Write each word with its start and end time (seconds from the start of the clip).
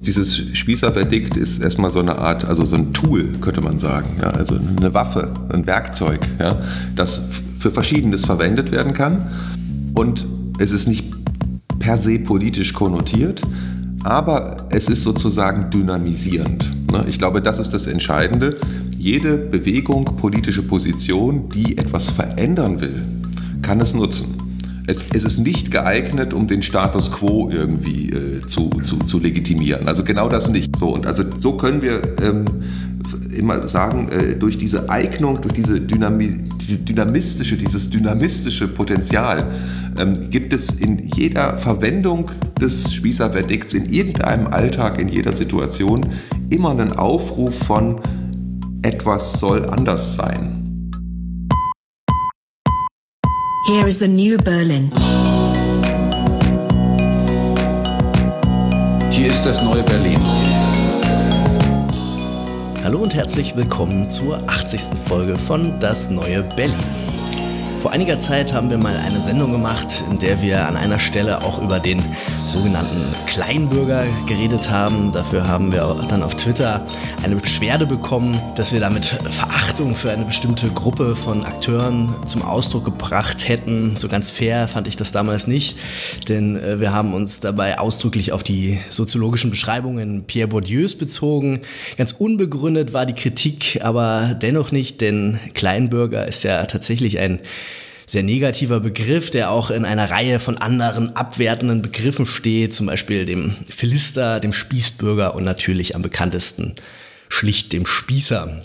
Dieses 0.00 0.56
Spießerverdikt 0.56 1.36
ist 1.36 1.60
erstmal 1.60 1.90
so 1.90 1.98
eine 1.98 2.18
Art, 2.18 2.44
also 2.44 2.64
so 2.64 2.76
ein 2.76 2.92
Tool, 2.92 3.32
könnte 3.40 3.60
man 3.60 3.80
sagen. 3.80 4.06
Ja, 4.22 4.30
also 4.30 4.54
eine 4.54 4.94
Waffe, 4.94 5.34
ein 5.48 5.66
Werkzeug, 5.66 6.20
ja, 6.38 6.62
das 6.94 7.28
für 7.58 7.72
Verschiedenes 7.72 8.24
verwendet 8.24 8.70
werden 8.70 8.94
kann. 8.94 9.28
Und 9.94 10.24
es 10.60 10.70
ist 10.70 10.86
nicht 10.86 11.12
per 11.80 11.98
se 11.98 12.20
politisch 12.20 12.74
konnotiert, 12.74 13.42
aber 14.04 14.68
es 14.70 14.88
ist 14.88 15.02
sozusagen 15.02 15.68
dynamisierend. 15.70 16.72
Ne? 16.92 17.04
Ich 17.08 17.18
glaube, 17.18 17.42
das 17.42 17.58
ist 17.58 17.74
das 17.74 17.88
Entscheidende. 17.88 18.56
Jede 18.96 19.36
Bewegung, 19.36 20.04
politische 20.04 20.62
Position, 20.62 21.48
die 21.48 21.76
etwas 21.76 22.08
verändern 22.08 22.80
will, 22.80 23.04
kann 23.62 23.80
es 23.80 23.94
nutzen 23.94 24.37
es, 24.88 25.04
es 25.12 25.24
ist 25.24 25.38
nicht 25.38 25.70
geeignet, 25.70 26.32
um 26.32 26.46
den 26.46 26.62
Status 26.62 27.12
quo 27.12 27.50
irgendwie 27.52 28.08
äh, 28.08 28.46
zu, 28.46 28.70
zu, 28.82 28.98
zu 29.00 29.20
legitimieren. 29.20 29.86
Also 29.86 30.02
genau 30.02 30.30
das 30.30 30.48
nicht. 30.48 30.76
So, 30.78 30.94
und 30.94 31.06
also 31.06 31.24
so 31.36 31.58
können 31.58 31.82
wir 31.82 32.00
ähm, 32.22 32.46
immer 33.36 33.68
sagen, 33.68 34.08
äh, 34.08 34.34
durch 34.34 34.56
diese 34.56 34.88
Eignung, 34.88 35.42
durch 35.42 35.52
diese 35.52 35.78
Dynami 35.78 36.38
dynamistische, 36.68 37.56
dieses 37.56 37.90
dynamistische 37.90 38.66
Potenzial 38.66 39.50
ähm, 39.98 40.30
gibt 40.30 40.54
es 40.54 40.80
in 40.80 41.06
jeder 41.14 41.58
Verwendung 41.58 42.30
des 42.58 42.92
Spießerverdikts, 42.92 43.74
in 43.74 43.90
irgendeinem 43.90 44.46
Alltag, 44.46 44.98
in 45.00 45.08
jeder 45.08 45.34
Situation 45.34 46.06
immer 46.50 46.70
einen 46.70 46.94
Aufruf 46.94 47.58
von 47.58 48.00
etwas 48.82 49.38
soll 49.38 49.66
anders 49.66 50.16
sein. 50.16 50.57
Here 53.68 53.86
is 53.86 53.98
the 53.98 54.08
new 54.08 54.38
Berlin. 54.38 54.90
Hier 59.10 59.26
ist 59.26 59.44
das 59.44 59.60
neue 59.60 59.82
Berlin. 59.82 60.18
Hallo 62.82 63.00
und 63.00 63.14
herzlich 63.14 63.54
willkommen 63.54 64.10
zur 64.10 64.42
80. 64.46 64.98
Folge 64.98 65.36
von 65.36 65.78
Das 65.80 66.08
neue 66.08 66.44
Berlin. 66.44 66.78
Vor 67.80 67.92
einiger 67.92 68.18
Zeit 68.18 68.52
haben 68.52 68.70
wir 68.70 68.76
mal 68.76 68.96
eine 68.96 69.20
Sendung 69.20 69.52
gemacht, 69.52 70.02
in 70.10 70.18
der 70.18 70.42
wir 70.42 70.66
an 70.66 70.76
einer 70.76 70.98
Stelle 70.98 71.42
auch 71.42 71.62
über 71.62 71.78
den 71.78 72.02
sogenannten 72.44 73.04
Kleinbürger 73.26 74.04
geredet 74.26 74.68
haben. 74.68 75.12
Dafür 75.12 75.46
haben 75.46 75.70
wir 75.70 76.04
dann 76.08 76.24
auf 76.24 76.34
Twitter 76.34 76.84
eine 77.22 77.36
Beschwerde 77.36 77.86
bekommen, 77.86 78.40
dass 78.56 78.72
wir 78.72 78.80
damit 78.80 79.06
Verachtung 79.06 79.94
für 79.94 80.10
eine 80.10 80.24
bestimmte 80.24 80.68
Gruppe 80.70 81.14
von 81.14 81.44
Akteuren 81.44 82.12
zum 82.26 82.42
Ausdruck 82.42 82.84
gebracht 82.84 83.48
hätten. 83.48 83.96
So 83.96 84.08
ganz 84.08 84.32
fair 84.32 84.66
fand 84.66 84.88
ich 84.88 84.96
das 84.96 85.12
damals 85.12 85.46
nicht, 85.46 85.78
denn 86.28 86.56
äh, 86.56 86.80
wir 86.80 86.92
haben 86.92 87.14
uns 87.14 87.38
dabei 87.38 87.78
ausdrücklich 87.78 88.32
auf 88.32 88.42
die 88.42 88.80
soziologischen 88.90 89.50
Beschreibungen 89.50 90.24
Pierre 90.24 90.48
Bourdieus 90.48 90.96
bezogen. 90.96 91.60
Ganz 91.96 92.12
unbegründet 92.12 92.92
war 92.92 93.06
die 93.06 93.14
Kritik 93.14 93.80
aber 93.84 94.34
dennoch 94.34 94.72
nicht, 94.72 95.00
denn 95.00 95.38
Kleinbürger 95.54 96.26
ist 96.26 96.42
ja 96.42 96.66
tatsächlich 96.66 97.20
ein 97.20 97.38
sehr 98.08 98.22
negativer 98.22 98.80
Begriff, 98.80 99.30
der 99.30 99.50
auch 99.50 99.70
in 99.70 99.84
einer 99.84 100.10
Reihe 100.10 100.40
von 100.40 100.56
anderen 100.56 101.14
abwertenden 101.14 101.82
Begriffen 101.82 102.26
steht, 102.26 102.74
zum 102.74 102.86
Beispiel 102.86 103.26
dem 103.26 103.54
Philister, 103.68 104.40
dem 104.40 104.54
Spießbürger 104.54 105.34
und 105.34 105.44
natürlich 105.44 105.94
am 105.94 106.02
bekanntesten 106.02 106.74
schlicht 107.28 107.72
dem 107.74 107.84
Spießer. 107.84 108.62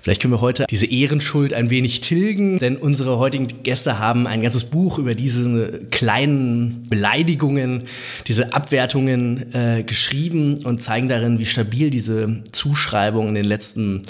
Vielleicht 0.00 0.22
können 0.22 0.32
wir 0.32 0.40
heute 0.40 0.64
diese 0.70 0.86
Ehrenschuld 0.86 1.52
ein 1.52 1.70
wenig 1.70 2.00
tilgen, 2.00 2.60
denn 2.60 2.76
unsere 2.76 3.18
heutigen 3.18 3.48
Gäste 3.64 3.98
haben 3.98 4.28
ein 4.28 4.40
ganzes 4.40 4.64
Buch 4.64 4.98
über 4.98 5.16
diese 5.16 5.80
kleinen 5.90 6.84
Beleidigungen, 6.88 7.82
diese 8.28 8.54
Abwertungen 8.54 9.52
äh, 9.52 9.82
geschrieben 9.82 10.64
und 10.64 10.80
zeigen 10.80 11.08
darin, 11.08 11.40
wie 11.40 11.46
stabil 11.46 11.90
diese 11.90 12.42
Zuschreibung 12.52 13.28
in 13.28 13.34
den 13.34 13.44
letzten 13.44 14.02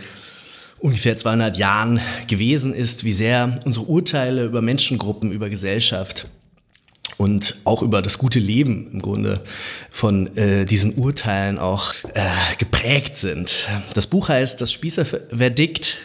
ungefähr 0.80 1.16
200 1.16 1.56
Jahren 1.56 2.00
gewesen 2.26 2.74
ist, 2.74 3.04
wie 3.04 3.12
sehr 3.12 3.58
unsere 3.64 3.86
Urteile 3.86 4.44
über 4.44 4.60
Menschengruppen, 4.62 5.32
über 5.32 5.48
Gesellschaft 5.48 6.28
und 7.16 7.56
auch 7.64 7.82
über 7.82 8.00
das 8.00 8.18
gute 8.18 8.38
Leben 8.38 8.90
im 8.92 9.02
Grunde 9.02 9.40
von 9.90 10.34
äh, 10.36 10.64
diesen 10.64 10.94
Urteilen 10.94 11.58
auch 11.58 11.92
äh, 12.14 12.20
geprägt 12.58 13.16
sind. 13.16 13.68
Das 13.94 14.06
Buch 14.06 14.28
heißt 14.28 14.60
Das 14.60 14.72
Spießerverdikt. 14.72 15.98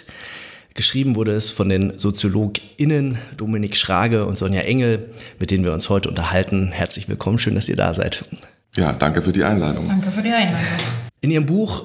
Geschrieben 0.73 1.15
wurde 1.15 1.33
es 1.33 1.51
von 1.51 1.69
den 1.69 1.99
SoziologInnen 1.99 3.19
Dominik 3.37 3.77
Schrage 3.77 4.25
und 4.25 4.39
Sonja 4.39 4.61
Engel, 4.61 5.11
mit 5.37 5.51
denen 5.51 5.63
wir 5.63 5.71
uns 5.71 5.87
heute 5.89 6.09
unterhalten. 6.09 6.71
Herzlich 6.71 7.07
willkommen, 7.07 7.37
schön, 7.37 7.53
dass 7.53 7.69
ihr 7.69 7.75
da 7.75 7.93
seid. 7.93 8.23
Ja, 8.75 8.91
danke 8.91 9.21
für 9.21 9.31
die 9.31 9.43
Einladung. 9.43 9.87
Danke 9.87 10.09
für 10.09 10.23
die 10.23 10.31
Einladung. 10.31 10.65
In 11.21 11.29
Ihrem 11.29 11.45
Buch 11.45 11.83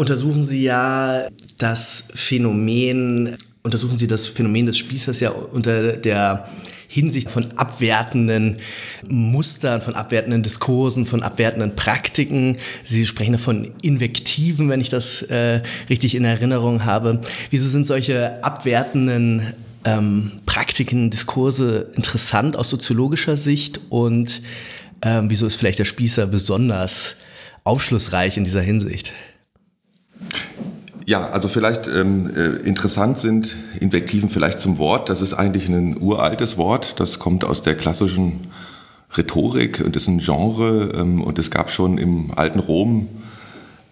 untersuchen 0.00 0.42
Sie 0.42 0.62
ja 0.62 1.28
das 1.58 2.04
Phänomen, 2.14 3.36
untersuchen 3.62 3.98
Sie 3.98 4.06
das 4.06 4.26
Phänomen 4.26 4.64
des 4.64 4.78
Spießers 4.78 5.20
ja 5.20 5.28
unter 5.28 5.92
der 5.92 6.48
Hinsicht 6.88 7.30
von 7.30 7.46
abwertenden 7.56 8.56
Mustern, 9.06 9.82
von 9.82 9.94
abwertenden 9.94 10.42
Diskursen, 10.42 11.04
von 11.04 11.22
abwertenden 11.22 11.76
Praktiken. 11.76 12.56
Sie 12.84 13.06
sprechen 13.06 13.38
von 13.38 13.72
Invektiven, 13.82 14.70
wenn 14.70 14.80
ich 14.80 14.88
das 14.88 15.22
äh, 15.22 15.60
richtig 15.90 16.14
in 16.14 16.24
Erinnerung 16.24 16.86
habe. 16.86 17.20
Wieso 17.50 17.68
sind 17.68 17.86
solche 17.86 18.42
abwertenden 18.42 19.52
ähm, 19.84 20.32
Praktiken, 20.46 21.10
Diskurse 21.10 21.90
interessant 21.94 22.56
aus 22.56 22.70
soziologischer 22.70 23.36
Sicht 23.36 23.82
und 23.90 24.40
ähm, 25.02 25.28
wieso 25.28 25.46
ist 25.46 25.56
vielleicht 25.56 25.78
der 25.78 25.84
Spießer 25.84 26.26
besonders 26.26 27.16
aufschlussreich 27.64 28.38
in 28.38 28.44
dieser 28.44 28.62
Hinsicht? 28.62 29.12
Ja, 31.06 31.30
also 31.30 31.48
vielleicht 31.48 31.88
ähm, 31.88 32.30
äh, 32.36 32.66
interessant 32.66 33.18
sind 33.18 33.56
Invektiven 33.80 34.30
vielleicht 34.30 34.60
zum 34.60 34.78
Wort. 34.78 35.08
Das 35.08 35.20
ist 35.20 35.34
eigentlich 35.34 35.68
ein 35.68 36.00
uraltes 36.00 36.56
Wort. 36.56 37.00
Das 37.00 37.18
kommt 37.18 37.44
aus 37.44 37.62
der 37.62 37.74
klassischen 37.74 38.48
Rhetorik 39.16 39.82
und 39.84 39.96
ist 39.96 40.08
ein 40.08 40.18
Genre. 40.18 40.92
Ähm, 40.94 41.22
und 41.22 41.38
es 41.38 41.50
gab 41.50 41.70
schon 41.70 41.98
im 41.98 42.30
alten 42.36 42.60
Rom 42.60 43.08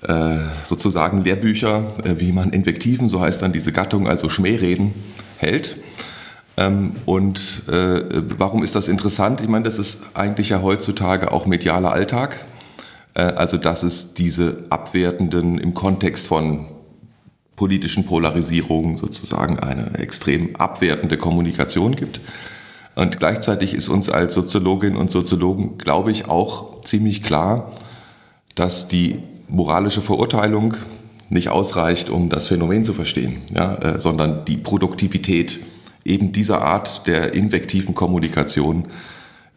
äh, 0.03 0.37
sozusagen 0.63 1.25
Lehrbücher, 1.25 1.83
äh, 2.05 2.21
wie 2.21 2.31
man 2.31 2.51
Invektiven, 2.51 3.09
so 3.09 3.21
heißt 3.21 3.43
dann 3.43 3.53
diese 3.53 3.73
Gattung, 3.73 4.07
also 4.07 4.29
Schmähreden, 4.29 4.95
hält. 5.39 5.77
Ähm, 6.57 6.93
und 7.05 7.63
äh, 7.69 8.23
warum 8.37 8.63
ist 8.63 8.77
das 8.77 8.87
interessant? 8.87 9.41
Ich 9.41 9.49
meine, 9.49 9.65
das 9.65 9.79
ist 9.79 10.03
eigentlich 10.15 10.51
ja 10.51 10.63
heutzutage 10.63 11.33
auch 11.33 11.47
medialer 11.47 11.93
Alltag. 11.93 12.45
Äh, 13.19 13.23
also 13.23 13.59
dass 13.59 13.83
es 13.83 14.15
diese 14.15 14.65
abwertenden 14.71 15.59
im 15.59 15.75
Kontext 15.75 16.27
von 16.29 16.67
politischen 17.57 18.07
Polarisierungen 18.07 18.97
sozusagen 18.97 19.59
eine 19.59 19.99
extrem 19.99 20.55
abwertende 20.57 21.19
Kommunikation 21.19 21.97
gibt. 21.97 22.21
Und 22.95 23.19
gleichzeitig 23.19 23.75
ist 23.75 23.89
uns 23.89 24.09
als 24.09 24.35
Soziologinnen 24.35 24.97
und 24.97 25.11
Soziologen, 25.11 25.77
glaube 25.77 26.13
ich, 26.13 26.29
auch 26.29 26.81
ziemlich 26.83 27.23
klar, 27.23 27.73
dass 28.55 28.89
die 28.89 29.19
moralische 29.49 30.03
Verurteilung 30.03 30.75
nicht 31.31 31.49
ausreicht, 31.49 32.11
um 32.11 32.29
das 32.29 32.47
Phänomen 32.47 32.85
zu 32.85 32.95
verstehen, 32.95 33.43
ja, 33.55 33.75
äh, 33.77 34.01
sondern 34.01 34.45
die 34.45 34.57
Produktivität 34.57 35.59
eben 36.05 36.33
dieser 36.33 36.63
Art 36.63 37.07
der 37.07 37.35
invektiven 37.35 37.95
Kommunikation 37.95 38.87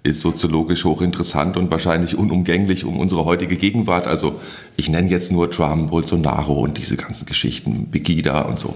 ist 0.03 0.22
soziologisch 0.22 0.85
hochinteressant 0.85 1.57
und 1.57 1.69
wahrscheinlich 1.69 2.17
unumgänglich 2.17 2.85
um 2.85 3.00
unsere 3.00 3.25
heutige 3.25 3.56
Gegenwart. 3.56 4.07
Also 4.07 4.39
ich 4.75 4.89
nenne 4.89 5.09
jetzt 5.09 5.31
nur 5.31 5.51
Trump, 5.51 5.91
Bolsonaro 5.91 6.59
und 6.59 6.78
diese 6.78 6.97
ganzen 6.97 7.25
Geschichten, 7.28 7.89
Begida 7.91 8.41
und 8.41 8.57
so. 8.57 8.75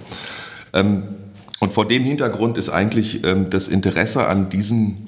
Ähm, 0.73 1.03
und 1.59 1.73
vor 1.73 1.87
dem 1.87 2.03
Hintergrund 2.03 2.57
ist 2.57 2.69
eigentlich 2.69 3.23
ähm, 3.23 3.49
das 3.49 3.67
Interesse 3.67 4.27
an 4.27 4.49
diesen 4.49 5.05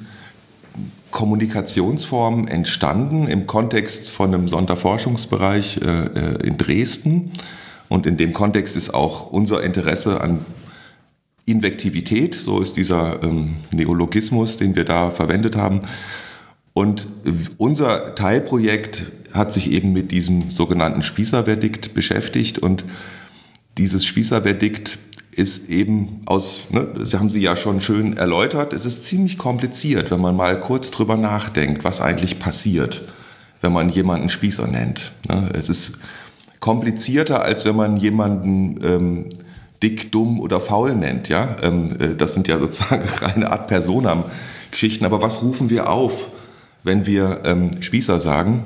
Kommunikationsformen 1.12 2.48
entstanden 2.48 3.28
im 3.28 3.46
Kontext 3.48 4.10
von 4.10 4.34
einem 4.34 4.48
Sonderforschungsbereich 4.48 5.82
äh, 5.82 6.06
äh, 6.06 6.48
in 6.48 6.58
Dresden. 6.58 7.32
Und 7.90 8.06
in 8.06 8.18
dem 8.18 8.34
Kontext 8.34 8.76
ist 8.76 8.94
auch 8.94 9.32
unser 9.32 9.64
Interesse 9.64 10.20
an 10.20 10.46
Invektivität, 11.48 12.36
so 12.36 12.60
ist 12.60 12.76
dieser 12.76 13.24
ähm, 13.24 13.56
Neologismus, 13.72 14.58
den 14.58 14.76
wir 14.76 14.84
da 14.84 15.10
verwendet 15.10 15.56
haben. 15.56 15.80
Und 16.74 17.08
unser 17.58 18.14
Teilprojekt 18.14 19.08
hat 19.34 19.52
sich 19.52 19.72
eben 19.72 19.94
mit 19.94 20.12
diesem 20.12 20.52
sogenannten 20.52 21.02
Spießerverdikt 21.02 21.94
beschäftigt 21.94 22.60
und 22.60 22.86
dieses 23.78 24.06
Spießerverdikt 24.06 25.00
ist 25.32 25.70
eben 25.70 26.22
aus, 26.26 26.64
ne, 26.70 26.88
das 26.98 27.14
haben 27.14 27.30
Sie 27.30 27.42
ja 27.42 27.56
schon 27.56 27.80
schön 27.80 28.18
erläutert, 28.18 28.74
es 28.74 28.86
ist 28.86 29.06
ziemlich 29.06 29.38
kompliziert, 29.38 30.12
wenn 30.12 30.20
man 30.20 30.36
mal 30.36 30.60
kurz 30.60 30.92
drüber 30.92 31.16
nachdenkt, 31.16 31.84
was 31.84 32.02
eigentlich 32.02 32.40
passiert, 32.40 33.04
wenn 33.62 33.72
man 33.72 33.90
jemanden 33.90 34.30
Spießer 34.30 34.68
nennt. 34.68 35.14
Ne? 35.30 35.50
Es 35.54 35.70
ist 35.70 36.00
komplizierter, 36.60 37.44
als 37.44 37.66
wenn 37.66 37.76
man 37.76 37.98
jemanden 37.98 38.80
ähm, 38.84 39.30
dick, 39.84 40.12
dumm 40.12 40.40
oder 40.40 40.60
faul 40.60 40.96
nennt. 40.96 41.30
Ja? 41.30 41.58
Ähm, 41.62 41.96
äh, 42.00 42.16
das 42.16 42.34
sind 42.34 42.48
ja 42.48 42.58
sozusagen 42.58 43.08
reine 43.22 43.52
Art 43.52 43.68
Personam-Geschichten. 43.68 45.06
Aber 45.06 45.22
was 45.22 45.42
rufen 45.44 45.70
wir 45.70 45.90
auf, 45.90 46.30
wenn 46.84 47.06
wir 47.06 47.42
ähm, 47.46 47.82
Spießer 47.82 48.20
sagen? 48.20 48.64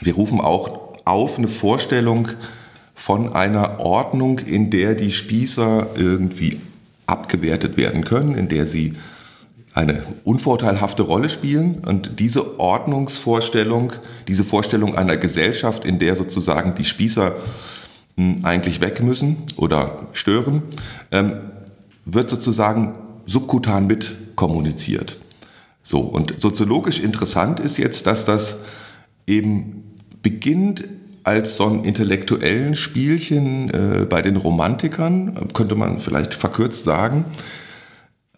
wir 0.00 0.14
rufen 0.14 0.40
auch 0.40 0.98
auf 1.04 1.38
eine 1.38 1.48
Vorstellung 1.48 2.28
von 2.94 3.34
einer 3.34 3.80
Ordnung, 3.80 4.38
in 4.38 4.70
der 4.70 4.94
die 4.94 5.10
Spießer 5.10 5.88
irgendwie 5.94 6.60
abgewertet 7.06 7.76
werden 7.76 8.04
können, 8.04 8.34
in 8.34 8.48
der 8.48 8.66
sie 8.66 8.94
eine 9.72 10.02
unvorteilhafte 10.24 11.02
Rolle 11.02 11.30
spielen. 11.30 11.82
Und 11.86 12.18
diese 12.18 12.58
Ordnungsvorstellung, 12.58 13.92
diese 14.28 14.44
Vorstellung 14.44 14.96
einer 14.96 15.16
Gesellschaft, 15.16 15.84
in 15.84 15.98
der 15.98 16.16
sozusagen 16.16 16.74
die 16.74 16.84
Spießer 16.84 17.34
eigentlich 18.42 18.80
weg 18.80 19.02
müssen 19.02 19.38
oder 19.56 20.08
stören, 20.12 20.62
ähm, 21.10 21.32
wird 22.04 22.30
sozusagen 22.30 22.94
subkutan 23.26 23.86
mit 23.86 24.14
kommuniziert. 24.36 25.18
So, 25.82 26.00
und 26.00 26.38
soziologisch 26.40 27.00
interessant 27.00 27.60
ist 27.60 27.78
jetzt, 27.78 28.06
dass 28.06 28.24
das 28.24 28.58
eben 29.26 29.98
beginnt 30.22 30.84
als 31.22 31.56
so 31.56 31.66
ein 31.66 31.84
intellektuellen 31.84 32.74
Spielchen 32.74 33.70
äh, 33.70 34.06
bei 34.06 34.22
den 34.22 34.36
Romantikern, 34.36 35.48
könnte 35.52 35.74
man 35.74 36.00
vielleicht 36.00 36.34
verkürzt 36.34 36.84
sagen, 36.84 37.24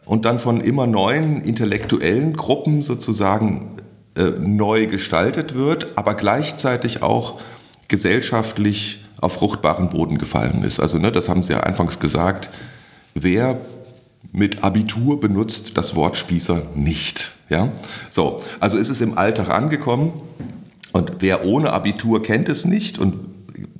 und 0.05 0.25
dann 0.25 0.39
von 0.39 0.61
immer 0.61 0.87
neuen 0.87 1.41
intellektuellen 1.43 2.33
Gruppen 2.35 2.83
sozusagen 2.83 3.77
äh, 4.17 4.25
neu 4.41 4.87
gestaltet 4.87 5.55
wird, 5.55 5.89
aber 5.95 6.15
gleichzeitig 6.15 7.03
auch 7.03 7.41
gesellschaftlich 7.89 9.02
auf 9.23 9.35
fruchtbaren 9.35 9.89
Boden 9.89 10.19
gefallen 10.19 10.63
ist. 10.65 10.81
Also, 10.81 10.99
ne, 10.99 11.11
das 11.11 11.29
haben 11.29 11.43
Sie 11.43 11.53
ja 11.53 11.61
anfangs 11.61 11.99
gesagt, 11.99 12.51
wer 13.15 13.59
mit 14.33 14.65
Abitur 14.65 15.21
benutzt 15.21 15.77
das 15.77 15.95
Wort 15.95 16.17
Spießer 16.17 16.63
nicht. 16.75 17.33
Ja? 17.49 17.71
So, 18.11 18.39
also 18.61 18.79
ist 18.79 18.89
es 18.89 19.01
im 19.01 19.19
Alltag 19.19 19.51
angekommen 19.51 20.13
und 20.93 21.13
wer 21.21 21.45
ohne 21.45 21.73
Abitur 21.73 22.23
kennt 22.23 22.49
es 22.49 22.65
nicht 22.65 22.99
und 22.99 23.15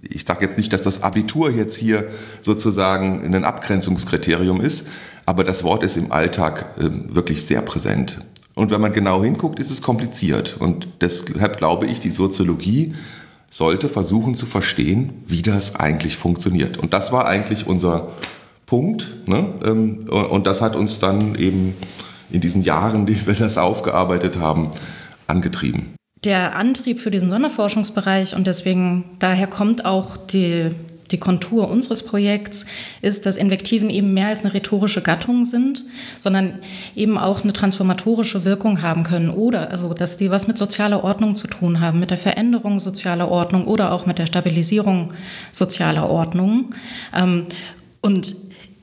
ich 0.03 0.25
sage 0.25 0.45
jetzt 0.45 0.59
nicht, 0.59 0.73
dass 0.73 0.83
das 0.83 1.03
Abitur 1.03 1.51
jetzt 1.51 1.77
hier 1.77 2.09
sozusagen 2.41 3.35
ein 3.35 3.45
Abgrenzungskriterium 3.45 4.61
ist, 4.61 4.87
aber 5.25 5.43
das 5.43 5.65
Wort 5.65 5.83
ist 5.85 5.97
im 5.97 6.13
Alltag 6.13 6.75
äh, 6.79 7.15
wirklich 7.15 7.47
sehr 7.47 7.63
präsent. 7.63 8.19
Und 8.55 8.71
wenn 8.71 8.83
man 8.83 8.93
genau 8.93 9.23
hinguckt, 9.23 9.59
ist 9.59 9.71
es 9.71 9.81
kompliziert. 9.81 10.59
Und 10.59 10.87
deshalb 11.01 11.57
glaube 11.57 11.87
ich, 11.87 12.01
die 12.01 12.11
Soziologie 12.11 12.95
sollte 13.53 13.91
versuchen 13.91 14.35
zu 14.35 14.47
verstehen, 14.47 15.13
wie 15.27 15.43
das 15.43 15.77
eigentlich 15.77 16.17
funktioniert. 16.17 16.79
Und 16.79 16.95
das 16.95 17.13
war 17.13 17.27
eigentlich 17.27 17.67
unser 17.67 18.09
Punkt. 18.65 19.29
Ne? 19.29 19.53
Ähm, 19.63 20.09
und 20.09 20.47
das 20.47 20.63
hat 20.63 20.75
uns 20.75 20.99
dann 21.01 21.35
eben 21.35 21.75
in 22.31 22.41
diesen 22.41 22.63
Jahren, 22.63 23.05
die 23.05 23.27
wir 23.27 23.35
das 23.35 23.59
aufgearbeitet 23.59 24.39
haben, 24.39 24.71
angetrieben. 25.27 25.95
Der 26.25 26.57
Antrieb 26.57 27.01
für 27.01 27.11
diesen 27.11 27.29
Sonderforschungsbereich 27.29 28.35
und 28.35 28.47
deswegen 28.47 29.05
daher 29.19 29.49
kommt 29.49 29.85
auch 29.85 30.17
die, 30.17 30.71
die 31.13 31.19
Kontur 31.19 31.71
unseres 31.71 32.05
Projekts, 32.05 32.67
ist, 33.01 33.27
dass 33.27 33.37
Invektiven 33.37 33.91
eben 33.91 34.15
mehr 34.15 34.29
als 34.29 34.41
eine 34.41 34.55
rhetorische 34.55 35.03
Gattung 35.03 35.45
sind, 35.45 35.85
sondern 36.19 36.59
eben 36.97 37.19
auch 37.19 37.43
eine 37.43 37.53
transformatorische 37.53 38.45
Wirkung 38.45 38.83
haben 38.83 39.05
können 39.05 39.31
oder 39.31 39.71
also, 39.71 39.95
dass 39.95 40.17
die 40.17 40.31
was 40.31 40.49
mit 40.49 40.59
sozialer 40.59 41.05
Ordnung 41.05 41.37
zu 41.37 41.47
tun 41.47 41.81
haben, 41.81 42.01
mit 42.01 42.11
der 42.11 42.19
Veränderung 42.19 42.81
sozialer 42.81 43.31
Ordnung 43.31 43.67
oder 43.67 43.93
auch 43.93 44.07
mit 44.07 44.19
der 44.19 44.27
Stabilisierung 44.27 45.13
sozialer 45.53 46.09
Ordnung. 46.09 46.75
Ähm, 47.15 47.47
und 48.01 48.35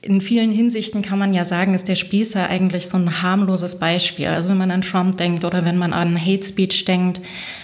in 0.01 0.22
vielen 0.22 0.51
Hinsichten 0.51 1.01
kann 1.01 1.19
man 1.19 1.34
ja 1.34 1.44
sagen, 1.44 1.74
ist 1.74 1.88
der 1.88 1.96
Spießer 1.96 2.48
eigentlich 2.48 2.88
so 2.88 2.98
ein 2.98 3.22
harmloses 3.22 3.80
Beispiel. 3.80 4.28
Also 4.28 4.50
wenn 4.50 4.57
man 4.57 4.72
an 4.72 4.81
Trump 4.81 5.18
denkt 5.18 5.44
oder 5.44 5.66
wenn 5.66 5.78
man 5.78 5.92
an 5.92 6.19
Hate 6.19 6.44
Speech 6.44 6.86
denkt, 6.86 7.19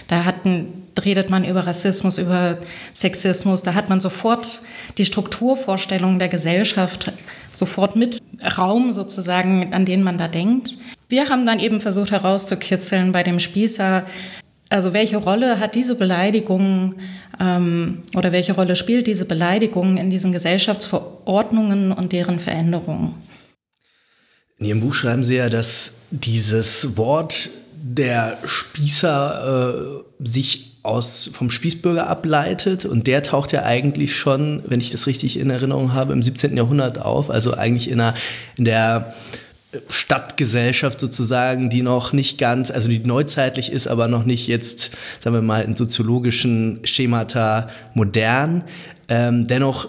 da 0.08 0.24
hatten, 0.24 0.84
redet 1.02 1.30
man 1.30 1.44
über 1.44 1.66
Rassismus, 1.66 2.18
über 2.18 2.58
Sexismus, 2.92 3.62
da 3.62 3.74
hat 3.74 3.88
man 3.88 4.00
sofort 4.00 4.60
die 4.98 5.06
Strukturvorstellungen 5.06 6.18
der 6.18 6.28
Gesellschaft 6.28 7.12
sofort 7.50 7.96
mit 7.96 8.18
Raum 8.58 8.92
sozusagen, 8.92 9.72
an 9.72 9.86
den 9.86 10.02
man 10.02 10.18
da 10.18 10.28
denkt. 10.28 10.76
Wir 11.08 11.28
haben 11.28 11.46
dann 11.46 11.60
eben 11.60 11.80
versucht 11.80 12.10
herauszukitzeln 12.10 13.12
bei 13.12 13.22
dem 13.22 13.40
Spießer, 13.40 14.04
also 14.68 14.92
welche 14.92 15.16
Rolle 15.18 15.60
hat 15.60 15.74
diese 15.74 15.94
Beleidigung 15.94 16.96
ähm, 17.38 18.02
oder 18.16 18.32
welche 18.32 18.54
Rolle 18.54 18.76
spielt 18.76 19.06
diese 19.06 19.24
Beleidigung 19.24 19.96
in 19.96 20.10
diesen 20.10 20.32
Gesellschaftsverordnungen 20.32 21.92
und 21.92 22.12
deren 22.12 22.38
Veränderungen? 22.38 23.14
In 24.58 24.66
Ihrem 24.66 24.80
Buch 24.80 24.94
schreiben 24.94 25.22
Sie 25.22 25.36
ja, 25.36 25.48
dass 25.48 25.92
dieses 26.10 26.96
Wort 26.96 27.50
der 27.74 28.38
Spießer 28.44 30.02
äh, 30.20 30.26
sich 30.26 30.78
aus, 30.82 31.30
vom 31.32 31.50
Spießbürger 31.50 32.06
ableitet 32.06 32.86
und 32.86 33.06
der 33.06 33.22
taucht 33.22 33.52
ja 33.52 33.64
eigentlich 33.64 34.16
schon, 34.16 34.62
wenn 34.66 34.80
ich 34.80 34.90
das 34.90 35.06
richtig 35.06 35.38
in 35.38 35.50
Erinnerung 35.50 35.92
habe, 35.92 36.12
im 36.12 36.22
17. 36.22 36.56
Jahrhundert 36.56 36.98
auf, 37.00 37.28
also 37.28 37.54
eigentlich 37.54 37.90
in, 37.90 38.00
einer, 38.00 38.14
in 38.56 38.64
der 38.64 39.14
Stadtgesellschaft 39.88 41.00
sozusagen, 41.00 41.70
die 41.70 41.82
noch 41.82 42.12
nicht 42.12 42.38
ganz, 42.38 42.70
also 42.70 42.88
die 42.88 42.98
neuzeitlich 43.00 43.72
ist, 43.72 43.88
aber 43.88 44.08
noch 44.08 44.24
nicht 44.24 44.46
jetzt, 44.46 44.92
sagen 45.20 45.34
wir 45.34 45.42
mal, 45.42 45.62
in 45.62 45.76
soziologischen 45.76 46.80
Schemata 46.84 47.68
modern. 47.94 48.64
Ähm, 49.08 49.46
dennoch 49.46 49.88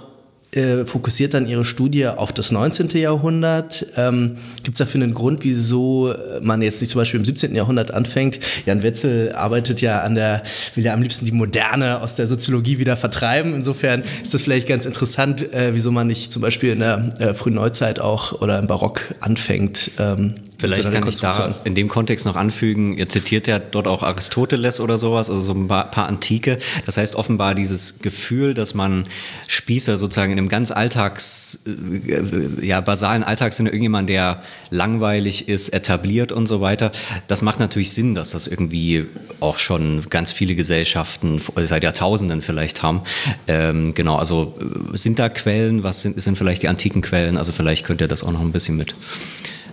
äh, 0.52 0.86
fokussiert 0.86 1.34
dann 1.34 1.48
ihre 1.48 1.66
Studie 1.66 2.08
auf 2.08 2.32
das 2.32 2.52
19. 2.52 2.90
Jahrhundert. 2.90 3.86
Ähm, 3.98 4.38
Gibt 4.64 4.76
es 4.76 4.80
dafür 4.80 5.02
einen 5.02 5.14
Grund, 5.14 5.44
wieso 5.44 6.14
man 6.42 6.62
jetzt 6.62 6.82
nicht 6.82 6.92
zum 6.92 7.02
Beispiel 7.02 7.20
im 7.20 7.26
17. 7.26 7.56
Jahrhundert 7.56 7.92
anfängt? 7.92 8.40
Jan 8.66 8.84
Wetzel 8.84 9.34
arbeitet 9.34 9.82
ja 9.82 10.02
an 10.02 10.16
der, 10.16 10.44
will 10.76 10.84
ja 10.84 10.94
am 10.94 11.02
liebsten 11.02 11.26
die 11.26 11.32
Moderne 11.32 12.02
aus 12.02 12.16
der 12.16 12.28
Soziologie 12.28 12.80
wieder 12.80 12.96
vertreiben. 12.96 13.56
Insofern 13.56 14.04
ist 14.24 14.34
das 14.34 14.42
vielleicht 14.42 14.68
ganz 14.68 14.86
interessant, 14.86 15.54
äh, 15.54 15.74
wieso 15.74 15.92
man 15.92 16.08
nicht 16.08 16.32
zum 16.32 16.42
Beispiel 16.42 16.72
in 16.72 16.80
der 16.80 17.14
äh, 17.20 17.34
frühen 17.34 17.56
Neuzeit 17.56 18.00
auch 18.00 18.42
oder 18.42 18.60
im 18.60 18.68
Barock 18.68 19.16
anfängt. 19.20 19.92
Ähm, 20.00 20.36
Vielleicht 20.59 20.92
kann 20.92 21.07
ich 21.07 21.19
da 21.19 21.54
in 21.65 21.75
dem 21.75 21.88
Kontext 21.88 22.25
noch 22.25 22.36
anfügen, 22.36 22.98
ihr 22.98 23.07
zitiert 23.09 23.45
ja 23.48 23.59
dort 23.59 23.88
auch 23.88 24.01
Aristoteles 24.01 24.80
oder 24.80 24.98
sowas, 24.98 25.30
also 25.30 25.42
so 25.42 25.54
ein 25.54 25.68
paar 25.68 26.07
Antike. 26.07 26.57
Das 26.86 26.98
heißt 26.98 27.15
offenbar 27.15 27.54
dieses 27.54 28.00
Gefühl, 28.00 28.54
dass 28.56 28.74
man 28.74 29.06
Spießer 29.48 29.98
sozusagen 29.98 30.31
in 30.31 30.39
einem 30.39 30.50
ganz 30.50 30.71
alltags, 30.71 31.59
äh, 31.68 32.65
ja, 32.65 32.81
basalen 32.81 33.24
Alltagssinne 33.24 33.69
irgendjemand, 33.69 34.09
der 34.09 34.42
langweilig 34.71 35.48
ist, 35.48 35.69
etabliert 35.69 36.31
und 36.31 36.48
so 36.48 36.60
weiter. 36.60 36.92
Das 37.27 37.44
macht 37.44 37.60
natürlich 37.60 37.92
Sinn, 37.92 38.15
dass 38.15 38.31
das 38.31 38.48
irgendwie 38.48 39.06
auch 39.39 39.60
schon 39.60 40.10
ganz 40.10 40.31
viele 40.31 40.56
Gesellschaften 40.56 41.39
seit 41.56 41.83
Jahrtausenden 41.83 42.42
vielleicht 42.42 42.81
haben. 42.81 43.01
Ähm, 43.48 43.93
genau, 43.93 44.15
also 44.15 44.55
äh, 44.60 44.98
sind 44.98 45.20
da 45.20 45.29
Quellen? 45.29 45.84
Was 45.84 46.01
sind, 46.01 46.20
sind 46.22 46.38
vielleicht 46.38 46.63
die 46.63 46.67
antiken 46.67 47.03
Quellen? 47.03 47.38
Also 47.38 47.51
vielleicht 47.51 47.86
könnt 47.86 48.01
ihr 48.01 48.08
das 48.08 48.24
auch 48.24 48.32
noch 48.32 48.41
ein 48.41 48.51
bisschen 48.51 48.75
mit 48.75 48.96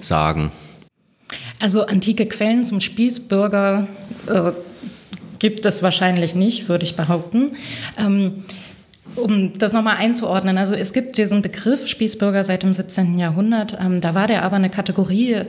sagen. 0.00 0.50
Also 1.64 1.86
antike 1.86 2.26
Quellen 2.26 2.62
zum 2.62 2.82
Spießbürger 2.82 3.86
äh, 4.26 4.52
gibt 5.38 5.64
es 5.64 5.82
wahrscheinlich 5.82 6.34
nicht, 6.34 6.68
würde 6.68 6.84
ich 6.84 6.94
behaupten. 6.94 7.52
Ähm, 7.96 8.44
um 9.16 9.56
das 9.56 9.72
nochmal 9.72 9.96
einzuordnen, 9.96 10.58
also 10.58 10.74
es 10.74 10.92
gibt 10.92 11.16
diesen 11.16 11.40
Begriff 11.40 11.88
Spießbürger 11.88 12.44
seit 12.44 12.64
dem 12.64 12.74
17. 12.74 13.18
Jahrhundert, 13.18 13.78
ähm, 13.80 14.02
da 14.02 14.14
war 14.14 14.26
der 14.26 14.42
aber 14.42 14.56
eine 14.56 14.68
Kategorie 14.68 15.44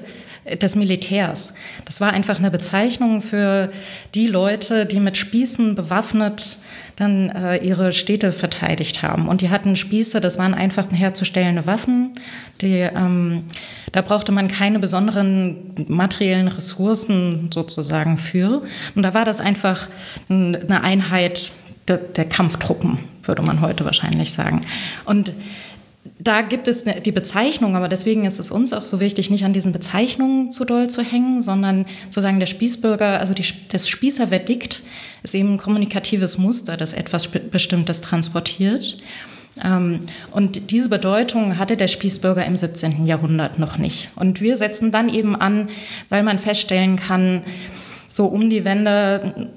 des 0.62 0.77
Militärs. 0.77 1.55
Das 1.84 2.00
war 2.00 2.13
einfach 2.13 2.39
eine 2.39 2.50
Bezeichnung 2.50 3.22
für 3.22 3.69
die 4.13 4.27
Leute, 4.27 4.86
die 4.86 5.01
mit 5.01 5.17
Spießen 5.17 5.75
bewaffnet 5.75 6.60
dann 6.95 7.29
äh, 7.29 7.57
ihre 7.57 7.91
Städte 7.91 8.31
verteidigt 8.31 9.03
haben. 9.03 9.27
Und 9.27 9.41
die 9.41 9.49
hatten 9.49 9.75
Spieße, 9.75 10.21
das 10.21 10.37
waren 10.37 10.53
einfach 10.53 10.85
herzustellen 10.91 11.65
Waffen. 11.65 12.19
Die, 12.61 12.79
ähm, 12.79 13.43
da 13.91 14.01
brauchte 14.01 14.31
man 14.31 14.47
keine 14.47 14.79
besonderen 14.79 15.73
materiellen 15.87 16.47
Ressourcen 16.47 17.49
sozusagen 17.53 18.17
für. 18.17 18.61
Und 18.95 19.03
da 19.03 19.13
war 19.13 19.25
das 19.25 19.39
einfach 19.39 19.89
eine 20.29 20.83
Einheit 20.83 21.51
der, 21.87 21.97
der 21.97 22.25
Kampftruppen, 22.25 22.99
würde 23.23 23.41
man 23.41 23.61
heute 23.61 23.85
wahrscheinlich 23.85 24.31
sagen. 24.31 24.61
Und 25.03 25.33
da 26.19 26.41
gibt 26.41 26.67
es 26.67 26.83
die 26.83 27.12
Bezeichnung, 27.12 27.75
aber 27.75 27.88
deswegen 27.88 28.25
ist 28.25 28.39
es 28.39 28.51
uns 28.51 28.74
auch 28.74 28.85
so 28.85 29.00
wichtig, 29.00 29.29
nicht 29.29 29.43
an 29.43 29.53
diesen 29.53 29.74
Bezeichnungen 29.74 30.51
zu 30.51 30.63
doll 30.63 30.89
zu 30.89 31.01
hängen, 31.01 31.41
sondern 31.41 31.85
sozusagen 32.05 32.39
der 32.39 32.45
Spießbürger, 32.45 33.19
also 33.19 33.33
die, 33.33 33.43
das 33.69 33.89
Spießerverdikt 33.89 34.83
ist 35.24 35.35
eben 35.35 35.53
ein 35.53 35.57
kommunikatives 35.57 36.38
Muster, 36.38 36.77
das 36.77 36.93
etwas 36.93 37.27
Bestimmtes 37.27 38.01
transportiert. 38.01 38.97
Ähm, 39.63 40.01
und 40.31 40.71
diese 40.71 40.89
Bedeutung 40.89 41.57
hatte 41.57 41.77
der 41.77 41.88
Spießbürger 41.88 42.45
im 42.45 42.55
17. 42.55 43.05
Jahrhundert 43.05 43.57
noch 43.57 43.77
nicht. 43.77 44.09
Und 44.15 44.41
wir 44.41 44.57
setzen 44.57 44.91
dann 44.91 45.09
eben 45.09 45.35
an, 45.35 45.69
weil 46.09 46.24
man 46.24 46.39
feststellen 46.39 46.97
kann, 46.97 47.43
so 48.07 48.27
um 48.27 48.50
die 48.50 48.63
Wende 48.63 49.50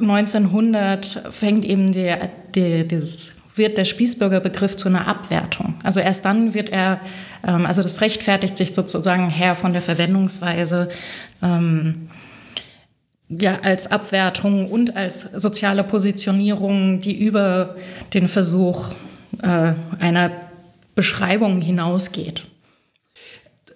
1900 0.00 1.22
fängt 1.30 1.64
eben 1.64 1.92
der, 1.92 2.30
der, 2.54 2.84
dieses 2.84 3.33
wird 3.54 3.78
der 3.78 3.84
Spießbürgerbegriff 3.84 4.76
zu 4.76 4.88
einer 4.88 5.06
Abwertung. 5.06 5.74
Also 5.82 6.00
erst 6.00 6.24
dann 6.24 6.54
wird 6.54 6.70
er, 6.70 7.00
ähm, 7.46 7.66
also 7.66 7.82
das 7.82 8.00
rechtfertigt 8.00 8.56
sich 8.56 8.74
sozusagen 8.74 9.30
her 9.30 9.54
von 9.54 9.72
der 9.72 9.82
Verwendungsweise. 9.82 10.88
Ähm, 11.42 12.08
ja, 13.28 13.60
als 13.62 13.90
Abwertung 13.90 14.70
und 14.70 14.96
als 14.96 15.22
soziale 15.22 15.82
Positionierung, 15.82 17.00
die 17.00 17.18
über 17.18 17.74
den 18.12 18.28
Versuch 18.28 18.92
äh, 19.42 19.72
einer 19.98 20.30
Beschreibung 20.94 21.60
hinausgeht. 21.60 22.42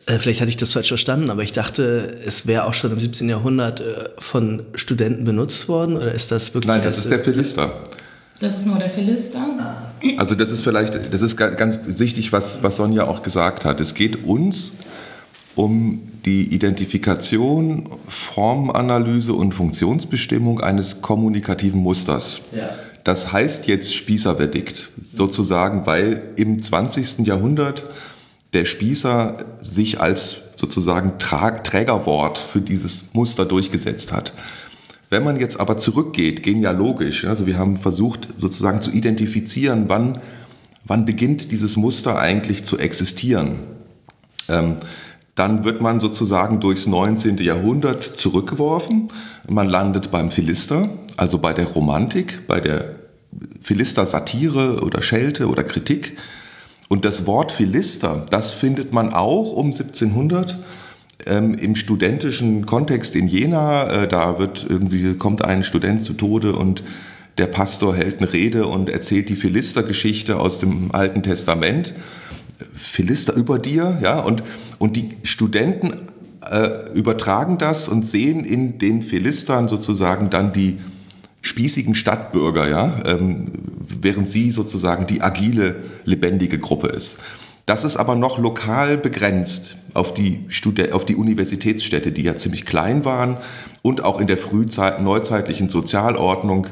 Äh, 0.06 0.18
vielleicht 0.18 0.40
hatte 0.40 0.50
ich 0.50 0.56
das 0.56 0.72
falsch 0.72 0.88
verstanden, 0.88 1.30
aber 1.30 1.42
ich 1.42 1.52
dachte, 1.52 2.18
es 2.24 2.46
wäre 2.46 2.64
auch 2.64 2.74
schon 2.74 2.92
im 2.92 3.00
17. 3.00 3.28
Jahrhundert 3.28 3.80
äh, 3.80 4.10
von 4.18 4.62
Studenten 4.74 5.24
benutzt 5.24 5.68
worden 5.68 5.96
oder 5.96 6.12
ist 6.12 6.30
das 6.30 6.54
wirklich? 6.54 6.68
Nein, 6.68 6.84
das 6.84 6.98
ist 6.98 7.10
der 7.10 7.24
Philister. 7.24 7.82
Das 8.40 8.56
ist 8.56 8.66
nur 8.66 8.78
der 8.78 8.90
Philister. 8.90 9.40
Also 10.16 10.34
das 10.34 10.50
ist 10.50 10.60
vielleicht, 10.60 11.12
das 11.12 11.22
ist 11.22 11.36
ganz 11.36 11.78
wichtig, 11.86 12.32
was, 12.32 12.62
was 12.62 12.76
Sonja 12.76 13.06
auch 13.06 13.22
gesagt 13.22 13.64
hat. 13.64 13.80
Es 13.80 13.94
geht 13.94 14.24
uns 14.24 14.74
um 15.56 16.02
die 16.24 16.54
Identifikation, 16.54 17.84
Formanalyse 18.06 19.32
und 19.32 19.54
Funktionsbestimmung 19.54 20.60
eines 20.60 21.02
kommunikativen 21.02 21.80
Musters. 21.80 22.42
Ja. 22.54 22.70
Das 23.02 23.32
heißt 23.32 23.66
jetzt 23.66 23.94
Spießerverdikt, 23.94 24.88
sozusagen, 25.02 25.86
weil 25.86 26.22
im 26.36 26.58
20. 26.58 27.26
Jahrhundert 27.26 27.84
der 28.52 28.64
Spießer 28.64 29.36
sich 29.60 30.00
als 30.00 30.42
sozusagen 30.56 31.18
Trägerwort 31.18 32.38
für 32.38 32.60
dieses 32.60 33.14
Muster 33.14 33.44
durchgesetzt 33.44 34.12
hat. 34.12 34.32
Wenn 35.10 35.24
man 35.24 35.40
jetzt 35.40 35.58
aber 35.58 35.78
zurückgeht, 35.78 36.42
genealogisch, 36.42 37.24
also 37.24 37.46
wir 37.46 37.58
haben 37.58 37.78
versucht 37.78 38.28
sozusagen 38.38 38.82
zu 38.82 38.90
identifizieren, 38.90 39.84
wann, 39.88 40.20
wann 40.84 41.06
beginnt 41.06 41.50
dieses 41.50 41.76
Muster 41.76 42.18
eigentlich 42.18 42.64
zu 42.64 42.78
existieren, 42.78 43.56
ähm, 44.48 44.76
dann 45.34 45.64
wird 45.64 45.80
man 45.80 46.00
sozusagen 46.00 46.60
durchs 46.60 46.86
19. 46.86 47.38
Jahrhundert 47.38 48.02
zurückgeworfen. 48.02 49.08
Man 49.48 49.68
landet 49.68 50.10
beim 50.10 50.32
Philister, 50.32 50.88
also 51.16 51.38
bei 51.38 51.52
der 51.52 51.66
Romantik, 51.66 52.46
bei 52.48 52.60
der 52.60 52.96
Philister-Satire 53.62 54.80
oder 54.82 55.00
Schelte 55.00 55.48
oder 55.48 55.62
Kritik. 55.62 56.16
Und 56.88 57.04
das 57.04 57.26
Wort 57.26 57.52
Philister, 57.52 58.26
das 58.30 58.50
findet 58.50 58.92
man 58.92 59.14
auch 59.14 59.52
um 59.52 59.66
1700 59.66 60.58
ähm, 61.28 61.54
im 61.54 61.76
studentischen 61.76 62.66
Kontext 62.66 63.14
in 63.14 63.28
Jena. 63.28 64.04
Äh, 64.04 64.08
da 64.08 64.38
wird 64.38 64.66
irgendwie 64.68 65.14
kommt 65.14 65.44
ein 65.44 65.62
Student 65.62 66.02
zu 66.02 66.14
Tode 66.14 66.54
und 66.54 66.82
der 67.38 67.46
Pastor 67.46 67.94
hält 67.94 68.18
eine 68.18 68.32
Rede 68.32 68.66
und 68.66 68.90
erzählt 68.90 69.28
die 69.28 69.36
Philister-Geschichte 69.36 70.38
aus 70.38 70.58
dem 70.58 70.92
Alten 70.92 71.22
Testament. 71.22 71.94
Philister 72.74 73.34
über 73.34 73.60
dir, 73.60 73.98
ja, 74.02 74.18
und, 74.18 74.42
und 74.78 74.96
die 74.96 75.10
Studenten 75.22 75.92
äh, 76.50 76.92
übertragen 76.94 77.58
das 77.58 77.88
und 77.88 78.04
sehen 78.04 78.44
in 78.44 78.78
den 78.78 79.02
Philistern 79.02 79.68
sozusagen 79.68 80.30
dann 80.30 80.52
die 80.52 80.78
spießigen 81.42 81.94
Stadtbürger, 81.94 82.68
ja, 82.68 83.00
ähm, 83.04 83.52
während 84.00 84.28
sie 84.28 84.50
sozusagen 84.50 85.06
die 85.06 85.22
agile, 85.22 85.76
lebendige 86.04 86.58
Gruppe 86.58 86.88
ist. 86.88 87.20
Das 87.66 87.84
ist 87.84 87.96
aber 87.96 88.16
noch 88.16 88.38
lokal 88.38 88.96
begrenzt 88.96 89.76
auf 89.98 90.14
die, 90.14 90.44
Stud 90.48 90.92
auf 90.92 91.04
die 91.04 91.16
Universitätsstädte, 91.16 92.12
die 92.12 92.22
ja 92.22 92.36
ziemlich 92.36 92.64
klein 92.64 93.04
waren 93.04 93.36
und 93.82 94.02
auch 94.02 94.20
in 94.20 94.26
der 94.26 94.38
Frühzeit 94.38 95.02
neuzeitlichen 95.02 95.68
Sozialordnung 95.68 96.66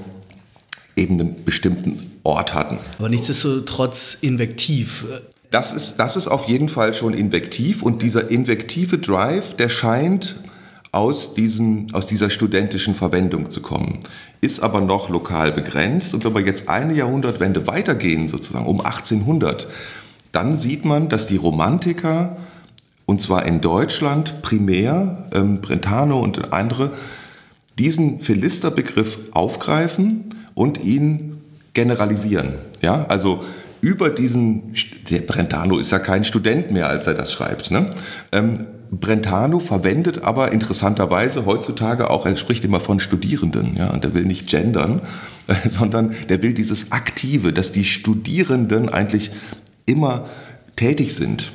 eben 0.97 1.21
einen 1.21 1.45
bestimmten 1.45 1.99
Ort 2.23 2.55
hatten. 2.55 2.79
Aber 2.99 3.09
nichtsdestotrotz 3.09 4.17
invektiv. 4.21 5.05
Das 5.51 5.73
ist, 5.73 5.97
das 5.97 6.17
ist 6.17 6.29
auf 6.29 6.49
jeden 6.49 6.69
Fall 6.69 6.95
schon 6.95 7.15
invektiv 7.15 7.83
und 7.83 8.03
dieser 8.03 8.31
invektive 8.31 8.99
Drive, 8.99 9.55
der 9.55 9.69
scheint 9.69 10.37
aus, 10.93 11.35
diesem, 11.35 11.89
aus 11.93 12.07
dieser 12.07 12.31
studentischen 12.31 12.95
Verwendung 12.95 13.51
zu 13.51 13.61
kommen, 13.61 14.01
ist 14.41 14.61
aber 14.61 14.81
noch 14.81 15.11
lokal 15.11 15.53
begrenzt. 15.53 16.15
Und 16.15 16.25
wenn 16.25 16.35
wir 16.35 16.41
jetzt 16.41 16.69
eine 16.69 16.95
Jahrhundertwende 16.95 17.67
weitergehen, 17.67 18.29
sozusagen 18.29 18.67
um 18.67 18.81
1800, 18.81 19.69
dann 20.33 20.57
sieht 20.57 20.85
man, 20.85 21.09
dass 21.09 21.27
die 21.27 21.37
Romantiker, 21.37 22.37
und 23.07 23.21
zwar 23.21 23.47
in 23.47 23.61
Deutschland 23.61 24.43
primär, 24.43 25.29
ähm, 25.33 25.61
Brentano 25.61 26.19
und 26.19 26.53
andere, 26.53 26.91
diesen 27.79 28.21
Philisterbegriff 28.21 29.19
aufgreifen 29.33 30.35
und 30.55 30.85
ihn 30.85 31.39
generalisieren. 31.73 32.55
Ja, 32.83 33.07
also 33.09 33.45
über 33.81 34.11
diesen, 34.11 34.75
der 35.11 35.21
Brentano 35.21 35.79
ist 35.79 35.93
ja 35.93 35.99
kein 35.99 36.25
Student 36.25 36.71
mehr, 36.73 36.89
als 36.89 37.07
er 37.07 37.15
das 37.15 37.33
schreibt. 37.33 37.71
Ne? 37.71 37.91
Ähm, 38.33 38.67
Brentano 38.91 39.59
verwendet 39.59 40.23
aber 40.23 40.53
interessanterweise 40.53 41.45
heutzutage 41.45 42.11
auch, 42.11 42.25
er 42.27 42.37
spricht 42.37 42.65
immer 42.65 42.81
von 42.81 43.01
Studierenden, 43.01 43.77
ja, 43.77 43.91
und 43.91 44.05
er 44.05 44.15
will 44.15 44.25
nicht 44.25 44.49
gendern, 44.49 45.01
sondern 45.69 46.15
der 46.29 46.43
will 46.43 46.55
dieses 46.55 46.93
Aktive, 46.93 47.53
dass 47.53 47.73
die 47.73 47.85
Studierenden 47.85 48.89
eigentlich 48.89 49.33
immer 49.87 50.27
tätig 50.77 51.15
sind. 51.15 51.53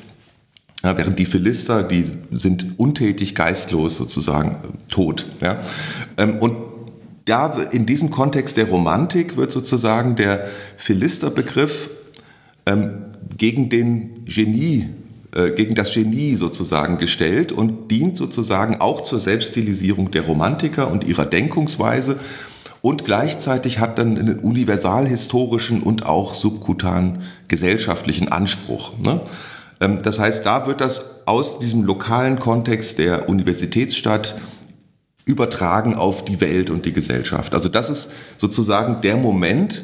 Ja, 0.84 0.98
während 0.98 1.20
die 1.20 1.26
Philister, 1.26 1.84
die 1.84 2.04
sind 2.32 2.80
untätig, 2.80 3.36
geistlos 3.36 3.98
sozusagen, 3.98 4.56
tot. 4.90 5.28
Ja. 5.42 5.60
Ähm, 6.18 6.40
und 6.40 6.56
da 7.26 7.56
in 7.72 7.86
diesem 7.86 8.10
Kontext 8.10 8.58
der 8.58 8.68
Romantik 8.68 9.38
wird 9.38 9.52
sozusagen 9.52 10.16
der 10.16 10.48
Philisterbegriff 10.78 11.90
ähm, 12.66 13.06
gegen 13.38 13.70
den 13.70 14.26
Genie, 14.26 14.90
äh, 15.36 15.52
gegen 15.52 15.76
das 15.76 15.94
Genie 15.94 16.36
sozusagen 16.36 16.98
gestellt 16.98 17.52
und 17.52 17.92
dient 17.92 18.18
sozusagen 18.18 18.82
auch 18.82 19.02
zur 19.02 19.20
Selbststilisierung 19.20 20.10
der 20.10 20.24
Romantiker 20.24 20.92
und 20.92 21.04
ihrer 21.04 21.26
Denkungsweise 21.26 22.20
und 22.82 23.06
gleichzeitig 23.06 23.78
hat 23.78 24.00
dann 24.00 24.18
einen 24.18 24.40
universalhistorischen 24.40 25.84
und 25.84 26.08
auch 26.08 26.34
subkutan 26.34 27.22
gesellschaftlichen 27.48 28.32
Anspruch. 28.32 28.94
Ne? 28.98 29.22
Ähm, 29.82 30.00
das 30.02 30.20
heißt, 30.20 30.46
da 30.46 30.68
wird 30.68 30.80
das 30.80 31.28
aus 31.28 31.60
diesem 31.60 31.84
lokalen 31.84 32.40
Kontext 32.40 33.00
der 33.00 33.28
Universitätsstadt 33.28 34.36
übertragen 35.26 35.96
auf 35.96 36.24
die 36.24 36.40
Welt 36.40 36.70
und 36.70 36.86
die 36.86 36.94
Gesellschaft. 36.94 37.54
Also 37.54 37.70
das 37.70 37.90
ist 37.90 38.14
sozusagen 38.38 39.02
der 39.02 39.18
Moment, 39.18 39.84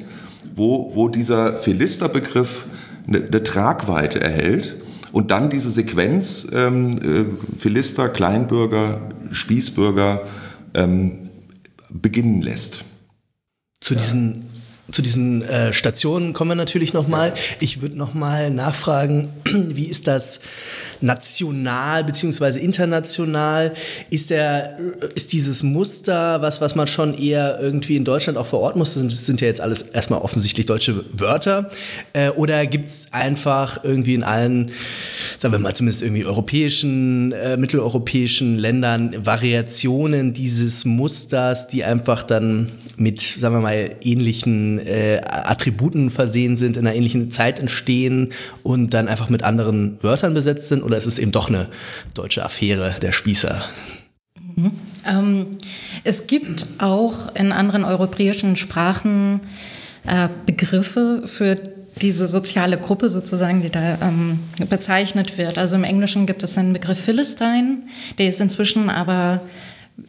wo, 0.56 0.92
wo 0.96 1.10
dieser 1.10 1.58
Philisterbegriff 1.58 2.66
eine, 3.08 3.20
eine 3.20 3.44
Tragweite 3.44 4.20
erhält 4.20 4.76
und 5.12 5.32
dann 5.32 5.50
diese 5.50 5.70
Sequenz 5.70 6.48
ähm, 6.54 6.92
äh, 7.02 7.60
Philister, 7.60 8.10
Kleinbürger, 8.10 9.02
Spießbürger 9.32 10.24
ähm, 10.74 11.30
beginnen 11.90 12.42
lässt. 12.42 12.84
Zu 13.80 13.94
ja. 13.94 14.00
diesen 14.00 14.48
zu 14.92 15.02
diesen 15.02 15.42
äh, 15.42 15.74
Stationen 15.74 16.32
kommen 16.32 16.52
wir 16.52 16.56
natürlich 16.56 16.94
nochmal. 16.94 17.34
Ich 17.60 17.82
würde 17.82 17.98
nochmal 17.98 18.52
nachfragen, 18.52 19.30
wie 19.54 19.86
ist 19.86 20.08
das 20.08 20.40
national 21.02 22.04
beziehungsweise 22.04 22.60
international? 22.60 23.74
Ist, 24.10 24.30
der, 24.30 24.78
ist 25.16 25.34
dieses 25.34 25.64
Muster 25.64 26.42
was, 26.42 26.62
was 26.62 26.76
man 26.76 26.88
schon 26.88 27.18
eher 27.18 27.60
irgendwie 27.62 27.96
in 27.96 28.06
Deutschland 28.06 28.38
auch 28.38 28.46
verorten 28.46 28.80
muss? 28.80 28.94
Das 28.94 29.26
sind 29.26 29.42
ja 29.42 29.48
jetzt 29.48 29.62
alles 29.62 29.82
erstmal 29.82 30.22
offensichtlich 30.22 30.66
deutsche 30.66 31.06
Wörter. 31.14 31.70
Äh, 32.14 32.30
oder 32.30 32.66
gibt 32.66 32.90
es 32.90 33.08
einfach 33.12 33.84
irgendwie 33.84 34.14
in 34.14 34.24
allen, 34.24 34.72
sagen 35.38 35.54
wir 35.54 35.60
mal 35.60 35.76
zumindest 35.76 36.04
irgendwie 36.04 36.26
europäischen, 36.26 37.32
äh, 37.32 37.58
mitteleuropäischen 37.58 38.58
Ländern 38.58 39.26
Variationen 39.26 40.34
dieses 40.34 40.86
Musters, 40.86 41.68
die 41.68 41.84
einfach 41.84 42.24
dann 42.24 42.72
mit, 42.98 43.22
sagen 43.22 43.56
wir 43.56 43.62
mal, 43.62 43.96
ähnlichen 44.02 44.80
äh, 44.80 45.22
Attributen 45.24 46.10
versehen 46.10 46.58
sind, 46.58 46.78
in 46.78 46.88
einer 46.88 46.96
ähnlichen 46.96 47.30
Zeit 47.30 47.60
entstehen 47.60 48.30
und 48.64 48.94
dann 48.94 49.08
einfach 49.08 49.30
mit 49.30 49.37
anderen 49.44 50.02
Wörtern 50.02 50.34
besetzt 50.34 50.68
sind? 50.68 50.84
Oder 50.84 50.98
ist 50.98 51.06
es 51.06 51.20
eben 51.20 51.32
doch 51.32 51.50
eine 51.50 51.68
deutsche 52.14 52.44
Affäre 52.44 52.96
der 53.02 53.12
Spießer? 53.12 53.64
Mhm. 54.56 54.72
Ähm, 55.06 55.46
es 56.04 56.28
gibt 56.28 56.66
auch 56.80 57.34
in 57.36 57.52
anderen 57.52 57.84
europäischen 57.84 58.58
Sprachen 58.58 59.42
äh, 60.06 60.30
Begriffe 60.46 61.24
für 61.26 61.58
diese 62.02 62.28
soziale 62.28 62.78
Gruppe 62.78 63.10
sozusagen, 63.10 63.62
die 63.62 63.70
da 63.70 63.98
ähm, 64.02 64.40
bezeichnet 64.70 65.38
wird. 65.38 65.58
Also 65.58 65.76
im 65.76 65.84
Englischen 65.84 66.26
gibt 66.26 66.44
es 66.44 66.58
einen 66.58 66.74
Begriff 66.74 67.00
Philistine, 67.00 67.80
der 68.18 68.30
ist 68.30 68.42
inzwischen 68.42 68.90
aber 68.90 69.42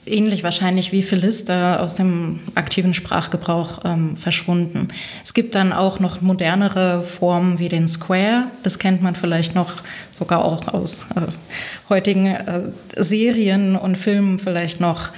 ähnlich 0.06 0.42
wahrscheinlich 0.42 0.92
wie 0.92 1.02
Philister 1.02 1.82
aus 1.82 1.94
dem 1.94 2.40
aktiven 2.54 2.94
Sprachgebrauch 2.94 3.80
ähm, 3.84 4.16
verschwunden. 4.16 4.88
Es 5.24 5.34
gibt 5.34 5.54
dann 5.54 5.72
auch 5.72 6.00
noch 6.00 6.20
modernere 6.20 7.02
Formen 7.02 7.58
wie 7.58 7.68
den 7.68 7.88
Square. 7.88 8.50
Das 8.62 8.78
kennt 8.78 9.02
man 9.02 9.16
vielleicht 9.16 9.54
noch 9.54 9.74
sogar 10.12 10.44
auch 10.44 10.68
aus 10.68 11.08
äh, 11.16 11.22
heutigen 11.88 12.26
äh, 12.26 12.70
Serien 12.96 13.76
und 13.76 13.96
Filmen 13.96 14.38
vielleicht 14.38 14.80
noch, 14.80 15.10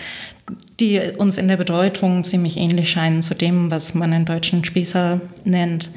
die 0.78 1.00
uns 1.18 1.38
in 1.38 1.48
der 1.48 1.56
Bedeutung 1.56 2.24
ziemlich 2.24 2.56
ähnlich 2.56 2.90
scheinen 2.90 3.22
zu 3.22 3.34
dem, 3.34 3.70
was 3.70 3.94
man 3.94 4.12
in 4.12 4.24
deutschen 4.24 4.64
Spießer 4.64 5.20
nennt. 5.44 5.90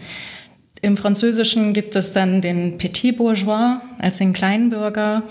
Im 0.84 0.98
Französischen 0.98 1.74
gibt 1.74 1.96
es 1.96 2.12
dann 2.12 2.42
den 2.42 2.78
Petit 2.78 3.16
Bourgeois 3.16 3.80
als 4.00 4.18
den 4.18 4.34
Kleinbürger. 4.34 5.24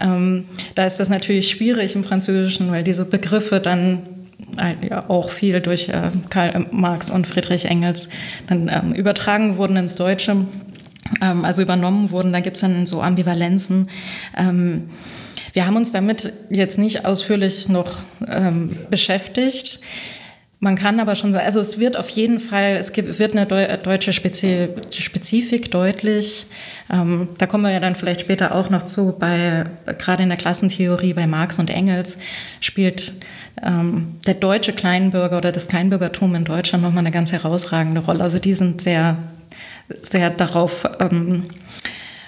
Ähm, 0.00 0.44
da 0.76 0.86
ist 0.86 0.98
das 0.98 1.08
natürlich 1.08 1.50
schwierig 1.50 1.96
im 1.96 2.04
Französischen, 2.04 2.70
weil 2.70 2.84
diese 2.84 3.04
Begriffe 3.04 3.58
dann 3.58 4.04
ja 4.88 5.08
auch 5.08 5.30
viel 5.30 5.60
durch 5.60 5.88
äh, 5.88 6.10
Karl 6.28 6.66
Marx 6.70 7.10
und 7.10 7.26
Friedrich 7.26 7.64
Engels 7.64 8.08
dann 8.48 8.70
ähm, 8.72 8.92
übertragen 8.92 9.56
wurden 9.56 9.76
ins 9.76 9.96
Deutsche, 9.96 10.46
ähm, 11.20 11.44
also 11.44 11.62
übernommen 11.62 12.12
wurden. 12.12 12.32
Da 12.32 12.38
gibt 12.38 12.56
es 12.56 12.60
dann 12.60 12.86
so 12.86 13.02
Ambivalenzen. 13.02 13.88
Ähm, 14.38 14.90
wir 15.54 15.66
haben 15.66 15.74
uns 15.74 15.90
damit 15.90 16.32
jetzt 16.50 16.78
nicht 16.78 17.04
ausführlich 17.04 17.68
noch 17.68 18.04
ähm, 18.28 18.76
beschäftigt. 18.90 19.80
Man 20.62 20.76
kann 20.76 21.00
aber 21.00 21.14
schon 21.14 21.32
sagen, 21.32 21.46
also 21.46 21.58
es 21.58 21.78
wird 21.78 21.96
auf 21.96 22.10
jeden 22.10 22.38
Fall, 22.38 22.76
es 22.76 22.92
gibt, 22.92 23.18
wird 23.18 23.34
eine 23.34 23.46
deutsche 23.46 24.12
Spezifik 24.12 25.70
deutlich. 25.70 26.46
Ähm, 26.92 27.28
da 27.38 27.46
kommen 27.46 27.64
wir 27.64 27.72
ja 27.72 27.80
dann 27.80 27.94
vielleicht 27.94 28.20
später 28.20 28.54
auch 28.54 28.68
noch 28.68 28.82
zu. 28.82 29.16
Bei 29.18 29.64
gerade 29.98 30.22
in 30.22 30.28
der 30.28 30.36
Klassentheorie 30.36 31.14
bei 31.14 31.26
Marx 31.26 31.58
und 31.58 31.70
Engels 31.70 32.18
spielt 32.60 33.14
ähm, 33.62 34.16
der 34.26 34.34
deutsche 34.34 34.74
Kleinbürger 34.74 35.38
oder 35.38 35.50
das 35.50 35.66
Kleinbürgertum 35.66 36.34
in 36.34 36.44
Deutschland 36.44 36.84
nochmal 36.84 37.04
eine 37.04 37.10
ganz 37.10 37.32
herausragende 37.32 38.02
Rolle. 38.02 38.22
Also 38.22 38.38
die 38.38 38.52
sind 38.52 38.82
sehr, 38.82 39.16
sehr 40.02 40.28
darauf 40.28 40.84
ähm, 41.00 41.46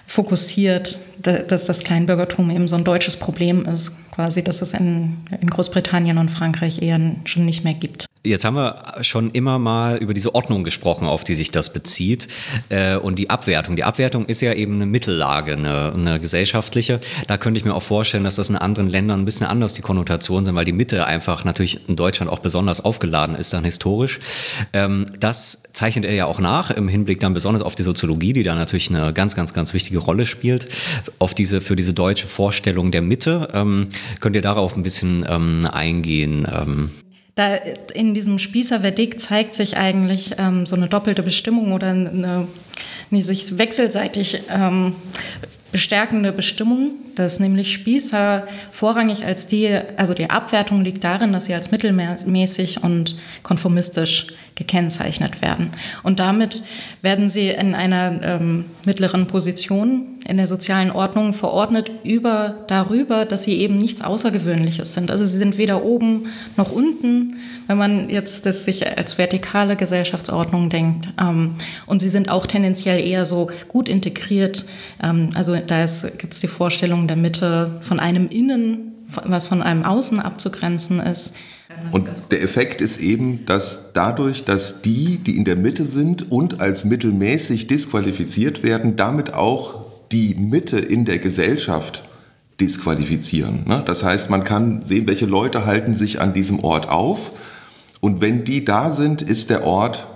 fokussiert, 0.06 0.98
dass 1.22 1.66
das 1.66 1.84
Kleinbürgertum 1.84 2.50
eben 2.50 2.68
so 2.68 2.76
ein 2.76 2.84
deutsches 2.84 3.16
Problem 3.16 3.64
ist, 3.64 3.96
quasi, 4.12 4.44
dass 4.44 4.62
es 4.62 4.74
in, 4.74 5.18
in 5.40 5.50
Großbritannien 5.50 6.18
und 6.18 6.30
Frankreich 6.30 6.82
eher 6.82 7.00
schon 7.24 7.44
nicht 7.44 7.64
mehr 7.64 7.74
gibt. 7.74 8.06
Jetzt 8.24 8.44
haben 8.44 8.54
wir 8.54 8.80
schon 9.00 9.32
immer 9.32 9.58
mal 9.58 9.96
über 9.96 10.14
diese 10.14 10.32
Ordnung 10.32 10.62
gesprochen, 10.62 11.08
auf 11.08 11.24
die 11.24 11.34
sich 11.34 11.50
das 11.50 11.72
bezieht 11.72 12.28
äh, 12.68 12.94
und 12.94 13.18
die 13.18 13.30
Abwertung. 13.30 13.74
Die 13.74 13.82
Abwertung 13.82 14.26
ist 14.26 14.40
ja 14.42 14.52
eben 14.52 14.76
eine 14.76 14.86
Mittellage, 14.86 15.54
eine, 15.54 15.92
eine, 15.92 16.20
gesellschaftliche. 16.20 17.00
Da 17.26 17.36
könnte 17.36 17.58
ich 17.58 17.64
mir 17.64 17.74
auch 17.74 17.82
vorstellen, 17.82 18.22
dass 18.22 18.36
das 18.36 18.48
in 18.48 18.54
anderen 18.54 18.88
Ländern 18.88 19.22
ein 19.22 19.24
bisschen 19.24 19.48
anders 19.48 19.74
die 19.74 19.82
Konnotationen 19.82 20.44
sind, 20.44 20.54
weil 20.54 20.64
die 20.64 20.72
Mitte 20.72 21.04
einfach 21.04 21.44
natürlich 21.44 21.88
in 21.88 21.96
Deutschland 21.96 22.30
auch 22.30 22.38
besonders 22.38 22.84
aufgeladen 22.84 23.34
ist, 23.34 23.54
dann 23.54 23.64
historisch. 23.64 24.20
Ähm, 24.72 25.06
das 25.18 25.64
zeichnet 25.72 26.04
er 26.04 26.14
ja 26.14 26.26
auch 26.26 26.38
nach 26.38 26.70
im 26.70 26.86
Hinblick 26.86 27.18
dann 27.18 27.34
besonders 27.34 27.64
auf 27.64 27.74
die 27.74 27.82
Soziologie, 27.82 28.32
die 28.32 28.44
da 28.44 28.54
natürlich 28.54 28.88
eine 28.90 29.12
ganz, 29.12 29.34
ganz, 29.34 29.52
ganz 29.52 29.74
wichtige 29.74 29.98
Rolle 29.98 30.26
spielt, 30.26 30.68
auf 31.18 31.34
diese, 31.34 31.60
für 31.60 31.76
diese 31.76 31.94
deutsche 31.94 32.26
Vorstellung 32.26 32.90
der 32.90 33.02
Mitte. 33.02 33.48
Ähm, 33.52 33.88
könnt 34.20 34.36
ihr 34.36 34.42
darauf 34.42 34.76
ein 34.76 34.82
bisschen 34.82 35.26
ähm, 35.28 35.66
eingehen? 35.70 36.46
Ähm? 36.52 36.90
Da 37.34 37.54
in 37.94 38.14
diesem 38.14 38.38
Spießerverdikt 38.38 39.20
zeigt 39.20 39.54
sich 39.54 39.76
eigentlich 39.76 40.32
ähm, 40.38 40.66
so 40.66 40.76
eine 40.76 40.88
doppelte 40.88 41.22
Bestimmung 41.22 41.72
oder 41.72 41.88
eine, 41.88 42.48
eine 43.10 43.22
sich 43.22 43.56
wechselseitig 43.58 44.42
ähm, 44.50 44.94
bestärkende 45.72 46.32
Bestimmung, 46.32 46.90
dass 47.14 47.40
nämlich 47.40 47.72
Spießer 47.72 48.46
vorrangig 48.70 49.24
als 49.24 49.46
die, 49.46 49.68
also 49.96 50.12
die 50.12 50.28
Abwertung 50.28 50.82
liegt 50.82 51.02
darin, 51.02 51.32
dass 51.32 51.46
sie 51.46 51.54
als 51.54 51.70
mittelmäßig 51.70 52.82
und 52.82 53.16
konformistisch 53.42 54.28
gekennzeichnet 54.62 55.42
werden. 55.42 55.70
Und 56.02 56.20
damit 56.20 56.62
werden 57.02 57.28
sie 57.28 57.48
in 57.48 57.74
einer 57.74 58.20
ähm, 58.22 58.66
mittleren 58.84 59.26
Position 59.26 60.12
in 60.28 60.36
der 60.36 60.46
sozialen 60.46 60.92
Ordnung 60.92 61.32
verordnet 61.32 61.90
über 62.04 62.64
darüber, 62.68 63.24
dass 63.24 63.42
sie 63.42 63.58
eben 63.58 63.76
nichts 63.76 64.02
Außergewöhnliches 64.02 64.94
sind. 64.94 65.10
Also 65.10 65.26
sie 65.26 65.36
sind 65.36 65.58
weder 65.58 65.84
oben 65.84 66.26
noch 66.56 66.70
unten, 66.70 67.38
wenn 67.66 67.76
man 67.76 68.08
jetzt 68.08 68.46
das 68.46 68.64
sich 68.64 68.86
als 68.96 69.18
vertikale 69.18 69.74
Gesellschaftsordnung 69.74 70.70
denkt. 70.70 71.08
Ähm, 71.20 71.56
und 71.86 72.00
sie 72.00 72.10
sind 72.10 72.30
auch 72.30 72.46
tendenziell 72.46 73.04
eher 73.04 73.26
so 73.26 73.50
gut 73.66 73.88
integriert. 73.88 74.66
Ähm, 75.02 75.30
also 75.34 75.56
da 75.56 75.84
gibt 76.18 76.34
es 76.34 76.40
die 76.40 76.46
Vorstellung 76.46 77.08
der 77.08 77.16
Mitte 77.16 77.80
von 77.80 77.98
einem 77.98 78.28
Innen, 78.28 78.91
was 79.24 79.46
von 79.46 79.62
einem 79.62 79.84
Außen 79.84 80.20
abzugrenzen 80.20 81.00
ist. 81.00 81.34
Und 81.90 82.06
der 82.30 82.42
Effekt 82.42 82.80
ist 82.80 83.00
eben, 83.00 83.44
dass 83.46 83.92
dadurch, 83.92 84.44
dass 84.44 84.82
die, 84.82 85.18
die 85.18 85.36
in 85.36 85.44
der 85.44 85.56
Mitte 85.56 85.84
sind 85.84 86.30
und 86.30 86.60
als 86.60 86.84
mittelmäßig 86.84 87.66
disqualifiziert 87.66 88.62
werden, 88.62 88.96
damit 88.96 89.34
auch 89.34 89.84
die 90.12 90.34
Mitte 90.34 90.78
in 90.78 91.04
der 91.04 91.18
Gesellschaft 91.18 92.02
disqualifizieren. 92.60 93.64
Ne? 93.66 93.82
Das 93.84 94.04
heißt, 94.04 94.30
man 94.30 94.44
kann 94.44 94.84
sehen, 94.84 95.08
welche 95.08 95.26
Leute 95.26 95.64
halten 95.64 95.94
sich 95.94 96.20
an 96.20 96.32
diesem 96.32 96.62
Ort 96.62 96.88
auf 96.88 97.32
und 98.00 98.20
wenn 98.20 98.44
die 98.44 98.64
da 98.64 98.90
sind, 98.90 99.22
ist 99.22 99.50
der 99.50 99.64
Ort 99.64 100.06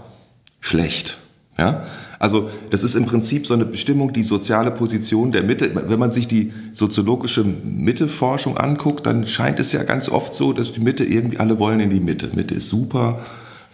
schlecht. 0.60 1.18
Ja? 1.58 1.86
Also 2.18 2.50
das 2.70 2.84
ist 2.84 2.94
im 2.94 3.06
Prinzip 3.06 3.46
so 3.46 3.54
eine 3.54 3.64
Bestimmung, 3.64 4.12
die 4.12 4.22
soziale 4.22 4.70
Position 4.70 5.30
der 5.30 5.42
Mitte. 5.42 5.70
Wenn 5.88 5.98
man 5.98 6.12
sich 6.12 6.28
die 6.28 6.52
soziologische 6.72 7.44
Mitteforschung 7.44 8.56
anguckt, 8.56 9.06
dann 9.06 9.26
scheint 9.26 9.60
es 9.60 9.72
ja 9.72 9.82
ganz 9.82 10.08
oft 10.08 10.34
so, 10.34 10.52
dass 10.52 10.72
die 10.72 10.80
Mitte 10.80 11.04
irgendwie, 11.04 11.38
alle 11.38 11.58
wollen 11.58 11.80
in 11.80 11.90
die 11.90 12.00
Mitte. 12.00 12.30
Mitte 12.34 12.54
ist 12.54 12.68
super, 12.68 13.20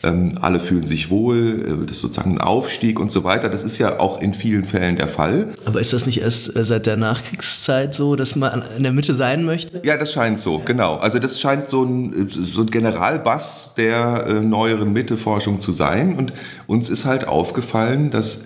ähm, 0.03 0.39
alle 0.41 0.61
fühlen 0.61 0.85
sich 0.85 1.11
wohl, 1.11 1.63
äh, 1.67 1.87
das 1.87 1.97
ist 1.97 2.03
sozusagen 2.03 2.33
ein 2.33 2.41
Aufstieg 2.41 2.99
und 2.99 3.11
so 3.11 3.25
weiter. 3.25 3.49
Das 3.49 3.65
ist 3.65 3.79
ja 3.79 4.01
auch 4.01 4.21
in 4.21 4.35
vielen 4.35 4.65
Fällen 4.65 4.97
der 4.97 5.09
Fall. 5.09 5.49
Aber 5.65 5.81
ist 5.81 5.93
das 5.93 6.07
nicht 6.07 6.21
erst 6.21 6.55
äh, 6.57 6.65
seit 6.65 6.87
der 6.87 6.97
Nachkriegszeit 6.97 7.95
so, 7.95 8.17
dass 8.17 8.35
man 8.35 8.63
in 8.77 8.83
der 8.83 8.93
Mitte 8.93 9.15
sein 9.15 9.45
möchte? 9.45 9.81
Ja, 9.85 9.97
das 9.97 10.13
scheint 10.13 10.41
so, 10.41 10.61
genau. 10.65 10.97
Also 10.97 11.19
das 11.19 11.41
scheint 11.41 11.69
so 11.69 11.85
ein, 11.85 12.29
so 12.29 12.63
ein 12.63 12.71
Generalbass 12.71 13.75
der 13.77 14.27
äh, 14.27 14.41
neueren 14.41 14.93
Mitteforschung 14.93 15.61
zu 15.61 15.73
sein. 15.73 16.17
Und 16.17 16.33
uns 16.67 16.91
ist 16.91 17.05
halt 17.05 17.29
aufgefallen, 17.29 18.11
dass 18.11 18.41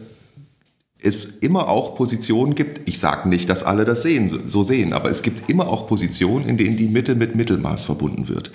es 1.03 1.25
immer 1.25 1.69
auch 1.69 1.95
Positionen 1.95 2.55
gibt, 2.55 2.88
ich 2.88 2.99
sage 2.99 3.29
nicht, 3.29 3.49
dass 3.49 3.62
alle 3.62 3.85
das 3.85 4.03
sehen, 4.03 4.40
so 4.47 4.62
sehen, 4.62 4.92
aber 4.92 5.11
es 5.11 5.23
gibt 5.23 5.49
immer 5.49 5.69
auch 5.69 5.87
Positionen, 5.87 6.49
in 6.49 6.57
denen 6.57 6.77
die 6.77 6.88
Mitte 6.88 7.14
mit 7.14 7.35
Mittelmaß 7.37 7.85
verbunden 7.85 8.29
wird. 8.29 8.51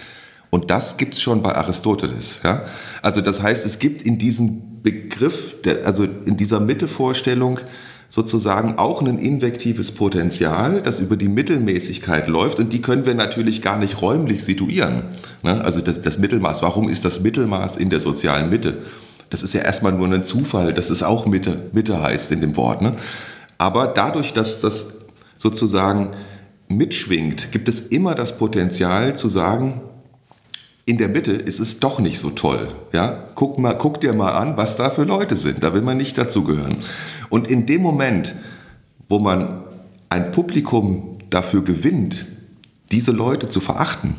Und 0.52 0.70
das 0.70 0.98
gibt 0.98 1.16
es 1.16 1.22
schon 1.22 1.42
bei 1.42 1.56
Aristoteles. 1.56 2.40
Ja? 2.44 2.66
Also 3.02 3.22
das 3.22 3.42
heißt, 3.42 3.66
es 3.66 3.80
gibt 3.80 4.04
in 4.04 4.20
diesem 4.20 4.84
Begriff, 4.84 5.56
also 5.86 6.04
in 6.04 6.38
dieser 6.38 6.60
Mittevorstellung 6.60 7.60
sozusagen 8.10 8.78
auch 8.78 9.02
ein 9.02 9.18
invektives 9.18 9.94
Potenzial, 9.94 10.82
das 10.82 11.00
über 11.00 11.16
die 11.16 11.30
Mittelmäßigkeit 11.30 12.28
läuft 12.28 12.60
und 12.60 12.74
die 12.74 12.82
können 12.82 13.06
wir 13.06 13.16
natürlich 13.16 13.62
gar 13.62 13.78
nicht 13.78 14.02
räumlich 14.02 14.44
situieren. 14.44 15.04
Ne? 15.44 15.64
Also 15.64 15.80
das, 15.80 16.02
das 16.02 16.18
Mittelmaß, 16.18 16.62
warum 16.62 16.90
ist 16.90 17.06
das 17.06 17.22
Mittelmaß 17.22 17.78
in 17.78 17.90
der 17.90 18.02
sozialen 18.02 18.50
Mitte? 18.50 18.80
Das 19.30 19.44
ist 19.44 19.54
ja 19.54 19.62
erstmal 19.62 19.94
nur 19.94 20.08
ein 20.08 20.26
Zufall, 20.26 20.74
dass 20.74 20.90
es 20.90 21.04
auch 21.04 21.26
Mitte, 21.26 21.70
Mitte 21.72 22.02
heißt 22.02 22.34
in 22.34 22.42
dem 22.42 22.58
Wort. 22.58 22.82
Ne? 22.82 22.96
Aber 23.58 23.88
dadurch, 23.88 24.34
dass 24.34 24.60
das 24.60 25.06
sozusagen 25.38 26.10
mitschwingt, 26.68 27.54
gibt 27.54 27.70
es 27.70 27.80
immer 27.80 28.14
das 28.14 28.38
Potenzial 28.38 29.16
zu 29.16 29.30
sagen, 29.30 29.80
in 30.86 30.98
der 30.98 31.10
Mitte 31.10 31.32
ist 31.32 31.60
es 31.60 31.80
doch 31.80 32.00
nicht 32.00 32.20
so 32.20 32.32
toll. 32.32 32.67
Ja? 32.91 33.24
Guck, 33.36 33.60
mal, 33.60 33.74
guck 33.74 34.02
dir 34.02 34.13
mal 34.13 34.32
an, 34.32 34.58
was 34.58 34.78
da 34.78 34.89
für 34.89 35.04
Leute 35.04 35.36
sind. 35.36 35.63
Da 35.63 35.74
will 35.74 35.82
man 35.82 35.98
nicht 35.98 36.17
dazugehören. 36.17 36.78
Und 37.30 37.50
in 37.50 37.65
dem 37.65 37.82
Moment, 37.82 38.36
wo 39.08 39.20
man 39.20 39.63
ein 40.10 40.32
Publikum 40.32 41.20
dafür 41.30 41.63
gewinnt, 41.63 42.26
diese 42.91 43.12
Leute 43.12 43.48
zu 43.48 43.60
verachten, 43.60 44.15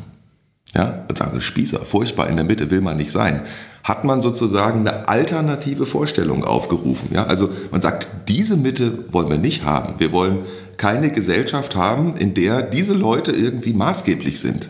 ja, 0.73 1.05
sagen 1.15 1.31
sie 1.33 1.41
Spießer, 1.41 1.79
furchtbar, 1.79 2.29
in 2.29 2.35
der 2.35 2.45
Mitte 2.45 2.71
will 2.71 2.81
man 2.81 2.97
nicht 2.97 3.11
sein, 3.11 3.41
hat 3.83 4.05
man 4.05 4.21
sozusagen 4.21 4.79
eine 4.79 5.07
alternative 5.07 5.85
Vorstellung 5.85 6.43
aufgerufen. 6.43 7.09
Ja? 7.13 7.25
Also 7.25 7.49
man 7.71 7.81
sagt, 7.81 8.07
diese 8.27 8.57
Mitte 8.57 9.05
wollen 9.11 9.29
wir 9.29 9.37
nicht 9.37 9.63
haben. 9.63 9.95
Wir 9.99 10.11
wollen 10.11 10.39
keine 10.77 11.11
Gesellschaft 11.11 11.75
haben, 11.75 12.15
in 12.17 12.33
der 12.33 12.61
diese 12.61 12.93
Leute 12.93 13.31
irgendwie 13.31 13.73
maßgeblich 13.73 14.39
sind. 14.39 14.69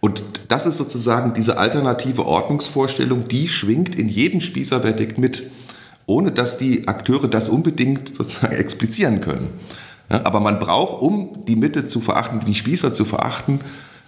Und 0.00 0.22
das 0.48 0.66
ist 0.66 0.76
sozusagen 0.76 1.34
diese 1.34 1.58
alternative 1.58 2.26
Ordnungsvorstellung, 2.26 3.28
die 3.28 3.48
schwingt 3.48 3.96
in 3.96 4.08
jedem 4.08 4.40
Spießerverdikt 4.40 5.18
mit, 5.18 5.50
ohne 6.06 6.32
dass 6.32 6.58
die 6.58 6.86
Akteure 6.86 7.28
das 7.28 7.48
unbedingt 7.48 8.08
sozusagen 8.16 8.54
explizieren 8.54 9.20
können. 9.20 9.48
Ja, 10.10 10.24
aber 10.24 10.40
man 10.40 10.58
braucht, 10.58 11.02
um 11.02 11.44
die 11.46 11.56
Mitte 11.56 11.84
zu 11.86 12.00
verachten, 12.00 12.40
die 12.46 12.54
Spießer 12.54 12.92
zu 12.92 13.04
verachten, 13.04 13.60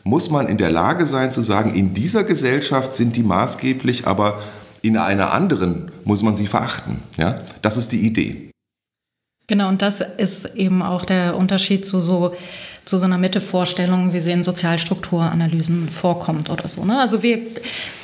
muss 0.05 0.31
man 0.31 0.47
in 0.47 0.57
der 0.57 0.71
Lage 0.71 1.07
sein 1.07 1.33
zu 1.33 1.43
sagen, 1.43 1.75
in 1.75 1.93
dieser 1.93 2.25
Gesellschaft 2.25 2.93
sind 2.93 3.17
die 3.17 3.23
maßgeblich, 3.23 4.07
aber 4.07 4.41
in 4.81 4.97
einer 4.97 5.33
anderen 5.33 5.91
muss 6.05 6.23
man 6.23 6.37
sie 6.37 6.47
verachten. 6.47 7.03
Ja? 7.17 7.41
Das 7.63 7.77
ist 7.77 7.93
die 7.93 8.07
Idee. 8.07 8.51
Genau, 9.49 9.69
und 9.69 9.83
das 9.83 10.01
ist 10.01 10.57
eben 10.57 10.83
auch 10.83 11.05
der 11.05 11.37
Unterschied 11.37 11.85
zu 11.85 12.01
so 12.01 12.35
zu 12.89 12.97
so 12.97 13.05
einer 13.05 13.19
Mittevorstellung, 13.19 14.15
wie 14.15 14.21
sie 14.21 14.33
in 14.33 14.43
Sozialstrukturanalysen 14.43 15.91
vorkommt 15.91 16.49
oder 16.49 16.67
so. 16.69 16.87
Ne? 16.87 16.99
Also 16.99 17.23
wir, 17.23 17.39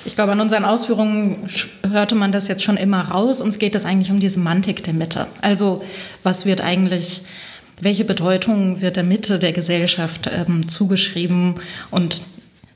ich 0.05 0.15
glaube, 0.15 0.33
an 0.33 0.41
unseren 0.41 0.67
Ausführungen 0.67 1.49
hörte 1.89 2.15
man 2.15 2.33
das 2.33 2.49
jetzt 2.49 2.63
schon 2.63 2.77
immer 2.77 3.01
raus. 3.01 3.41
Uns 3.41 3.59
geht 3.59 3.75
es 3.75 3.87
eigentlich 3.87 4.11
um 4.11 4.21
die 4.21 4.29
Semantik 4.29 4.85
der 4.85 4.93
Mitte. 4.93 5.27
Also 5.41 5.83
was 6.23 6.45
wird 6.45 6.61
eigentlich, 6.61 7.23
welche 7.81 8.05
Bedeutung 8.05 8.83
wird 8.83 8.97
der 8.97 9.05
Mitte 9.05 9.39
der 9.39 9.53
Gesellschaft 9.53 10.31
ähm, 10.31 10.69
zugeschrieben 10.69 11.55
und 11.91 12.21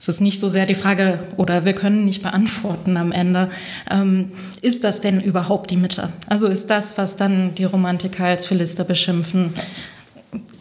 es 0.00 0.08
ist 0.08 0.20
nicht 0.20 0.38
so 0.38 0.48
sehr 0.48 0.64
die 0.64 0.76
Frage, 0.76 1.18
oder 1.36 1.64
wir 1.64 1.72
können 1.72 2.04
nicht 2.04 2.22
beantworten 2.22 2.96
am 2.96 3.10
Ende, 3.10 3.50
ähm, 3.90 4.30
ist 4.62 4.84
das 4.84 5.00
denn 5.00 5.20
überhaupt 5.20 5.72
die 5.72 5.76
Mitte? 5.76 6.10
Also 6.28 6.46
ist 6.46 6.70
das, 6.70 6.96
was 6.96 7.16
dann 7.16 7.56
die 7.56 7.64
Romantiker 7.64 8.24
als 8.24 8.46
Philister 8.46 8.84
beschimpfen, 8.84 9.54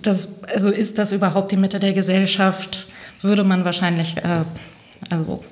das, 0.07 0.43
also 0.43 0.69
ist 0.69 0.97
das 0.97 1.11
überhaupt 1.11 1.51
die 1.51 1.57
Mitte 1.57 1.79
der 1.79 1.93
Gesellschaft? 1.93 2.87
Würde 3.21 3.43
man 3.43 3.65
wahrscheinlich 3.65 4.17
äh, 4.17 4.43
also 5.09 5.43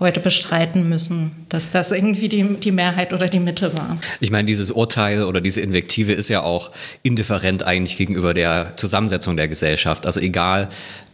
heute 0.00 0.20
bestreiten 0.20 0.88
müssen, 0.88 1.46
dass 1.48 1.70
das 1.70 1.92
irgendwie 1.92 2.28
die, 2.28 2.56
die 2.60 2.72
Mehrheit 2.72 3.12
oder 3.12 3.28
die 3.28 3.40
Mitte 3.40 3.74
war. 3.74 3.98
Ich 4.20 4.30
meine, 4.30 4.46
dieses 4.46 4.70
Urteil 4.70 5.24
oder 5.24 5.40
diese 5.40 5.60
Invektive 5.60 6.12
ist 6.12 6.28
ja 6.28 6.42
auch 6.42 6.70
indifferent 7.02 7.62
eigentlich 7.62 7.96
gegenüber 7.96 8.34
der 8.34 8.76
Zusammensetzung 8.76 9.36
der 9.36 9.48
Gesellschaft. 9.48 10.06
Also 10.06 10.20
egal, 10.20 10.68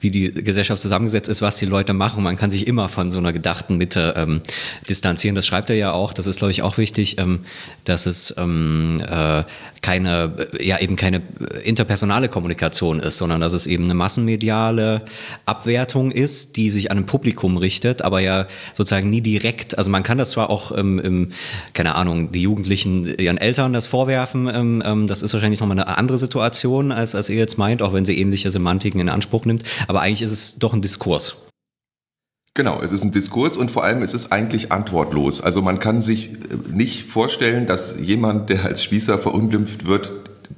wie 0.04 0.10
die 0.10 0.30
Gesellschaft 0.30 0.80
zusammengesetzt 0.82 1.28
ist, 1.28 1.40
was 1.42 1.56
die 1.56 1.64
Leute 1.64 1.94
machen. 1.94 2.22
Man 2.22 2.36
kann 2.36 2.50
sich 2.50 2.66
immer 2.66 2.88
von 2.88 3.10
so 3.10 3.18
einer 3.18 3.32
gedachten 3.32 3.78
Mitte 3.78 4.14
ähm, 4.16 4.42
distanzieren. 4.88 5.34
Das 5.34 5.46
schreibt 5.46 5.70
er 5.70 5.76
ja 5.76 5.92
auch. 5.92 6.12
Das 6.12 6.26
ist, 6.26 6.38
glaube 6.38 6.52
ich, 6.52 6.62
auch 6.62 6.76
wichtig, 6.76 7.18
ähm, 7.18 7.40
dass 7.84 8.04
es 8.06 8.34
ähm, 8.36 9.00
äh, 9.08 9.44
keine, 9.80 10.34
ja 10.60 10.78
eben 10.78 10.96
keine 10.96 11.22
interpersonale 11.64 12.28
Kommunikation 12.28 13.00
ist, 13.00 13.16
sondern 13.16 13.40
dass 13.40 13.52
es 13.52 13.66
eben 13.66 13.84
eine 13.84 13.94
massenmediale 13.94 15.02
Abwertung 15.46 16.10
ist, 16.10 16.56
die 16.56 16.70
sich 16.70 16.90
an 16.90 16.98
ein 16.98 17.06
Publikum 17.06 17.56
richtet, 17.56 18.02
aber 18.02 18.20
ja 18.20 18.46
sozusagen 18.74 19.10
nie 19.10 19.20
direkt. 19.20 19.78
Also 19.78 19.90
man 19.90 20.02
kann 20.02 20.18
das 20.18 20.30
zwar 20.30 20.50
auch, 20.50 20.76
ähm, 20.76 20.98
im, 20.98 21.32
keine 21.72 21.94
Ahnung, 21.94 22.32
die 22.32 22.42
Jugendlichen 22.42 23.06
ihren 23.18 23.38
Eltern 23.38 23.72
das 23.72 23.86
vorwerfen. 23.86 24.48
Ähm, 24.52 24.82
ähm, 24.84 25.06
das 25.06 25.22
ist 25.22 25.32
wahrscheinlich 25.32 25.60
nochmal 25.60 25.78
eine 25.78 25.96
andere 25.98 26.18
Situation, 26.18 26.92
als, 26.92 27.14
als 27.14 27.28
ihr 27.28 27.36
jetzt 27.36 27.58
meint, 27.58 27.82
auch 27.82 27.92
wenn 27.92 28.04
sie 28.04 28.18
ähnliche 28.18 28.50
Semantiken 28.50 29.00
in 29.00 29.08
Anspruch 29.08 29.44
nimmt. 29.44 29.64
Aber 29.88 30.02
eigentlich 30.02 30.22
ist 30.22 30.32
es 30.32 30.58
doch 30.58 30.72
ein 30.72 30.82
Diskurs. 30.82 31.36
Genau, 32.56 32.80
es 32.80 32.92
ist 32.92 33.02
ein 33.02 33.10
Diskurs 33.10 33.56
und 33.56 33.72
vor 33.72 33.82
allem 33.82 34.00
ist 34.02 34.14
es 34.14 34.30
eigentlich 34.30 34.70
antwortlos. 34.70 35.40
Also 35.40 35.60
man 35.60 35.80
kann 35.80 36.02
sich 36.02 36.30
äh, 36.30 36.36
nicht 36.70 37.04
vorstellen, 37.04 37.66
dass 37.66 37.96
jemand, 38.00 38.48
der 38.48 38.64
als 38.64 38.84
Spießer 38.84 39.18
verunglimpft 39.18 39.86
wird, 39.86 40.12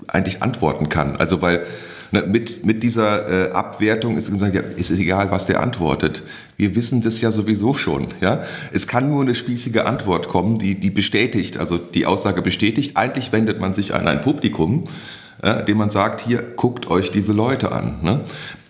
eigentlich 0.06 0.42
antworten 0.42 0.88
kann. 0.88 1.16
Also 1.16 1.40
weil 1.40 1.66
mit, 2.10 2.64
mit 2.64 2.82
dieser 2.82 3.48
äh, 3.48 3.52
Abwertung 3.52 4.16
ist, 4.16 4.30
ja, 4.30 4.60
ist 4.76 4.90
egal, 4.90 5.30
was 5.30 5.46
der 5.46 5.60
antwortet. 5.60 6.22
Wir 6.56 6.74
wissen 6.74 7.02
das 7.02 7.20
ja 7.20 7.30
sowieso 7.30 7.74
schon. 7.74 8.08
Ja? 8.20 8.42
Es 8.72 8.86
kann 8.86 9.08
nur 9.08 9.22
eine 9.22 9.34
spießige 9.34 9.86
Antwort 9.86 10.28
kommen, 10.28 10.58
die, 10.58 10.74
die 10.74 10.90
bestätigt, 10.90 11.58
also 11.58 11.78
die 11.78 12.06
Aussage 12.06 12.42
bestätigt. 12.42 12.96
Eigentlich 12.96 13.32
wendet 13.32 13.60
man 13.60 13.74
sich 13.74 13.94
an 13.94 14.08
ein 14.08 14.20
Publikum 14.20 14.84
äh, 15.42 15.64
dem 15.64 15.76
man 15.76 15.90
sagt, 15.90 16.22
hier 16.22 16.42
guckt 16.56 16.88
euch 16.88 17.10
diese 17.10 17.34
Leute 17.34 17.72
an. 17.72 17.98
Ne? 18.02 18.20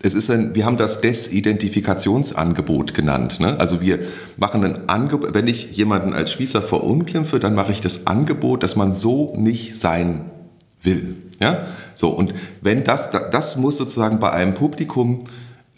Es 0.01 0.13
ist 0.13 0.29
ein, 0.29 0.53
wir 0.53 0.65
haben 0.65 0.77
das 0.77 0.99
Desidentifikationsangebot 0.99 2.93
genannt. 2.93 3.39
Ne? 3.39 3.57
Also 3.57 3.81
wir 3.81 3.99
machen 4.35 4.65
ein 4.65 4.89
Angebot, 4.89 5.33
wenn 5.33 5.47
ich 5.47 5.71
jemanden 5.77 6.13
als 6.13 6.31
Spießer 6.31 6.61
verunglimpfe, 6.61 7.39
dann 7.39 7.55
mache 7.55 7.71
ich 7.71 7.79
das 7.79 8.05
Angebot, 8.05 8.63
dass 8.63 8.75
man 8.75 8.91
so 8.91 9.33
nicht 9.37 9.79
sein 9.79 10.25
will. 10.81 11.15
Ja? 11.39 11.67
So, 11.95 12.09
und 12.09 12.33
wenn 12.61 12.83
das, 12.83 13.09
das 13.11 13.57
muss 13.57 13.77
sozusagen 13.77 14.19
bei 14.19 14.31
einem 14.31 14.53
Publikum 14.53 15.19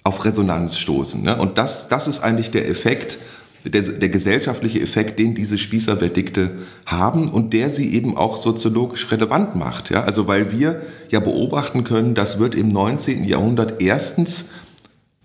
auf 0.03 0.25
Resonanz 0.25 0.77
stoßen. 0.77 1.23
Ne? 1.23 1.37
Und 1.37 1.57
das, 1.57 1.89
das 1.89 2.07
ist 2.07 2.21
eigentlich 2.21 2.51
der 2.51 2.67
Effekt, 2.67 3.19
der, 3.65 3.81
der 3.81 4.09
gesellschaftliche 4.09 4.79
Effekt, 4.79 5.19
den 5.19 5.35
diese 5.35 5.57
Spießerverdikte 5.57 6.51
haben 6.85 7.27
und 7.29 7.53
der 7.53 7.69
sie 7.69 7.93
eben 7.93 8.17
auch 8.17 8.37
soziologisch 8.37 9.11
relevant 9.11 9.55
macht. 9.55 9.89
Ja? 9.89 10.03
Also 10.03 10.27
weil 10.27 10.51
wir 10.51 10.81
ja 11.09 11.19
beobachten 11.19 11.83
können, 11.83 12.15
das 12.15 12.39
wird 12.39 12.55
im 12.55 12.69
19. 12.69 13.23
Jahrhundert 13.25 13.81
erstens 13.81 14.45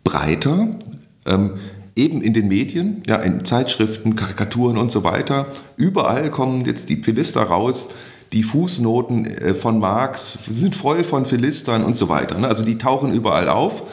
breiter, 0.03 0.68
ähm, 1.27 1.53
eben 1.97 2.20
in 2.23 2.35
den 2.35 2.49
Medien, 2.49 3.03
ja, 3.07 3.16
in 3.16 3.44
Zeitschriften, 3.44 4.16
Karikaturen 4.16 4.79
und 4.79 4.90
so 4.90 5.05
weiter. 5.05 5.47
Überall 5.77 6.31
kommen 6.31 6.64
jetzt 6.64 6.88
die 6.88 6.97
Philister 6.97 7.42
raus, 7.42 7.90
die 8.35 8.42
Fußnoten 8.42 9.27
äh, 9.27 9.55
von 9.55 9.79
Marx 9.79 10.38
sind 10.49 10.75
voll 10.75 11.05
von 11.05 11.25
Philistern 11.25 11.85
und 11.85 11.97
so 11.97 12.09
weiter. 12.09 12.37
Ne? 12.38 12.49
Also 12.49 12.64
die 12.64 12.77
tauchen 12.77 13.14
überall 13.14 13.49
auf, 13.49 13.85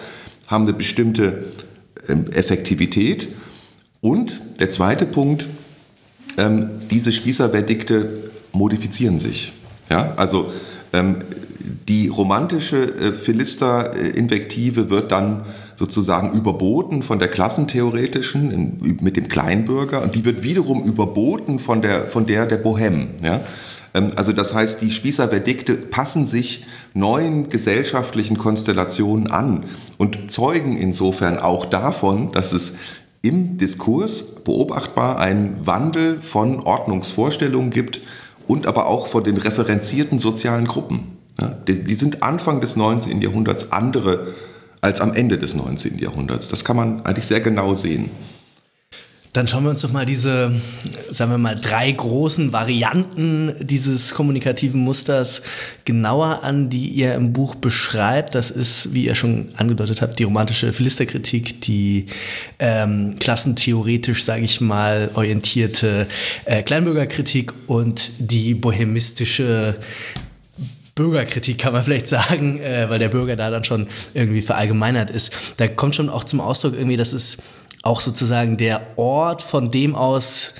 haben 0.48 0.64
eine 0.64 0.74
bestimmte 0.74 1.46
ähm, 2.10 2.26
Effektivität 2.32 3.30
und 4.02 4.42
der 4.60 4.72
zweite 4.72 5.06
Punkt, 5.06 5.48
ähm, 6.38 6.72
diese 6.90 7.12
Spießerverdikte 7.12 8.32
modifizieren 8.52 9.20
sich. 9.20 9.54
Also 9.90 10.52
ähm, 10.94 11.18
die 11.88 12.08
romantische 12.08 12.78
äh, 12.78 13.14
Philister-Invektive 13.14 14.90
wird 14.90 15.12
dann 15.12 15.46
sozusagen 15.76 16.32
überboten 16.32 17.04
von 17.04 17.20
der 17.20 17.28
klassentheoretischen 17.28 18.78
mit 19.02 19.18
dem 19.18 19.28
Kleinbürger 19.28 20.02
und 20.02 20.16
die 20.16 20.26
wird 20.26 20.44
wiederum 20.44 20.84
überboten 20.84 21.60
von 21.60 21.82
der, 21.82 22.08
von 22.08 22.26
der 22.26 22.46
der 22.46 22.64
Bohème. 22.64 23.08
Ja? 23.24 23.42
Ähm, 23.94 24.12
also 24.16 24.34
das 24.34 24.54
heißt, 24.54 24.82
die 24.82 24.92
Spießerverdikte 24.92 25.76
passen 25.76 26.26
sich 26.26 26.66
neuen 26.94 27.50
gesellschaftlichen 27.50 28.38
Konstellationen 28.38 29.30
an 29.30 29.66
und 29.98 30.32
zeugen 30.32 30.78
insofern 30.78 31.38
auch 31.38 31.66
davon, 31.66 32.32
dass 32.32 32.54
es 32.54 32.76
im 33.22 33.58
Diskurs 33.58 34.24
beobachtbar 34.44 35.20
einen 35.20 35.66
Wandel 35.66 36.22
von 36.22 36.62
Ordnungsvorstellungen 36.62 37.70
gibt 37.70 38.02
und 38.48 38.66
aber 38.66 38.88
auch 38.88 39.08
von 39.08 39.24
den 39.24 39.38
referenzierten 39.38 40.18
sozialen 40.18 40.66
Gruppen. 40.66 41.18
Die, 41.68 41.96
sind 41.96 42.24
Anfang 42.24 42.62
des 42.62 42.76
19. 42.76 43.22
Jahrhunderts 43.22 43.72
andere 43.72 44.34
als 44.82 45.02
am 45.02 45.14
Ende 45.14 45.38
des 45.38 45.56
19. 45.56 46.00
Jahrhunderts. 46.00 46.50
Das 46.50 46.66
kann 46.66 46.76
man 46.76 47.06
eigentlich 47.06 47.26
sehr 47.26 47.40
genau 47.40 47.74
sehen. 47.74 48.10
Dann 49.34 49.48
schauen 49.48 49.64
wir 49.64 49.70
uns 49.70 49.82
doch 49.82 49.94
mal 49.94 50.06
diese, 50.06 50.52
sagen 51.10 51.32
wir 51.32 51.38
mal, 51.38 51.56
drei 51.56 51.90
großen 51.90 52.52
Varianten 52.52 53.54
dieses 53.62 54.14
kommunikativen 54.14 54.82
Musters 54.82 55.42
genauer 55.86 56.44
an, 56.44 56.70
die 56.70 56.90
ihr 56.90 57.16
im 57.16 57.32
Buch 57.32 57.56
beschreibt. 57.56 58.36
Das 58.36 58.52
ist, 58.52 58.94
wie 58.94 59.06
ihr 59.06 59.16
schon 59.16 59.48
angedeutet 59.56 60.02
habt, 60.02 60.20
die 60.20 60.24
romantische 60.24 60.74
Philisterkritik, 60.74 61.62
die 61.62 62.08
ähm, 62.60 63.16
klassentheoretisch, 63.20 64.26
sage 64.26 64.44
ich 64.44 64.60
mal, 64.60 65.10
orientierte 65.14 66.08
äh, 66.44 66.62
Kleinbürgerkritik 66.62 67.54
und 67.68 68.12
die 68.20 68.54
bohemistische 68.54 69.78
Bürgerkritik 70.96 71.58
kann 71.58 71.74
man 71.74 71.84
vielleicht 71.84 72.08
sagen, 72.08 72.60
äh, 72.60 72.90
weil 72.90 73.00
der 73.00 73.10
Bürger 73.10 73.36
da 73.36 73.50
dann 73.50 73.64
schon 73.64 73.88
irgendwie 74.14 74.42
verallgemeinert 74.42 75.10
ist. 75.10 75.34
Da 75.58 75.68
kommt 75.68 75.96
schon 75.96 76.10
auch 76.10 76.24
zum 76.24 76.42
Ausdruck 76.42 76.74
irgendwie, 76.74 76.98
dass 76.98 77.14
es 77.14 77.38
auch 77.84 78.02
sozusagen 78.02 78.58
der 78.58 78.98
Ort, 78.98 79.42
von 79.42 79.72
dem 79.72 79.96
aus 79.96 80.54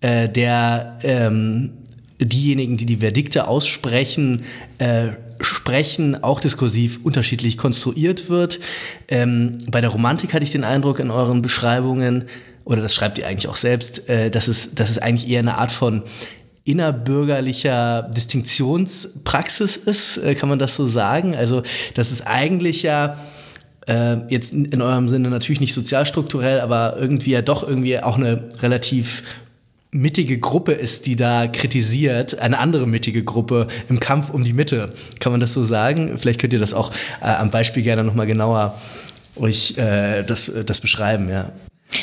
äh, 0.00 0.28
der 0.28 0.98
ähm, 1.02 1.72
diejenigen, 2.20 2.76
die 2.76 2.86
die 2.86 2.98
Verdikte 2.98 3.48
aussprechen, 3.48 4.44
äh, 4.78 5.12
sprechen, 5.40 6.22
auch 6.22 6.40
diskursiv 6.40 7.00
unterschiedlich 7.02 7.58
konstruiert 7.58 8.30
wird. 8.30 8.60
Ähm, 9.08 9.58
bei 9.70 9.80
der 9.80 9.90
Romantik 9.90 10.32
hatte 10.32 10.44
ich 10.44 10.50
den 10.50 10.64
Eindruck 10.64 11.00
in 11.00 11.10
euren 11.10 11.42
Beschreibungen, 11.42 12.24
oder 12.64 12.80
das 12.80 12.94
schreibt 12.94 13.18
ihr 13.18 13.26
eigentlich 13.26 13.48
auch 13.48 13.56
selbst, 13.56 14.08
äh, 14.08 14.30
dass, 14.30 14.48
es, 14.48 14.74
dass 14.74 14.90
es 14.90 14.98
eigentlich 14.98 15.28
eher 15.28 15.40
eine 15.40 15.58
Art 15.58 15.72
von 15.72 16.02
innerbürgerlicher 16.64 18.10
Distinktionspraxis 18.14 19.76
ist, 19.76 20.16
äh, 20.18 20.34
kann 20.34 20.48
man 20.48 20.58
das 20.58 20.76
so 20.76 20.88
sagen? 20.88 21.36
Also, 21.36 21.62
dass 21.94 22.10
es 22.10 22.22
eigentlich 22.22 22.82
ja 22.82 23.18
äh, 23.86 24.16
jetzt 24.28 24.54
in 24.54 24.80
eurem 24.80 25.08
Sinne 25.08 25.28
natürlich 25.28 25.60
nicht 25.60 25.74
sozialstrukturell, 25.74 26.60
aber 26.60 26.96
irgendwie 26.98 27.32
ja 27.32 27.42
doch 27.42 27.66
irgendwie 27.68 27.98
auch 28.00 28.16
eine 28.16 28.48
relativ 28.62 29.22
mittige 29.90 30.38
Gruppe 30.38 30.72
ist, 30.72 31.06
die 31.06 31.16
da 31.16 31.46
kritisiert, 31.46 32.38
eine 32.40 32.58
andere 32.58 32.86
mittige 32.86 33.22
Gruppe 33.22 33.68
im 33.88 34.00
Kampf 34.00 34.30
um 34.30 34.42
die 34.42 34.52
Mitte. 34.52 34.92
Kann 35.20 35.32
man 35.32 35.40
das 35.40 35.54
so 35.54 35.62
sagen? 35.62 36.18
Vielleicht 36.18 36.40
könnt 36.40 36.52
ihr 36.52 36.58
das 36.58 36.74
auch 36.74 36.90
äh, 37.20 37.26
am 37.26 37.50
Beispiel 37.50 37.82
gerne 37.82 38.02
nochmal 38.02 38.26
genauer 38.26 38.80
euch 39.36 39.76
äh, 39.76 40.22
das, 40.24 40.50
das 40.66 40.80
beschreiben, 40.80 41.28
ja. 41.28 41.52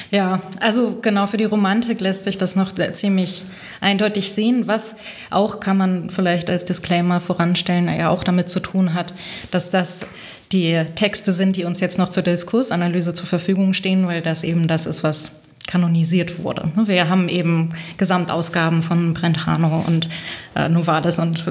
Ja, 0.10 0.41
also 0.60 0.99
genau 1.01 1.27
für 1.27 1.38
die 1.38 1.45
Romantik 1.45 2.01
lässt 2.01 2.23
sich 2.23 2.38
das 2.38 2.56
noch 2.56 2.71
ziemlich 2.93 3.43
eindeutig 3.80 4.32
sehen, 4.32 4.67
was 4.67 4.95
auch 5.30 5.60
kann 5.60 5.77
man 5.77 6.10
vielleicht 6.10 6.49
als 6.49 6.65
Disclaimer 6.65 7.19
voranstellen, 7.19 7.88
ja 7.88 8.10
auch 8.10 8.23
damit 8.23 8.49
zu 8.49 8.60
tun 8.60 8.93
hat, 8.93 9.13
dass 9.51 9.69
das 9.69 10.06
die 10.51 10.84
Texte 10.95 11.34
sind, 11.34 11.56
die 11.56 11.63
uns 11.63 11.80
jetzt 11.80 11.97
noch 11.97 12.10
zur 12.10 12.23
Diskursanalyse 12.23 13.13
zur 13.13 13.25
Verfügung 13.25 13.73
stehen, 13.73 14.08
weil 14.08 14.21
das 14.21 14.43
eben 14.43 14.67
das 14.67 14.86
ist, 14.86 15.04
was 15.04 15.41
kanonisiert 15.67 16.43
wurde. 16.43 16.69
Wir 16.86 17.08
haben 17.08 17.30
eben 17.30 17.69
Gesamtausgaben 17.97 18.82
von 18.82 19.13
Brentano 19.13 19.84
und 19.88 20.10
äh, 20.56 20.67
Novalis 20.67 21.19
und, 21.19 21.45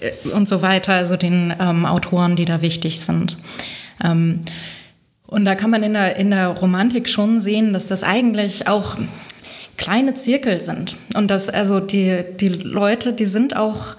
äh, 0.00 0.28
und 0.30 0.48
so 0.48 0.62
weiter, 0.62 0.94
also 0.94 1.16
den 1.16 1.54
ähm, 1.60 1.86
Autoren, 1.86 2.34
die 2.34 2.46
da 2.46 2.62
wichtig 2.62 3.00
sind. 3.00 3.36
Ähm, 4.02 4.40
und 5.30 5.44
da 5.44 5.54
kann 5.54 5.70
man 5.70 5.82
in 5.82 5.94
der, 5.94 6.16
in 6.16 6.30
der 6.30 6.48
Romantik 6.48 7.08
schon 7.08 7.40
sehen, 7.40 7.72
dass 7.72 7.86
das 7.86 8.02
eigentlich 8.02 8.68
auch 8.68 8.96
kleine 9.76 10.14
Zirkel 10.14 10.60
sind. 10.60 10.96
Und 11.14 11.30
dass 11.30 11.48
also 11.48 11.80
die, 11.80 12.22
die 12.38 12.48
Leute, 12.48 13.12
die 13.12 13.24
sind 13.24 13.56
auch 13.56 13.96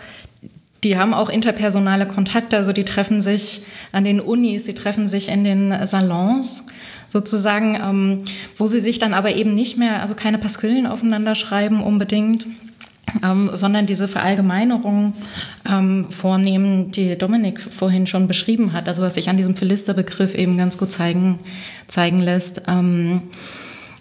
die 0.84 0.98
haben 0.98 1.14
auch 1.14 1.30
interpersonale 1.30 2.08
Kontakte, 2.08 2.58
also 2.58 2.74
die 2.74 2.86
treffen 2.86 3.22
sich 3.22 3.62
an 3.92 4.04
den 4.04 4.20
Unis, 4.20 4.66
sie 4.66 4.74
treffen 4.74 5.06
sich 5.06 5.30
in 5.30 5.44
den 5.44 5.86
Salons 5.86 6.66
sozusagen, 7.08 7.76
ähm, 7.76 8.24
wo 8.58 8.66
sie 8.66 8.80
sich 8.80 8.98
dann 8.98 9.14
aber 9.14 9.36
eben 9.36 9.54
nicht 9.54 9.78
mehr, 9.78 10.02
also 10.02 10.16
keine 10.16 10.40
Pasquillen 10.40 10.88
aufeinander 10.88 11.36
schreiben 11.36 11.84
unbedingt, 11.84 12.48
ähm, 13.24 13.52
sondern 13.54 13.86
diese 13.86 14.08
Verallgemeinerung 14.08 15.14
ähm, 15.70 16.08
vornehmen, 16.10 16.92
die 16.92 17.18
Dominik 17.18 17.62
vorhin 17.62 18.08
schon 18.08 18.28
beschrieben 18.28 18.74
hat, 18.74 18.88
also 18.88 19.02
was 19.02 19.16
sich 19.16 19.30
an 19.30 19.38
diesem 19.38 19.56
Philisterbegriff 19.56 20.36
eben 20.36 20.58
ganz 20.58 20.78
gut 20.78 20.92
zeigen, 20.92 21.40
zeigen 21.88 22.20
lässt. 22.20 22.64
Ähm, 22.68 23.24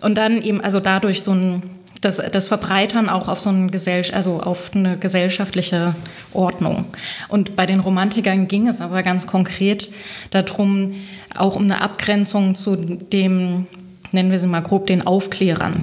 und 0.01 0.17
dann 0.17 0.43
eben, 0.43 0.61
also 0.61 0.81
dadurch 0.81 1.23
so 1.23 1.33
ein, 1.33 1.63
das, 2.01 2.17
das 2.17 2.49
Verbreitern 2.49 3.09
auch 3.09 3.29
auf 3.29 3.41
so 3.41 3.51
ein 3.51 3.71
Gesell 3.71 4.05
also 4.13 4.41
auf 4.41 4.71
eine 4.75 4.97
gesellschaftliche 4.97 5.95
Ordnung. 6.33 6.87
Und 7.29 7.57
bei 7.57 7.67
den 7.67 7.81
Romantikern 7.81 8.49
ging 8.49 8.69
es 8.69 8.81
aber 8.81 9.03
ganz 9.03 9.27
konkret 9.27 9.91
darum, 10.31 10.95
auch 11.37 11.57
um 11.57 11.65
eine 11.65 11.83
Abgrenzung 11.83 12.55
zu 12.55 12.77
dem, 12.77 13.67
nennen 14.13 14.31
wir 14.31 14.39
sie 14.39 14.47
mal 14.47 14.61
grob, 14.63 14.87
den 14.87 15.07
Aufklärern, 15.07 15.83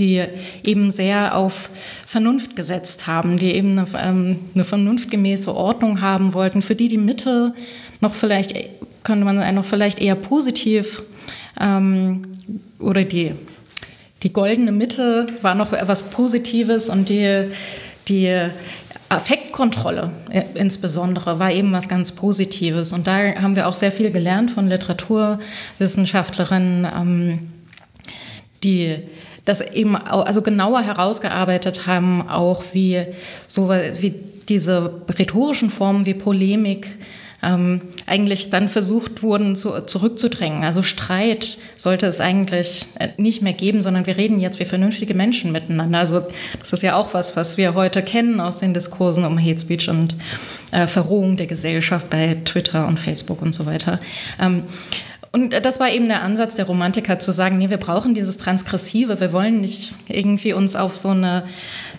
die 0.00 0.24
eben 0.64 0.90
sehr 0.90 1.36
auf 1.36 1.70
Vernunft 2.04 2.56
gesetzt 2.56 3.06
haben, 3.06 3.38
die 3.38 3.54
eben 3.54 3.78
eine, 3.78 3.86
ähm, 4.02 4.38
eine 4.54 4.64
vernunftgemäße 4.64 5.54
Ordnung 5.54 6.00
haben 6.00 6.34
wollten, 6.34 6.62
für 6.62 6.74
die 6.74 6.88
die 6.88 6.98
Mitte 6.98 7.54
noch 8.00 8.14
vielleicht, 8.14 8.54
könnte 9.04 9.24
man 9.24 9.54
noch 9.54 9.64
vielleicht 9.64 10.00
eher 10.00 10.16
positiv 10.16 11.02
ähm, 11.60 12.26
oder 12.80 13.04
die 13.04 13.34
die 14.22 14.32
goldene 14.32 14.72
Mitte 14.72 15.26
war 15.40 15.54
noch 15.54 15.72
etwas 15.72 16.02
Positives 16.02 16.90
und 16.90 17.08
die, 17.08 17.44
die 18.08 18.36
Affektkontrolle 19.08 20.10
äh, 20.30 20.42
insbesondere 20.54 21.38
war 21.38 21.52
eben 21.52 21.72
was 21.72 21.88
ganz 21.88 22.12
Positives. 22.12 22.92
Und 22.92 23.06
da 23.06 23.34
haben 23.36 23.56
wir 23.56 23.66
auch 23.66 23.74
sehr 23.74 23.92
viel 23.92 24.10
gelernt 24.10 24.50
von 24.50 24.68
Literaturwissenschaftlerinnen, 24.68 26.84
ähm, 26.84 27.38
die 28.62 28.98
das 29.50 29.60
eben 29.60 29.96
also 29.96 30.42
genauer 30.42 30.82
herausgearbeitet 30.82 31.86
haben, 31.86 32.28
auch 32.28 32.62
wie 32.72 33.04
so 33.46 33.70
wie 33.70 34.14
diese 34.48 34.92
rhetorischen 35.18 35.70
Formen 35.70 36.06
wie 36.06 36.14
Polemik 36.14 36.86
ähm, 37.42 37.80
eigentlich 38.06 38.50
dann 38.50 38.68
versucht 38.68 39.22
wurden 39.22 39.56
zu, 39.56 39.80
zurückzudrängen. 39.80 40.62
Also 40.62 40.82
Streit 40.82 41.56
sollte 41.76 42.06
es 42.06 42.20
eigentlich 42.20 42.86
äh, 42.98 43.08
nicht 43.16 43.42
mehr 43.42 43.54
geben, 43.54 43.80
sondern 43.80 44.06
wir 44.06 44.16
reden 44.16 44.40
jetzt 44.40 44.60
wie 44.60 44.66
vernünftige 44.66 45.14
Menschen 45.14 45.50
miteinander. 45.50 45.98
Also 45.98 46.26
das 46.58 46.72
ist 46.72 46.82
ja 46.82 46.96
auch 46.96 47.14
was, 47.14 47.36
was 47.36 47.56
wir 47.56 47.74
heute 47.74 48.02
kennen 48.02 48.40
aus 48.40 48.58
den 48.58 48.74
Diskursen 48.74 49.24
um 49.24 49.38
Hate 49.38 49.58
Speech 49.58 49.88
und 49.88 50.14
äh, 50.72 50.86
Verrohung 50.86 51.36
der 51.36 51.46
Gesellschaft 51.46 52.10
bei 52.10 52.36
Twitter 52.44 52.86
und 52.86 53.00
Facebook 53.00 53.40
und 53.40 53.54
so 53.54 53.64
weiter. 53.64 54.00
Ähm, 54.40 54.64
und 55.32 55.52
das 55.64 55.78
war 55.78 55.90
eben 55.90 56.08
der 56.08 56.22
Ansatz 56.22 56.56
der 56.56 56.66
Romantiker 56.66 57.18
zu 57.18 57.32
sagen, 57.32 57.58
nee, 57.58 57.70
wir 57.70 57.76
brauchen 57.76 58.14
dieses 58.14 58.36
Transgressive, 58.36 59.20
wir 59.20 59.32
wollen 59.32 59.60
nicht 59.60 59.94
irgendwie 60.08 60.52
uns 60.52 60.76
auf 60.76 60.96
so 60.96 61.10
eine 61.10 61.44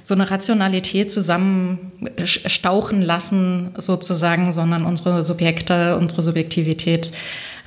so 0.04 0.16
eine 0.16 0.30
Rationalität 0.30 1.12
zusammenstauchen 1.12 3.02
lassen, 3.02 3.70
sozusagen, 3.78 4.52
sondern 4.52 4.86
unsere 4.86 5.24
Subjekte, 5.24 5.98
unsere 5.98 6.22
Subjektivität 6.22 7.12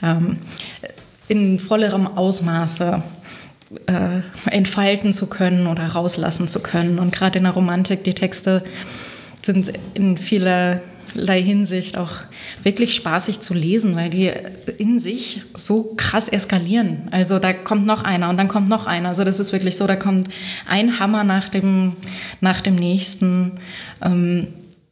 ähm, 0.03 0.39
in 1.29 1.59
vollerem 1.59 2.07
Ausmaße 2.07 3.03
äh, 3.87 4.21
entfalten 4.51 5.13
zu 5.13 5.29
können 5.29 5.67
oder 5.67 5.87
rauslassen 5.87 6.49
zu 6.49 6.61
können. 6.61 6.99
Und 6.99 7.15
gerade 7.15 7.39
in 7.39 7.45
der 7.45 7.53
Romantik, 7.53 8.05
die 8.05 8.15
Texte 8.15 8.65
sind 9.43 9.73
in 9.95 10.19
vieler 10.19 10.81
Hinsicht 11.41 11.99
auch 11.99 12.13
wirklich 12.63 12.95
spaßig 12.95 13.41
zu 13.41 13.55
lesen, 13.55 13.97
weil 13.97 14.11
die 14.11 14.31
in 14.79 14.99
sich 14.99 15.43
so 15.55 15.95
krass 15.97 16.29
eskalieren. 16.29 17.09
Also 17.11 17.39
da 17.39 17.53
kommt 17.53 17.87
noch 17.87 18.03
einer 18.03 18.31
und 18.31 18.37
dann 18.37 18.49
kommt 18.49 18.69
noch 18.69 18.87
einer. 18.87 19.11
Also 19.11 19.25
das 19.25 19.41
ist 19.41 19.53
wirklich 19.53 19.77
so, 19.77 19.87
da 19.87 19.97
kommt 19.97 20.29
ein 20.67 20.99
Hammer 20.99 21.25
nach 21.25 21.49
dem, 21.49 21.95
nach 22.41 22.61
dem 22.61 22.75
nächsten. 22.75 23.53
Ähm, 24.03 24.49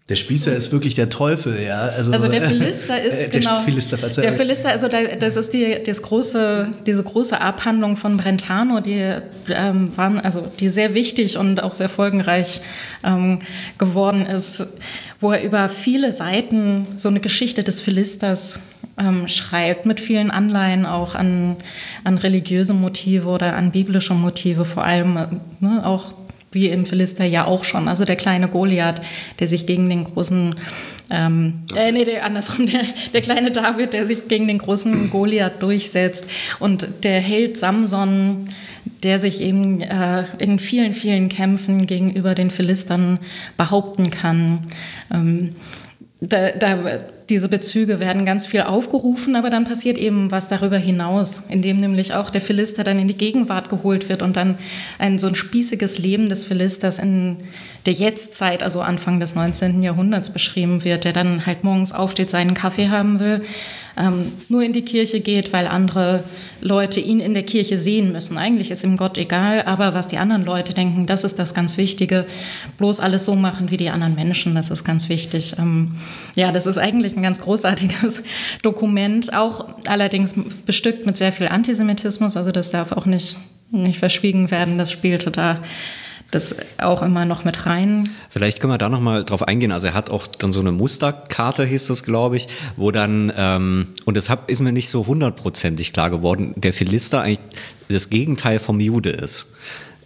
der 0.09 0.17
Spießer 0.17 0.53
ist 0.53 0.73
wirklich 0.73 0.95
der 0.95 1.09
Teufel, 1.11 1.63
ja. 1.63 1.83
Also, 1.83 2.13
also 2.13 2.27
der 2.27 2.43
Philister 2.43 3.01
ist 3.01 3.19
äh, 3.19 3.29
der 3.31 3.41
genau. 3.41 3.61
Philister, 3.61 3.97
der 3.97 4.33
Philister, 4.33 4.71
also 4.71 4.89
da, 4.89 5.05
das 5.05 5.37
ist 5.37 5.53
die, 5.53 5.77
das 5.85 6.03
große, 6.03 6.71
diese 6.87 7.05
große 7.05 7.41
Abhandlung 7.41 7.97
von 7.97 8.17
Brentano, 8.17 8.81
die 8.81 9.01
ähm, 9.49 9.97
waren, 9.97 10.19
also 10.19 10.51
die 10.59 10.71
sehr 10.71 10.95
wichtig 10.95 11.39
und 11.39 11.63
auch 11.63 11.75
sehr 11.75 11.89
folgenreich 11.89 12.61
ähm, 13.05 13.43
geworden 13.79 14.27
ist, 14.27 14.67
wo 15.21 15.31
er 15.31 15.45
über 15.45 15.69
viele 15.69 16.11
Seiten 16.11 16.87
so 16.97 17.09
eine 17.09 17.21
Geschichte 17.21 17.63
des 17.63 17.81
Philisters 17.81 18.59
ähm, 18.99 19.29
schreibt, 19.29 19.87
mit 19.87 20.01
vielen 20.01 20.33
Anleihen 20.33 20.85
auch 20.85 21.15
an, 21.15 21.57
an 22.03 22.19
religiöse 22.19 22.75
Motive 22.75 23.29
oder 23.29 23.55
an 23.55 23.71
biblische 23.71 24.15
Motive, 24.15 24.65
vor 24.65 24.85
allem 24.85 25.15
ne, 25.61 25.87
auch 25.87 26.13
wie 26.53 26.69
im 26.69 26.87
Philister 26.87 27.25
ja 27.25 27.47
auch 27.47 27.65
schon. 27.65 27.89
Also 27.89 28.05
der 28.05 28.17
kleine 28.17 28.49
Goliath, 28.49 29.01
der 29.41 29.49
sich 29.49 29.67
gegen 29.67 29.89
den 29.89 30.05
großen, 30.05 30.55
ähm, 31.11 31.63
äh, 31.75 31.93
nee, 31.93 32.05
der, 32.05 32.25
andersrum, 32.25 32.67
der, 32.67 32.83
der 33.13 33.21
kleine 33.21 33.51
David, 33.51 33.93
der 33.93 34.07
sich 34.07 34.29
gegen 34.29 34.49
den 34.49 34.59
großen 34.59 35.11
Goliath 35.11 35.63
durchsetzt 35.63 36.27
und 36.61 36.87
der 37.03 37.21
Held 37.21 37.57
Samson, 37.57 38.49
der 39.03 39.19
sich 39.19 39.41
eben 39.41 39.81
äh, 39.81 40.25
in 40.39 40.59
vielen, 40.59 40.95
vielen 40.95 41.29
Kämpfen 41.29 41.87
gegenüber 41.87 42.35
den 42.35 42.51
Philistern 42.51 43.19
behaupten 43.57 44.11
kann. 44.11 44.69
Ähm, 45.13 45.55
da, 46.21 46.51
da, 46.51 46.79
diese 47.29 47.49
Bezüge 47.49 48.01
werden 48.01 48.27
ganz 48.27 48.47
viel 48.47 48.63
aufgerufen, 48.63 49.37
aber 49.37 49.51
dann 49.51 49.65
passiert 49.65 49.99
eben 49.99 50.31
was 50.31 50.49
darüber 50.49 50.79
hinaus, 50.79 51.45
indem 51.49 51.81
nämlich 51.81 52.15
auch 52.15 52.31
der 52.31 52.41
Philister 52.41 52.85
dann 52.85 52.99
in 52.99 53.09
die 53.09 53.17
Gegenwart 53.17 53.69
geholt 53.69 54.09
wird 54.09 54.23
und 54.23 54.37
dann 54.37 54.59
ein 54.99 55.19
so 55.19 55.27
ein 55.27 55.35
spießiges 55.35 55.99
Leben 55.99 56.29
des 56.29 56.45
Philisters 56.45 56.99
in 56.99 57.39
der 57.87 57.95
Jetztzeit, 57.95 58.63
also 58.63 58.81
Anfang 58.81 59.21
des 59.21 59.35
19. 59.35 59.83
Jahrhunderts 59.83 60.31
beschrieben 60.31 60.85
wird, 60.85 61.05
der 61.05 61.13
dann 61.13 61.47
halt 61.47 61.65
morgens 61.65 61.93
aufsteht, 61.93 62.31
seinen 62.31 62.55
Kaffee 62.55 62.89
haben 62.89 63.21
will, 63.21 63.43
ähm, 63.97 64.33
nur 64.49 64.63
in 64.63 64.73
die 64.73 64.85
Kirche 64.85 65.21
geht, 65.21 65.53
weil 65.53 65.67
andere 65.67 66.25
Leute 66.61 67.01
ihn 67.01 67.21
in 67.21 67.35
der 67.35 67.43
Kirche 67.43 67.79
sehen 67.79 68.13
müssen. 68.13 68.39
Eigentlich 68.39 68.71
ist 68.71 68.85
ihm 68.85 68.97
Gott 68.97 69.19
egal, 69.19 69.63
aber 69.63 69.95
was 69.95 70.09
die 70.09 70.19
anderen 70.19 70.45
Leute 70.45 70.73
denken, 70.73 71.07
das 71.07 71.25
ist 71.25 71.39
das 71.39 71.55
ganz 71.55 71.77
Wichtige. 71.77 72.25
Bloß 72.79 73.01
alles 73.01 73.25
so 73.25 73.35
machen 73.35 73.71
wie 73.71 73.77
die 73.77 73.91
anderen 73.91 74.15
Menschen, 74.15 74.55
das 74.55 74.71
ist 74.71 74.85
ganz 74.85 75.09
wichtig. 75.09 75.55
Ähm, 75.59 75.97
ja, 76.35 76.53
das 76.53 76.67
ist 76.67 76.79
eigentlich 76.79 77.17
ein 77.17 77.23
ganz 77.23 77.41
großartiges 77.41 78.23
Dokument, 78.63 79.35
auch 79.35 79.67
allerdings 79.87 80.35
bestückt 80.65 81.07
mit 81.07 81.17
sehr 81.17 81.33
viel 81.33 81.49
Antisemitismus, 81.49 82.37
also 82.37 82.53
das 82.53 82.71
darf 82.71 82.93
auch 82.93 83.07
nicht, 83.07 83.39
nicht 83.71 83.99
verschwiegen 83.99 84.51
werden, 84.51 84.79
das 84.79 84.93
spielte 84.93 85.31
da 85.31 85.59
das 86.33 86.57
auch 86.79 87.03
immer 87.03 87.25
noch 87.27 87.45
mit 87.45 87.67
rein. 87.67 88.09
Vielleicht 88.31 88.59
können 88.59 88.73
wir 88.73 88.79
da 88.79 88.89
nochmal 88.89 89.23
drauf 89.23 89.47
eingehen. 89.47 89.71
Also 89.71 89.89
er 89.89 89.95
hat 89.95 90.11
auch 90.11 90.27
dann 90.27 90.51
so 90.51 90.61
eine 90.61 90.73
Musterkarte, 90.73 91.65
hieß 91.65 91.87
das, 91.87 92.03
glaube 92.03 92.37
ich, 92.37 92.49
wo 92.77 92.91
dann, 92.91 93.31
ähm, 93.37 93.89
und 94.07 94.17
deshalb 94.17 94.51
ist 94.51 94.61
mir 94.61 94.73
nicht 94.73 94.89
so 94.89 95.07
hundertprozentig 95.07 95.93
klar 95.93 96.11
geworden, 96.11 96.55
der 96.57 96.73
Philister 96.73 97.21
eigentlich 97.21 97.41
das 97.89 98.09
Gegenteil 98.09 98.59
vom 98.59 98.81
Jude 98.81 99.11
ist. 99.11 99.53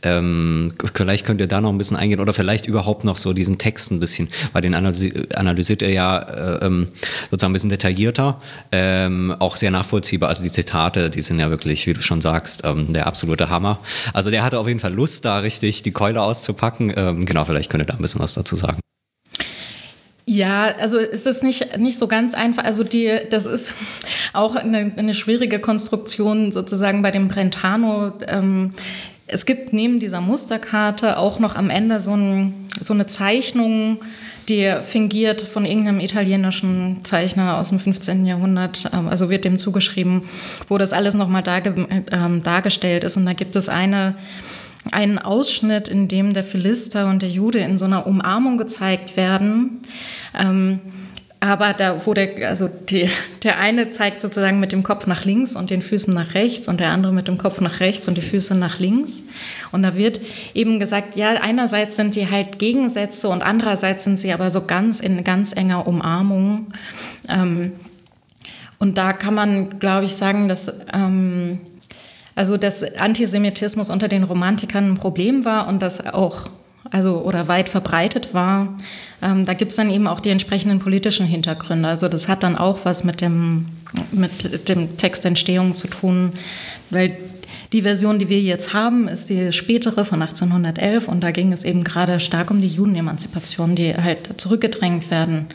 Ähm, 0.03 0.73
vielleicht 0.95 1.25
könnt 1.25 1.41
ihr 1.41 1.47
da 1.47 1.61
noch 1.61 1.71
ein 1.71 1.79
bisschen 1.79 1.97
eingehen 1.97 2.21
oder 2.21 2.35
vielleicht 2.35 2.67
überhaupt 2.67 3.05
noch 3.05 3.17
so 3.17 3.33
diesen 3.33 3.59
Text 3.59 3.91
ein 3.91 4.01
bisschen, 4.01 4.29
weil 4.53 4.63
den 4.63 4.75
analysiert 4.75 5.83
er 5.83 5.91
ja 5.91 6.19
äh, 6.19 6.67
ähm, 6.67 6.89
sozusagen 7.31 7.51
ein 7.51 7.55
bisschen 7.55 7.71
detaillierter, 7.71 8.41
ähm, 8.73 9.35
auch 9.39 9.57
sehr 9.57 9.71
nachvollziehbar. 9.71 10.29
Also 10.29 10.43
die 10.43 10.53
Zitate, 10.53 11.11
die 11.11 11.23
sind 11.23 11.41
ja 11.41 11.51
wirklich, 11.51 11.87
wie 11.87 11.95
du 11.95 12.03
schon 12.03 12.21
sagst, 12.21 12.63
ähm, 12.65 12.93
der 12.93 13.07
absolute 13.07 13.51
Hammer. 13.51 13.79
Also 14.13 14.31
der 14.31 14.45
hatte 14.45 14.59
auf 14.59 14.69
jeden 14.69 14.81
Fall 14.81 14.95
Lust, 14.95 15.25
da 15.25 15.39
richtig 15.39 15.83
die 15.83 15.93
Keule 15.93 16.23
auszupacken. 16.23 16.93
Ähm, 16.97 17.27
genau, 17.27 17.45
vielleicht 17.45 17.71
könnt 17.71 17.83
ihr 17.83 17.87
da 17.87 17.95
ein 17.95 18.03
bisschen 18.03 18.21
was 18.21 18.35
dazu 18.35 18.57
sagen. 18.57 18.81
Ja, 20.29 20.75
also 20.81 20.99
es 20.99 21.25
ist 21.25 21.45
nicht, 21.45 21.79
nicht 21.79 21.99
so 21.99 22.09
ganz 22.09 22.35
einfach. 22.35 22.65
Also 22.65 22.83
die, 22.83 23.17
das 23.31 23.47
ist 23.47 23.75
auch 24.33 24.57
eine, 24.57 24.93
eine 24.97 25.15
schwierige 25.15 25.61
Konstruktion 25.61 26.51
sozusagen 26.51 27.01
bei 27.03 27.13
dem 27.13 27.29
Brentano. 27.29 28.13
Ähm, 28.27 28.71
es 29.27 29.45
gibt 29.47 29.73
neben 29.73 29.99
dieser 29.99 30.21
Musterkarte 30.21 31.19
auch 31.19 31.39
noch 31.39 31.57
am 31.57 31.71
Ende 31.71 32.01
so, 32.01 32.15
ein, 32.15 32.69
so 32.81 32.95
eine 32.95 33.07
Zeichnung, 33.07 33.99
die 34.49 34.73
fingiert 34.85 35.41
von 35.41 35.65
irgendeinem 35.65 35.99
italienischen 35.99 37.05
Zeichner 37.05 37.59
aus 37.59 37.71
dem 37.71 37.81
15. 37.81 38.27
Jahrhundert, 38.27 38.89
ähm, 38.93 39.09
also 39.09 39.29
wird 39.29 39.45
dem 39.45 39.59
zugeschrieben, 39.59 40.23
wo 40.69 40.79
das 40.79 40.93
alles 40.93 41.15
nochmal 41.15 41.43
darge, 41.43 41.71
äh, 41.91 42.41
dargestellt 42.41 43.03
ist. 43.03 43.17
Und 43.17 43.27
da 43.27 43.33
gibt 43.33 43.57
es 43.57 43.69
eine, 43.69 44.15
einen 44.93 45.19
Ausschnitt, 45.19 45.89
in 45.89 46.07
dem 46.07 46.33
der 46.33 46.45
Philister 46.45 47.09
und 47.09 47.23
der 47.23 47.29
Jude 47.29 47.59
in 47.59 47.79
so 47.79 47.87
einer 47.87 48.07
Umarmung 48.07 48.59
gezeigt 48.59 49.17
werden. 49.17 49.81
Ähm, 50.39 50.81
aber 51.41 51.75
da, 51.75 51.93
der, 51.93 52.49
also 52.49 52.69
die, 52.69 53.09
der 53.43 53.59
eine 53.59 53.91
zeigt 53.91 54.21
sozusagen 54.21 54.59
mit 54.59 54.73
dem 54.73 54.83
Kopf 54.83 55.07
nach 55.07 55.25
links 55.25 55.55
und 55.55 55.71
den 55.71 55.83
Füßen 55.83 56.13
nach 56.15 56.35
rechts 56.35 56.67
und 56.67 56.81
der 56.81 56.91
andere 56.91 57.13
mit 57.13 57.29
dem 57.29 57.37
Kopf 57.37 57.61
nach 57.61 57.81
rechts 57.81 58.09
und 58.09 58.17
die 58.17 58.23
Füße 58.23 58.55
nach 58.55 58.79
links. 58.79 59.25
Und 59.71 59.83
da 59.83 59.97
wird 59.97 60.21
eben 60.55 60.81
gesagt, 60.81 61.15
ja, 61.17 61.31
einerseits 61.41 61.97
sind 61.97 62.15
die 62.15 62.31
halt 62.31 62.59
Gegensätze 62.59 63.29
und 63.29 63.43
andererseits 63.43 64.05
sind 64.05 64.19
sie 64.19 64.33
aber 64.33 64.51
so 64.51 64.65
ganz 64.65 65.01
in 65.01 65.25
ganz 65.25 65.55
enger 65.55 65.87
Umarmung. 65.87 66.69
Ähm, 67.29 67.73
und 68.79 68.97
da 68.99 69.13
kann 69.13 69.35
man, 69.35 69.79
glaube 69.79 70.07
ich, 70.07 70.15
sagen, 70.17 70.49
dass, 70.49 70.81
ähm, 70.93 71.61
also, 72.35 72.57
dass 72.57 72.83
Antisemitismus 72.97 73.91
unter 73.91 74.09
den 74.09 74.25
Romantikern 74.25 74.93
ein 74.93 74.97
Problem 74.97 75.45
war 75.45 75.69
und 75.69 75.81
dass 75.81 76.07
auch 76.07 76.49
also 76.91 77.23
oder 77.23 77.49
weit 77.49 77.69
verbreitet 77.69 78.35
war. 78.35 78.69
Ähm, 79.23 79.47
da 79.47 79.55
gibt 79.55 79.71
es 79.71 79.77
dann 79.77 79.91
eben 79.91 80.07
auch 80.07 80.21
die 80.21 80.31
entsprechenden 80.31 80.79
politischen 80.79 81.27
Hintergründe. 81.27 81.89
Also 81.89 82.09
das 82.09 82.29
hat 82.29 82.43
dann 82.43 82.57
auch 82.57 82.85
was 82.85 83.05
mit 83.05 83.21
dem, 83.21 83.67
mit 84.13 84.69
dem 84.69 84.97
Textentstehung 84.97 85.75
zu 85.75 85.89
tun, 85.89 86.33
weil 86.91 87.17
die 87.73 87.83
Version, 87.83 88.19
die 88.19 88.29
wir 88.29 88.41
jetzt 88.41 88.75
haben, 88.75 89.09
ist 89.09 89.29
die 89.29 89.53
spätere 89.53 90.05
von 90.05 90.23
1811 90.23 91.09
und 91.09 91.21
da 91.23 91.31
ging 91.31 91.53
es 91.53 91.65
eben 91.65 91.83
gerade 91.83 92.21
stark 92.21 92.51
um 92.51 92.61
die 92.61 92.69
Judenemanzipation, 92.69 93.75
die 93.75 93.95
halt 93.95 94.41
zurückgedrängt 94.41 95.11
werden 95.11 95.47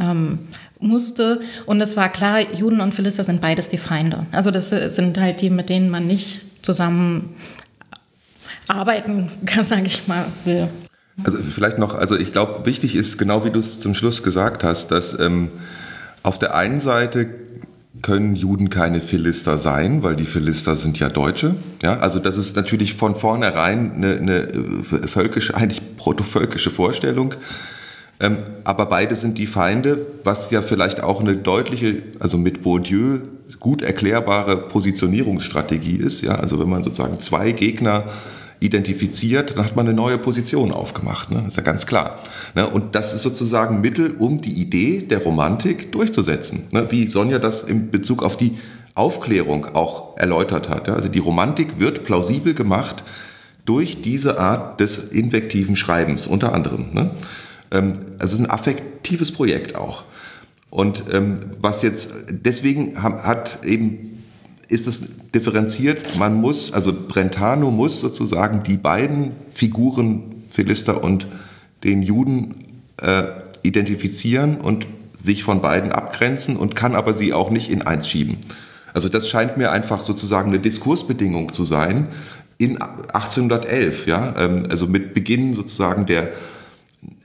ähm, 0.00 0.40
musste. 0.80 1.40
Und 1.66 1.80
es 1.80 1.96
war 1.96 2.08
klar, 2.10 2.40
Juden 2.54 2.80
und 2.80 2.94
Philister 2.94 3.24
sind 3.24 3.40
beides 3.40 3.68
die 3.68 3.78
Feinde. 3.78 4.26
Also 4.32 4.50
das 4.50 4.70
sind 4.70 5.18
halt 5.18 5.40
die, 5.40 5.50
mit 5.50 5.68
denen 5.68 5.90
man 5.90 6.06
nicht 6.06 6.40
zusammen 6.62 7.36
arbeiten 8.66 9.30
kann, 9.46 9.64
sage 9.64 9.86
ich 9.86 10.06
mal, 10.08 10.26
will. 10.44 10.68
Also 11.24 11.38
vielleicht 11.38 11.78
noch, 11.78 11.94
also 11.94 12.16
ich 12.16 12.32
glaube, 12.32 12.64
wichtig 12.64 12.94
ist, 12.94 13.18
genau 13.18 13.44
wie 13.44 13.50
du 13.50 13.58
es 13.58 13.80
zum 13.80 13.94
Schluss 13.94 14.22
gesagt 14.22 14.62
hast, 14.62 14.88
dass 14.88 15.18
ähm, 15.18 15.48
auf 16.22 16.38
der 16.38 16.54
einen 16.54 16.80
Seite 16.80 17.28
können 18.02 18.36
Juden 18.36 18.70
keine 18.70 19.00
Philister 19.00 19.58
sein, 19.58 20.02
weil 20.02 20.14
die 20.14 20.24
Philister 20.24 20.76
sind 20.76 20.98
ja 21.00 21.08
Deutsche. 21.08 21.56
Ja, 21.82 21.98
also 21.98 22.20
das 22.20 22.38
ist 22.38 22.54
natürlich 22.54 22.94
von 22.94 23.16
vornherein 23.16 23.92
eine, 23.92 24.16
eine 24.16 24.36
äh, 24.36 25.08
völkische, 25.08 25.56
eigentlich 25.56 25.96
protovölkische 25.96 26.70
Vorstellung. 26.70 27.34
Ähm, 28.20 28.38
aber 28.64 28.86
beide 28.86 29.16
sind 29.16 29.38
die 29.38 29.46
Feinde, 29.46 29.98
was 30.24 30.50
ja 30.50 30.62
vielleicht 30.62 31.02
auch 31.02 31.20
eine 31.20 31.36
deutliche, 31.36 32.02
also 32.18 32.36
mit 32.38 32.62
Bourdieu 32.62 33.18
gut 33.60 33.82
erklärbare 33.82 34.56
Positionierungsstrategie 34.56 35.96
ist. 35.96 36.22
Ja, 36.22 36.36
also 36.36 36.60
wenn 36.60 36.68
man 36.68 36.82
sozusagen 36.82 37.18
zwei 37.20 37.52
Gegner 37.52 38.04
identifiziert, 38.60 39.56
dann 39.56 39.64
hat 39.64 39.76
man 39.76 39.86
eine 39.86 39.94
neue 39.94 40.18
Position 40.18 40.72
aufgemacht. 40.72 41.30
Ne? 41.30 41.36
Das 41.38 41.48
ist 41.48 41.56
ja 41.56 41.62
ganz 41.62 41.86
klar. 41.86 42.18
Ne? 42.54 42.68
Und 42.68 42.94
das 42.94 43.14
ist 43.14 43.22
sozusagen 43.22 43.80
Mittel, 43.80 44.14
um 44.18 44.40
die 44.40 44.52
Idee 44.52 45.00
der 45.00 45.22
Romantik 45.22 45.92
durchzusetzen. 45.92 46.64
Ne? 46.72 46.90
Wie 46.90 47.06
Sonja 47.06 47.38
das 47.38 47.62
in 47.62 47.90
Bezug 47.90 48.22
auf 48.22 48.36
die 48.36 48.58
Aufklärung 48.94 49.76
auch 49.76 50.16
erläutert 50.16 50.68
hat. 50.68 50.88
Ja? 50.88 50.94
Also 50.94 51.08
die 51.08 51.20
Romantik 51.20 51.78
wird 51.78 52.04
plausibel 52.04 52.54
gemacht 52.54 53.04
durch 53.64 54.02
diese 54.02 54.40
Art 54.40 54.80
des 54.80 54.98
invektiven 54.98 55.76
Schreibens, 55.76 56.26
unter 56.26 56.52
anderem. 56.52 56.92
Ne? 56.92 57.10
Ähm, 57.70 57.92
also 58.18 58.34
es 58.34 58.40
ist 58.40 58.40
ein 58.40 58.50
affektives 58.50 59.32
Projekt 59.32 59.76
auch. 59.76 60.02
Und 60.70 61.04
ähm, 61.12 61.38
was 61.60 61.82
jetzt, 61.82 62.12
deswegen 62.30 63.02
hat 63.02 63.60
eben 63.64 64.17
ist 64.68 64.86
es 64.86 65.30
differenziert. 65.34 66.16
Man 66.18 66.40
muss, 66.40 66.72
also 66.72 66.92
Brentano 66.92 67.70
muss 67.70 68.00
sozusagen 68.00 68.62
die 68.62 68.76
beiden 68.76 69.32
Figuren, 69.52 70.44
Philister 70.48 71.02
und 71.02 71.26
den 71.84 72.02
Juden, 72.02 72.66
äh, 73.00 73.24
identifizieren 73.62 74.56
und 74.56 74.86
sich 75.14 75.42
von 75.42 75.60
beiden 75.60 75.92
abgrenzen 75.92 76.56
und 76.56 76.76
kann 76.76 76.94
aber 76.94 77.12
sie 77.12 77.32
auch 77.32 77.50
nicht 77.50 77.70
in 77.70 77.82
eins 77.82 78.08
schieben. 78.08 78.38
Also 78.94 79.08
das 79.08 79.28
scheint 79.28 79.56
mir 79.56 79.72
einfach 79.72 80.02
sozusagen 80.02 80.50
eine 80.50 80.60
Diskursbedingung 80.60 81.52
zu 81.52 81.64
sein 81.64 82.08
in 82.56 82.80
1811, 82.80 84.06
ja, 84.06 84.34
ähm, 84.38 84.66
also 84.70 84.86
mit 84.86 85.14
Beginn 85.14 85.54
sozusagen 85.54 86.06
der 86.06 86.30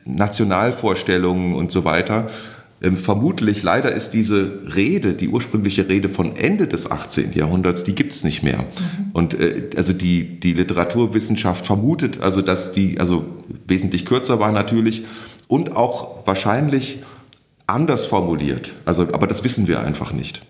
Nationalvorstellungen 0.05 1.53
und 1.53 1.71
so 1.71 1.85
weiter 1.85 2.29
ähm, 2.83 2.97
vermutlich, 2.97 3.63
leider 3.63 3.93
ist 3.93 4.11
diese 4.11 4.59
Rede, 4.75 5.13
die 5.13 5.29
ursprüngliche 5.29 5.87
Rede 5.87 6.09
von 6.09 6.35
Ende 6.35 6.67
des 6.67 6.91
18. 6.91 7.31
Jahrhunderts, 7.33 7.85
die 7.85 7.95
gibt 7.95 8.11
es 8.11 8.25
nicht 8.25 8.43
mehr. 8.43 8.59
Mhm. 8.59 9.11
Und 9.13 9.39
äh, 9.39 9.69
also 9.77 9.93
die, 9.93 10.39
die 10.39 10.53
Literaturwissenschaft 10.53 11.65
vermutet, 11.65 12.21
also 12.21 12.41
dass 12.41 12.73
die 12.73 12.99
also 12.99 13.25
wesentlich 13.65 14.05
kürzer 14.05 14.39
war 14.39 14.51
natürlich 14.51 15.05
und 15.47 15.75
auch 15.75 16.27
wahrscheinlich 16.27 16.99
anders 17.67 18.05
formuliert. 18.05 18.73
Also, 18.83 19.03
aber 19.03 19.27
das 19.27 19.43
wissen 19.45 19.67
wir 19.67 19.79
einfach 19.79 20.11
nicht. 20.11 20.41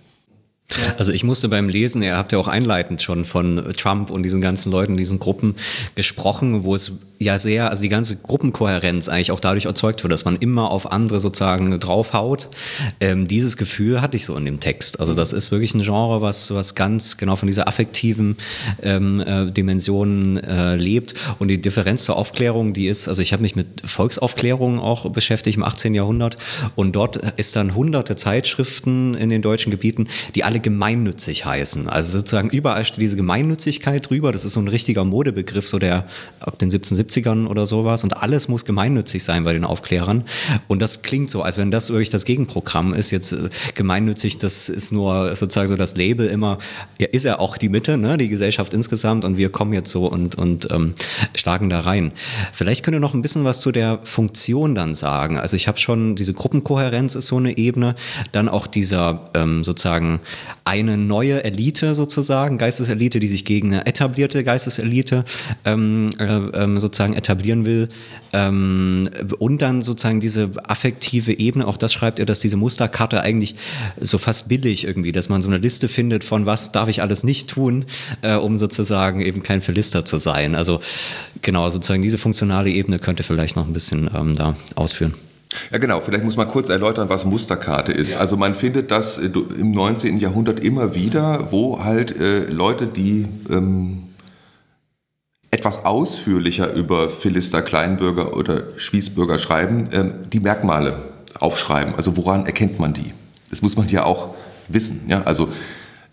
Also 0.98 1.12
ich 1.12 1.24
musste 1.24 1.50
beim 1.50 1.70
Lesen, 1.70 2.02
ihr 2.02 2.18
habt 2.18 2.32
ja 2.32 2.38
auch 2.40 2.48
einleitend 2.48 3.02
schon 3.02 3.26
von 3.26 3.74
Trump 3.78 4.10
und 4.10 4.24
diesen 4.24 4.42
ganzen 4.42 4.72
Leuten, 4.72 4.98
diesen 4.98 5.20
Gruppen 5.20 5.56
gesprochen, 5.96 6.64
wo 6.64 6.76
es 6.76 6.94
ja 7.20 7.40
sehr, 7.40 7.70
also 7.70 7.82
die 7.82 7.90
ganze 7.90 8.18
Gruppenkohärenz 8.18 9.10
eigentlich 9.10 9.32
auch 9.32 9.40
dadurch 9.40 9.66
erzeugt 9.66 10.04
wird, 10.04 10.12
dass 10.12 10.26
man 10.26 10.38
immer 10.38 10.72
auf 10.72 10.92
andere 10.92 11.20
sozusagen 11.20 11.80
draufhaut. 11.80 12.50
Ähm, 13.00 13.28
dieses 13.28 13.58
Gefühl 13.58 14.02
hatte 14.02 14.18
ich 14.18 14.26
so 14.26 14.36
in 14.36 14.46
dem 14.46 14.60
Text. 14.60 15.00
Also 15.00 15.14
das 15.14 15.34
ist 15.34 15.52
wirklich 15.52 15.74
ein 15.74 15.82
Genre, 15.82 16.22
was, 16.22 16.54
was 16.54 16.76
ganz 16.76 17.18
genau 17.18 17.36
von 17.36 17.48
dieser 17.48 17.68
affektiven 17.68 18.38
ähm, 18.82 19.22
äh, 19.22 19.52
Dimension 19.52 20.38
äh, 20.38 20.76
lebt. 20.76 21.14
Und 21.40 21.48
die 21.48 21.62
Differenz 21.62 22.04
zur 22.04 22.18
Aufklärung, 22.18 22.74
die 22.74 22.88
ist, 22.88 23.08
also 23.08 23.22
ich 23.22 23.34
habe 23.34 23.42
mich 23.42 23.56
mit 23.56 23.68
Volksaufklärung 23.86 24.80
auch 24.80 25.10
beschäftigt 25.10 25.58
im 25.58 25.64
18. 25.64 25.94
Jahrhundert 25.94 26.38
und 26.76 26.94
dort 26.96 27.18
ist 27.38 27.56
dann 27.56 27.76
hunderte 27.76 28.16
Zeitschriften 28.16 29.14
in 29.14 29.30
den 29.30 29.42
deutschen 29.42 29.72
Gebieten, 29.72 30.08
die 30.36 30.44
alle 30.44 30.53
gemeinnützig 30.60 31.46
heißen. 31.46 31.88
Also 31.88 32.20
sozusagen 32.20 32.50
überall 32.50 32.86
steht 32.86 33.02
diese 33.02 33.18
Gemeinnützigkeit 33.18 34.10
drüber. 34.10 34.32
Das 34.32 34.46
ist 34.46 34.54
so 34.54 34.60
ein 34.60 34.68
richtiger 34.68 35.04
Modebegriff, 35.04 35.68
so 35.68 35.80
der 35.80 36.06
ab 36.40 36.60
den 36.60 36.70
17, 36.70 36.98
70ern 36.98 37.48
oder 37.48 37.66
sowas. 37.66 38.04
Und 38.04 38.18
alles 38.18 38.48
muss 38.48 38.66
gemeinnützig 38.66 39.24
sein 39.24 39.44
bei 39.44 39.54
den 39.54 39.64
Aufklärern. 39.64 40.24
Und 40.68 40.82
das 40.82 41.02
klingt 41.02 41.30
so, 41.30 41.42
als 41.42 41.58
wenn 41.58 41.72
das 41.72 41.90
wirklich 41.90 42.10
das 42.10 42.26
Gegenprogramm 42.26 42.94
ist. 42.94 43.12
Jetzt 43.12 43.34
äh, 43.34 43.50
gemeinnützig, 43.76 44.38
das 44.38 44.70
ist 44.70 44.92
nur 44.92 45.36
sozusagen 45.36 45.68
so 45.68 45.76
das 45.76 45.96
Label 45.96 46.28
immer, 46.28 46.58
ja, 47.00 47.08
ist 47.08 47.24
ja 47.24 47.40
auch 47.40 47.58
die 47.58 47.70
Mitte, 47.70 47.98
ne, 47.98 48.18
die 48.18 48.30
Gesellschaft 48.30 48.74
insgesamt. 48.74 49.26
Und 49.26 49.38
wir 49.38 49.50
kommen 49.50 49.74
jetzt 49.74 49.92
so 49.92 50.08
und, 50.08 50.36
und 50.36 50.70
ähm, 50.72 50.94
schlagen 51.36 51.70
da 51.70 51.80
rein. 51.80 52.12
Vielleicht 52.52 52.84
könnt 52.84 52.96
ihr 52.96 53.00
noch 53.00 53.14
ein 53.14 53.22
bisschen 53.22 53.44
was 53.44 53.62
zu 53.62 53.72
der 53.72 54.00
Funktion 54.04 54.76
dann 54.76 54.96
sagen. 54.96 55.38
Also 55.38 55.56
ich 55.56 55.68
habe 55.68 55.78
schon, 55.78 56.16
diese 56.16 56.34
Gruppenkohärenz 56.34 57.16
ist 57.16 57.28
so 57.28 57.38
eine 57.38 57.58
Ebene. 57.58 57.96
Dann 58.32 58.50
auch 58.50 58.68
dieser 58.68 59.30
ähm, 59.34 59.64
sozusagen 59.64 60.20
eine 60.66 60.98
neue 60.98 61.44
Elite 61.44 61.96
sozusagen, 61.96 62.58
Geisteselite, 62.58 63.20
die 63.20 63.28
sich 63.28 63.46
gegen 63.46 63.74
eine 63.74 63.86
etablierte 63.86 64.44
Geisteselite 64.44 65.26
ähm, 65.66 66.10
äh, 66.20 66.26
ähm, 66.26 66.80
sozusagen 66.80 67.14
etablieren 67.14 67.66
will. 67.66 67.90
Ähm, 68.34 69.10
und 69.40 69.62
dann 69.62 69.82
sozusagen 69.82 70.20
diese 70.20 70.52
affektive 70.68 71.38
Ebene, 71.38 71.68
auch 71.68 71.78
das 71.78 71.94
schreibt 71.94 72.20
er, 72.20 72.26
dass 72.26 72.40
diese 72.40 72.58
Musterkarte 72.58 73.22
eigentlich 73.22 73.56
so 74.00 74.18
fast 74.18 74.48
billig 74.48 74.86
irgendwie, 74.86 75.12
dass 75.12 75.30
man 75.30 75.42
so 75.42 75.50
eine 75.50 75.58
Liste 75.58 75.88
findet 75.88 76.24
von 76.24 76.46
was 76.46 76.72
darf 76.72 76.90
ich 76.90 77.02
alles 77.02 77.24
nicht 77.24 77.50
tun, 77.50 77.86
äh, 78.22 78.36
um 78.36 78.58
sozusagen 78.58 79.22
eben 79.22 79.44
kein 79.44 79.62
Verlister 79.62 80.06
zu 80.06 80.18
sein. 80.18 80.56
Also 80.56 80.80
genau, 81.42 81.70
sozusagen 81.70 82.02
diese 82.02 82.18
funktionale 82.18 82.70
Ebene 82.70 83.00
könnte 83.00 83.24
vielleicht 83.24 83.56
noch 83.56 83.68
ein 83.68 83.74
bisschen 83.74 84.10
ähm, 84.16 84.36
da 84.36 84.56
ausführen. 84.76 85.14
Ja, 85.72 85.78
genau. 85.78 86.02
Vielleicht 86.02 86.24
muss 86.24 86.38
man 86.38 86.48
kurz 86.48 86.70
erläutern, 86.70 87.10
was 87.10 87.26
Musterkarte 87.26 87.92
ist. 87.92 88.14
Ja. 88.14 88.20
Also 88.20 88.38
man 88.38 88.56
findet 88.56 88.92
das 88.92 89.20
äh, 89.20 89.26
im 89.28 89.72
19. 89.72 90.18
Jahrhundert 90.20 90.60
immer 90.62 90.96
wieder, 90.96 91.52
wo 91.52 91.84
halt 91.84 92.20
äh, 92.20 92.46
Leute, 92.46 92.88
die 92.88 93.28
ähm, 93.50 94.04
etwas 95.52 95.86
ausführlicher 95.86 96.74
über 96.74 97.10
Philister, 97.10 97.62
Kleinbürger 97.62 98.36
oder 98.36 98.64
Spießbürger 98.78 99.38
schreiben, 99.38 99.90
ähm, 99.92 100.14
die 100.32 100.40
Merkmale 100.40 101.04
aufschreiben. 101.40 101.96
Also 101.96 102.18
woran 102.18 102.46
erkennt 102.46 102.80
man 102.80 102.94
die? 102.94 103.14
Das 103.50 103.62
muss 103.62 103.78
man 103.78 103.88
ja 103.88 104.04
auch 104.04 104.34
wissen. 104.68 105.02
Ja? 105.08 105.24
Also 105.24 105.50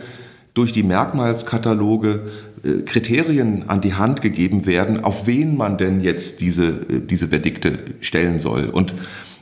durch 0.54 0.72
die 0.72 0.82
Merkmalskataloge 0.82 2.20
äh, 2.62 2.82
Kriterien 2.82 3.68
an 3.68 3.80
die 3.80 3.94
Hand 3.94 4.22
gegeben 4.22 4.66
werden, 4.66 5.02
auf 5.02 5.26
wen 5.26 5.56
man 5.56 5.76
denn 5.76 6.00
jetzt 6.00 6.40
diese, 6.40 6.68
äh, 6.68 7.00
diese 7.00 7.28
Verdikte 7.28 7.78
stellen 8.00 8.38
soll. 8.38 8.68
Und 8.68 8.94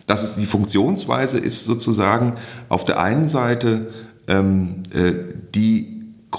das 0.06 0.24
ist 0.24 0.36
die 0.36 0.46
Funktionsweise 0.46 1.38
ist 1.38 1.64
sozusagen 1.64 2.34
auf 2.68 2.84
der 2.84 3.00
einen 3.00 3.28
Seite 3.28 3.88
ähm, 4.26 4.82
äh, 4.92 5.12
die 5.54 5.91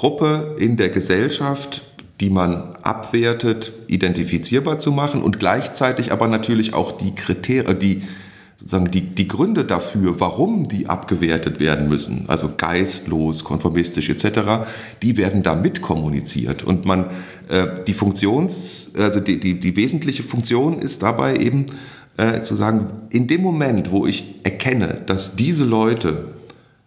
Gruppe 0.03 0.57
in 0.59 0.75
der 0.75 0.89
Gesellschaft, 0.89 1.81
die 2.19 2.29
man 2.29 2.75
abwertet, 2.81 3.71
identifizierbar 3.87 4.77
zu 4.77 4.91
machen 4.91 5.21
und 5.21 5.39
gleichzeitig 5.39 6.11
aber 6.11 6.27
natürlich 6.27 6.73
auch 6.73 6.91
die 6.91 7.15
Kriterien, 7.15 7.79
die 7.79 8.01
sozusagen 8.57 8.91
die, 8.91 8.99
die 8.99 9.29
Gründe 9.29 9.63
dafür, 9.63 10.19
warum 10.19 10.67
die 10.67 10.87
abgewertet 10.87 11.61
werden 11.61 11.87
müssen, 11.87 12.25
also 12.27 12.51
geistlos, 12.57 13.45
konformistisch 13.45 14.09
etc., 14.09 14.65
die 15.01 15.15
werden 15.15 15.41
da 15.41 15.55
mitkommuniziert. 15.55 16.63
Und 16.63 16.83
man, 16.83 17.05
äh, 17.47 17.67
die 17.87 17.93
Funktions, 17.93 18.91
also 18.97 19.21
die, 19.21 19.39
die, 19.39 19.57
die 19.57 19.77
wesentliche 19.77 20.23
Funktion 20.23 20.79
ist 20.79 21.01
dabei 21.01 21.37
eben 21.37 21.65
äh, 22.17 22.41
zu 22.41 22.55
sagen, 22.55 22.87
in 23.09 23.27
dem 23.27 23.41
Moment, 23.41 23.89
wo 23.89 24.05
ich 24.05 24.41
erkenne, 24.43 25.01
dass 25.05 25.37
diese 25.37 25.63
Leute 25.63 26.33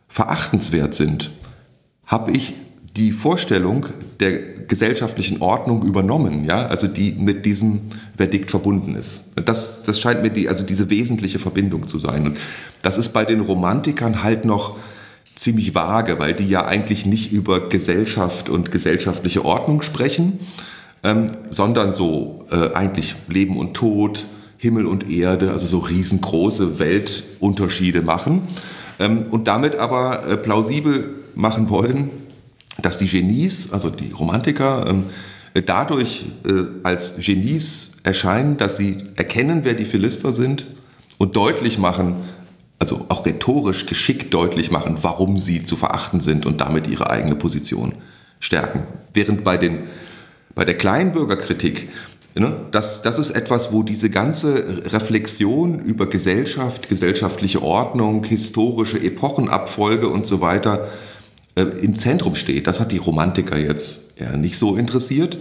verachtenswert 0.07 0.93
sind, 0.93 1.31
habe 2.05 2.33
ich 2.33 2.53
die 2.97 3.13
Vorstellung 3.13 3.87
der 4.21 4.39
gesellschaftlichen 4.67 5.43
Ordnung 5.43 5.83
übernommen, 5.85 6.45
ja, 6.45 6.67
also 6.67 6.87
die 6.87 7.13
mit 7.13 7.47
diesem 7.47 7.83
Verdikt 8.17 8.51
verbunden 8.51 8.97
ist. 8.97 9.33
Das, 9.45 9.85
das 9.85 10.01
scheint 10.01 10.23
mir 10.23 10.31
die, 10.31 10.49
also 10.49 10.65
diese 10.65 10.91
wesentliche 10.91 11.39
Verbindung 11.39 11.87
zu 11.87 11.99
sein. 11.99 12.27
Und 12.27 12.39
das 12.83 12.99
ist 12.99 13.11
bei 13.11 13.25
den 13.25 13.41
Romantikern 13.41 14.23
halt 14.23 14.45
noch 14.45 14.77
ziemlich 15.35 15.75
vage, 15.75 16.19
weil 16.19 16.35
die 16.35 16.49
ja 16.49 16.65
eigentlich 16.65 17.05
nicht 17.07 17.33
über 17.33 17.69
Gesellschaft 17.69 18.49
und 18.49 18.73
gesellschaftliche 18.73 19.45
Ordnung 19.45 19.83
sprechen, 19.83 20.41
ähm, 21.05 21.27
sondern 21.51 21.93
so 21.93 22.47
äh, 22.51 22.73
eigentlich 22.73 23.15
Leben 23.29 23.59
und 23.59 23.75
Tod, 23.75 24.25
Himmel 24.57 24.87
und 24.87 25.11
Erde, 25.11 25.51
also 25.51 25.67
so 25.67 25.79
riesengroße 25.79 26.79
Weltunterschiede 26.79 28.01
machen 28.01 28.43
ähm, 28.99 29.27
und 29.31 29.47
damit 29.47 29.77
aber 29.77 30.27
äh, 30.27 30.37
plausibel 30.39 31.15
machen 31.35 31.69
wollen, 31.69 32.11
dass 32.83 32.99
die 32.99 33.07
Genies, 33.07 33.73
also 33.73 33.91
die 33.91 34.11
Romantiker, 34.11 34.87
ähm, 34.89 35.05
dadurch 35.65 36.25
äh, 36.47 36.65
als 36.83 37.17
Genies 37.19 37.93
erscheinen, 38.03 38.57
dass 38.57 38.77
sie 38.77 38.99
erkennen, 39.17 39.61
wer 39.65 39.75
die 39.75 39.85
Philister 39.85 40.33
sind 40.33 40.67
und 41.19 41.37
deutlich 41.37 41.79
machen, 41.79 42.17
also 42.79 43.07
auch 43.09 43.25
rhetorisch 43.25 43.87
geschickt 43.87 44.35
deutlich 44.35 44.71
machen, 44.71 44.99
warum 45.01 45.39
sie 45.39 45.63
zu 45.63 45.77
verachten 45.77 46.21
sind 46.21 46.45
und 46.45 46.61
damit 46.61 46.87
ihre 46.87 47.11
eigene 47.11 47.35
Position 47.35 47.95
stärken. 48.39 48.83
Während 49.15 49.45
bei, 49.45 49.57
den, 49.57 49.85
bei 50.55 50.67
der 50.67 50.77
Kleinbürgerkritik, 50.77 51.89
ne, 52.35 52.55
das, 52.73 53.01
das 53.01 53.19
ist 53.19 53.31
etwas, 53.31 53.73
wo 53.73 53.83
diese 53.83 54.11
ganze 54.11 54.93
Reflexion 54.93 55.81
über 55.81 56.07
Gesellschaft, 56.07 56.91
gesellschaftliche 56.91 57.63
Ordnung, 57.63 58.25
historische 58.25 59.01
Epochenabfolge 59.01 60.09
und 60.09 60.27
so 60.27 60.43
weiter 60.43 60.89
äh, 61.57 61.63
im 61.63 61.97
Zentrum 61.97 62.35
steht. 62.35 62.67
Das 62.67 62.79
hat 62.79 62.93
die 62.93 62.99
Romantiker 62.99 63.59
jetzt 63.59 64.13
ja 64.19 64.37
nicht 64.37 64.59
so 64.59 64.77
interessiert. 64.77 65.37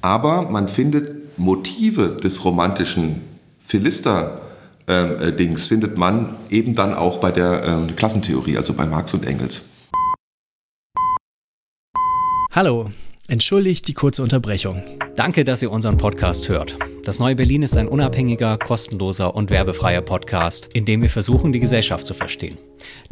Aber 0.00 0.50
man 0.50 0.68
findet 0.68 1.38
Motive 1.38 2.18
des 2.22 2.44
romantischen 2.44 3.22
Philister. 3.66 4.42
Äh, 4.86 5.32
Dings 5.32 5.66
findet 5.66 5.96
man 5.96 6.36
eben 6.50 6.74
dann 6.74 6.94
auch 6.94 7.18
bei 7.18 7.32
der 7.32 7.64
ähm, 7.64 7.96
Klassentheorie, 7.96 8.56
also 8.56 8.74
bei 8.74 8.86
Marx 8.86 9.14
und 9.14 9.26
Engels. 9.26 9.64
Hallo, 12.52 12.90
entschuldigt 13.26 13.88
die 13.88 13.94
kurze 13.94 14.22
Unterbrechung. 14.22 14.82
Danke, 15.16 15.44
dass 15.44 15.62
ihr 15.62 15.72
unseren 15.72 15.96
Podcast 15.96 16.48
hört. 16.48 16.76
Das 17.04 17.18
Neue 17.18 17.34
Berlin 17.34 17.62
ist 17.62 17.76
ein 17.76 17.88
unabhängiger, 17.88 18.58
kostenloser 18.58 19.34
und 19.34 19.50
werbefreier 19.50 20.02
Podcast, 20.02 20.68
in 20.74 20.84
dem 20.84 21.02
wir 21.02 21.10
versuchen, 21.10 21.52
die 21.52 21.60
Gesellschaft 21.60 22.06
zu 22.06 22.14
verstehen. 22.14 22.58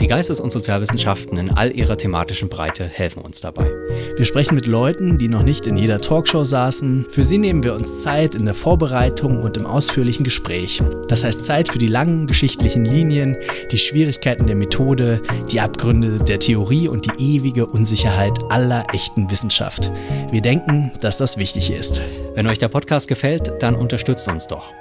Die 0.01 0.07
Geistes- 0.07 0.41
und 0.41 0.51
Sozialwissenschaften 0.51 1.39
in 1.39 1.51
all 1.51 1.71
ihrer 1.71 1.97
thematischen 1.97 2.49
Breite 2.49 2.85
helfen 2.85 3.23
uns 3.23 3.41
dabei. 3.41 3.71
Wir 4.17 4.25
sprechen 4.25 4.55
mit 4.55 4.67
Leuten, 4.67 5.19
die 5.19 5.29
noch 5.29 5.43
nicht 5.43 5.67
in 5.67 5.77
jeder 5.77 6.01
Talkshow 6.01 6.45
saßen. 6.45 7.07
Für 7.09 7.23
sie 7.23 7.39
nehmen 7.39 7.63
wir 7.63 7.75
uns 7.75 8.03
Zeit 8.03 8.35
in 8.35 8.45
der 8.45 8.55
Vorbereitung 8.55 9.43
und 9.43 9.57
im 9.57 9.67
ausführlichen 9.67 10.25
Gespräch. 10.25 10.83
Das 11.09 11.25
heißt 11.25 11.45
Zeit 11.45 11.71
für 11.71 11.79
die 11.79 11.87
langen 11.87 12.27
geschichtlichen 12.27 12.85
Linien, 12.85 13.37
die 13.71 13.79
Schwierigkeiten 13.79 14.47
der 14.47 14.57
Methode, 14.57 15.23
die 15.51 15.61
Abgründe 15.61 16.19
der 16.19 16.41
Theorie 16.41 16.89
und 16.89 17.07
die 17.07 17.37
ewige 17.37 17.67
Unsicherheit 17.67 18.39
aller 18.51 18.87
echten 18.93 19.31
Wissenschaft. 19.31 19.93
Wir 20.31 20.43
denken, 20.43 20.93
dass 21.01 21.19
das 21.19 21.37
wichtig 21.37 21.71
ist. 21.71 22.01
Wenn 22.35 22.47
euch 22.47 22.59
der 22.59 22.69
Podcast 22.69 23.09
gefällt, 23.09 23.53
dann 23.61 23.75
unterstützt 23.75 24.27
uns 24.29 24.47
doch. 24.47 24.73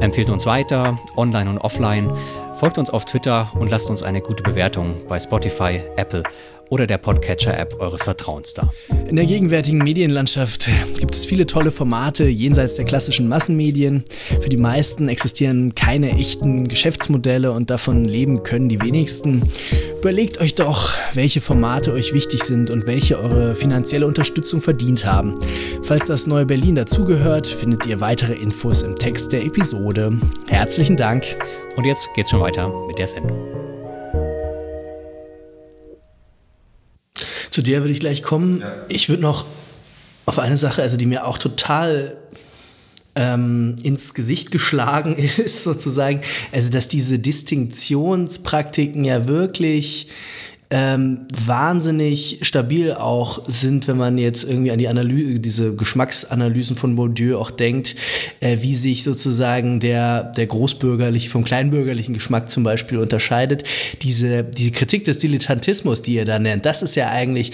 Empfehlt 0.00 0.30
uns 0.30 0.46
weiter, 0.46 0.98
online 1.16 1.50
und 1.50 1.58
offline. 1.58 2.10
Folgt 2.58 2.76
uns 2.76 2.90
auf 2.90 3.04
Twitter 3.04 3.52
und 3.54 3.70
lasst 3.70 3.88
uns 3.88 4.02
eine 4.02 4.20
gute 4.20 4.42
Bewertung 4.42 4.96
bei 5.08 5.20
Spotify, 5.20 5.80
Apple 5.96 6.24
oder 6.70 6.86
der 6.86 6.98
Podcatcher-App 6.98 7.80
eures 7.80 8.02
Vertrauens 8.02 8.54
da. 8.54 8.72
In 9.08 9.16
der 9.16 9.26
gegenwärtigen 9.26 9.78
Medienlandschaft 9.78 10.68
gibt 10.98 11.14
es 11.14 11.24
viele 11.24 11.46
tolle 11.46 11.70
Formate 11.70 12.24
jenseits 12.24 12.76
der 12.76 12.84
klassischen 12.84 13.28
Massenmedien. 13.28 14.04
Für 14.40 14.48
die 14.48 14.56
meisten 14.56 15.08
existieren 15.08 15.74
keine 15.74 16.12
echten 16.12 16.68
Geschäftsmodelle 16.68 17.52
und 17.52 17.70
davon 17.70 18.04
leben 18.04 18.42
können 18.42 18.68
die 18.68 18.80
wenigsten. 18.82 19.42
Überlegt 20.00 20.40
euch 20.40 20.54
doch, 20.54 20.96
welche 21.14 21.40
Formate 21.40 21.92
euch 21.92 22.12
wichtig 22.12 22.44
sind 22.44 22.70
und 22.70 22.86
welche 22.86 23.18
eure 23.18 23.54
finanzielle 23.54 24.06
Unterstützung 24.06 24.60
verdient 24.60 25.06
haben. 25.06 25.34
Falls 25.82 26.06
das 26.06 26.26
neue 26.26 26.46
Berlin 26.46 26.74
dazugehört, 26.74 27.46
findet 27.46 27.86
ihr 27.86 28.00
weitere 28.00 28.34
Infos 28.34 28.82
im 28.82 28.96
Text 28.96 29.32
der 29.32 29.44
Episode. 29.44 30.18
Herzlichen 30.46 30.96
Dank. 30.96 31.24
Und 31.76 31.84
jetzt 31.84 32.08
geht's 32.14 32.30
schon 32.30 32.40
weiter 32.40 32.72
mit 32.86 32.98
der 32.98 33.06
Sendung. 33.06 33.67
Zu 37.58 37.64
der 37.64 37.80
würde 37.80 37.90
ich 37.90 37.98
gleich 37.98 38.22
kommen. 38.22 38.60
Ja. 38.60 38.72
Ich 38.88 39.08
würde 39.08 39.20
noch 39.20 39.44
auf 40.26 40.38
eine 40.38 40.56
Sache, 40.56 40.80
also 40.80 40.96
die 40.96 41.06
mir 41.06 41.26
auch 41.26 41.38
total 41.38 42.16
ähm, 43.16 43.74
ins 43.82 44.14
Gesicht 44.14 44.52
geschlagen 44.52 45.16
ist, 45.16 45.64
sozusagen, 45.64 46.20
also 46.52 46.70
dass 46.70 46.86
diese 46.86 47.18
Distinktionspraktiken 47.18 49.04
ja 49.04 49.26
wirklich 49.26 50.06
ähm, 50.70 51.26
wahnsinnig 51.46 52.40
stabil 52.42 52.92
auch 52.92 53.42
sind, 53.48 53.88
wenn 53.88 53.96
man 53.96 54.18
jetzt 54.18 54.44
irgendwie 54.44 54.70
an 54.70 54.78
die 54.78 54.88
Analyse, 54.88 55.40
diese 55.40 55.74
Geschmacksanalysen 55.74 56.76
von 56.76 56.94
Bourdieu 56.94 57.38
auch 57.38 57.50
denkt, 57.50 57.94
äh, 58.40 58.58
wie 58.60 58.74
sich 58.74 59.02
sozusagen 59.02 59.80
der, 59.80 60.24
der 60.24 60.46
großbürgerliche 60.46 61.30
vom 61.30 61.44
kleinbürgerlichen 61.44 62.12
Geschmack 62.12 62.50
zum 62.50 62.64
Beispiel 62.64 62.98
unterscheidet. 62.98 63.64
Diese, 64.02 64.44
diese 64.44 64.72
Kritik 64.72 65.06
des 65.06 65.18
Dilettantismus, 65.18 66.02
die 66.02 66.18
er 66.18 66.26
da 66.26 66.38
nennt, 66.38 66.66
das 66.66 66.82
ist 66.82 66.96
ja 66.96 67.08
eigentlich 67.08 67.52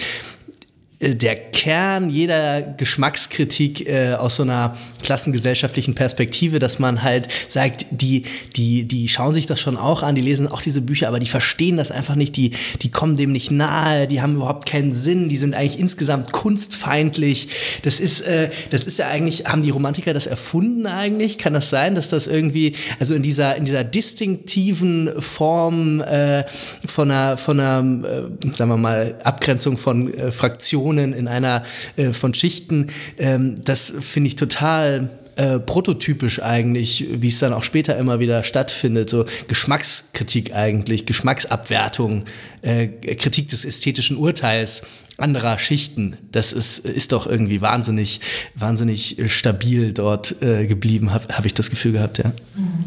der 1.13 1.35
Kern 1.35 2.09
jeder 2.09 2.61
Geschmackskritik 2.61 3.87
äh, 3.87 4.13
aus 4.13 4.37
so 4.37 4.43
einer 4.43 4.75
klassengesellschaftlichen 5.03 5.93
Perspektive, 5.93 6.57
dass 6.57 6.79
man 6.79 7.03
halt 7.03 7.27
sagt, 7.47 7.85
die, 7.91 8.23
die, 8.55 8.87
die 8.87 9.07
schauen 9.07 9.33
sich 9.33 9.45
das 9.45 9.59
schon 9.59 9.77
auch 9.77 10.01
an, 10.01 10.15
die 10.15 10.21
lesen 10.21 10.47
auch 10.47 10.61
diese 10.61 10.81
Bücher, 10.81 11.07
aber 11.07 11.19
die 11.19 11.27
verstehen 11.27 11.77
das 11.77 11.91
einfach 11.91 12.15
nicht, 12.15 12.35
die, 12.35 12.51
die 12.81 12.89
kommen 12.89 13.17
dem 13.17 13.31
nicht 13.31 13.51
nahe, 13.51 14.07
die 14.07 14.21
haben 14.21 14.35
überhaupt 14.35 14.67
keinen 14.67 14.93
Sinn, 14.93 15.29
die 15.29 15.37
sind 15.37 15.53
eigentlich 15.53 15.79
insgesamt 15.79 16.31
kunstfeindlich. 16.31 17.49
Das 17.83 17.99
ist, 17.99 18.21
äh, 18.21 18.49
das 18.71 18.85
ist 18.85 18.97
ja 18.97 19.07
eigentlich, 19.07 19.45
haben 19.45 19.61
die 19.61 19.69
Romantiker 19.69 20.13
das 20.13 20.25
erfunden 20.25 20.87
eigentlich? 20.87 21.37
Kann 21.37 21.53
das 21.53 21.69
sein, 21.69 21.93
dass 21.93 22.09
das 22.09 22.25
irgendwie, 22.25 22.73
also 22.99 23.13
in 23.13 23.21
dieser, 23.21 23.55
in 23.55 23.65
dieser 23.65 23.83
distinktiven 23.83 25.11
Form 25.19 26.01
äh, 26.01 26.45
von 26.85 27.11
einer, 27.11 27.37
von 27.37 27.59
einer, 27.59 28.07
äh, 28.07 28.53
sagen 28.53 28.71
wir 28.71 28.77
mal, 28.77 29.15
Abgrenzung 29.23 29.77
von 29.77 30.11
äh, 30.11 30.31
Fraktionen 30.31 30.94
Dimensionen, 30.95 31.13
in 31.13 31.27
einer 31.27 31.63
äh, 31.97 32.11
von 32.11 32.33
Schichten. 32.33 32.87
Ähm, 33.17 33.55
das 33.63 33.93
finde 33.99 34.27
ich 34.27 34.35
total 34.35 35.09
äh, 35.35 35.59
prototypisch 35.59 36.41
eigentlich, 36.41 37.07
wie 37.09 37.27
es 37.27 37.39
dann 37.39 37.53
auch 37.53 37.63
später 37.63 37.97
immer 37.97 38.19
wieder 38.19 38.43
stattfindet, 38.43 39.09
so 39.09 39.25
Geschmackskritik 39.47 40.53
eigentlich, 40.53 41.05
Geschmacksabwertung, 41.05 42.25
äh, 42.61 42.87
Kritik 42.87 43.49
des 43.49 43.65
ästhetischen 43.65 44.17
Urteils 44.17 44.83
anderer 45.17 45.59
Schichten. 45.59 46.17
Das 46.31 46.51
ist, 46.51 46.79
ist 46.79 47.11
doch 47.13 47.25
irgendwie 47.25 47.61
wahnsinnig, 47.61 48.19
wahnsinnig 48.53 49.17
stabil 49.27 49.93
dort 49.93 50.41
äh, 50.41 50.67
geblieben, 50.67 51.13
habe 51.13 51.33
hab 51.33 51.45
ich 51.45 51.53
das 51.53 51.69
Gefühl 51.69 51.93
gehabt, 51.93 52.17
ja. 52.17 52.33
Mhm. 52.55 52.83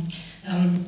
Ähm, 0.47 0.87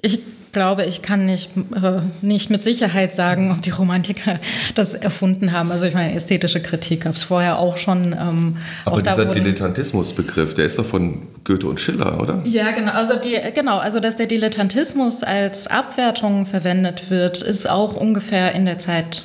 ich 0.00 0.18
glaube, 0.52 0.84
ich 0.84 1.02
kann 1.02 1.26
nicht, 1.26 1.50
äh, 1.74 2.00
nicht 2.20 2.50
mit 2.50 2.62
Sicherheit 2.62 3.14
sagen, 3.14 3.50
ob 3.50 3.62
die 3.62 3.70
Romantiker 3.70 4.38
das 4.74 4.94
erfunden 4.94 5.52
haben. 5.52 5.72
Also 5.72 5.86
ich 5.86 5.94
meine, 5.94 6.14
ästhetische 6.14 6.60
Kritik 6.60 7.02
gab 7.02 7.14
es 7.14 7.24
vorher 7.24 7.58
auch 7.58 7.76
schon. 7.76 8.12
Ähm, 8.12 8.56
Aber 8.84 8.96
auch 8.96 9.02
dieser 9.02 9.26
Dilettantismusbegriff, 9.26 10.54
der 10.54 10.66
ist 10.66 10.78
doch 10.78 10.86
von 10.86 11.22
Goethe 11.44 11.66
und 11.66 11.80
Schiller, 11.80 12.20
oder? 12.20 12.42
Ja, 12.44 12.70
genau. 12.70 12.92
Also, 12.92 13.14
die, 13.16 13.36
genau, 13.54 13.78
also 13.78 13.98
dass 13.98 14.16
der 14.16 14.26
Dilettantismus 14.26 15.22
als 15.22 15.66
Abwertung 15.66 16.46
verwendet 16.46 17.10
wird, 17.10 17.42
ist 17.42 17.68
auch 17.68 17.94
ungefähr 17.94 18.54
in 18.54 18.66
der 18.66 18.78
Zeit 18.78 19.22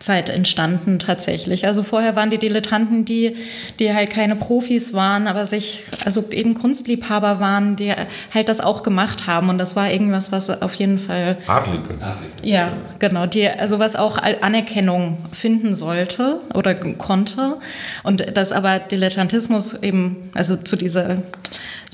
Zeit 0.00 0.28
entstanden 0.28 0.98
tatsächlich. 0.98 1.66
Also 1.66 1.82
vorher 1.82 2.16
waren 2.16 2.30
die 2.30 2.38
Dilettanten 2.38 3.04
die, 3.04 3.36
die 3.78 3.94
halt 3.94 4.10
keine 4.10 4.34
Profis 4.34 4.92
waren, 4.92 5.28
aber 5.28 5.46
sich, 5.46 5.84
also 6.04 6.24
eben 6.30 6.54
Kunstliebhaber 6.54 7.38
waren, 7.38 7.76
die 7.76 7.92
halt 8.32 8.48
das 8.48 8.60
auch 8.60 8.82
gemacht 8.82 9.26
haben. 9.26 9.48
Und 9.50 9.58
das 9.58 9.76
war 9.76 9.90
irgendwas, 9.90 10.32
was 10.32 10.50
auf 10.62 10.74
jeden 10.74 10.98
Fall. 10.98 11.36
Adlige. 11.46 11.94
Ja, 12.42 12.72
genau. 12.98 13.26
Die, 13.26 13.48
also 13.48 13.78
was 13.78 13.94
auch 13.94 14.18
Anerkennung 14.18 15.18
finden 15.30 15.74
sollte 15.74 16.40
oder 16.54 16.74
konnte. 16.74 17.56
Und 18.02 18.36
das 18.36 18.50
aber 18.52 18.80
Dilettantismus 18.80 19.74
eben, 19.74 20.30
also 20.34 20.56
zu 20.56 20.76
dieser 20.76 21.22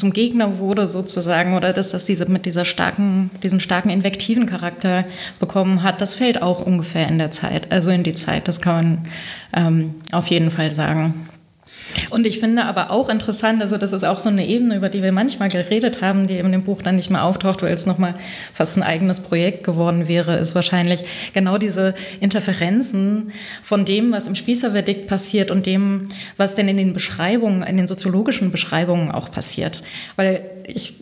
zum 0.00 0.12
Gegner 0.12 0.58
wurde 0.58 0.88
sozusagen 0.88 1.54
oder 1.54 1.72
dass 1.72 1.90
das 1.90 2.06
diese 2.06 2.28
mit 2.28 2.46
dieser 2.46 2.64
starken, 2.64 3.30
diesen 3.42 3.60
starken 3.60 3.90
invektiven 3.90 4.46
Charakter 4.46 5.04
bekommen 5.38 5.82
hat, 5.82 6.00
das 6.00 6.14
fällt 6.14 6.42
auch 6.42 6.64
ungefähr 6.64 7.06
in 7.06 7.18
der 7.18 7.30
Zeit, 7.30 7.70
also 7.70 7.90
in 7.90 8.02
die 8.02 8.14
Zeit, 8.14 8.48
das 8.48 8.60
kann 8.60 8.74
man 9.52 9.68
ähm, 9.68 9.94
auf 10.10 10.26
jeden 10.28 10.50
Fall 10.50 10.74
sagen. 10.74 11.29
Und 12.10 12.26
ich 12.26 12.38
finde 12.40 12.64
aber 12.64 12.90
auch 12.90 13.08
interessant, 13.08 13.60
also 13.62 13.76
das 13.76 13.92
ist 13.92 14.04
auch 14.04 14.18
so 14.18 14.28
eine 14.28 14.46
Ebene, 14.46 14.76
über 14.76 14.88
die 14.88 15.02
wir 15.02 15.12
manchmal 15.12 15.48
geredet 15.48 16.02
haben, 16.02 16.26
die 16.26 16.38
in 16.38 16.52
dem 16.52 16.62
Buch 16.62 16.82
dann 16.82 16.96
nicht 16.96 17.10
mehr 17.10 17.24
auftaucht, 17.24 17.62
weil 17.62 17.72
es 17.72 17.86
nochmal 17.86 18.14
fast 18.52 18.76
ein 18.76 18.82
eigenes 18.82 19.20
Projekt 19.20 19.64
geworden 19.64 20.08
wäre, 20.08 20.36
ist 20.36 20.54
wahrscheinlich 20.54 21.00
genau 21.34 21.58
diese 21.58 21.94
Interferenzen 22.20 23.32
von 23.62 23.84
dem, 23.84 24.12
was 24.12 24.26
im 24.26 24.34
Spießerverdikt 24.34 25.06
passiert 25.06 25.50
und 25.50 25.66
dem, 25.66 26.08
was 26.36 26.54
denn 26.54 26.68
in 26.68 26.76
den 26.76 26.92
Beschreibungen, 26.92 27.62
in 27.62 27.76
den 27.76 27.86
soziologischen 27.86 28.50
Beschreibungen 28.50 29.10
auch 29.10 29.30
passiert. 29.30 29.82
Weil 30.16 30.42
ich 30.66 30.94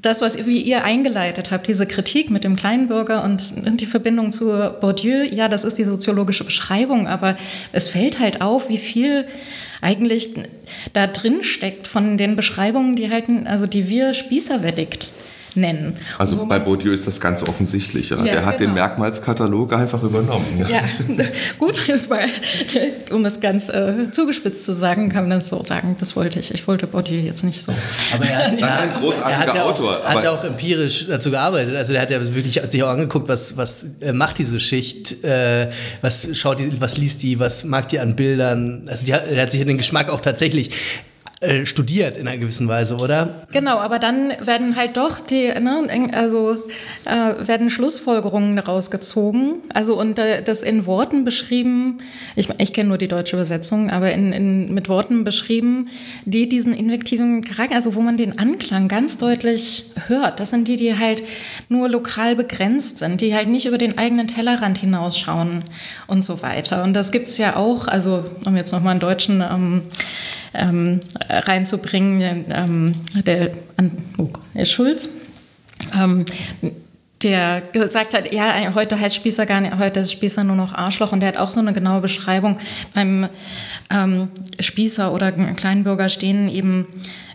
das, 0.00 0.20
was 0.20 0.46
wie 0.46 0.60
ihr 0.60 0.84
eingeleitet 0.84 1.50
habt, 1.50 1.66
diese 1.66 1.86
Kritik 1.86 2.30
mit 2.30 2.44
dem 2.44 2.54
Kleinbürger 2.54 3.24
und 3.24 3.80
die 3.80 3.86
Verbindung 3.86 4.30
zu 4.30 4.46
Bourdieu, 4.80 5.24
ja, 5.24 5.48
das 5.48 5.64
ist 5.64 5.76
die 5.76 5.84
soziologische 5.84 6.44
Beschreibung, 6.44 7.08
aber 7.08 7.36
es 7.72 7.88
fällt 7.88 8.20
halt 8.20 8.40
auf, 8.40 8.68
wie 8.68 8.78
viel 8.78 9.26
eigentlich 9.80 10.30
da 10.92 11.06
drin 11.06 11.42
steckt 11.42 11.88
von 11.88 12.18
den 12.18 12.36
Beschreibungen, 12.36 12.96
die 12.96 13.10
halten, 13.10 13.46
also 13.46 13.66
die 13.66 13.88
wir 13.88 14.14
Spießerverdikt 14.14 15.08
nennen. 15.54 15.96
Also 16.18 16.46
bei 16.46 16.58
Bourdieu 16.58 16.92
ist 16.92 17.06
das 17.06 17.20
ganz 17.20 17.42
offensichtlich. 17.42 18.10
Ja. 18.10 18.18
Ja, 18.18 18.24
Der 18.24 18.46
hat 18.46 18.58
genau. 18.58 18.70
den 18.70 18.74
Merkmalskatalog 18.74 19.72
einfach 19.72 20.02
übernommen. 20.02 20.46
Ja, 20.58 20.68
ja 20.68 20.82
gut, 21.58 21.80
um 23.10 23.24
es 23.24 23.40
ganz 23.40 23.68
äh, 23.68 24.10
zugespitzt 24.12 24.64
zu 24.64 24.72
sagen, 24.72 25.10
kann 25.10 25.28
man 25.28 25.38
das 25.38 25.48
so 25.48 25.62
sagen. 25.62 25.96
Das 26.00 26.16
wollte 26.16 26.38
ich. 26.38 26.52
Ich 26.52 26.66
wollte 26.66 26.86
Bourdieu 26.86 27.18
jetzt 27.18 27.44
nicht 27.44 27.62
so. 27.62 27.72
Aber 28.14 28.24
er, 28.24 28.38
hat, 28.38 28.58
er, 28.58 28.80
ein 28.80 28.94
großartiger 28.94 29.30
er 29.30 29.38
hat 29.38 29.54
ja 29.54 29.62
Autor. 29.64 29.96
Er 29.98 30.08
hat 30.10 30.24
ja 30.24 30.30
auch 30.30 30.44
empirisch 30.44 31.06
dazu 31.08 31.30
gearbeitet. 31.30 31.76
Also 31.76 31.94
er 31.94 32.02
hat 32.02 32.10
ja 32.10 32.34
wirklich 32.34 32.60
sich 32.64 32.82
auch 32.82 32.90
angeguckt, 32.90 33.28
was, 33.28 33.56
was 33.56 33.86
äh, 34.00 34.12
macht 34.12 34.38
diese 34.38 34.60
Schicht, 34.60 35.24
äh, 35.24 35.70
was 36.00 36.28
schaut 36.32 36.60
die, 36.60 36.80
was 36.80 36.96
liest 36.96 37.22
die, 37.22 37.38
was 37.38 37.64
mag 37.64 37.88
die 37.88 37.98
an 37.98 38.16
Bildern. 38.16 38.82
Also 38.86 39.06
die, 39.06 39.12
er 39.12 39.42
hat 39.42 39.50
sich 39.52 39.64
den 39.64 39.78
Geschmack 39.78 40.10
auch 40.10 40.20
tatsächlich 40.20 40.70
äh, 41.40 41.66
studiert 41.66 42.16
in 42.16 42.26
einer 42.26 42.36
gewissen 42.36 42.66
Weise, 42.66 42.96
oder? 42.96 43.46
Genau, 43.52 43.78
aber 43.78 44.00
dann 44.00 44.32
werden 44.42 44.74
halt 44.74 44.96
doch 44.96 45.20
die, 45.20 45.46
ne, 45.46 46.10
also 46.12 46.64
äh, 47.04 47.46
werden 47.46 47.70
Schlussfolgerungen 47.70 48.56
daraus 48.56 48.90
gezogen. 48.90 49.62
Also 49.72 49.96
und 49.96 50.18
äh, 50.18 50.42
das 50.42 50.64
in 50.64 50.84
Worten 50.84 51.24
beschrieben, 51.24 51.98
ich, 52.34 52.48
ich 52.58 52.72
kenne 52.72 52.88
nur 52.88 52.98
die 52.98 53.06
deutsche 53.06 53.36
Übersetzung, 53.36 53.88
aber 53.88 54.10
in, 54.10 54.32
in, 54.32 54.74
mit 54.74 54.88
Worten 54.88 55.22
beschrieben, 55.22 55.90
die 56.24 56.48
diesen 56.48 56.74
invektiven 56.74 57.44
Charakter, 57.44 57.76
also 57.76 57.94
wo 57.94 58.00
man 58.00 58.16
den 58.16 58.40
Anklang 58.40 58.88
ganz 58.88 59.18
deutlich 59.18 59.84
hört. 60.08 60.40
Das 60.40 60.50
sind 60.50 60.66
die, 60.66 60.74
die 60.74 60.98
halt 60.98 61.22
nur 61.68 61.88
lokal 61.88 62.34
begrenzt 62.34 62.98
sind, 62.98 63.20
die 63.20 63.32
halt 63.32 63.46
nicht 63.46 63.66
über 63.66 63.78
den 63.78 63.96
eigenen 63.96 64.26
Tellerrand 64.26 64.78
hinausschauen 64.78 65.62
und 66.08 66.22
so 66.22 66.42
weiter. 66.42 66.82
Und 66.82 66.94
das 66.94 67.12
gibt's 67.12 67.38
ja 67.38 67.54
auch, 67.54 67.86
also 67.86 68.24
um 68.44 68.56
jetzt 68.56 68.72
nochmal 68.72 68.90
einen 68.90 69.00
deutschen 69.00 69.40
ähm, 69.40 69.82
ähm, 70.54 71.00
reinzubringen. 71.28 72.44
Ähm, 72.50 72.94
der, 73.24 73.50
oh, 74.18 74.28
der 74.54 74.64
Schulz, 74.64 75.10
ähm, 75.94 76.24
der 77.22 77.62
gesagt 77.72 78.14
hat, 78.14 78.32
ja, 78.32 78.74
heute 78.74 78.98
heißt 78.98 79.16
Spießer 79.16 79.46
gar 79.46 79.60
nicht, 79.60 79.78
heute 79.78 80.00
ist 80.00 80.12
Spießer 80.12 80.44
nur 80.44 80.56
noch 80.56 80.72
Arschloch 80.72 81.12
und 81.12 81.20
der 81.20 81.30
hat 81.30 81.36
auch 81.36 81.50
so 81.50 81.60
eine 81.60 81.72
genaue 81.72 82.00
Beschreibung. 82.00 82.58
Beim 82.94 83.28
ähm, 83.90 84.28
Spießer 84.60 85.12
oder 85.12 85.32
Kleinbürger 85.32 86.08
stehen 86.08 86.48
eben 86.48 86.86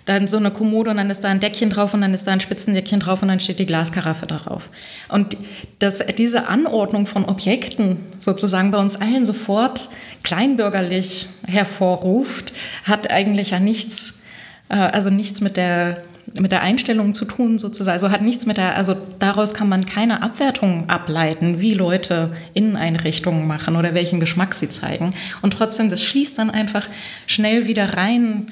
dann 0.06 0.28
so 0.28 0.38
eine 0.38 0.52
Kommode 0.52 0.92
und 0.92 0.98
dann 0.98 1.10
ist 1.10 1.24
da 1.24 1.30
ein 1.30 1.40
Deckchen 1.40 1.70
drauf 1.70 1.94
und 1.94 2.02
dann 2.02 2.14
ist 2.14 2.28
da 2.28 2.32
ein 2.32 2.42
Spitzendeckchen 2.42 3.00
drauf 3.00 3.22
und 3.22 3.30
dann 3.30 3.40
steht 3.40 3.60
die 3.60 3.66
Glaskaraffe 3.66 4.26
darauf. 4.26 4.70
Und 5.08 5.38
das, 5.80 6.00
diese 6.18 6.48
Anordnung 6.48 7.06
von 7.06 7.26
Objekten 7.26 7.98
sozusagen 8.20 8.72
bei 8.72 8.80
uns 8.80 8.98
allen 8.98 9.26
sofort 9.26 9.90
kleinbürgerlich 10.24 11.28
hervorruft, 11.46 12.54
hat 12.84 13.12
eigentlich 13.12 13.52
ja 13.52 13.60
nichts, 13.60 14.22
äh, 14.70 14.76
also 14.76 15.10
nichts 15.10 15.42
mit 15.42 15.58
der 15.58 16.04
mit 16.40 16.52
der 16.52 16.62
Einstellung 16.62 17.14
zu 17.14 17.26
tun, 17.26 17.60
sozusagen. 17.60 17.94
Also 17.94 18.10
hat 18.10 18.22
nichts 18.22 18.46
mit 18.46 18.58
der, 18.58 18.78
also 18.78 18.96
daraus 19.20 19.54
kann 19.54 19.68
man 19.68 19.86
keine 19.86 20.22
Abwertung 20.24 20.90
ableiten, 20.90 21.60
wie 21.60 21.74
Leute 21.74 22.36
Inneneinrichtungen 22.54 23.46
machen 23.48 23.76
oder 23.76 23.94
welchen 23.94 24.20
Geschmack 24.20 24.54
sie 24.54 24.70
zeigen. 24.70 25.14
Und 25.42 25.54
trotzdem, 25.54 25.90
das 25.90 26.04
schließt 26.04 26.40
dann 26.40 26.50
einfach 26.50 26.88
schnell 27.28 27.68
wieder 27.68 27.98
rein, 27.98 28.48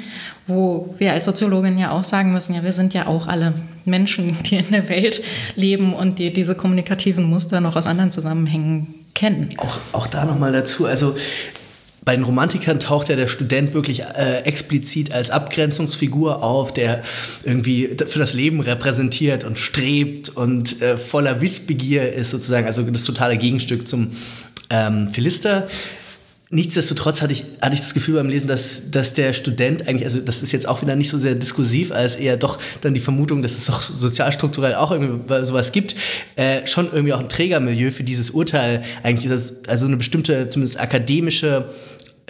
wo 0.47 0.93
wir 0.97 1.13
als 1.13 1.25
Soziologin 1.25 1.77
ja 1.77 1.91
auch 1.91 2.03
sagen 2.03 2.33
müssen, 2.33 2.55
ja, 2.55 2.63
wir 2.63 2.73
sind 2.73 2.93
ja 2.93 3.07
auch 3.07 3.27
alle 3.27 3.53
Menschen, 3.85 4.37
die 4.43 4.57
in 4.57 4.71
der 4.71 4.89
Welt 4.89 5.23
leben 5.55 5.93
und 5.93 6.19
die 6.19 6.33
diese 6.33 6.55
kommunikativen 6.55 7.23
Muster 7.23 7.61
noch 7.61 7.75
aus 7.75 7.87
anderen 7.87 8.11
Zusammenhängen 8.11 8.93
kennen. 9.15 9.53
Auch, 9.57 9.79
auch 9.93 10.07
da 10.07 10.25
nochmal 10.25 10.51
dazu, 10.51 10.85
also 10.85 11.15
bei 12.03 12.15
den 12.15 12.25
Romantikern 12.25 12.79
taucht 12.79 13.09
ja 13.09 13.15
der 13.15 13.27
Student 13.27 13.73
wirklich 13.73 14.01
äh, 14.01 14.39
explizit 14.39 15.11
als 15.11 15.29
Abgrenzungsfigur 15.29 16.43
auf, 16.43 16.73
der 16.73 17.03
irgendwie 17.43 17.95
für 18.07 18.17
das 18.17 18.33
Leben 18.33 18.59
repräsentiert 18.59 19.43
und 19.43 19.59
strebt 19.59 20.29
und 20.29 20.81
äh, 20.81 20.97
voller 20.97 21.41
Wissbegier 21.41 22.11
ist 22.11 22.31
sozusagen, 22.31 22.65
also 22.65 22.81
das 22.83 23.03
totale 23.03 23.37
Gegenstück 23.37 23.87
zum 23.87 24.13
ähm, 24.71 25.09
Philister. 25.09 25.67
Nichtsdestotrotz 26.53 27.21
hatte 27.21 27.31
ich, 27.31 27.45
hatte 27.61 27.75
ich 27.75 27.79
das 27.79 27.93
Gefühl 27.93 28.15
beim 28.15 28.27
Lesen, 28.27 28.47
dass, 28.47 28.91
dass 28.91 29.13
der 29.13 29.31
Student 29.31 29.87
eigentlich, 29.87 30.03
also 30.03 30.19
das 30.19 30.43
ist 30.43 30.51
jetzt 30.51 30.67
auch 30.67 30.81
wieder 30.81 30.97
nicht 30.97 31.09
so 31.09 31.17
sehr 31.17 31.33
diskursiv, 31.33 31.93
als 31.93 32.17
eher 32.17 32.35
doch 32.35 32.59
dann 32.81 32.93
die 32.93 32.99
Vermutung, 32.99 33.41
dass 33.41 33.53
es 33.53 33.67
doch 33.67 33.81
sozialstrukturell 33.81 34.75
auch 34.75 34.91
irgendwie 34.91 35.45
sowas 35.45 35.71
gibt, 35.71 35.95
äh, 36.35 36.67
schon 36.67 36.87
irgendwie 36.91 37.13
auch 37.13 37.21
ein 37.21 37.29
Trägermilieu 37.29 37.91
für 37.91 38.03
dieses 38.03 38.31
Urteil 38.31 38.83
eigentlich 39.01 39.31
ist. 39.31 39.69
Also 39.69 39.85
eine 39.85 39.95
bestimmte, 39.95 40.49
zumindest 40.49 40.77
akademische 40.77 41.69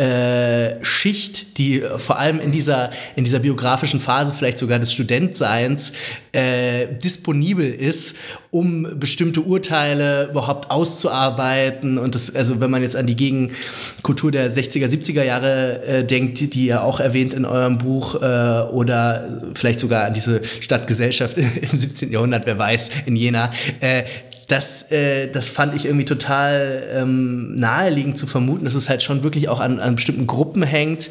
äh, 0.02 0.84
Schicht, 0.84 1.60
die 1.60 1.84
vor 1.98 2.18
allem 2.18 2.40
in 2.40 2.52
dieser, 2.52 2.90
in 3.16 3.24
dieser 3.24 3.38
biografischen 3.38 4.00
Phase 4.00 4.34
vielleicht 4.36 4.58
sogar 4.58 4.80
des 4.80 4.92
Studentseins 4.92 5.92
äh, 6.32 6.88
disponibel 7.04 7.72
ist, 7.72 8.16
um 8.50 9.00
bestimmte 9.00 9.42
Urteile 9.42 10.30
überhaupt 10.32 10.72
auszuarbeiten. 10.72 12.00
Und 12.00 12.16
das, 12.16 12.36
also 12.36 12.60
wenn 12.60 12.72
man 12.72 12.82
jetzt 12.82 12.96
an 12.96 13.06
die 13.06 13.16
Gegenkultur 13.16 14.32
der 14.32 14.52
60er, 14.52 14.88
70er 14.88 15.24
Jahre 15.24 15.84
äh, 15.84 16.04
denkt, 16.04 16.56
die 16.56 16.66
ihr 16.66 16.84
auch 16.84 17.00
erwähnt 17.00 17.36
in 17.36 17.46
eurem 17.46 17.78
Buch, 17.78 18.16
äh, 18.16 18.62
oder 18.72 19.42
vielleicht 19.54 19.80
sogar 19.80 20.06
an 20.06 20.16
diese 20.16 20.42
Stadtgesellschaft 20.62 21.38
im 21.72 21.78
17. 21.78 22.12
Jahrhundert, 22.12 22.48
wer 22.48 22.58
weiß, 22.58 22.90
in 23.06 23.16
Jena, 23.16 23.52
äh, 23.82 24.04
das, 24.52 24.92
äh, 24.92 25.30
das 25.30 25.50
fand 25.50 25.76
ich 25.76 25.86
irgendwie 25.86 26.06
total 26.06 26.84
ähm, 26.94 27.56
naheliegend 27.56 28.18
zu 28.18 28.28
vermuten, 28.28 28.66
dass 28.66 28.76
es 28.76 28.90
halt 28.90 29.02
schon 29.02 29.24
wirklich 29.24 29.50
auch 29.50 29.60
an, 29.60 29.80
an 29.80 29.96
bestimmten 29.96 30.28
Gruppen 30.28 30.64
hängt 30.64 31.10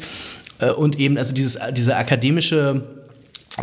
äh, 0.59 0.69
und 0.69 0.99
eben 0.99 1.17
also 1.17 1.33
dieses, 1.33 1.59
diese 1.73 1.95
akademische 1.95 2.83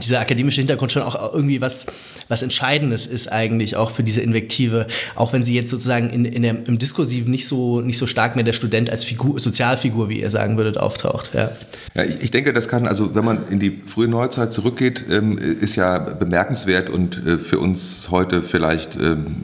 dieser 0.03 0.21
akademische 0.21 0.61
Hintergrund 0.61 0.93
schon 0.93 1.03
auch 1.03 1.33
irgendwie 1.33 1.63
was, 1.63 1.87
was 2.29 2.43
Entscheidendes 2.43 3.07
ist 3.07 3.33
eigentlich 3.33 3.75
auch 3.75 3.91
für 3.91 4.03
diese 4.03 4.21
Invektive, 4.21 4.87
auch 5.15 5.33
wenn 5.33 5.45
sie 5.45 5.55
jetzt 5.55 5.71
sozusagen 5.71 6.11
in, 6.11 6.27
in 6.27 6.43
der, 6.43 6.57
im 6.67 6.79
Diskursiven 6.79 7.31
nicht 7.31 7.49
so, 7.49 7.81
nicht 7.81 7.97
so 7.97 8.07
stark 8.07 8.37
mehr 8.37 8.45
der 8.45 8.53
Student 8.53 8.91
als 8.91 9.05
Figur, 9.05 9.41
Sozialfigur, 9.41 10.11
wie 10.11 10.21
ihr 10.21 10.31
sagen 10.31 10.59
würdet, 10.59 10.77
auftaucht. 10.77 11.31
Ja. 11.33 11.51
ja 11.95 12.05
ich, 12.05 12.21
ich 12.21 12.31
denke, 12.31 12.53
das 12.53 12.69
kann, 12.69 12.87
also 12.87 13.15
wenn 13.15 13.25
man 13.25 13.49
in 13.49 13.61
die 13.61 13.81
frühe 13.87 14.09
Neuzeit 14.09 14.53
zurückgeht, 14.53 15.07
ähm, 15.11 15.39
ist 15.39 15.77
ja 15.77 15.99
bemerkenswert 15.99 16.91
und 16.91 17.27
äh, 17.27 17.39
für 17.39 17.59
uns 17.59 18.09
heute 18.11 18.43
vielleicht 18.43 18.97
ähm, 18.97 19.37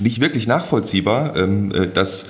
nicht 0.00 0.20
wirklich 0.20 0.46
nachvollziehbar, 0.46 1.36
ähm, 1.36 1.72
äh, 1.72 1.88
dass 1.88 2.26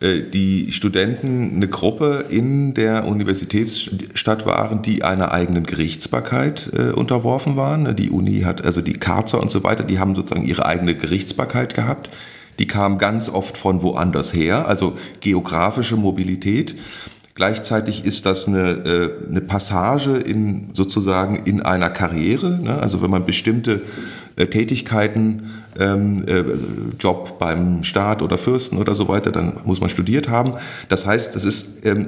äh, 0.00 0.22
die 0.22 0.72
Studenten 0.72 1.56
eine 1.56 1.68
Gruppe 1.68 2.24
in 2.28 2.74
der 2.74 3.06
Universitätsstadt 3.06 4.46
waren, 4.46 4.82
die 4.82 5.02
einer 5.02 5.32
eigenen 5.32 5.64
Gerichtsbarkeit 5.64 6.70
äh, 6.76 6.92
unterworfen 6.92 7.56
waren. 7.56 7.94
Die 7.96 8.10
Uni 8.10 8.40
hat, 8.40 8.64
also 8.64 8.80
die 8.80 8.94
Karzer 8.94 9.40
und 9.40 9.50
so 9.50 9.62
weiter, 9.64 9.84
die 9.84 9.98
haben 9.98 10.14
sozusagen 10.14 10.46
ihre 10.46 10.66
eigene 10.66 10.94
Gerichtsbarkeit 10.94 11.74
gehabt. 11.74 12.10
Die 12.58 12.66
kam 12.66 12.98
ganz 12.98 13.28
oft 13.28 13.56
von 13.56 13.82
woanders 13.82 14.34
her, 14.34 14.68
also 14.68 14.96
geografische 15.20 15.96
Mobilität. 15.96 16.76
Gleichzeitig 17.34 18.04
ist 18.04 18.26
das 18.26 18.46
eine, 18.46 19.16
eine 19.26 19.40
Passage 19.40 20.16
in 20.16 20.68
sozusagen 20.74 21.46
in 21.46 21.62
einer 21.62 21.88
Karriere. 21.88 22.60
Ne? 22.62 22.78
Also 22.78 23.00
wenn 23.00 23.10
man 23.10 23.24
bestimmte 23.24 23.80
äh, 24.36 24.46
Tätigkeiten, 24.46 25.50
ähm, 25.78 26.24
äh, 26.26 26.44
Job 26.98 27.38
beim 27.38 27.84
Staat 27.84 28.22
oder 28.22 28.38
Fürsten 28.38 28.78
oder 28.78 28.94
so 28.94 29.08
weiter, 29.08 29.30
dann 29.30 29.58
muss 29.64 29.80
man 29.80 29.88
studiert 29.88 30.28
haben. 30.28 30.54
Das 30.88 31.06
heißt, 31.06 31.34
das 31.34 31.44
ist 31.44 31.84
ähm, 31.84 32.06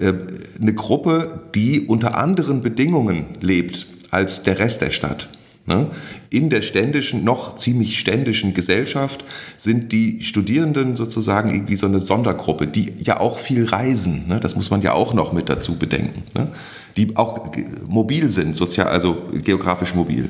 äh, 0.00 0.12
eine 0.60 0.74
Gruppe, 0.74 1.40
die 1.54 1.82
unter 1.86 2.16
anderen 2.16 2.62
Bedingungen 2.62 3.26
lebt 3.40 3.86
als 4.10 4.42
der 4.42 4.58
Rest 4.58 4.80
der 4.80 4.90
Stadt. 4.90 5.28
Ne? 5.66 5.90
In 6.28 6.50
der 6.50 6.62
ständischen, 6.62 7.24
noch 7.24 7.56
ziemlich 7.56 7.98
ständischen 7.98 8.52
Gesellschaft 8.52 9.24
sind 9.56 9.92
die 9.92 10.20
Studierenden 10.20 10.94
sozusagen 10.94 11.54
irgendwie 11.54 11.76
so 11.76 11.86
eine 11.86 12.00
Sondergruppe, 12.00 12.66
die 12.66 12.92
ja 13.02 13.18
auch 13.18 13.38
viel 13.38 13.64
reisen. 13.64 14.26
Ne? 14.28 14.40
Das 14.40 14.56
muss 14.56 14.70
man 14.70 14.82
ja 14.82 14.92
auch 14.92 15.14
noch 15.14 15.32
mit 15.32 15.48
dazu 15.48 15.78
bedenken. 15.78 16.22
Ne? 16.34 16.48
Die 16.96 17.16
auch 17.16 17.50
mobil 17.88 18.30
sind, 18.30 18.54
sozial, 18.54 18.88
also 18.88 19.22
geografisch 19.42 19.94
mobil. 19.94 20.28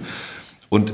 Und 0.68 0.92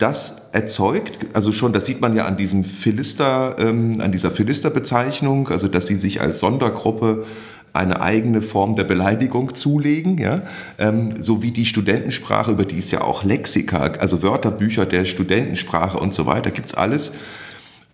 das 0.00 0.48
erzeugt, 0.52 1.18
also 1.34 1.52
schon, 1.52 1.72
das 1.72 1.84
sieht 1.84 2.00
man 2.00 2.16
ja 2.16 2.24
an 2.24 2.36
diesem 2.36 2.64
Philister, 2.64 3.56
ähm, 3.58 4.00
an 4.00 4.10
dieser 4.10 4.30
Philister-Bezeichnung, 4.30 5.48
also 5.48 5.68
dass 5.68 5.86
sie 5.86 5.96
sich 5.96 6.20
als 6.20 6.40
Sondergruppe 6.40 7.26
eine 7.72 8.00
eigene 8.00 8.40
Form 8.42 8.74
der 8.76 8.84
Beleidigung 8.84 9.54
zulegen, 9.54 10.18
ja, 10.18 10.42
ähm, 10.78 11.22
so 11.22 11.42
wie 11.42 11.50
die 11.52 11.66
Studentensprache, 11.66 12.50
über 12.50 12.64
die 12.64 12.78
es 12.78 12.90
ja 12.90 13.02
auch 13.02 13.24
Lexika, 13.24 13.78
also 13.98 14.22
Wörterbücher 14.22 14.86
der 14.86 15.04
Studentensprache 15.04 15.98
und 15.98 16.14
so 16.14 16.26
weiter, 16.26 16.50
gibt's 16.50 16.74
alles. 16.74 17.12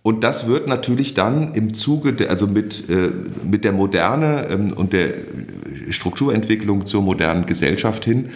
Und 0.01 0.23
das 0.23 0.47
wird 0.47 0.67
natürlich 0.67 1.13
dann 1.13 1.53
im 1.53 1.73
Zuge, 1.73 2.13
der, 2.13 2.29
also 2.29 2.47
mit, 2.47 2.89
äh, 2.89 3.11
mit 3.43 3.65
der 3.65 3.73
Moderne 3.73 4.47
ähm, 4.49 4.71
und 4.73 4.93
der 4.93 5.09
Strukturentwicklung 5.89 6.85
zur 6.85 7.01
modernen 7.01 7.45
Gesellschaft 7.45 8.05
hin, 8.05 8.29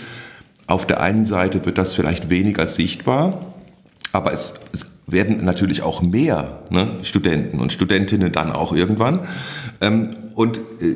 auf 0.68 0.86
der 0.86 1.02
einen 1.02 1.26
Seite 1.26 1.66
wird 1.66 1.78
das 1.78 1.94
vielleicht 1.94 2.30
weniger 2.30 2.68
sichtbar, 2.68 3.46
aber 4.12 4.34
es, 4.34 4.60
es 4.74 4.92
werden 5.08 5.44
natürlich 5.44 5.82
auch 5.82 6.02
mehr 6.02 6.60
ne, 6.70 6.98
Studenten 7.04 7.60
und 7.60 7.72
Studentinnen 7.72 8.32
dann 8.32 8.52
auch 8.52 8.74
irgendwann. 8.74 9.22
Ähm, 9.82 10.12
und 10.36 10.58
äh, 10.58 10.96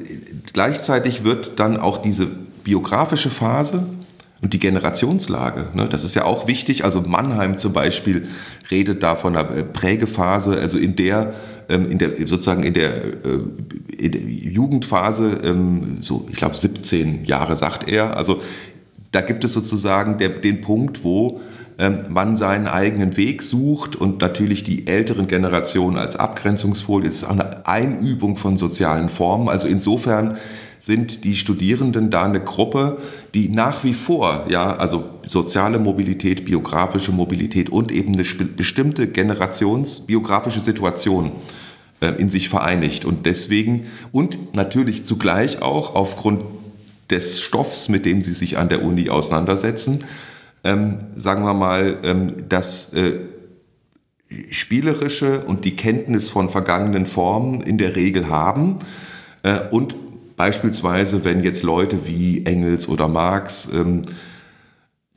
gleichzeitig 0.54 1.24
wird 1.24 1.60
dann 1.60 1.78
auch 1.78 1.98
diese 1.98 2.28
biografische 2.64 3.30
Phase 3.30 3.86
und 4.42 4.54
die 4.54 4.60
Generationslage, 4.60 5.68
ne, 5.74 5.88
das 5.90 6.04
ist 6.04 6.16
ja 6.16 6.24
auch 6.24 6.48
wichtig. 6.48 6.84
Also 6.84 7.02
Mannheim 7.02 7.58
zum 7.58 7.74
Beispiel 7.74 8.28
redet 8.72 9.04
da 9.04 9.16
von 9.16 9.36
einer 9.36 9.56
äh, 9.56 9.64
Prägephase, 9.64 10.60
also 10.60 10.78
in 10.78 10.96
der 10.96 11.34
ähm, 11.70 11.90
in 11.90 11.98
der 11.98 12.12
sozusagen 12.28 12.64
in 12.64 12.74
der, 12.74 12.96
äh, 13.06 13.40
in 13.98 14.12
der 14.12 14.22
Jugendphase, 14.22 15.40
ähm, 15.44 15.98
so 16.00 16.28
ich 16.30 16.38
glaube 16.38 16.56
17 16.56 17.26
Jahre 17.26 17.56
sagt 17.56 17.90
er. 17.90 18.18
Also 18.18 18.42
da 19.12 19.22
gibt 19.22 19.44
es 19.44 19.54
sozusagen 19.54 20.18
der, 20.18 20.30
den 20.30 20.62
Punkt, 20.62 21.04
wo 21.04 21.40
man 22.10 22.38
seinen 22.38 22.68
eigenen 22.68 23.18
Weg 23.18 23.42
sucht 23.42 23.96
und 23.96 24.22
natürlich 24.22 24.64
die 24.64 24.88
älteren 24.88 25.28
Generationen 25.28 25.98
als 25.98 26.16
Abgrenzungsfolie. 26.16 27.08
Das 27.08 27.18
ist 27.18 27.24
auch 27.26 27.32
eine 27.32 27.68
Einübung 27.68 28.38
von 28.38 28.58
sozialen 28.58 29.10
Formen. 29.10 29.50
Also 29.50 29.68
insofern 29.68 30.38
sind 30.80 31.24
die 31.24 31.36
Studierenden 31.36 32.12
da 32.12 32.26
eine 32.26 32.40
Gruppe, 32.40 33.00
die 33.34 33.50
nach 33.50 33.84
wie 33.84 33.94
vor, 33.94 34.46
ja, 34.48 34.76
also 34.76 35.06
soziale 35.26 35.80
Mobilität, 35.80 36.46
biografische 36.46 37.12
Mobilität 37.12 37.70
und 37.70 37.92
eben 37.92 38.14
eine 38.14 38.24
bestimmte 38.24 39.08
generationsbiografische 39.08 40.60
Situation 40.60 41.32
äh, 42.02 42.10
in 42.22 42.30
sich 42.30 42.50
vereinigt. 42.50 43.04
Und 43.04 43.26
deswegen 43.26 43.88
und 44.12 44.56
natürlich 44.56 45.06
zugleich 45.06 45.62
auch 45.62 45.96
aufgrund 45.96 46.44
des 47.10 47.42
Stoffs, 47.42 47.90
mit 47.90 48.06
dem 48.06 48.22
sie 48.22 48.34
sich 48.34 48.58
an 48.58 48.70
der 48.70 48.84
Uni 48.84 49.10
auseinandersetzen, 49.10 50.04
ähm, 50.66 50.98
sagen 51.16 51.44
wir 51.44 51.54
mal, 51.54 52.00
ähm, 52.04 52.50
das 52.50 52.94
äh, 52.94 53.20
Spielerische 54.50 55.46
und 55.46 55.64
die 55.64 55.76
Kenntnis 55.76 56.30
von 56.30 56.50
vergangenen 56.50 57.06
Formen 57.06 57.62
in 57.62 57.78
der 57.78 57.96
Regel 57.96 58.28
haben 58.30 58.80
äh, 59.44 59.60
und 59.72 59.96
beispielsweise, 60.36 61.24
wenn 61.24 61.44
jetzt 61.44 61.64
Leute 61.64 62.08
wie 62.08 62.46
Engels 62.46 62.90
oder 62.90 63.08
Marx 63.08 63.70
ähm, 63.74 64.02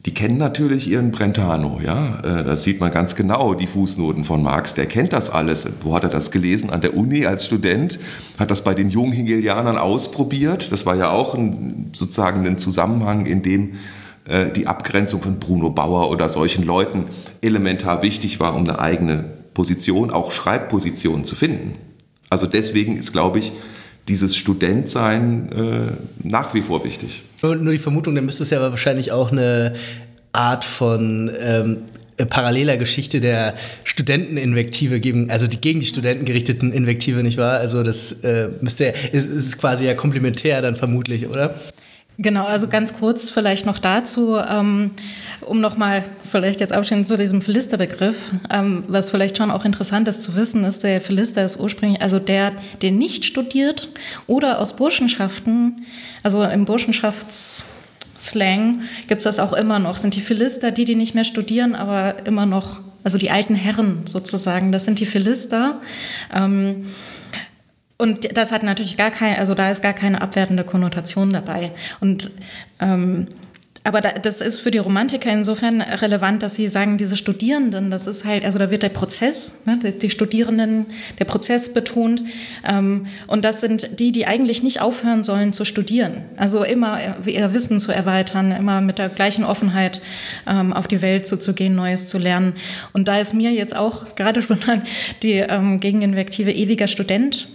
die 0.07 0.14
kennen 0.14 0.38
natürlich 0.38 0.88
ihren 0.88 1.11
Brentano, 1.11 1.80
ja. 1.84 2.20
Äh, 2.20 2.44
das 2.44 2.62
sieht 2.64 2.80
man 2.80 2.90
ganz 2.90 3.16
genau, 3.16 3.55
die 3.55 3.66
Fußnoten 3.66 4.24
von 4.24 4.42
Marx. 4.42 4.74
Der 4.74 4.86
kennt 4.86 5.12
das 5.12 5.28
alles. 5.28 5.68
Wo 5.82 5.94
hat 5.94 6.05
er 6.05 6.09
das 6.09 6.30
gelesen? 6.30 6.70
An 6.70 6.80
der 6.80 6.96
Uni 6.96 7.26
als 7.26 7.44
Student, 7.44 7.99
hat 8.38 8.51
das 8.51 8.62
bei 8.62 8.74
den 8.74 8.88
jungen 8.88 9.12
Hegelianern 9.12 9.76
ausprobiert. 9.76 10.70
Das 10.70 10.86
war 10.86 10.94
ja 10.94 11.11
auch 11.11 11.34
ein, 11.34 11.90
sozusagen 11.92 12.46
ein 12.46 12.59
Zusammenhang, 12.59 13.26
in 13.26 13.42
dem 13.42 13.74
äh, 14.29 14.51
die 14.51 14.66
Abgrenzung 14.66 15.22
von 15.22 15.39
Bruno 15.39 15.70
Bauer 15.70 16.11
oder 16.11 16.29
solchen 16.29 16.64
Leuten 16.64 17.07
elementar 17.41 18.03
wichtig 18.03 18.41
war, 18.41 18.55
um 18.55 18.62
eine 18.62 18.79
eigene 18.79 19.24
Position, 19.55 20.11
auch 20.11 20.31
Schreibposition 20.31 21.24
zu 21.24 21.35
finden. 21.35 21.74
Also 22.31 22.47
deswegen 22.47 22.97
ist, 22.97 23.12
glaube 23.12 23.39
ich, 23.39 23.53
dieses 24.07 24.37
Studentsein 24.37 25.53
äh, 25.53 26.26
nach 26.26 26.55
wie 26.55 26.62
vor 26.62 26.85
wichtig. 26.85 27.22
Nur, 27.43 27.57
die 27.57 27.79
Vermutung, 27.79 28.14
dann 28.14 28.24
müsste 28.24 28.43
es 28.43 28.51
ja 28.51 28.61
wahrscheinlich 28.61 29.12
auch 29.12 29.33
eine 29.33 29.74
Art 30.33 30.64
von 30.64 31.31
ähm, 31.41 31.79
paralleler 32.26 32.76
Geschichte 32.76 33.20
der 33.20 33.55
Studenteninvektive 33.85 35.01
geben, 35.01 35.31
also 35.31 35.47
die 35.47 35.61
gegen 35.61 35.81
die 35.81 35.87
Studenten 35.87 36.24
gerichteten 36.24 36.72
Invektive, 36.72 37.22
nicht 37.22 37.39
wahr? 37.39 37.59
Also 37.59 37.83
das 37.83 38.12
äh, 38.22 38.49
müsste 38.61 38.87
ja, 38.87 38.91
ist, 39.12 39.29
ist 39.29 39.59
quasi 39.59 39.87
ja 39.87 39.95
komplementär 39.95 40.62
dann 40.62 40.76
vermutlich, 40.76 41.29
oder? 41.29 41.55
Genau, 42.21 42.47
also 42.47 42.66
ganz 42.66 42.99
kurz 42.99 43.31
vielleicht 43.31 43.64
noch 43.64 43.79
dazu, 43.79 44.39
ähm, 44.39 44.91
um 45.43 45.61
nochmal 45.61 46.05
vielleicht 46.29 46.59
jetzt 46.59 46.73
abschließend 46.73 47.07
zu 47.07 47.16
diesem 47.16 47.43
Philisterbegriff, 47.43 48.33
ähm, 48.51 48.83
was 48.89 49.11
vielleicht 49.11 49.39
schon 49.39 49.53
auch 49.53 49.64
interessant 49.64 50.09
ist 50.09 50.23
zu 50.23 50.35
wissen, 50.35 50.64
ist, 50.64 50.83
der 50.83 51.01
Philister 51.01 51.45
ist 51.45 51.61
ursprünglich, 51.61 52.03
also 52.03 52.19
der, 52.19 52.55
der 52.83 52.91
nicht 52.91 53.25
studiert 53.25 53.89
oder 54.27 54.59
aus 54.59 54.75
Burschenschaften, 54.75 55.87
also 56.25 56.43
im 56.43 56.64
Burschenschaftsslang 56.64 58.83
gibt 59.07 59.21
es 59.21 59.25
das 59.25 59.39
auch 59.39 59.53
immer 59.53 59.79
noch, 59.79 59.97
sind 59.97 60.16
die 60.16 60.21
Philister, 60.21 60.73
die, 60.73 60.87
die 60.87 60.97
nicht 60.97 61.14
mehr 61.14 61.23
studieren, 61.23 61.77
aber 61.77 62.27
immer 62.27 62.47
noch, 62.47 62.81
also 63.05 63.16
die 63.16 63.31
alten 63.31 63.55
Herren 63.55 64.01
sozusagen, 64.07 64.73
das 64.73 64.87
sind 64.87 64.99
die 64.99 65.07
Philister. 65.07 65.81
Ähm, 66.35 66.87
und 67.99 68.36
das 68.36 68.53
hat 68.53 68.62
natürlich 68.62 68.96
gar 68.96 69.11
kein, 69.11 69.36
also 69.36 69.55
da 69.55 69.70
ist 69.70 69.82
gar 69.82 69.92
keine 69.92 70.22
abwertende 70.22 70.64
Konnotation 70.64 71.32
dabei. 71.32 71.72
Und 72.01 72.30
ähm, 72.80 73.26
aber 73.88 74.03
da, 74.03 74.11
das 74.11 74.42
ist 74.42 74.61
für 74.61 74.70
die 74.70 74.78
Romantiker 74.78 75.32
insofern 75.32 75.80
relevant, 75.80 76.42
dass 76.42 76.57
sie 76.57 76.68
sagen, 76.68 76.99
diese 76.99 77.16
Studierenden, 77.16 77.90
das 77.90 78.07
ist 78.07 78.26
halt, 78.26 78.44
also 78.44 78.59
da 78.59 78.70
wird 78.70 78.82
der 78.82 78.90
Prozess, 78.90 79.62
ne, 79.64 79.78
die, 79.82 79.92
die, 79.92 80.11
Studierenden, 80.11 80.86
der 81.18 81.24
Prozess 81.24 81.72
betont. 81.72 82.22
Ähm, 82.68 83.07
und 83.28 83.46
das 83.46 83.62
sind 83.62 83.99
die, 83.99 84.12
die 84.12 84.26
eigentlich 84.26 84.62
nicht 84.62 84.82
aufhören 84.82 85.24
sollen 85.24 85.53
zu 85.55 85.64
studieren. 85.64 86.22
Also 86.36 86.64
immer 86.64 86.99
ihr 87.24 87.55
Wissen 87.55 87.78
zu 87.78 87.90
erweitern, 87.90 88.53
immer 88.53 88.82
mit 88.82 88.99
der 88.99 89.09
gleichen 89.09 89.44
Offenheit 89.44 90.03
ähm, 90.46 90.72
auf 90.74 90.86
die 90.86 91.01
Welt 91.01 91.26
zuzugehen, 91.26 91.74
Neues 91.74 92.09
zu 92.09 92.18
lernen. 92.18 92.55
Und 92.92 93.09
da 93.09 93.18
ist 93.18 93.32
mir 93.32 93.53
jetzt 93.53 93.74
auch 93.74 94.16
gerade 94.16 94.42
schon 94.42 94.59
die 95.22 95.34
ähm, 95.34 95.80
Gegeninvektive 95.80 96.53
ewiger 96.53 96.88
Student 96.88 97.49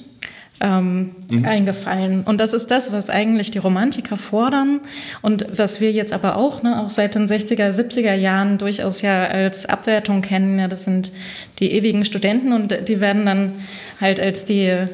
ähm, 0.62 1.16
mhm. 1.32 1.45
eingefallen. 1.45 2.24
Und 2.24 2.39
das 2.39 2.54
ist 2.54 2.68
das, 2.68 2.91
was 2.91 3.10
eigentlich 3.10 3.51
die 3.51 3.58
Romantiker 3.58 4.18
fordern 4.18 4.82
und 5.22 5.45
was 5.56 5.82
wir 5.82 5.91
jetzt 5.91 6.14
aber 6.14 6.38
auch, 6.38 6.64
ne, 6.64 6.82
auch 6.82 6.89
seit 6.89 7.16
den 7.16 7.28
60er, 7.28 7.70
70er 7.70 8.14
Jahren 8.14 8.58
durchaus 8.58 9.01
ja 9.01 9.26
als 9.26 9.66
Abwertung 9.66 10.22
kennen. 10.22 10.60
Ja, 10.60 10.68
das 10.68 10.86
sind 10.86 11.12
die 11.60 11.72
ewigen 11.72 12.06
Studenten 12.06 12.54
und 12.54 12.88
die 12.88 12.99
werden 12.99 13.26
dann 13.26 13.54
halt 13.99 14.20
als 14.20 14.45
die 14.45 14.66
äh, 14.66 14.88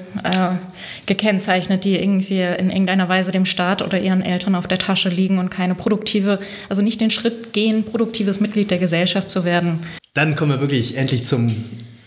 gekennzeichnet, 1.05 1.83
die 1.83 1.99
irgendwie 1.99 2.41
in 2.41 2.69
irgendeiner 2.69 3.09
Weise 3.09 3.31
dem 3.31 3.45
Staat 3.45 3.81
oder 3.81 3.99
ihren 3.99 4.21
Eltern 4.21 4.55
auf 4.55 4.67
der 4.67 4.77
Tasche 4.77 5.09
liegen 5.09 5.39
und 5.39 5.49
keine 5.49 5.75
produktive, 5.75 6.39
also 6.69 6.81
nicht 6.81 7.01
den 7.01 7.09
Schritt 7.09 7.53
gehen, 7.53 7.83
produktives 7.83 8.39
Mitglied 8.39 8.71
der 8.71 8.77
Gesellschaft 8.77 9.29
zu 9.29 9.45
werden. 9.45 9.79
Dann 10.13 10.35
kommen 10.35 10.51
wir 10.51 10.61
wirklich 10.61 10.97
endlich 10.97 11.25
zum 11.25 11.55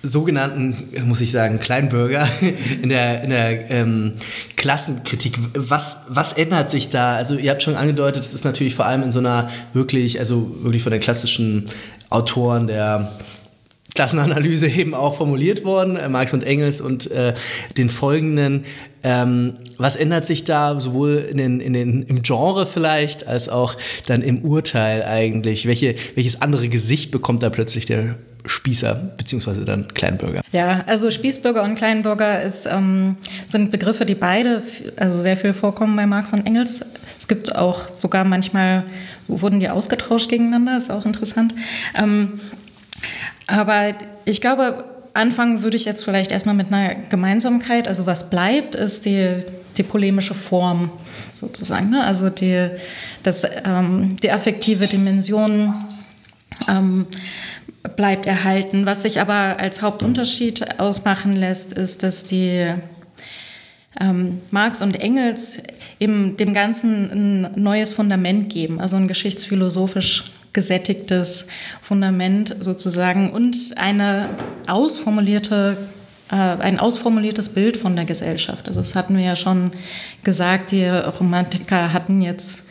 sogenannten, 0.02 0.88
muss 1.06 1.20
ich 1.20 1.30
sagen, 1.30 1.58
Kleinbürger 1.58 2.28
in 2.82 2.88
der, 2.88 3.22
in 3.22 3.30
der 3.30 3.70
ähm, 3.70 4.12
Klassenkritik. 4.56 5.38
Was, 5.54 5.98
was 6.08 6.32
ändert 6.32 6.70
sich 6.70 6.90
da? 6.90 7.14
Also 7.14 7.36
ihr 7.36 7.50
habt 7.50 7.62
schon 7.62 7.76
angedeutet, 7.76 8.24
es 8.24 8.34
ist 8.34 8.44
natürlich 8.44 8.74
vor 8.74 8.86
allem 8.86 9.02
in 9.02 9.12
so 9.12 9.20
einer 9.20 9.50
wirklich, 9.72 10.18
also 10.18 10.56
wirklich 10.62 10.82
von 10.82 10.92
den 10.92 11.00
klassischen 11.00 11.66
Autoren 12.10 12.66
der 12.66 13.12
Klassenanalyse 13.94 14.68
eben 14.76 14.94
auch 14.94 15.16
formuliert 15.16 15.64
worden, 15.64 15.96
äh, 15.96 16.08
Marx 16.08 16.34
und 16.34 16.44
Engels 16.44 16.80
und 16.80 17.10
äh, 17.10 17.34
den 17.76 17.90
folgenden. 17.90 18.64
Ähm, 19.04 19.54
was 19.78 19.96
ändert 19.96 20.26
sich 20.26 20.44
da 20.44 20.78
sowohl 20.78 21.26
in 21.30 21.36
den, 21.36 21.60
in 21.60 21.72
den, 21.72 22.02
im 22.02 22.22
Genre 22.22 22.66
vielleicht 22.66 23.26
als 23.26 23.48
auch 23.48 23.76
dann 24.06 24.22
im 24.22 24.42
Urteil 24.42 25.04
eigentlich? 25.04 25.66
Welche, 25.66 25.94
welches 26.14 26.40
andere 26.40 26.68
Gesicht 26.68 27.10
bekommt 27.10 27.42
da 27.42 27.50
plötzlich 27.50 27.86
der 27.86 28.16
Spießer 28.44 28.94
beziehungsweise 29.16 29.64
dann 29.64 29.88
Kleinbürger? 29.94 30.40
Ja, 30.52 30.84
also 30.86 31.10
Spießbürger 31.10 31.62
und 31.62 31.76
Kleinbürger 31.76 32.42
ist, 32.42 32.66
ähm, 32.66 33.16
sind 33.46 33.70
Begriffe, 33.70 34.04
die 34.04 34.14
beide 34.14 34.62
also 34.96 35.20
sehr 35.20 35.36
viel 35.36 35.52
vorkommen 35.52 35.96
bei 35.96 36.06
Marx 36.06 36.32
und 36.32 36.46
Engels. 36.46 36.84
Es 37.18 37.28
gibt 37.28 37.54
auch 37.54 37.96
sogar 37.96 38.24
manchmal 38.24 38.84
wurden 39.28 39.60
die 39.60 39.68
ausgetauscht 39.68 40.28
gegeneinander, 40.28 40.76
ist 40.76 40.90
auch 40.90 41.06
interessant. 41.06 41.54
Ähm, 41.96 42.40
aber 43.46 43.94
ich 44.24 44.40
glaube, 44.40 44.84
anfangen 45.14 45.62
würde 45.62 45.76
ich 45.76 45.84
jetzt 45.84 46.04
vielleicht 46.04 46.32
erstmal 46.32 46.54
mit 46.54 46.72
einer 46.72 46.94
Gemeinsamkeit. 47.10 47.88
Also 47.88 48.06
was 48.06 48.30
bleibt, 48.30 48.74
ist 48.74 49.04
die, 49.04 49.32
die 49.76 49.82
polemische 49.82 50.34
Form 50.34 50.90
sozusagen. 51.36 51.90
Ne? 51.90 52.04
Also 52.04 52.30
die, 52.30 52.68
das, 53.22 53.44
ähm, 53.64 54.16
die 54.22 54.30
affektive 54.30 54.86
Dimension 54.86 55.74
ähm, 56.68 57.06
bleibt 57.96 58.26
erhalten. 58.26 58.86
Was 58.86 59.02
sich 59.02 59.20
aber 59.20 59.60
als 59.60 59.82
Hauptunterschied 59.82 60.80
ausmachen 60.80 61.36
lässt, 61.36 61.72
ist, 61.72 62.02
dass 62.02 62.24
die 62.24 62.72
ähm, 64.00 64.40
Marx 64.50 64.82
und 64.82 64.98
Engels 65.00 65.62
eben 66.00 66.36
dem 66.36 66.54
Ganzen 66.54 67.44
ein 67.44 67.62
neues 67.62 67.92
Fundament 67.92 68.50
geben, 68.50 68.80
also 68.80 68.96
ein 68.96 69.08
geschichtsphilosophisch 69.08 70.32
gesättigtes 70.52 71.48
Fundament 71.80 72.56
sozusagen 72.60 73.30
und 73.32 73.56
eine 73.76 74.28
ausformulierte 74.66 75.78
äh, 76.30 76.34
ein 76.34 76.78
ausformuliertes 76.78 77.50
Bild 77.50 77.76
von 77.76 77.94
der 77.96 78.04
Gesellschaft. 78.04 78.68
Also 78.68 78.80
das 78.80 78.94
hatten 78.94 79.16
wir 79.16 79.24
ja 79.24 79.36
schon 79.36 79.70
gesagt, 80.22 80.72
die 80.72 80.86
Romantiker 80.86 81.92
hatten 81.92 82.22
jetzt 82.22 82.66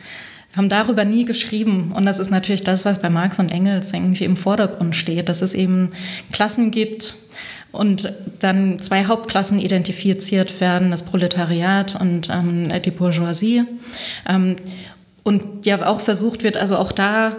haben 0.56 0.68
darüber 0.68 1.04
nie 1.04 1.24
geschrieben. 1.24 1.92
Und 1.94 2.06
das 2.06 2.18
ist 2.18 2.30
natürlich 2.30 2.62
das, 2.62 2.84
was 2.84 3.00
bei 3.00 3.10
Marx 3.10 3.38
und 3.38 3.50
Engels 3.50 3.92
irgendwie 3.92 4.24
im 4.24 4.36
Vordergrund 4.36 4.94
steht, 4.94 5.28
dass 5.28 5.42
es 5.42 5.54
eben 5.54 5.90
Klassen 6.30 6.70
gibt 6.70 7.14
und 7.72 8.12
dann 8.40 8.78
zwei 8.78 9.06
Hauptklassen 9.06 9.58
identifiziert 9.58 10.60
werden, 10.60 10.90
das 10.90 11.04
Proletariat 11.04 11.98
und 12.00 12.28
ähm, 12.30 12.68
die 12.84 12.90
Bourgeoisie. 12.90 13.64
Ähm, 14.28 14.56
und 15.22 15.64
ja 15.64 15.86
auch 15.86 16.00
versucht 16.00 16.42
wird, 16.42 16.56
also 16.56 16.76
auch 16.76 16.92
da 16.92 17.36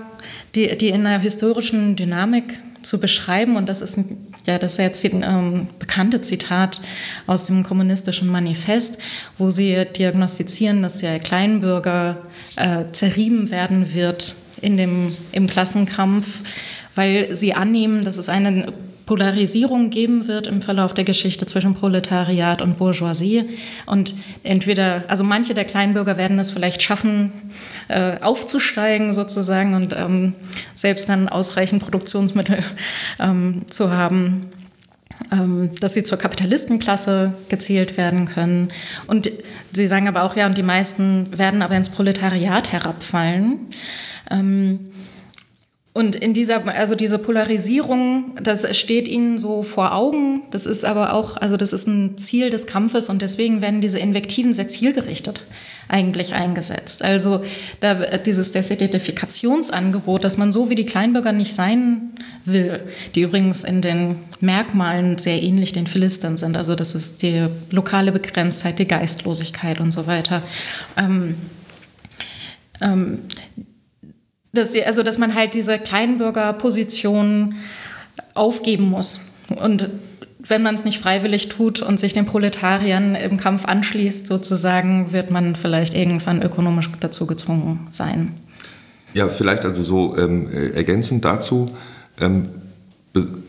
die, 0.55 0.77
die 0.77 0.89
in 0.89 1.05
einer 1.05 1.19
historischen 1.19 1.95
Dynamik 1.95 2.59
zu 2.81 2.99
beschreiben. 2.99 3.55
Und 3.55 3.67
das 3.67 3.81
ist, 3.81 3.99
ja, 4.45 4.59
das 4.59 4.73
ist 4.73 4.79
jetzt 4.79 5.05
ein 5.05 5.23
ähm, 5.23 5.67
bekannte 5.79 6.21
Zitat 6.21 6.81
aus 7.27 7.45
dem 7.45 7.63
kommunistischen 7.63 8.27
Manifest, 8.27 8.99
wo 9.37 9.49
sie 9.49 9.85
diagnostizieren, 9.85 10.81
dass 10.81 10.99
der 10.99 11.19
Kleinbürger 11.19 12.17
äh, 12.57 12.85
zerrieben 12.91 13.51
werden 13.51 13.93
wird 13.93 14.35
in 14.61 14.77
dem, 14.77 15.15
im 15.31 15.47
Klassenkampf, 15.47 16.41
weil 16.95 17.35
sie 17.35 17.53
annehmen, 17.53 18.03
dass 18.03 18.17
es 18.17 18.29
eine 18.29 18.73
Polarisierung 19.05 19.89
geben 19.89 20.27
wird 20.27 20.47
im 20.47 20.61
Verlauf 20.61 20.93
der 20.93 21.03
Geschichte 21.03 21.45
zwischen 21.45 21.75
Proletariat 21.75 22.61
und 22.61 22.77
Bourgeoisie. 22.77 23.49
Und 23.85 24.13
entweder, 24.43 25.03
also 25.07 25.23
manche 25.23 25.53
der 25.53 25.65
Kleinbürger 25.65 26.17
werden 26.17 26.39
es 26.39 26.51
vielleicht 26.51 26.81
schaffen, 26.81 27.31
äh, 27.89 28.19
aufzusteigen 28.21 29.13
sozusagen 29.13 29.73
und 29.73 29.93
ähm, 29.93 30.33
selbst 30.73 31.09
dann 31.09 31.27
ausreichend 31.27 31.83
Produktionsmittel 31.83 32.59
ähm, 33.19 33.63
zu 33.69 33.91
haben, 33.91 34.47
ähm, 35.31 35.71
dass 35.79 35.93
sie 35.93 36.03
zur 36.03 36.17
Kapitalistenklasse 36.17 37.33
gezählt 37.49 37.97
werden 37.97 38.27
können. 38.27 38.71
Und 39.07 39.31
sie 39.73 39.87
sagen 39.87 40.07
aber 40.07 40.23
auch, 40.23 40.35
ja, 40.35 40.45
und 40.45 40.57
die 40.57 40.63
meisten 40.63 41.37
werden 41.37 41.61
aber 41.61 41.75
ins 41.75 41.89
Proletariat 41.89 42.71
herabfallen. 42.71 43.67
Ähm, 44.31 44.92
und 45.93 46.15
in 46.15 46.33
dieser, 46.33 46.67
also 46.75 46.95
diese 46.95 47.19
Polarisierung, 47.19 48.35
das 48.41 48.75
steht 48.75 49.07
ihnen 49.07 49.37
so 49.37 49.61
vor 49.61 49.93
Augen. 49.93 50.41
Das 50.49 50.65
ist 50.65 50.85
aber 50.85 51.13
auch, 51.13 51.37
also 51.37 51.55
das 51.55 51.71
ist 51.71 51.87
ein 51.87 52.17
Ziel 52.17 52.49
des 52.49 52.65
Kampfes 52.65 53.09
und 53.09 53.21
deswegen 53.21 53.61
werden 53.61 53.79
diese 53.79 53.99
Invektiven 53.99 54.55
sehr 54.55 54.67
zielgerichtet 54.67 55.41
eigentlich 55.87 56.33
eingesetzt. 56.33 57.03
Also 57.03 57.43
da, 57.79 57.93
dieses 58.17 58.49
Desidentifikationsangebot, 58.51 60.23
dass 60.23 60.37
man 60.37 60.51
so 60.51 60.71
wie 60.71 60.75
die 60.75 60.85
Kleinbürger 60.85 61.31
nicht 61.31 61.53
sein 61.53 62.13
will, 62.43 62.79
die 63.13 63.21
übrigens 63.21 63.63
in 63.63 63.81
den 63.81 64.15
Merkmalen 64.39 65.19
sehr 65.19 65.43
ähnlich 65.43 65.73
den 65.73 65.85
Philistern 65.85 66.37
sind. 66.37 66.57
Also 66.57 66.73
das 66.73 66.95
ist 66.95 67.21
die 67.21 67.45
lokale 67.69 68.11
Begrenztheit, 68.11 68.79
die 68.79 68.87
Geistlosigkeit 68.87 69.79
und 69.79 69.91
so 69.91 70.07
weiter. 70.07 70.41
Ähm, 70.97 71.35
ähm, 72.81 73.19
dass, 74.53 74.75
also, 74.85 75.03
dass 75.03 75.17
man 75.17 75.35
halt 75.35 75.55
diese 75.55 75.79
Kleinbürgerposition 75.79 77.55
aufgeben 78.35 78.89
muss. 78.89 79.19
Und 79.49 79.89
wenn 80.39 80.61
man 80.61 80.75
es 80.75 80.85
nicht 80.85 80.99
freiwillig 80.99 81.49
tut 81.49 81.81
und 81.81 81.99
sich 81.99 82.13
den 82.13 82.25
Proletariern 82.25 83.15
im 83.15 83.37
Kampf 83.37 83.65
anschließt, 83.65 84.27
sozusagen, 84.27 85.11
wird 85.11 85.31
man 85.31 85.55
vielleicht 85.55 85.95
irgendwann 85.95 86.41
ökonomisch 86.41 86.89
dazu 86.99 87.25
gezwungen 87.25 87.87
sein. 87.89 88.33
Ja, 89.13 89.29
vielleicht 89.29 89.63
also 89.65 89.83
so 89.83 90.17
ähm, 90.17 90.49
äh, 90.51 90.69
ergänzend 90.69 91.23
dazu. 91.25 91.75
Ähm, 92.19 92.49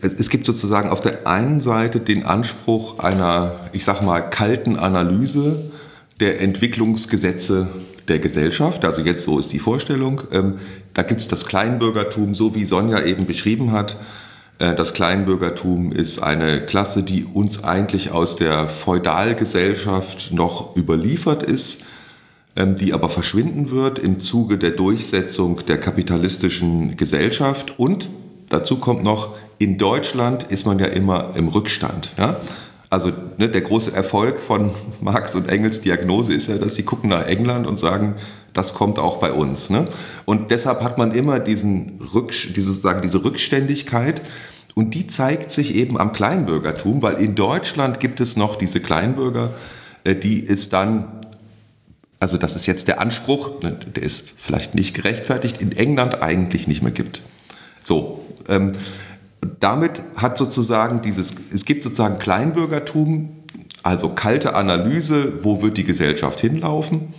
es 0.01 0.29
gibt 0.29 0.45
sozusagen 0.45 0.89
auf 0.89 0.99
der 0.99 1.25
einen 1.25 1.59
Seite 1.59 1.99
den 1.99 2.23
Anspruch 2.23 2.99
einer, 2.99 3.55
ich 3.73 3.83
sag 3.83 4.01
mal, 4.03 4.21
kalten 4.21 4.77
Analyse 4.77 5.71
der 6.19 6.39
Entwicklungsgesetze 6.39 7.67
der 8.07 8.19
Gesellschaft. 8.19 8.85
Also 8.85 9.01
jetzt 9.01 9.23
so 9.23 9.39
ist 9.39 9.51
die 9.53 9.59
Vorstellung. 9.59 10.21
Ähm, 10.31 10.55
da 10.93 11.03
gibt 11.03 11.21
es 11.21 11.27
das 11.27 11.45
Kleinbürgertum, 11.45 12.35
so 12.35 12.55
wie 12.55 12.65
Sonja 12.65 13.03
eben 13.03 13.25
beschrieben 13.25 13.71
hat. 13.71 13.97
Äh, 14.59 14.75
das 14.75 14.93
Kleinbürgertum 14.93 15.91
ist 15.91 16.19
eine 16.19 16.61
Klasse, 16.61 17.03
die 17.03 17.25
uns 17.25 17.63
eigentlich 17.63 18.11
aus 18.11 18.35
der 18.35 18.67
Feudalgesellschaft 18.67 20.31
noch 20.31 20.75
überliefert 20.75 21.43
ist, 21.43 21.83
ähm, 22.55 22.75
die 22.75 22.93
aber 22.93 23.09
verschwinden 23.09 23.71
wird 23.71 23.99
im 23.99 24.19
Zuge 24.19 24.57
der 24.57 24.71
Durchsetzung 24.71 25.65
der 25.67 25.79
kapitalistischen 25.79 26.97
Gesellschaft. 26.97 27.77
Und 27.77 28.09
dazu 28.49 28.77
kommt 28.77 29.03
noch, 29.03 29.35
in 29.57 29.77
Deutschland 29.77 30.43
ist 30.43 30.65
man 30.65 30.79
ja 30.79 30.87
immer 30.87 31.35
im 31.35 31.47
Rückstand. 31.47 32.13
Ja? 32.17 32.37
Also 32.95 33.11
ne, 33.37 33.49
der 33.49 33.59
große 33.59 33.93
Erfolg 33.93 34.39
von 34.39 34.71
Marx 35.01 35.35
und 35.35 35.49
Engels 35.49 35.81
Diagnose 35.81 36.33
ist 36.33 36.47
ja, 36.47 36.57
dass 36.57 36.75
sie 36.75 36.83
gucken 36.83 37.09
nach 37.09 37.27
England 37.27 37.67
und 37.67 37.77
sagen, 37.77 38.15
das 38.53 38.73
kommt 38.73 38.99
auch 38.99 39.17
bei 39.17 39.33
uns. 39.33 39.69
Ne? 39.69 39.89
Und 40.23 40.49
deshalb 40.49 40.81
hat 40.81 40.97
man 40.97 41.11
immer 41.13 41.41
diesen 41.41 41.99
Rück, 42.13 42.31
diese, 42.31 42.71
sozusagen 42.71 43.01
diese 43.01 43.21
Rückständigkeit. 43.25 44.21
Und 44.75 44.93
die 44.93 45.07
zeigt 45.07 45.51
sich 45.51 45.75
eben 45.75 45.99
am 45.99 46.13
Kleinbürgertum, 46.13 47.01
weil 47.01 47.15
in 47.15 47.35
Deutschland 47.35 47.99
gibt 47.99 48.21
es 48.21 48.37
noch 48.37 48.55
diese 48.55 48.79
Kleinbürger, 48.79 49.49
äh, 50.05 50.15
die 50.15 50.47
es 50.47 50.69
dann, 50.69 51.19
also 52.21 52.37
das 52.37 52.55
ist 52.55 52.65
jetzt 52.65 52.87
der 52.87 53.01
Anspruch, 53.01 53.61
ne, 53.61 53.77
der 53.93 54.03
ist 54.03 54.35
vielleicht 54.37 54.73
nicht 54.73 54.95
gerechtfertigt, 54.95 55.61
in 55.61 55.73
England 55.73 56.21
eigentlich 56.21 56.65
nicht 56.65 56.81
mehr 56.81 56.93
gibt. 56.93 57.23
So, 57.81 58.23
ähm, 58.47 58.71
damit 59.59 60.01
hat 60.15 60.37
sozusagen 60.37 61.01
dieses, 61.01 61.35
es 61.53 61.65
gibt 61.65 61.83
sozusagen 61.83 62.19
Kleinbürgertum, 62.19 63.29
also 63.83 64.09
kalte 64.09 64.55
Analyse, 64.55 65.43
wo 65.43 65.61
wird 65.61 65.77
die 65.77 65.83
Gesellschaft 65.83 66.39
hinlaufen? 66.41 67.13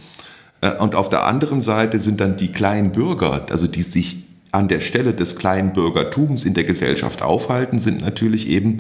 Äh, 0.60 0.72
und 0.78 0.94
auf 0.94 1.08
der 1.08 1.26
anderen 1.26 1.62
Seite 1.62 2.00
sind 2.00 2.20
dann 2.20 2.36
die 2.36 2.52
Kleinbürger, 2.52 3.46
also 3.50 3.66
die 3.66 3.82
sich 3.82 4.24
an 4.52 4.68
der 4.68 4.80
Stelle 4.80 5.14
des 5.14 5.36
Kleinbürgertums 5.36 6.44
in 6.44 6.54
der 6.54 6.64
Gesellschaft 6.64 7.22
aufhalten, 7.22 7.78
sind 7.78 8.00
natürlich 8.00 8.48
eben 8.48 8.78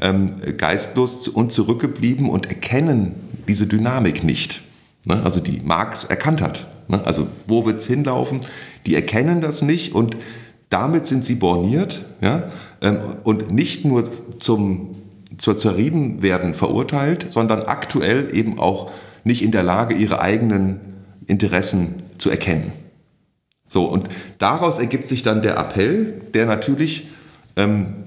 ähm, 0.00 0.30
geistlos 0.56 1.28
und 1.28 1.50
zurückgeblieben 1.50 2.28
und 2.28 2.46
erkennen 2.46 3.14
diese 3.48 3.66
Dynamik 3.66 4.22
nicht. 4.22 4.62
Ne? 5.06 5.20
Also 5.24 5.40
die 5.40 5.60
Marx 5.64 6.04
erkannt 6.04 6.42
hat. 6.42 6.66
Ne? 6.88 7.04
Also 7.04 7.26
wo 7.46 7.66
wird 7.66 7.80
es 7.80 7.86
hinlaufen? 7.86 8.40
Die 8.86 8.94
erkennen 8.94 9.40
das 9.40 9.62
nicht 9.62 9.94
und 9.94 10.16
damit 10.68 11.06
sind 11.06 11.24
sie 11.24 11.34
borniert 11.34 12.04
ja? 12.20 12.50
Ähm, 12.80 12.98
und 13.24 13.50
nicht 13.50 13.84
nur 13.84 14.08
zum, 14.38 14.96
zur 15.36 15.56
Zerriebenwerden 15.56 16.54
verurteilt, 16.54 17.26
sondern 17.30 17.62
aktuell 17.62 18.34
eben 18.34 18.58
auch 18.58 18.90
nicht 19.24 19.42
in 19.42 19.50
der 19.50 19.62
Lage, 19.62 19.94
ihre 19.94 20.20
eigenen 20.20 20.80
Interessen 21.26 21.94
zu 22.18 22.30
erkennen. 22.30 22.72
So, 23.68 23.84
und 23.84 24.08
daraus 24.38 24.78
ergibt 24.78 25.08
sich 25.08 25.22
dann 25.22 25.42
der 25.42 25.56
Appell, 25.58 26.22
der 26.32 26.46
natürlich 26.46 27.08
ähm, 27.56 28.04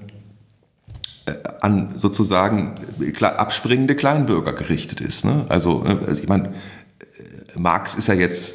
äh, 1.26 1.34
an 1.60 1.92
sozusagen 1.96 2.74
abspringende 3.20 3.94
Kleinbürger 3.94 4.54
gerichtet 4.54 5.00
ist. 5.00 5.24
Ne? 5.24 5.44
Also, 5.48 5.84
ne, 5.84 6.00
also, 6.06 6.20
ich 6.20 6.28
meine, 6.28 6.48
äh, 6.48 7.58
Marx 7.58 7.94
ist 7.94 8.08
ja 8.08 8.14
jetzt 8.14 8.54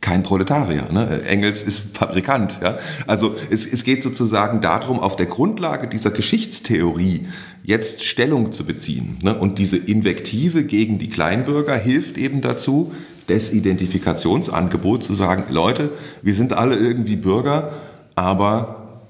kein 0.00 0.22
Proletarier. 0.22 0.88
Ne? 0.92 1.22
Engels 1.24 1.62
ist 1.62 1.96
Fabrikant. 1.96 2.60
Ja? 2.62 2.78
Also 3.06 3.34
es, 3.50 3.66
es 3.66 3.84
geht 3.84 4.02
sozusagen 4.02 4.60
darum, 4.60 5.00
auf 5.00 5.16
der 5.16 5.26
Grundlage 5.26 5.88
dieser 5.88 6.10
Geschichtstheorie 6.10 7.26
jetzt 7.64 8.04
Stellung 8.04 8.52
zu 8.52 8.64
beziehen. 8.64 9.18
Ne? 9.22 9.36
Und 9.36 9.58
diese 9.58 9.76
Invektive 9.76 10.64
gegen 10.64 10.98
die 10.98 11.10
Kleinbürger 11.10 11.76
hilft 11.76 12.16
eben 12.16 12.40
dazu, 12.40 12.92
des 13.28 13.52
Identifikationsangebot 13.52 15.04
zu 15.04 15.12
sagen, 15.12 15.44
Leute, 15.50 15.90
wir 16.22 16.32
sind 16.32 16.54
alle 16.54 16.76
irgendwie 16.76 17.16
Bürger, 17.16 17.72
aber 18.14 19.02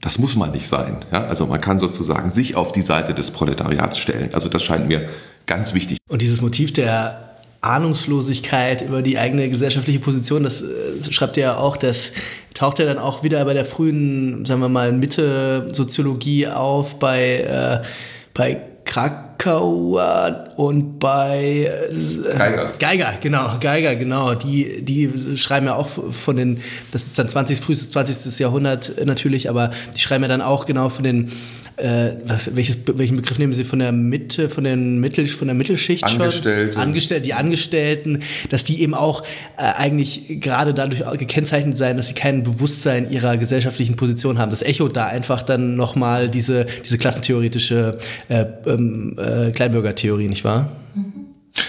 das 0.00 0.18
muss 0.18 0.36
man 0.36 0.50
nicht 0.50 0.68
sein. 0.68 0.98
Ja? 1.12 1.24
Also 1.24 1.46
man 1.46 1.60
kann 1.60 1.78
sozusagen 1.78 2.30
sich 2.30 2.56
auf 2.56 2.72
die 2.72 2.82
Seite 2.82 3.14
des 3.14 3.30
Proletariats 3.30 3.98
stellen. 3.98 4.30
Also 4.32 4.48
das 4.48 4.62
scheint 4.62 4.86
mir 4.88 5.08
ganz 5.46 5.74
wichtig. 5.74 5.98
Und 6.08 6.22
dieses 6.22 6.40
Motiv 6.40 6.72
der 6.72 7.27
Ahnungslosigkeit 7.60 8.82
über 8.82 9.02
die 9.02 9.18
eigene 9.18 9.48
gesellschaftliche 9.48 9.98
Position. 9.98 10.44
Das 10.44 10.62
äh, 10.62 10.66
schreibt 11.10 11.36
er 11.36 11.42
ja 11.42 11.56
auch, 11.56 11.76
das 11.76 12.12
taucht 12.54 12.78
ja 12.78 12.86
dann 12.86 12.98
auch 12.98 13.22
wieder 13.22 13.44
bei 13.44 13.54
der 13.54 13.64
frühen, 13.64 14.44
sagen 14.44 14.60
wir 14.60 14.68
mal, 14.68 14.92
Mitte-Soziologie 14.92 16.48
auf, 16.48 16.98
bei, 16.98 17.38
äh, 17.38 17.86
bei 18.34 18.60
Krakauer 18.84 20.50
und 20.56 20.98
bei 20.98 21.70
äh, 21.70 22.36
Geiger. 22.36 22.72
Geiger, 22.78 23.12
genau, 23.20 23.58
Geiger, 23.60 23.96
genau. 23.96 24.34
Die, 24.34 24.82
die 24.82 25.36
schreiben 25.36 25.66
ja 25.66 25.74
auch 25.74 25.88
von 25.88 26.36
den, 26.36 26.60
das 26.92 27.06
ist 27.06 27.18
dann 27.18 27.28
20, 27.28 27.60
frühestes 27.60 27.90
20. 27.90 28.38
Jahrhundert 28.38 29.04
natürlich, 29.04 29.50
aber 29.50 29.70
die 29.94 30.00
schreiben 30.00 30.24
ja 30.24 30.28
dann 30.28 30.42
auch 30.42 30.64
genau 30.64 30.88
von 30.88 31.04
den 31.04 31.30
äh, 31.78 32.12
was, 32.24 32.54
welches, 32.56 32.78
welchen 32.86 33.16
Begriff 33.16 33.38
nehmen 33.38 33.52
Sie 33.54 33.64
von 33.64 33.78
der 33.78 33.92
Mitte, 33.92 34.48
von, 34.48 34.64
den 34.64 34.98
Mittel, 34.98 35.26
von 35.26 35.48
der 35.48 35.54
Mittelschicht 35.54 36.04
Angestellte. 36.04 36.72
schon? 36.72 36.82
Angestellte. 36.82 37.24
Die 37.24 37.34
Angestellten, 37.34 38.20
dass 38.50 38.64
die 38.64 38.82
eben 38.82 38.94
auch 38.94 39.22
äh, 39.56 39.62
eigentlich 39.62 40.40
gerade 40.40 40.74
dadurch 40.74 41.02
gekennzeichnet 41.18 41.78
sein, 41.78 41.96
dass 41.96 42.08
sie 42.08 42.14
kein 42.14 42.42
Bewusstsein 42.42 43.10
ihrer 43.10 43.36
gesellschaftlichen 43.36 43.96
Position 43.96 44.38
haben. 44.38 44.50
Das 44.50 44.62
Echo 44.62 44.88
da 44.88 45.06
einfach 45.06 45.42
dann 45.42 45.76
nochmal 45.76 46.28
diese, 46.28 46.66
diese 46.84 46.98
klassentheoretische 46.98 47.98
äh, 48.28 48.44
ähm, 48.66 49.16
äh, 49.16 49.52
Kleinbürgertheorie, 49.52 50.28
nicht 50.28 50.44
wahr? 50.44 50.72
Mhm. 50.94 51.17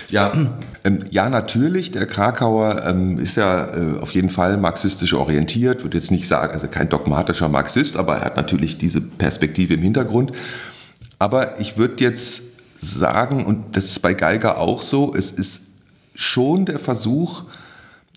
Ja, 0.09 0.33
ähm, 0.83 0.99
ja, 1.11 1.29
natürlich. 1.29 1.91
Der 1.91 2.05
Krakauer 2.05 2.83
ähm, 2.85 3.19
ist 3.19 3.35
ja 3.35 3.67
äh, 3.67 3.99
auf 3.99 4.11
jeden 4.11 4.29
Fall 4.29 4.57
marxistisch 4.57 5.13
orientiert, 5.13 5.83
würde 5.83 5.97
jetzt 5.97 6.11
nicht 6.11 6.27
sagen, 6.27 6.53
also 6.53 6.67
kein 6.67 6.89
dogmatischer 6.89 7.49
Marxist, 7.49 7.97
aber 7.97 8.17
er 8.17 8.25
hat 8.25 8.37
natürlich 8.37 8.77
diese 8.77 9.01
Perspektive 9.01 9.75
im 9.75 9.81
Hintergrund. 9.81 10.31
Aber 11.19 11.59
ich 11.59 11.77
würde 11.77 12.03
jetzt 12.03 12.43
sagen, 12.81 13.45
und 13.45 13.75
das 13.75 13.85
ist 13.85 13.99
bei 13.99 14.13
Geiger 14.13 14.57
auch 14.57 14.81
so, 14.81 15.13
es 15.13 15.31
ist 15.31 15.67
schon 16.13 16.65
der 16.65 16.79
Versuch 16.79 17.43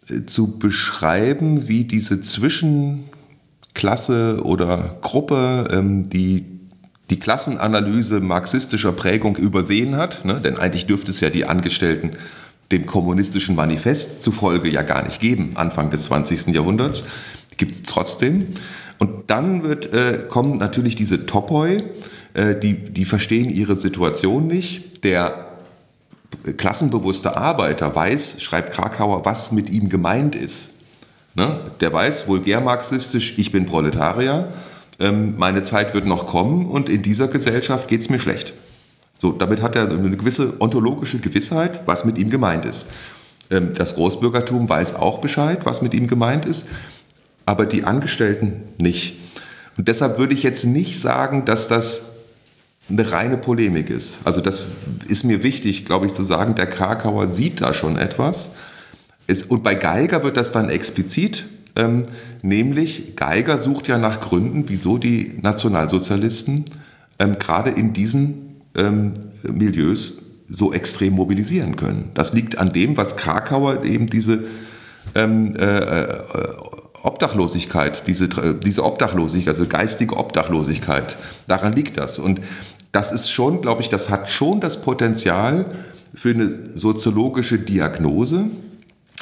äh, 0.08 0.24
zu 0.26 0.58
beschreiben, 0.58 1.68
wie 1.68 1.84
diese 1.84 2.22
Zwischenklasse 2.22 4.40
oder 4.44 4.96
Gruppe, 5.00 5.68
ähm, 5.72 6.08
die 6.08 6.52
die 7.12 7.18
Klassenanalyse 7.18 8.20
marxistischer 8.20 8.92
Prägung 8.92 9.36
übersehen 9.36 9.96
hat, 9.96 10.24
ne? 10.24 10.40
denn 10.40 10.56
eigentlich 10.56 10.86
dürfte 10.86 11.10
es 11.10 11.20
ja 11.20 11.28
die 11.28 11.44
Angestellten 11.44 12.12
dem 12.70 12.86
kommunistischen 12.86 13.54
Manifest 13.54 14.22
zufolge 14.22 14.70
ja 14.70 14.80
gar 14.80 15.04
nicht 15.04 15.20
geben, 15.20 15.50
Anfang 15.56 15.90
des 15.90 16.04
20. 16.04 16.46
Jahrhunderts, 16.54 17.04
gibt 17.58 17.74
es 17.74 17.82
trotzdem. 17.82 18.46
Und 18.98 19.24
dann 19.26 19.62
wird, 19.62 19.92
äh, 19.92 20.24
kommen 20.26 20.56
natürlich 20.56 20.96
diese 20.96 21.26
Topoi, 21.26 21.84
äh, 22.32 22.54
die, 22.58 22.72
die 22.72 23.04
verstehen 23.04 23.50
ihre 23.50 23.76
Situation 23.76 24.46
nicht. 24.46 25.04
Der 25.04 25.48
klassenbewusste 26.56 27.36
Arbeiter 27.36 27.94
weiß, 27.94 28.40
schreibt 28.40 28.72
Krakauer, 28.72 29.26
was 29.26 29.52
mit 29.52 29.68
ihm 29.68 29.90
gemeint 29.90 30.34
ist. 30.34 30.84
Ne? 31.34 31.60
Der 31.80 31.92
weiß 31.92 32.26
vulgär 32.26 32.62
marxistisch, 32.62 33.34
ich 33.36 33.52
bin 33.52 33.66
Proletarier 33.66 34.48
ähm, 34.98 35.34
meine 35.36 35.62
Zeit 35.62 35.94
wird 35.94 36.06
noch 36.06 36.26
kommen 36.26 36.66
und 36.66 36.88
in 36.88 37.02
dieser 37.02 37.28
Gesellschaft 37.28 37.88
geht 37.88 38.00
es 38.02 38.10
mir 38.10 38.18
schlecht. 38.18 38.54
So, 39.18 39.32
damit 39.32 39.62
hat 39.62 39.76
er 39.76 39.88
eine 39.88 40.16
gewisse 40.16 40.60
ontologische 40.60 41.18
Gewissheit, 41.18 41.80
was 41.86 42.04
mit 42.04 42.18
ihm 42.18 42.30
gemeint 42.30 42.64
ist. 42.64 42.86
Ähm, 43.50 43.72
das 43.74 43.94
Großbürgertum 43.94 44.68
weiß 44.68 44.96
auch 44.96 45.20
Bescheid, 45.20 45.64
was 45.64 45.82
mit 45.82 45.94
ihm 45.94 46.06
gemeint 46.06 46.44
ist, 46.44 46.68
aber 47.46 47.66
die 47.66 47.84
Angestellten 47.84 48.62
nicht. 48.78 49.18
Und 49.76 49.88
deshalb 49.88 50.18
würde 50.18 50.34
ich 50.34 50.42
jetzt 50.42 50.64
nicht 50.64 51.00
sagen, 51.00 51.44
dass 51.44 51.68
das 51.68 52.02
eine 52.88 53.10
reine 53.10 53.38
Polemik 53.38 53.90
ist. 53.90 54.18
Also 54.24 54.40
das 54.40 54.64
ist 55.08 55.24
mir 55.24 55.42
wichtig, 55.42 55.84
glaube 55.86 56.06
ich, 56.06 56.12
zu 56.12 56.22
sagen, 56.22 56.54
der 56.54 56.66
Krakauer 56.66 57.28
sieht 57.28 57.60
da 57.60 57.72
schon 57.72 57.96
etwas. 57.96 58.56
und 59.48 59.62
bei 59.62 59.74
Geiger 59.74 60.24
wird 60.24 60.36
das 60.36 60.52
dann 60.52 60.68
explizit 60.68 61.44
ähm, 61.76 62.02
nämlich 62.42 63.16
Geiger 63.16 63.58
sucht 63.58 63.88
ja 63.88 63.98
nach 63.98 64.20
Gründen, 64.20 64.64
wieso 64.68 64.98
die 64.98 65.38
Nationalsozialisten 65.40 66.64
ähm, 67.18 67.38
gerade 67.38 67.70
in 67.70 67.92
diesen 67.92 68.56
ähm, 68.76 69.12
Milieus 69.42 70.22
so 70.48 70.72
extrem 70.72 71.14
mobilisieren 71.14 71.76
können. 71.76 72.10
Das 72.14 72.32
liegt 72.32 72.58
an 72.58 72.72
dem, 72.72 72.96
was 72.96 73.16
Krakauer 73.16 73.84
eben 73.84 74.06
diese 74.06 74.44
ähm, 75.14 75.56
äh, 75.56 75.64
äh, 75.64 76.22
Obdachlosigkeit, 77.02 78.06
diese, 78.06 78.28
diese 78.28 78.84
Obdachlosigkeit, 78.84 79.48
also 79.48 79.66
geistige 79.66 80.16
Obdachlosigkeit, 80.16 81.16
daran 81.48 81.72
liegt 81.72 81.96
das. 81.96 82.18
Und 82.18 82.40
das 82.92 83.10
ist 83.12 83.30
schon, 83.30 83.62
glaube 83.62 83.82
ich, 83.82 83.88
das 83.88 84.10
hat 84.10 84.30
schon 84.30 84.60
das 84.60 84.82
Potenzial 84.82 85.64
für 86.14 86.30
eine 86.30 86.48
soziologische 86.76 87.58
Diagnose 87.58 88.44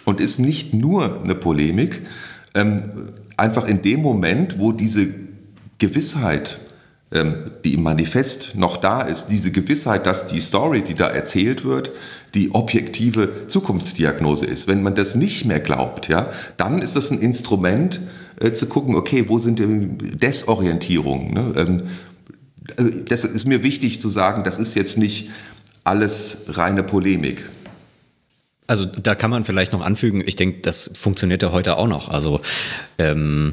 und 0.05 0.21
ist 0.21 0.41
nicht 0.41 0.75
nur 0.75 1.23
eine 1.23 1.35
Polemik, 1.35 2.03
ähm, 2.55 2.82
einfach 3.36 3.66
in 3.66 3.82
dem 3.82 4.03
Moment, 4.03 4.59
wo 4.59 4.72
diese 4.72 5.09
Gewissheit, 5.78 6.59
ähm, 7.12 7.51
die 7.64 7.74
im 7.74 7.82
Manifest 7.82 8.55
noch 8.55 8.76
da 8.76 9.03
ist, 9.03 9.28
diese 9.28 9.51
Gewissheit, 9.51 10.07
dass 10.07 10.26
die 10.26 10.40
Story, 10.40 10.82
die 10.82 10.94
da 10.94 11.09
erzählt 11.09 11.64
wird, 11.64 11.90
die 12.34 12.55
objektive 12.55 13.48
Zukunftsdiagnose 13.48 14.46
ist. 14.46 14.68
Wenn 14.68 14.82
man 14.82 14.94
das 14.94 15.14
nicht 15.14 15.44
mehr 15.44 15.61
glaubt, 15.61 16.09
ja, 16.09 16.30
dann 16.57 16.80
ist 16.80 16.96
das 16.96 17.11
ein 17.11 17.20
Instrument 17.20 18.01
äh, 18.40 18.53
zu 18.53 18.66
gucken, 18.66 18.94
okay, 18.94 19.24
wo 19.28 19.38
sind 19.38 19.59
die 19.59 20.16
Desorientierungen? 20.16 21.34
Ne? 21.34 21.53
Ähm, 21.57 21.82
also 22.76 22.90
das 23.01 23.24
ist 23.24 23.46
mir 23.46 23.62
wichtig 23.62 24.01
zu 24.01 24.09
sagen, 24.09 24.44
das 24.44 24.59
ist 24.59 24.74
jetzt 24.74 24.96
nicht 24.96 25.30
alles 25.82 26.42
reine 26.48 26.82
Polemik. 26.82 27.42
Also 28.71 28.85
da 28.85 29.16
kann 29.16 29.31
man 29.31 29.43
vielleicht 29.43 29.73
noch 29.73 29.81
anfügen, 29.81 30.23
ich 30.25 30.37
denke, 30.37 30.61
das 30.61 30.93
funktioniert 30.95 31.43
ja 31.43 31.51
heute 31.51 31.77
auch 31.77 31.89
noch. 31.89 32.09
Also 32.09 32.41
ähm, 32.99 33.53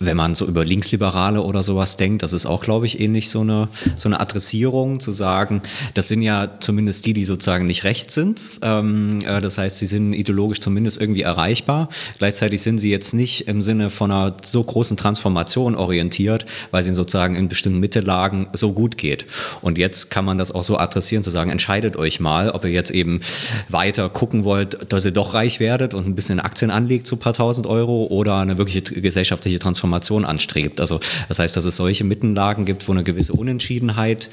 wenn 0.00 0.16
man 0.16 0.34
so 0.34 0.46
über 0.46 0.64
Linksliberale 0.64 1.42
oder 1.42 1.62
sowas 1.62 1.96
denkt, 1.96 2.22
das 2.22 2.32
ist 2.32 2.46
auch, 2.46 2.62
glaube 2.62 2.86
ich, 2.86 3.00
ähnlich 3.00 3.30
so 3.30 3.40
eine, 3.40 3.68
so 3.96 4.08
eine 4.08 4.20
Adressierung, 4.20 5.00
zu 5.00 5.10
sagen, 5.10 5.62
das 5.94 6.08
sind 6.08 6.22
ja 6.22 6.48
zumindest 6.60 7.06
die, 7.06 7.12
die 7.12 7.24
sozusagen 7.24 7.66
nicht 7.66 7.84
rechts 7.84 8.14
sind. 8.14 8.40
Ähm, 8.62 9.18
äh, 9.26 9.40
das 9.40 9.58
heißt, 9.58 9.78
sie 9.78 9.86
sind 9.86 10.12
ideologisch 10.12 10.60
zumindest 10.60 11.00
irgendwie 11.00 11.22
erreichbar. 11.22 11.88
Gleichzeitig 12.18 12.62
sind 12.62 12.78
sie 12.78 12.90
jetzt 12.90 13.14
nicht 13.14 13.48
im 13.48 13.62
Sinne 13.62 13.90
von 13.90 14.10
einer 14.10 14.36
so 14.44 14.62
großen 14.62 14.96
Transformation 14.96 15.74
orientiert, 15.74 16.46
weil 16.70 16.82
sie 16.82 16.94
sozusagen 16.94 17.34
in 17.34 17.48
bestimmten 17.48 17.80
Mittellagen 17.80 18.48
so 18.52 18.72
gut 18.72 18.98
geht. 18.98 19.26
Und 19.60 19.78
jetzt 19.78 20.10
kann 20.10 20.24
man 20.24 20.38
das 20.38 20.52
auch 20.52 20.64
so 20.64 20.78
adressieren, 20.78 21.22
zu 21.22 21.30
sagen, 21.30 21.50
entscheidet 21.50 21.96
euch 21.96 22.20
mal, 22.20 22.50
ob 22.50 22.64
ihr 22.64 22.70
jetzt 22.70 22.90
eben 22.90 23.20
weiter 23.68 24.08
gucken 24.08 24.44
wollt, 24.44 24.92
dass 24.92 25.04
ihr 25.04 25.12
doch 25.12 25.34
reich 25.34 25.60
werdet 25.60 25.94
und 25.94 26.06
ein 26.06 26.14
bisschen 26.14 26.40
Aktien 26.40 26.70
anlegt, 26.70 27.06
so 27.06 27.16
ein 27.16 27.20
paar 27.20 27.34
tausend 27.34 27.66
Euro, 27.66 28.06
oder 28.08 28.36
eine 28.36 28.58
wirkliche 28.58 28.82
gesellschaftliche 28.82 29.58
Transformation 29.58 29.87
Transformation 29.88 30.24
anstrebt. 30.24 30.80
Also 30.80 31.00
das 31.28 31.38
heißt, 31.38 31.56
dass 31.56 31.64
es 31.64 31.76
solche 31.76 32.04
Mittenlagen 32.04 32.64
gibt, 32.64 32.86
wo 32.88 32.92
eine 32.92 33.04
gewisse 33.04 33.32
Unentschiedenheit 33.32 34.28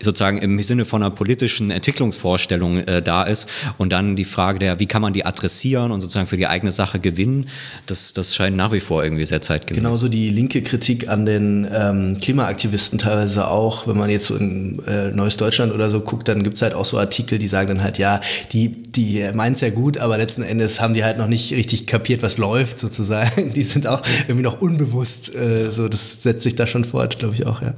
sozusagen 0.00 0.38
im 0.38 0.60
Sinne 0.62 0.84
von 0.84 1.02
einer 1.02 1.10
politischen 1.10 1.70
Entwicklungsvorstellung 1.70 2.78
äh, 2.78 3.02
da 3.02 3.22
ist 3.22 3.48
und 3.78 3.92
dann 3.92 4.16
die 4.16 4.24
Frage 4.24 4.58
der, 4.58 4.80
wie 4.80 4.86
kann 4.86 5.02
man 5.02 5.12
die 5.12 5.24
adressieren 5.24 5.92
und 5.92 6.00
sozusagen 6.00 6.26
für 6.26 6.36
die 6.36 6.46
eigene 6.46 6.72
Sache 6.72 6.98
gewinnen, 6.98 7.46
das, 7.86 8.12
das 8.12 8.34
scheint 8.34 8.56
nach 8.56 8.72
wie 8.72 8.80
vor 8.80 9.04
irgendwie 9.04 9.24
sehr 9.24 9.42
zeitgemäß. 9.42 9.82
Genauso 9.82 10.08
die 10.08 10.30
linke 10.30 10.62
Kritik 10.62 11.08
an 11.08 11.24
den 11.24 11.68
ähm, 11.72 12.16
Klimaaktivisten 12.20 12.98
teilweise 12.98 13.48
auch, 13.48 13.86
wenn 13.86 13.96
man 13.96 14.10
jetzt 14.10 14.26
so 14.26 14.36
in 14.36 14.82
äh, 14.86 15.10
Neues 15.12 15.36
Deutschland 15.36 15.72
oder 15.72 15.90
so 15.90 16.00
guckt, 16.00 16.28
dann 16.28 16.42
gibt 16.42 16.56
es 16.56 16.62
halt 16.62 16.74
auch 16.74 16.84
so 16.84 16.98
Artikel, 16.98 17.38
die 17.38 17.48
sagen 17.48 17.68
dann 17.68 17.82
halt, 17.82 17.98
ja, 17.98 18.20
die, 18.52 18.68
die 18.68 19.30
meinen 19.34 19.52
es 19.52 19.60
ja 19.60 19.70
gut, 19.70 19.98
aber 19.98 20.18
letzten 20.18 20.42
Endes 20.42 20.80
haben 20.80 20.94
die 20.94 21.04
halt 21.04 21.18
noch 21.18 21.28
nicht 21.28 21.52
richtig 21.52 21.86
kapiert, 21.86 22.22
was 22.22 22.38
läuft 22.38 22.78
sozusagen. 22.78 23.52
Die 23.62 23.62
sind 23.62 23.86
auch 23.86 24.02
irgendwie 24.26 24.42
noch 24.42 24.60
unbewusst, 24.60 24.91
äh, 25.34 25.70
so 25.70 25.88
das 25.88 26.22
setzt 26.22 26.42
sich 26.42 26.54
da 26.54 26.66
schon 26.66 26.84
fort, 26.84 27.18
glaube 27.18 27.34
ich 27.34 27.46
auch, 27.46 27.62
ja. 27.62 27.74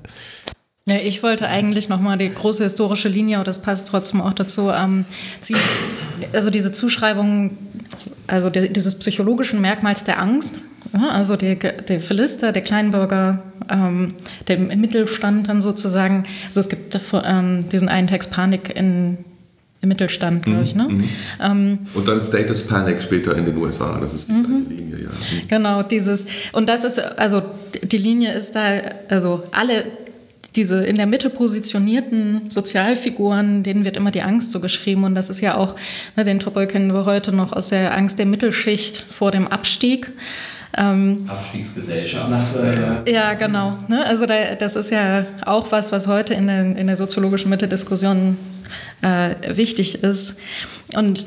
Ja, 0.86 0.96
ich 0.96 1.22
wollte 1.22 1.48
eigentlich 1.48 1.88
nochmal 1.88 2.18
die 2.18 2.32
große 2.32 2.62
historische 2.62 3.08
Linie, 3.08 3.38
und 3.38 3.48
das 3.48 3.62
passt 3.62 3.88
trotzdem 3.88 4.20
auch 4.20 4.34
dazu, 4.34 4.70
ähm, 4.70 5.06
ziehen. 5.40 5.56
Also 6.34 6.50
diese 6.50 6.72
Zuschreibung, 6.72 7.56
also 8.26 8.50
der, 8.50 8.68
dieses 8.68 8.98
psychologischen 8.98 9.62
Merkmals 9.62 10.04
der 10.04 10.20
Angst, 10.20 10.60
ja, 10.92 11.08
also 11.08 11.36
der, 11.36 11.54
der 11.54 12.00
Philister, 12.00 12.52
der 12.52 12.62
Kleinbürger, 12.62 13.42
ähm, 13.70 14.14
der 14.46 14.58
Mittelstand 14.58 15.48
dann 15.48 15.62
sozusagen. 15.62 16.24
Also 16.48 16.60
es 16.60 16.68
gibt 16.68 16.98
ähm, 17.24 17.68
diesen 17.70 17.88
einen 17.88 18.06
Text 18.06 18.30
Panik 18.30 18.74
in 18.76 19.24
im 19.84 19.88
Mittelstand, 19.88 20.44
glaube 20.44 20.62
ich. 20.62 20.74
Ne? 20.74 20.88
Mhm. 20.88 21.08
Ähm, 21.42 21.78
und 21.94 22.08
dann 22.08 22.24
Status 22.24 22.66
Panic 22.66 23.00
später 23.00 23.36
in 23.36 23.44
den 23.44 23.56
USA, 23.56 23.98
das 24.00 24.12
ist 24.12 24.28
die 24.28 24.32
mhm. 24.32 24.66
Linie, 24.68 25.04
ja. 25.04 25.08
Mhm. 25.08 25.48
Genau, 25.48 25.82
dieses, 25.82 26.26
und 26.52 26.68
das 26.68 26.84
ist, 26.84 26.98
also 26.98 27.42
die 27.82 27.98
Linie 27.98 28.32
ist 28.32 28.56
da, 28.56 28.80
also 29.08 29.44
alle 29.52 29.84
diese 30.56 30.84
in 30.84 30.96
der 30.96 31.06
Mitte 31.06 31.30
positionierten 31.30 32.48
Sozialfiguren, 32.48 33.64
denen 33.64 33.84
wird 33.84 33.96
immer 33.96 34.12
die 34.12 34.22
Angst 34.22 34.52
so 34.52 34.60
geschrieben. 34.60 35.02
Und 35.02 35.16
das 35.16 35.28
ist 35.28 35.40
ja 35.40 35.56
auch, 35.56 35.74
ne, 36.16 36.22
den 36.22 36.38
Topoi 36.38 36.66
kennen 36.66 36.92
wir 36.92 37.06
heute 37.06 37.32
noch 37.32 37.52
aus 37.52 37.70
der 37.70 37.96
Angst 37.96 38.20
der 38.20 38.26
Mittelschicht 38.26 38.96
vor 38.96 39.32
dem 39.32 39.48
Abstieg. 39.48 40.12
Ähm, 40.76 41.28
Abstiegsgesellschaft. 41.28 43.08
Ja, 43.08 43.34
genau. 43.34 43.76
Ne? 43.88 44.04
Also 44.04 44.26
da, 44.26 44.54
das 44.58 44.76
ist 44.76 44.90
ja 44.90 45.26
auch 45.44 45.70
was, 45.70 45.92
was 45.92 46.06
heute 46.06 46.34
in 46.34 46.46
der, 46.46 46.76
in 46.76 46.86
der 46.86 46.96
soziologischen 46.96 47.50
Mitte-Diskussion 47.50 48.36
äh, 49.02 49.56
wichtig 49.56 50.02
ist. 50.02 50.38
Und 50.96 51.26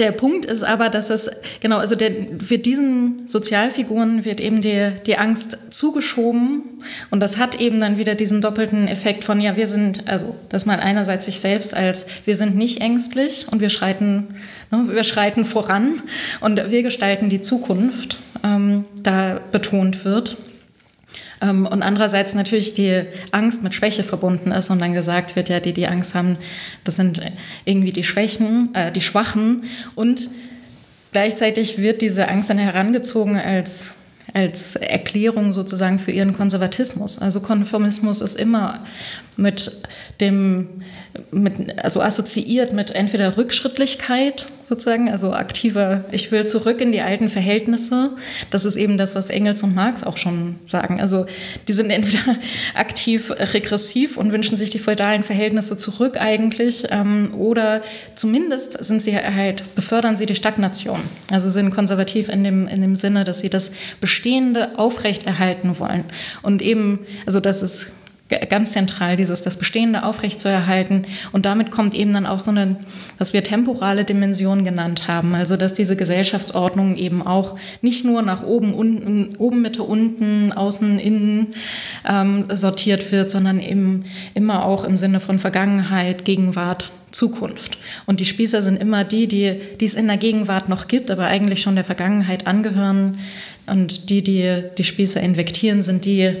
der 0.00 0.12
Punkt 0.12 0.46
ist 0.46 0.62
aber, 0.62 0.88
dass 0.88 1.10
es, 1.10 1.30
genau, 1.60 1.76
also 1.76 1.94
der, 1.94 2.10
wird 2.30 2.66
diesen 2.66 3.28
Sozialfiguren 3.28 4.24
wird 4.24 4.40
eben 4.40 4.62
die, 4.62 4.92
die 5.06 5.18
Angst 5.18 5.72
zugeschoben 5.72 6.62
und 7.10 7.20
das 7.20 7.36
hat 7.36 7.60
eben 7.60 7.80
dann 7.80 7.98
wieder 7.98 8.14
diesen 8.14 8.40
doppelten 8.40 8.88
Effekt 8.88 9.24
von, 9.24 9.40
ja, 9.40 9.56
wir 9.56 9.68
sind, 9.68 10.08
also, 10.08 10.34
dass 10.48 10.66
man 10.66 10.80
einerseits 10.80 11.26
sich 11.26 11.38
selbst 11.38 11.76
als, 11.76 12.06
wir 12.24 12.34
sind 12.34 12.56
nicht 12.56 12.80
ängstlich 12.80 13.46
und 13.50 13.60
wir 13.60 13.68
schreiten, 13.68 14.28
ne, 14.70 14.86
wir 14.88 15.04
schreiten 15.04 15.44
voran 15.44 16.02
und 16.40 16.70
wir 16.70 16.82
gestalten 16.82 17.28
die 17.28 17.42
Zukunft, 17.42 18.18
ähm, 18.42 18.86
da 19.02 19.38
betont 19.52 20.04
wird. 20.06 20.38
Ähm, 21.40 21.66
und 21.66 21.82
andererseits 21.82 22.34
natürlich 22.34 22.74
die 22.74 23.02
Angst 23.32 23.62
mit 23.62 23.74
Schwäche 23.74 24.04
verbunden 24.04 24.52
ist 24.52 24.70
und 24.70 24.80
dann 24.80 24.92
gesagt 24.92 25.36
wird, 25.36 25.48
ja, 25.48 25.60
die, 25.60 25.72
die 25.72 25.86
Angst 25.86 26.14
haben, 26.14 26.36
das 26.84 26.96
sind 26.96 27.20
irgendwie 27.64 27.92
die 27.92 28.04
Schwächen, 28.04 28.74
äh, 28.74 28.92
die 28.92 29.00
Schwachen. 29.00 29.64
Und 29.94 30.28
gleichzeitig 31.12 31.78
wird 31.78 32.02
diese 32.02 32.28
Angst 32.28 32.50
dann 32.50 32.58
herangezogen 32.58 33.36
als 33.36 33.96
als 34.32 34.76
Erklärung 34.76 35.52
sozusagen 35.52 35.98
für 35.98 36.12
ihren 36.12 36.36
Konservatismus. 36.36 37.18
Also 37.18 37.40
Konformismus 37.40 38.20
ist 38.20 38.38
immer 38.38 38.80
mit 39.36 39.82
dem 40.20 40.68
mit, 41.32 41.82
also 41.82 42.00
assoziiert 42.00 42.72
mit 42.72 42.92
entweder 42.92 43.36
Rückschrittlichkeit 43.36 44.46
sozusagen, 44.64 45.10
also 45.10 45.32
aktiver, 45.32 46.04
ich 46.12 46.30
will 46.30 46.46
zurück 46.46 46.80
in 46.80 46.92
die 46.92 47.00
alten 47.00 47.28
Verhältnisse. 47.28 48.10
Das 48.50 48.64
ist 48.64 48.76
eben 48.76 48.96
das, 48.96 49.16
was 49.16 49.28
Engels 49.28 49.64
und 49.64 49.74
Marx 49.74 50.04
auch 50.04 50.16
schon 50.16 50.60
sagen. 50.64 51.00
Also 51.00 51.26
die 51.66 51.72
sind 51.72 51.90
entweder 51.90 52.36
aktiv 52.74 53.32
regressiv 53.52 54.16
und 54.16 54.32
wünschen 54.32 54.56
sich 54.56 54.70
die 54.70 54.78
feudalen 54.78 55.24
Verhältnisse 55.24 55.76
zurück 55.76 56.16
eigentlich, 56.20 56.86
ähm, 56.90 57.34
oder 57.36 57.82
zumindest 58.14 58.84
sind 58.84 59.02
sie 59.02 59.16
halt, 59.16 59.74
befördern 59.74 60.16
sie 60.16 60.26
die 60.26 60.36
Stagnation. 60.36 61.00
Also 61.32 61.50
sind 61.50 61.70
konservativ 61.70 62.28
in 62.28 62.44
dem, 62.44 62.68
in 62.68 62.80
dem 62.80 62.94
Sinne, 62.94 63.24
dass 63.24 63.40
sie 63.40 63.50
das 63.50 63.72
Bestehende 64.00 64.78
aufrechterhalten 64.78 65.80
wollen. 65.80 66.04
Und 66.42 66.62
eben, 66.62 67.00
also 67.26 67.40
das 67.40 67.62
ist 67.62 67.92
ganz 68.48 68.72
zentral, 68.72 69.16
dieses 69.16 69.42
das 69.42 69.56
Bestehende 69.56 70.04
aufrechtzuerhalten. 70.04 71.06
Und 71.32 71.46
damit 71.46 71.70
kommt 71.70 71.94
eben 71.94 72.12
dann 72.12 72.26
auch 72.26 72.40
so 72.40 72.50
eine, 72.50 72.76
was 73.18 73.32
wir 73.32 73.42
temporale 73.42 74.04
Dimension 74.04 74.64
genannt 74.64 75.08
haben, 75.08 75.34
also 75.34 75.56
dass 75.56 75.74
diese 75.74 75.96
Gesellschaftsordnung 75.96 76.96
eben 76.96 77.26
auch 77.26 77.58
nicht 77.82 78.04
nur 78.04 78.22
nach 78.22 78.42
oben, 78.42 78.72
unten, 78.72 79.36
oben, 79.38 79.62
Mitte, 79.62 79.82
unten, 79.82 80.52
außen, 80.52 80.98
innen 80.98 81.48
ähm, 82.08 82.44
sortiert 82.52 83.12
wird, 83.12 83.30
sondern 83.30 83.60
eben 83.60 84.04
immer 84.34 84.64
auch 84.64 84.84
im 84.84 84.96
Sinne 84.96 85.20
von 85.20 85.38
Vergangenheit, 85.38 86.24
Gegenwart, 86.24 86.92
Zukunft. 87.10 87.78
Und 88.06 88.20
die 88.20 88.24
Spießer 88.24 88.62
sind 88.62 88.80
immer 88.80 89.04
die, 89.04 89.26
die, 89.26 89.56
die 89.80 89.84
es 89.84 89.94
in 89.94 90.06
der 90.06 90.16
Gegenwart 90.16 90.68
noch 90.68 90.86
gibt, 90.88 91.10
aber 91.10 91.26
eigentlich 91.26 91.60
schon 91.60 91.74
der 91.74 91.84
Vergangenheit 91.84 92.46
angehören. 92.46 93.18
Und 93.66 94.10
die, 94.10 94.22
die 94.22 94.62
die 94.78 94.84
Spießer 94.84 95.20
invektieren, 95.20 95.82
sind 95.82 96.04
die, 96.04 96.36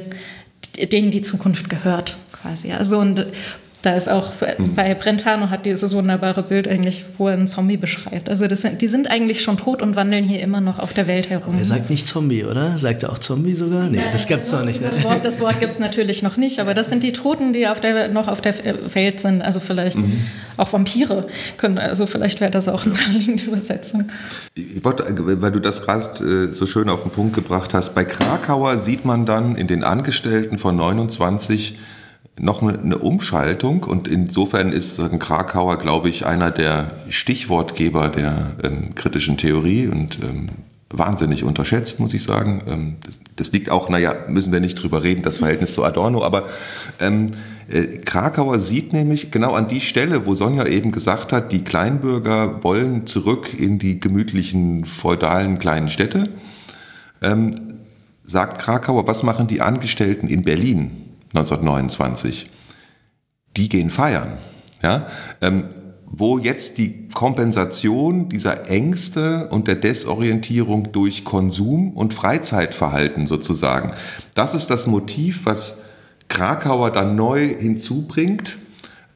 denen 0.76 1.10
die 1.10 1.22
Zukunft 1.22 1.68
gehört, 1.68 2.16
quasi. 2.32 2.72
Also 2.72 2.98
und 2.98 3.26
da 3.82 3.94
ist 3.94 4.10
auch 4.10 4.32
mhm. 4.58 4.74
bei 4.74 4.94
Brentano 4.94 5.48
hat 5.48 5.64
dieses 5.64 5.94
wunderbare 5.94 6.42
Bild 6.42 6.68
eigentlich, 6.68 7.04
wo 7.16 7.28
er 7.28 7.34
einen 7.34 7.48
Zombie 7.48 7.78
beschreibt. 7.78 8.28
Also 8.28 8.46
das 8.46 8.60
sind, 8.60 8.82
die 8.82 8.88
sind 8.88 9.10
eigentlich 9.10 9.42
schon 9.42 9.56
tot 9.56 9.80
und 9.80 9.96
wandeln 9.96 10.24
hier 10.24 10.40
immer 10.40 10.60
noch 10.60 10.78
auf 10.78 10.92
der 10.92 11.06
Welt 11.06 11.30
herum. 11.30 11.56
Er 11.56 11.64
sagt 11.64 11.88
nicht 11.88 12.06
Zombie, 12.06 12.44
oder? 12.44 12.76
Sagt 12.76 13.04
er 13.04 13.10
auch 13.10 13.18
Zombie 13.18 13.54
sogar? 13.54 13.88
Nee, 13.88 13.96
Nein, 13.96 14.06
das 14.12 14.26
gibt 14.26 14.42
es 14.42 14.52
noch 14.52 14.64
nicht. 14.64 14.80
Ne? 14.80 14.86
Das 14.86 15.02
Wort, 15.02 15.24
das 15.24 15.40
Wort 15.40 15.60
gibt 15.60 15.72
es 15.72 15.78
natürlich 15.78 16.22
noch 16.22 16.36
nicht, 16.36 16.60
aber 16.60 16.74
das 16.74 16.90
sind 16.90 17.02
die 17.02 17.12
Toten, 17.12 17.54
die 17.54 17.68
auf 17.68 17.80
der, 17.80 18.08
noch 18.08 18.28
auf 18.28 18.42
der 18.42 18.54
Welt 18.92 19.20
sind. 19.20 19.40
Also 19.40 19.60
vielleicht 19.60 19.96
mhm. 19.96 20.26
auch 20.58 20.72
Vampire 20.72 21.26
können, 21.56 21.78
also 21.78 22.06
vielleicht 22.06 22.40
wäre 22.40 22.50
das 22.50 22.68
auch 22.68 22.84
eine 22.84 22.94
naheliegende 22.94 23.44
Übersetzung. 23.44 24.10
Ich 24.54 24.84
wollte, 24.84 25.04
weil 25.40 25.52
du 25.52 25.58
das 25.60 25.82
gerade 25.82 26.50
äh, 26.50 26.54
so 26.54 26.66
schön 26.66 26.90
auf 26.90 27.02
den 27.02 27.12
Punkt 27.12 27.34
gebracht 27.34 27.72
hast, 27.72 27.94
bei 27.94 28.04
Krakauer 28.04 28.78
sieht 28.78 29.06
man 29.06 29.24
dann 29.24 29.56
in 29.56 29.68
den 29.68 29.84
Angestellten 29.84 30.58
von 30.58 30.76
29 30.76 31.78
noch 32.40 32.62
eine 32.62 32.98
Umschaltung 32.98 33.84
und 33.84 34.08
insofern 34.08 34.72
ist 34.72 35.00
Krakauer, 35.18 35.78
glaube 35.78 36.08
ich, 36.08 36.26
einer 36.26 36.50
der 36.50 36.92
Stichwortgeber 37.10 38.08
der 38.08 38.52
ähm, 38.62 38.94
kritischen 38.94 39.36
Theorie 39.36 39.88
und 39.88 40.20
ähm, 40.22 40.48
wahnsinnig 40.88 41.44
unterschätzt, 41.44 42.00
muss 42.00 42.14
ich 42.14 42.22
sagen. 42.22 42.62
Ähm, 42.66 42.96
das 43.36 43.52
liegt 43.52 43.70
auch, 43.70 43.88
naja, 43.88 44.14
müssen 44.28 44.52
wir 44.52 44.60
nicht 44.60 44.82
drüber 44.82 45.02
reden, 45.02 45.22
das 45.22 45.38
Verhältnis 45.38 45.74
zu 45.74 45.84
Adorno, 45.84 46.24
aber 46.24 46.44
ähm, 46.98 47.28
äh, 47.68 47.98
Krakauer 47.98 48.58
sieht 48.58 48.92
nämlich 48.92 49.30
genau 49.30 49.52
an 49.52 49.68
die 49.68 49.80
Stelle, 49.80 50.26
wo 50.26 50.34
Sonja 50.34 50.66
eben 50.66 50.92
gesagt 50.92 51.32
hat, 51.32 51.52
die 51.52 51.62
Kleinbürger 51.62 52.64
wollen 52.64 53.06
zurück 53.06 53.50
in 53.58 53.78
die 53.78 54.00
gemütlichen 54.00 54.86
feudalen 54.86 55.58
kleinen 55.58 55.90
Städte, 55.90 56.30
ähm, 57.22 57.50
sagt 58.24 58.62
Krakauer, 58.62 59.06
was 59.06 59.22
machen 59.22 59.46
die 59.46 59.60
Angestellten 59.60 60.26
in 60.28 60.42
Berlin? 60.42 61.09
1929, 61.30 62.50
die 63.56 63.68
gehen 63.68 63.90
feiern. 63.90 64.38
Ja? 64.82 65.06
Ähm, 65.40 65.64
wo 66.12 66.38
jetzt 66.38 66.78
die 66.78 67.08
Kompensation 67.14 68.28
dieser 68.28 68.68
Ängste 68.68 69.48
und 69.50 69.68
der 69.68 69.76
Desorientierung 69.76 70.90
durch 70.90 71.24
Konsum 71.24 71.92
und 71.92 72.14
Freizeitverhalten 72.14 73.28
sozusagen, 73.28 73.92
das 74.34 74.54
ist 74.54 74.70
das 74.70 74.88
Motiv, 74.88 75.42
was 75.44 75.84
Krakauer 76.26 76.90
dann 76.90 77.14
neu 77.14 77.46
hinzubringt, 77.46 78.58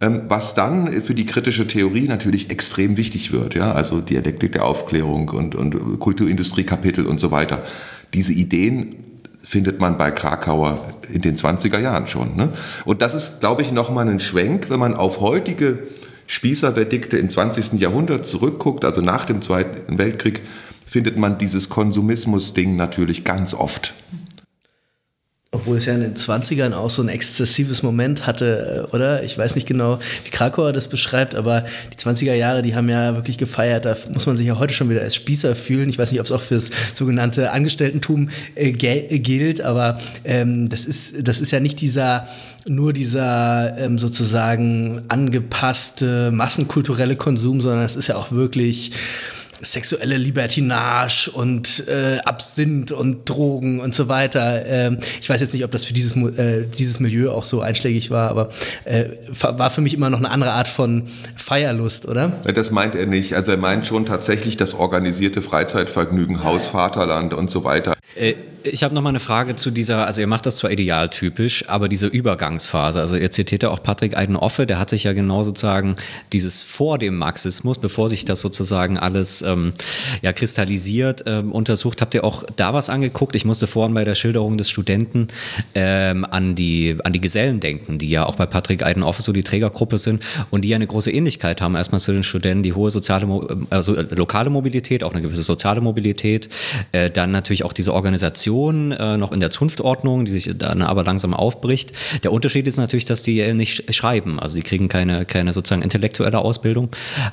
ähm, 0.01 0.23
was 0.29 0.55
dann 0.55 1.03
für 1.03 1.15
die 1.15 1.27
kritische 1.27 1.67
Theorie 1.67 2.07
natürlich 2.07 2.51
extrem 2.51 2.97
wichtig 2.97 3.33
wird. 3.33 3.57
Ja? 3.57 3.73
Also 3.73 4.01
Dialektik 4.01 4.53
der 4.53 4.65
Aufklärung 4.65 5.31
und, 5.31 5.57
und 5.57 5.99
Kulturindustriekapitel 5.99 7.07
und 7.07 7.19
so 7.19 7.33
weiter. 7.33 7.65
Diese 8.13 8.33
Ideen 8.33 9.04
findet 9.47 9.81
man 9.81 9.99
bei 9.99 10.11
Krakauer 10.11 10.79
in 11.13 11.21
den 11.21 11.37
20er 11.37 11.79
Jahren 11.79 12.07
schon. 12.07 12.37
Ne? 12.37 12.49
Und 12.85 13.03
das 13.03 13.15
ist, 13.15 13.41
glaube 13.41 13.63
ich, 13.63 13.73
nochmal 13.73 14.09
ein 14.09 14.21
Schwenk, 14.21 14.71
wenn 14.71 14.81
man 14.81 14.95
auf 14.95 15.21
heutige 15.21 15.79
Spießerverdikte 16.27 17.19
im 17.19 17.29
20. 17.29 17.75
Jahrhundert 17.75 18.27
zurückguckt, 18.27 18.85
also 18.85 19.01
nach 19.01 19.25
dem 19.25 19.43
Zweiten 19.43 19.99
Weltkrieg, 19.99 20.43
findet 20.87 21.19
man 21.19 21.39
dieses 21.39 21.69
Konsumismus-Ding 21.69 22.77
natürlich 22.77 23.25
ganz 23.25 23.53
oft. 23.53 23.95
Obwohl 25.55 25.77
es 25.77 25.87
ja 25.87 25.95
in 25.95 26.01
den 26.01 26.17
20ern 26.17 26.73
auch 26.73 26.91
so 26.91 27.01
ein 27.01 27.09
exzessives 27.09 27.85
Moment 27.85 28.27
hatte, 28.27 28.89
äh, 28.91 28.95
oder? 28.95 29.23
Ich 29.23 29.39
weiß 29.39 29.55
nicht 29.55 29.69
genau, 29.69 30.01
wie 30.25 30.31
Krakauer 30.31 30.73
das 30.73 30.89
beschreibt, 30.89 31.37
aber 31.37 31.65
die 31.93 31.97
20er 31.97 32.35
Jahre, 32.35 32.61
die 32.63 32.75
haben 32.75 32.89
ja 32.89 33.15
wirklich 33.15 33.39
gefeiert. 33.39 33.85
Da 33.85 33.97
muss 34.13 34.27
man 34.27 34.37
sich 34.37 34.49
ja 34.49 34.59
heute 34.59 34.75
schon 34.75 34.91
wieder 34.91 35.03
als 35.03 35.15
Spießer 35.15 35.55
fühlen. 35.55 35.89
Ich 35.89 35.97
weiß 35.97 36.11
nicht, 36.11 36.19
ob 36.19 36.27
es 36.27 36.33
auch 36.33 36.41
fürs 36.41 36.73
sogenannte 36.93 37.53
Angestelltentum 37.53 38.31
äh, 38.57 38.73
gilt, 38.73 39.61
aber 39.61 40.01
ähm, 40.25 40.69
das, 40.69 40.87
ist, 40.87 41.27
das 41.27 41.41
ist 41.41 41.53
ja 41.53 41.61
nicht 41.61 41.81
dieser 41.81 42.27
nur 42.67 42.93
dieser 42.93 43.79
ähm, 43.79 43.99
sozusagen 43.99 45.03
angepasste 45.09 46.33
massenkulturelle 46.33 47.15
Konsum, 47.15 47.61
sondern 47.61 47.85
es 47.85 47.95
ist 47.95 48.09
ja 48.09 48.17
auch 48.17 48.33
wirklich 48.33 48.93
sexuelle 49.63 50.17
Libertinage 50.17 51.31
und 51.33 51.87
äh, 51.89 52.19
Absinth 52.25 52.93
und 52.93 53.29
Drogen 53.29 53.81
und 53.81 53.95
so 53.95 54.09
weiter. 54.09 54.65
Ähm, 54.67 54.99
ich 55.21 55.29
weiß 55.29 55.41
jetzt 55.41 55.55
nicht, 55.55 55.65
ob 55.65 55.71
das 55.71 55.85
für 55.85 55.95
dieses, 55.95 56.17
äh, 56.17 56.65
dieses 56.67 57.01
Milieu 57.01 57.31
auch 57.33 57.45
so 57.45 57.61
einschlägig 57.61 58.11
war, 58.11 58.31
aber 58.31 58.51
äh, 58.85 59.07
war 59.29 59.71
für 59.71 59.81
mich 59.81 59.95
immer 59.95 60.11
noch 60.11 60.19
eine 60.19 60.31
andere 60.31 60.53
Art 60.53 60.69
von 60.69 61.05
Feierlust, 61.37 62.07
oder? 62.07 62.33
Das 62.45 62.71
meint 62.71 62.95
er 62.95 63.07
nicht. 63.07 63.35
Also 63.35 63.53
er 63.53 63.59
meint 63.59 63.87
schon 63.87 64.07
tatsächlich 64.07 64.57
das 64.57 64.75
organisierte 64.75 65.43
Freizeitvergnügen, 65.43 66.45
Haus, 66.45 66.69
Vaterland 66.69 67.35
und 67.35 67.51
so 67.51 67.65
weiter. 67.65 67.95
Äh, 68.17 68.35
ich 68.65 68.83
habe 68.83 68.95
noch 68.95 69.03
mal 69.03 69.11
eine 69.11 69.21
Frage 69.21 69.57
zu 69.57 69.71
dieser, 69.71 70.07
also 70.07 70.21
ihr 70.21 70.27
macht 70.27 70.47
das 70.47 70.57
zwar 70.57 70.71
idealtypisch, 70.71 71.69
aber 71.69 71.89
diese 71.89 72.07
Übergangsphase, 72.07 73.01
also 73.01 73.17
ihr 73.17 73.31
zitiert 73.31 73.63
ja 73.63 73.71
auch 73.71 73.83
Patrick 73.83 74.17
Eidenoffe, 74.17 74.67
der 74.67 74.79
hat 74.79 74.91
sich 74.91 75.05
ja 75.05 75.13
genau 75.13 75.45
sozusagen 75.45 75.97
dieses 76.33 76.63
vor 76.63 76.99
dem 76.99 77.17
Marxismus, 77.17 77.79
bevor 77.79 78.09
sich 78.09 78.25
das 78.25 78.41
sozusagen 78.41 78.99
alles 78.99 79.43
ähm, 79.43 79.75
ja, 80.23 80.33
kristallisiert, 80.33 81.25
ähm, 81.27 81.53
untersucht. 81.53 82.01
Habt 82.01 82.15
ihr 82.15 82.25
auch 82.25 82.45
da 82.57 82.73
was 82.73 82.89
angeguckt? 82.89 83.37
Ich 83.37 83.45
musste 83.45 83.67
vorhin 83.67 83.95
bei 83.95 84.05
der 84.05 84.15
Schilderung 84.15 84.57
des 84.57 84.71
Studenten 84.71 85.29
ähm, 85.75 86.25
an, 86.25 86.55
die, 86.55 86.97
an 87.05 87.13
die 87.13 87.21
Gesellen 87.21 87.61
denken, 87.61 87.99
die 87.99 88.09
ja 88.09 88.25
auch 88.25 88.37
bei 88.37 88.47
Patrick 88.47 88.85
Eidenoffe 88.85 89.23
so 89.23 89.33
die 89.33 89.43
Trägergruppe 89.43 89.99
sind 89.99 90.23
und 90.51 90.63
die 90.63 90.69
ja 90.69 90.77
eine 90.77 90.87
große 90.87 91.11
Ähnlichkeit 91.11 91.61
haben. 91.61 91.75
Erstmal 91.75 92.01
zu 92.01 92.13
den 92.13 92.25
Studenten 92.25 92.63
die 92.63 92.73
hohe 92.73 92.91
soziale, 92.91 93.27
also 93.71 93.95
lokale 94.11 94.49
Mobilität, 94.49 95.05
auch 95.05 95.13
eine 95.13 95.23
gewisse 95.23 95.43
soziale 95.43 95.81
Mobilität, 95.81 96.49
äh, 96.93 97.11
dann 97.11 97.31
natürlich 97.31 97.65
auch 97.65 97.73
diese 97.73 97.93
Organisation 97.93 98.54
Tradition 98.55 98.93
äh, 98.93 99.17
noch 99.17 99.33
in 99.33 99.41
der 99.41 99.51
Zunftordnung, 99.51 100.25
die 100.25 100.31
sich 100.31 100.51
dann 100.57 100.83
aber 100.83 101.05
langsam 101.05 101.35
aufbricht. 101.35 101.93
Der 102.23 102.33
Unterschied 102.33 102.67
ist 102.69 102.77
natürlich, 102.77 103.05
dass 103.05 103.23
die 103.23 103.53
nicht 103.53 103.93
schreiben, 103.95 104.39
also 104.39 104.57
die 104.57 104.63
kriegen 104.63 104.89
keine, 104.89 105.25
keine 105.25 105.53
sozusagen 105.53 105.83
intellektuelle 105.83 106.39
Ausbildung, 106.39 106.89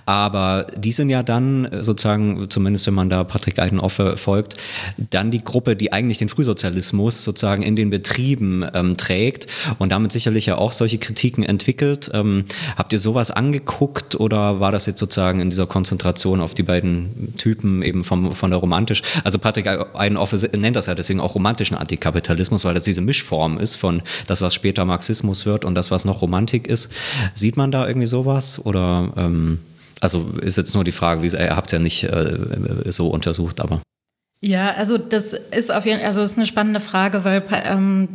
aber 0.05 0.65
die 0.77 0.91
sind 0.91 1.09
ja 1.09 1.23
dann 1.23 1.67
sozusagen, 1.81 2.49
zumindest 2.49 2.87
wenn 2.87 2.93
man 2.93 3.09
da 3.09 3.23
Patrick 3.23 3.59
Eidenoffe 3.59 4.17
folgt, 4.17 4.55
dann 4.97 5.31
die 5.31 5.43
Gruppe, 5.43 5.75
die 5.75 5.93
eigentlich 5.93 6.17
den 6.17 6.29
Frühsozialismus 6.29 7.23
sozusagen 7.23 7.61
in 7.61 7.75
den 7.75 7.89
Betrieben 7.89 8.65
ähm, 8.73 8.97
trägt 8.97 9.47
und 9.79 9.91
damit 9.91 10.11
sicherlich 10.11 10.47
ja 10.47 10.57
auch 10.57 10.73
solche 10.73 10.97
Kritiken 10.97 11.43
entwickelt. 11.43 12.09
Ähm, 12.13 12.45
habt 12.75 12.93
ihr 12.93 12.99
sowas 12.99 13.31
angeguckt 13.31 14.19
oder 14.19 14.59
war 14.59 14.71
das 14.71 14.85
jetzt 14.85 14.99
sozusagen 14.99 15.39
in 15.39 15.49
dieser 15.49 15.67
Konzentration 15.67 16.41
auf 16.41 16.53
die 16.53 16.63
beiden 16.63 17.35
Typen 17.37 17.83
eben 17.83 18.03
vom, 18.03 18.31
von 18.31 18.49
der 18.49 18.59
romantisch? 18.59 19.01
Also 19.23 19.37
Patrick 19.39 19.67
Eidenoffe 19.67 20.49
nennt 20.57 20.75
das 20.75 20.87
ja 20.87 20.95
deswegen 21.11 21.19
auch 21.19 21.35
romantischen 21.35 21.75
Antikapitalismus, 21.75 22.63
weil 22.63 22.73
das 22.73 22.83
diese 22.83 23.01
Mischform 23.01 23.57
ist 23.57 23.75
von 23.75 24.01
das, 24.27 24.41
was 24.41 24.53
später 24.55 24.85
Marxismus 24.85 25.45
wird 25.45 25.65
und 25.65 25.75
das, 25.75 25.91
was 25.91 26.05
noch 26.05 26.21
Romantik 26.21 26.67
ist. 26.67 26.89
Sieht 27.33 27.57
man 27.57 27.69
da 27.71 27.85
irgendwie 27.85 28.07
sowas 28.07 28.63
oder 28.65 29.11
ähm, 29.17 29.59
also 29.99 30.25
ist 30.41 30.57
jetzt 30.57 30.73
nur 30.73 30.85
die 30.85 30.93
Frage, 30.93 31.21
wie 31.21 31.27
ihr 31.27 31.55
habt 31.55 31.71
ja 31.73 31.79
nicht 31.79 32.05
äh, 32.05 32.37
so 32.85 33.09
untersucht, 33.09 33.59
aber. 33.59 33.81
Ja, 34.43 34.71
also 34.71 34.97
das 34.97 35.33
ist 35.33 35.71
auf 35.71 35.85
jeden 35.85 35.99
Fall, 35.99 36.07
also 36.07 36.21
ist 36.23 36.37
eine 36.37 36.47
spannende 36.47 36.79
Frage, 36.79 37.23
weil 37.25 37.43
ähm, 37.65 38.09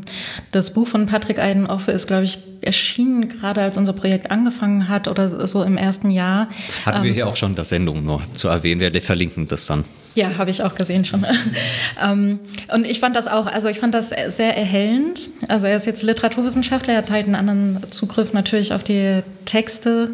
das 0.50 0.72
Buch 0.72 0.88
von 0.88 1.06
Patrick 1.06 1.38
Eidenoffe 1.38 1.92
ist, 1.92 2.08
glaube 2.08 2.24
ich, 2.24 2.38
erschienen 2.62 3.28
gerade 3.28 3.60
als 3.60 3.78
unser 3.78 3.92
Projekt 3.92 4.30
angefangen 4.32 4.88
hat 4.88 5.06
oder 5.06 5.46
so 5.46 5.62
im 5.62 5.76
ersten 5.76 6.10
Jahr. 6.10 6.48
Hatten 6.84 6.98
ähm, 6.98 7.04
wir 7.04 7.12
hier 7.12 7.28
auch 7.28 7.36
schon 7.36 7.54
das 7.54 7.68
Sendung 7.68 8.04
noch 8.04 8.22
zu 8.32 8.48
erwähnen, 8.48 8.80
wir 8.80 9.02
verlinken 9.02 9.46
das 9.46 9.66
dann. 9.66 9.84
Ja, 10.16 10.38
habe 10.38 10.50
ich 10.50 10.62
auch 10.62 10.74
gesehen 10.74 11.04
schon. 11.04 11.24
ähm, 12.02 12.40
und 12.72 12.86
ich 12.86 13.00
fand 13.00 13.14
das 13.14 13.28
auch, 13.28 13.46
also 13.46 13.68
ich 13.68 13.78
fand 13.78 13.94
das 13.94 14.08
sehr 14.08 14.56
erhellend. 14.56 15.30
Also 15.46 15.66
er 15.66 15.76
ist 15.76 15.84
jetzt 15.84 16.02
Literaturwissenschaftler, 16.02 16.94
er 16.94 16.98
hat 16.98 17.10
halt 17.10 17.26
einen 17.26 17.34
anderen 17.34 17.90
Zugriff 17.90 18.32
natürlich 18.32 18.72
auf 18.72 18.82
die 18.82 19.22
Texte. 19.44 20.10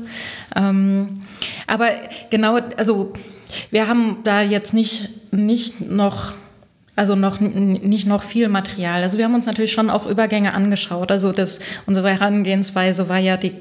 Ähm, 0.57 1.22
aber 1.68 1.88
genau, 2.30 2.59
also 2.76 3.12
wir 3.70 3.86
haben 3.86 4.18
da 4.24 4.42
jetzt 4.42 4.74
nicht, 4.74 5.32
nicht 5.32 5.80
noch 5.80 6.34
also 6.94 7.16
noch 7.16 7.40
nicht 7.40 8.07
noch 8.07 8.22
viel 8.22 8.48
Material. 8.48 9.03
Also 9.03 9.16
wir 9.16 9.24
haben 9.24 9.34
uns 9.34 9.46
natürlich 9.46 9.72
schon 9.72 9.88
auch 9.88 10.07
Übergänge 10.07 10.53
angeschaut. 10.53 11.11
Also 11.11 11.32
das, 11.32 11.61
unsere 11.86 12.11
Herangehensweise 12.11 13.09
war 13.09 13.18
ja 13.18 13.38
die 13.38 13.55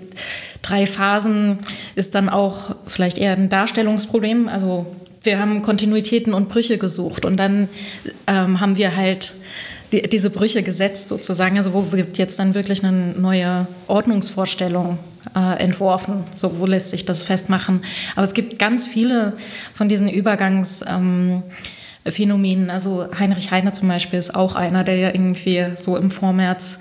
drei 0.62 0.86
Phasen 0.86 1.60
ist 1.96 2.14
dann 2.14 2.28
auch 2.28 2.76
vielleicht 2.88 3.18
eher 3.18 3.34
ein 3.34 3.50
Darstellungsproblem. 3.50 4.50
Also 4.50 4.86
wir 5.24 5.39
haben 5.39 5.61
Kontinuitäten 5.61 6.34
und 6.34 6.49
Brüche 6.49 6.78
gesucht 6.78 7.26
und 7.26 7.38
dann 7.38 7.69
ähm, 8.28 8.59
haben 8.59 8.78
wir 8.78 8.95
halt 8.95 9.34
die, 9.91 10.01
diese 10.03 10.30
Brüche 10.30 10.63
gesetzt 10.63 11.09
sozusagen. 11.09 11.57
Also 11.57 11.74
wo 11.74 11.91
wird 11.91 12.17
jetzt 12.17 12.39
dann 12.39 12.53
wirklich 12.53 12.84
eine 12.84 13.13
neue 13.13 13.67
Ordnungsvorstellung 13.88 14.97
äh, 15.36 15.59
entworfen. 15.61 16.24
So, 16.36 16.59
wo 16.59 16.65
lässt 16.65 16.89
sich 16.89 17.05
das 17.05 17.24
festmachen? 17.24 17.84
Aber 18.15 18.26
es 18.26 18.34
gibt 18.34 18.57
ganz 18.57 18.88
viele 18.88 19.34
von 19.74 19.89
diesen 19.89 20.09
Übergangsphänomenen. 20.09 21.43
Ähm, 22.63 22.69
also 22.69 23.07
Heinrich 23.19 23.51
Heine 23.51 23.74
zum 23.74 23.88
Beispiel 23.88 24.17
ist 24.19 24.34
auch 24.34 24.55
einer, 24.55 24.84
der 24.84 24.95
ja 24.95 25.09
irgendwie 25.09 25.65
so 25.76 25.97
im 25.97 26.09
Vormärz 26.09 26.80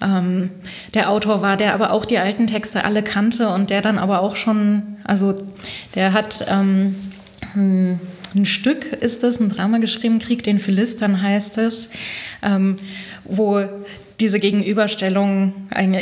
ähm, 0.00 0.50
der 0.94 1.10
Autor 1.10 1.42
war, 1.42 1.56
der 1.56 1.74
aber 1.74 1.92
auch 1.92 2.04
die 2.04 2.18
alten 2.18 2.46
Texte 2.46 2.84
alle 2.84 3.02
kannte 3.02 3.48
und 3.48 3.70
der 3.70 3.82
dann 3.82 3.98
aber 3.98 4.22
auch 4.22 4.36
schon, 4.36 4.96
also 5.04 5.34
der 5.94 6.12
hat 6.12 6.46
ähm, 6.50 6.94
ein, 7.54 8.00
ein 8.34 8.46
Stück 8.46 8.92
ist 8.92 9.22
das, 9.22 9.40
ein 9.40 9.48
Drama 9.48 9.78
geschrieben, 9.78 10.18
Krieg 10.18 10.42
den 10.42 10.58
Philistern 10.58 11.22
heißt 11.22 11.58
es, 11.58 11.90
ähm, 12.42 12.78
wo 13.24 13.60
diese 14.20 14.38
Gegenüberstellung 14.38 15.52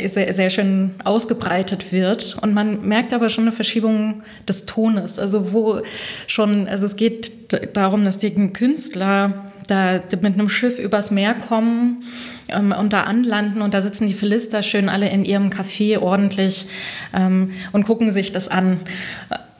sehr, 0.05 0.33
sehr 0.33 0.49
schön 0.49 0.91
ausgebreitet 1.03 1.91
wird. 1.91 2.37
Und 2.41 2.53
man 2.53 2.87
merkt 2.87 3.11
aber 3.11 3.29
schon 3.29 3.45
eine 3.45 3.51
Verschiebung 3.51 4.21
des 4.47 4.65
Tones. 4.65 5.17
Also 5.17 5.51
wo 5.51 5.81
schon, 6.27 6.67
also 6.67 6.85
es 6.85 6.95
geht 6.95 7.31
darum, 7.75 8.05
dass 8.05 8.19
die 8.19 8.31
Künstler 8.53 9.51
da 9.67 10.01
mit 10.21 10.33
einem 10.33 10.49
Schiff 10.49 10.77
übers 10.77 11.11
Meer 11.11 11.33
kommen 11.33 12.03
ähm, 12.49 12.73
und 12.77 12.93
da 12.93 13.01
anlanden 13.01 13.61
und 13.61 13.73
da 13.73 13.81
sitzen 13.81 14.07
die 14.07 14.13
Philister 14.13 14.61
schön 14.61 14.89
alle 14.89 15.09
in 15.09 15.23
ihrem 15.23 15.49
Café 15.49 15.99
ordentlich 15.99 16.67
ähm, 17.13 17.51
und 17.71 17.85
gucken 17.85 18.11
sich 18.11 18.31
das 18.31 18.49
an. 18.49 18.79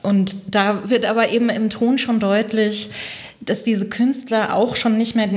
Und 0.04 0.36
da 0.48 0.88
wird 0.88 1.04
aber 1.04 1.30
eben 1.30 1.48
im 1.48 1.70
Ton 1.70 1.98
schon 1.98 2.20
deutlich, 2.20 2.90
dass 3.40 3.62
diese 3.62 3.88
Künstler 3.88 4.54
auch 4.54 4.76
schon 4.76 4.96
nicht 4.96 5.16
mehr 5.16 5.28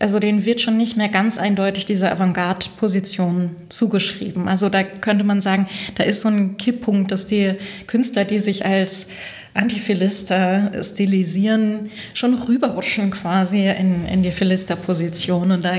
also 0.00 0.20
denen 0.20 0.44
wird 0.44 0.60
schon 0.60 0.76
nicht 0.76 0.96
mehr 0.96 1.08
ganz 1.08 1.38
eindeutig 1.38 1.86
diese 1.86 2.10
Avantgarde-Position 2.10 3.56
zugeschrieben. 3.68 4.48
Also 4.48 4.68
da 4.68 4.82
könnte 4.84 5.24
man 5.24 5.42
sagen, 5.42 5.68
da 5.96 6.04
ist 6.04 6.20
so 6.20 6.28
ein 6.28 6.56
Kipppunkt, 6.56 7.10
dass 7.10 7.26
die 7.26 7.54
Künstler, 7.86 8.24
die 8.24 8.38
sich 8.38 8.64
als 8.64 9.08
Antiphilister 9.54 10.70
stilisieren, 10.84 11.90
schon 12.14 12.34
rüberrutschen 12.34 13.10
quasi 13.10 13.68
in, 13.68 14.06
in 14.06 14.22
die 14.22 14.30
Philister-Position. 14.30 15.50
Und 15.50 15.64
da 15.64 15.74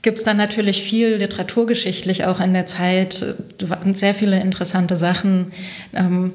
gibt 0.00 0.18
es 0.18 0.24
dann 0.24 0.38
natürlich 0.38 0.82
viel 0.82 1.16
literaturgeschichtlich 1.16 2.24
auch 2.24 2.40
in 2.40 2.54
der 2.54 2.66
Zeit, 2.66 3.24
sehr 3.92 4.14
viele 4.14 4.40
interessante 4.40 4.96
Sachen. 4.96 5.52
Ähm, 5.92 6.32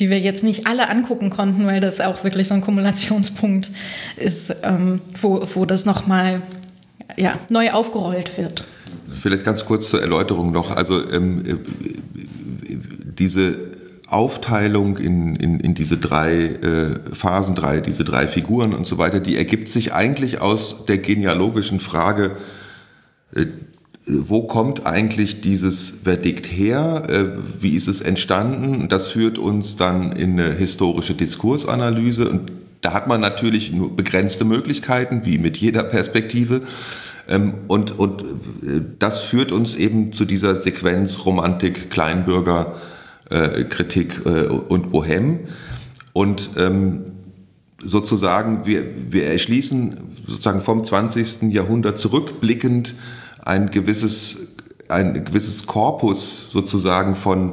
die 0.00 0.08
wir 0.08 0.18
jetzt 0.18 0.42
nicht 0.42 0.66
alle 0.66 0.88
angucken 0.88 1.30
konnten, 1.30 1.66
weil 1.66 1.80
das 1.80 2.00
auch 2.00 2.24
wirklich 2.24 2.48
so 2.48 2.54
ein 2.54 2.62
Kumulationspunkt 2.62 3.70
ist, 4.16 4.56
ähm, 4.62 5.00
wo, 5.20 5.46
wo 5.54 5.66
das 5.66 5.84
nochmal 5.84 6.42
ja, 7.16 7.38
neu 7.50 7.70
aufgerollt 7.70 8.38
wird. 8.38 8.64
Vielleicht 9.20 9.44
ganz 9.44 9.66
kurz 9.66 9.90
zur 9.90 10.00
Erläuterung 10.00 10.52
noch. 10.52 10.70
Also 10.70 11.06
ähm, 11.12 11.44
äh, 11.46 11.56
diese 13.18 13.58
Aufteilung 14.06 14.96
in, 14.96 15.36
in, 15.36 15.60
in 15.60 15.74
diese 15.74 15.98
drei 15.98 16.46
äh, 16.46 17.14
Phasen, 17.14 17.54
drei, 17.54 17.80
diese 17.80 18.04
drei 18.04 18.26
Figuren 18.26 18.72
und 18.72 18.86
so 18.86 18.96
weiter, 18.96 19.20
die 19.20 19.36
ergibt 19.36 19.68
sich 19.68 19.92
eigentlich 19.92 20.40
aus 20.40 20.86
der 20.86 20.98
genealogischen 20.98 21.78
Frage, 21.78 22.36
äh, 23.34 23.46
wo 24.26 24.42
kommt 24.42 24.86
eigentlich 24.86 25.40
dieses 25.40 25.90
Verdikt 26.02 26.46
her? 26.46 27.02
Äh, 27.08 27.24
wie 27.60 27.74
ist 27.74 27.88
es 27.88 28.00
entstanden? 28.00 28.88
Das 28.88 29.08
führt 29.08 29.38
uns 29.38 29.76
dann 29.76 30.12
in 30.12 30.38
eine 30.38 30.52
historische 30.52 31.14
Diskursanalyse. 31.14 32.28
Und 32.28 32.52
da 32.80 32.92
hat 32.92 33.06
man 33.08 33.20
natürlich 33.20 33.72
nur 33.72 33.94
begrenzte 33.94 34.44
Möglichkeiten, 34.44 35.22
wie 35.24 35.38
mit 35.38 35.58
jeder 35.58 35.82
Perspektive. 35.82 36.62
Ähm, 37.28 37.54
und, 37.68 37.98
und 37.98 38.22
äh, 38.22 38.80
das 38.98 39.20
führt 39.20 39.52
uns 39.52 39.74
eben 39.74 40.12
zu 40.12 40.24
dieser 40.24 40.56
Sequenz 40.56 41.24
Romantik, 41.24 41.90
Kleinbürger, 41.90 42.74
äh, 43.30 43.64
Kritik 43.64 44.22
und 44.68 44.90
Bohem. 44.90 45.40
Und 46.12 46.50
ähm, 46.56 47.02
sozusagen, 47.82 48.66
wir, 48.66 48.84
wir 49.10 49.26
erschließen 49.26 49.96
sozusagen 50.26 50.60
vom 50.60 50.82
20. 50.82 51.52
Jahrhundert 51.52 51.98
zurückblickend 51.98 52.94
ein 53.44 53.70
gewisses, 53.70 54.48
ein 54.88 55.24
gewisses 55.24 55.66
Korpus 55.66 56.50
sozusagen 56.50 57.16
von, 57.16 57.52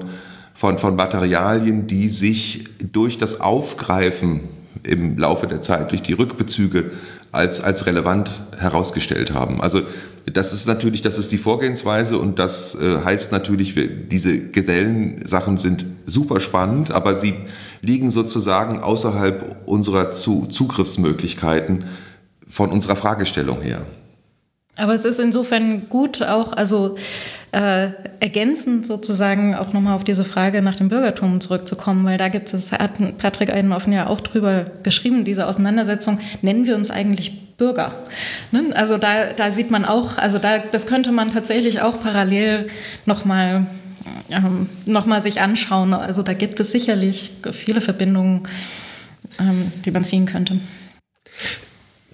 von, 0.53 0.77
von 0.77 0.95
Materialien, 0.95 1.87
die 1.87 2.09
sich 2.09 2.65
durch 2.91 3.17
das 3.17 3.41
Aufgreifen 3.41 4.41
im 4.83 5.17
Laufe 5.17 5.47
der 5.47 5.61
Zeit, 5.61 5.91
durch 5.91 6.01
die 6.01 6.13
Rückbezüge 6.13 6.91
als, 7.31 7.61
als 7.61 7.85
relevant 7.85 8.31
herausgestellt 8.57 9.33
haben. 9.33 9.61
Also 9.61 9.81
das 10.25 10.53
ist 10.53 10.67
natürlich, 10.67 11.01
das 11.01 11.17
ist 11.17 11.31
die 11.31 11.37
Vorgehensweise 11.37 12.17
und 12.17 12.39
das 12.39 12.75
äh, 12.75 12.99
heißt 13.03 13.31
natürlich, 13.31 13.75
wir, 13.75 13.87
diese 13.87 14.37
Gesellensachen 14.37 15.57
sind 15.57 15.85
super 16.05 16.39
spannend, 16.39 16.91
aber 16.91 17.17
sie 17.17 17.35
liegen 17.81 18.11
sozusagen 18.11 18.79
außerhalb 18.79 19.67
unserer 19.67 20.11
Zu 20.11 20.47
Zugriffsmöglichkeiten 20.47 21.85
von 22.47 22.71
unserer 22.71 22.95
Fragestellung 22.95 23.61
her. 23.61 23.85
Aber 24.77 24.93
es 24.93 25.05
ist 25.05 25.19
insofern 25.19 25.89
gut 25.89 26.21
auch, 26.21 26.53
also 26.53 26.97
äh, 27.51 27.89
ergänzend 28.19 28.85
sozusagen 28.85 29.55
auch 29.55 29.73
nochmal 29.73 29.95
auf 29.95 30.03
diese 30.03 30.25
Frage 30.25 30.61
nach 30.61 30.75
dem 30.75 30.89
Bürgertum 30.89 31.41
zurückzukommen, 31.41 32.05
weil 32.05 32.17
da 32.17 32.29
gibt 32.29 32.53
es, 32.53 32.71
hat 32.71 33.17
Patrick 33.17 33.51
Eidenhoffen 33.51 33.93
ja 33.93 34.07
auch 34.07 34.21
drüber 34.21 34.65
geschrieben, 34.83 35.23
diese 35.23 35.47
Auseinandersetzung, 35.47 36.19
nennen 36.41 36.67
wir 36.67 36.75
uns 36.75 36.91
eigentlich 36.91 37.55
Bürger? 37.57 37.93
Ne? 38.51 38.65
Also 38.75 38.97
da, 38.97 39.33
da 39.35 39.51
sieht 39.51 39.71
man 39.71 39.85
auch, 39.85 40.17
also 40.17 40.37
da, 40.37 40.59
das 40.59 40.85
könnte 40.85 41.11
man 41.11 41.31
tatsächlich 41.31 41.81
auch 41.81 42.01
parallel 42.01 42.69
nochmal 43.05 43.65
ähm, 44.31 44.69
noch 44.85 45.21
sich 45.21 45.41
anschauen. 45.41 45.93
Also 45.93 46.23
da 46.23 46.33
gibt 46.33 46.59
es 46.59 46.71
sicherlich 46.71 47.31
viele 47.51 47.81
Verbindungen, 47.81 48.43
ähm, 49.39 49.71
die 49.85 49.91
man 49.91 50.03
ziehen 50.03 50.25
könnte. 50.25 50.59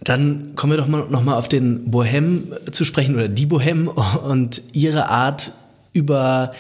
Dann 0.04 0.56
kommen 0.56 0.74
wir 0.74 0.78
doch 0.78 0.88
mal 0.88 1.08
noch 1.10 1.24
mal 1.24 1.38
auf 1.38 1.48
den 1.48 1.90
Bohem 1.90 2.54
zu 2.72 2.86
sprechen 2.86 3.16
oder 3.16 3.28
die 3.28 3.46
Bohem 3.46 3.88
und 3.88 4.62
ihre 4.74 5.10
Art 5.10 5.54
über 5.94 6.54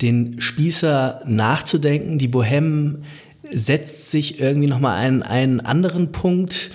den 0.00 0.40
Spießer 0.40 1.22
nachzudenken. 1.26 2.18
Die 2.18 2.28
Bohem 2.28 3.04
setzt 3.50 4.10
sich 4.10 4.40
irgendwie 4.40 4.68
noch 4.68 4.78
mal 4.78 4.96
einen, 4.96 5.22
einen 5.22 5.60
anderen 5.60 6.12
Punkt 6.12 6.70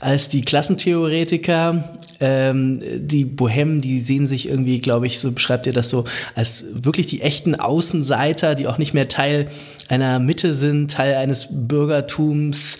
als 0.00 0.28
die 0.28 0.42
Klassentheoretiker 0.42 1.92
ähm, 2.20 2.80
die 2.82 3.24
Bohemen, 3.24 3.80
die 3.80 4.00
sehen 4.00 4.26
sich 4.26 4.48
irgendwie, 4.48 4.80
glaube 4.80 5.06
ich, 5.06 5.18
so 5.18 5.32
beschreibt 5.32 5.66
ihr 5.66 5.72
das 5.72 5.90
so, 5.90 6.04
als 6.34 6.64
wirklich 6.72 7.06
die 7.06 7.20
echten 7.20 7.54
Außenseiter, 7.54 8.54
die 8.54 8.66
auch 8.66 8.78
nicht 8.78 8.94
mehr 8.94 9.08
Teil 9.08 9.48
einer 9.88 10.18
Mitte 10.18 10.52
sind, 10.52 10.90
Teil 10.90 11.14
eines 11.14 11.48
Bürgertums, 11.50 12.78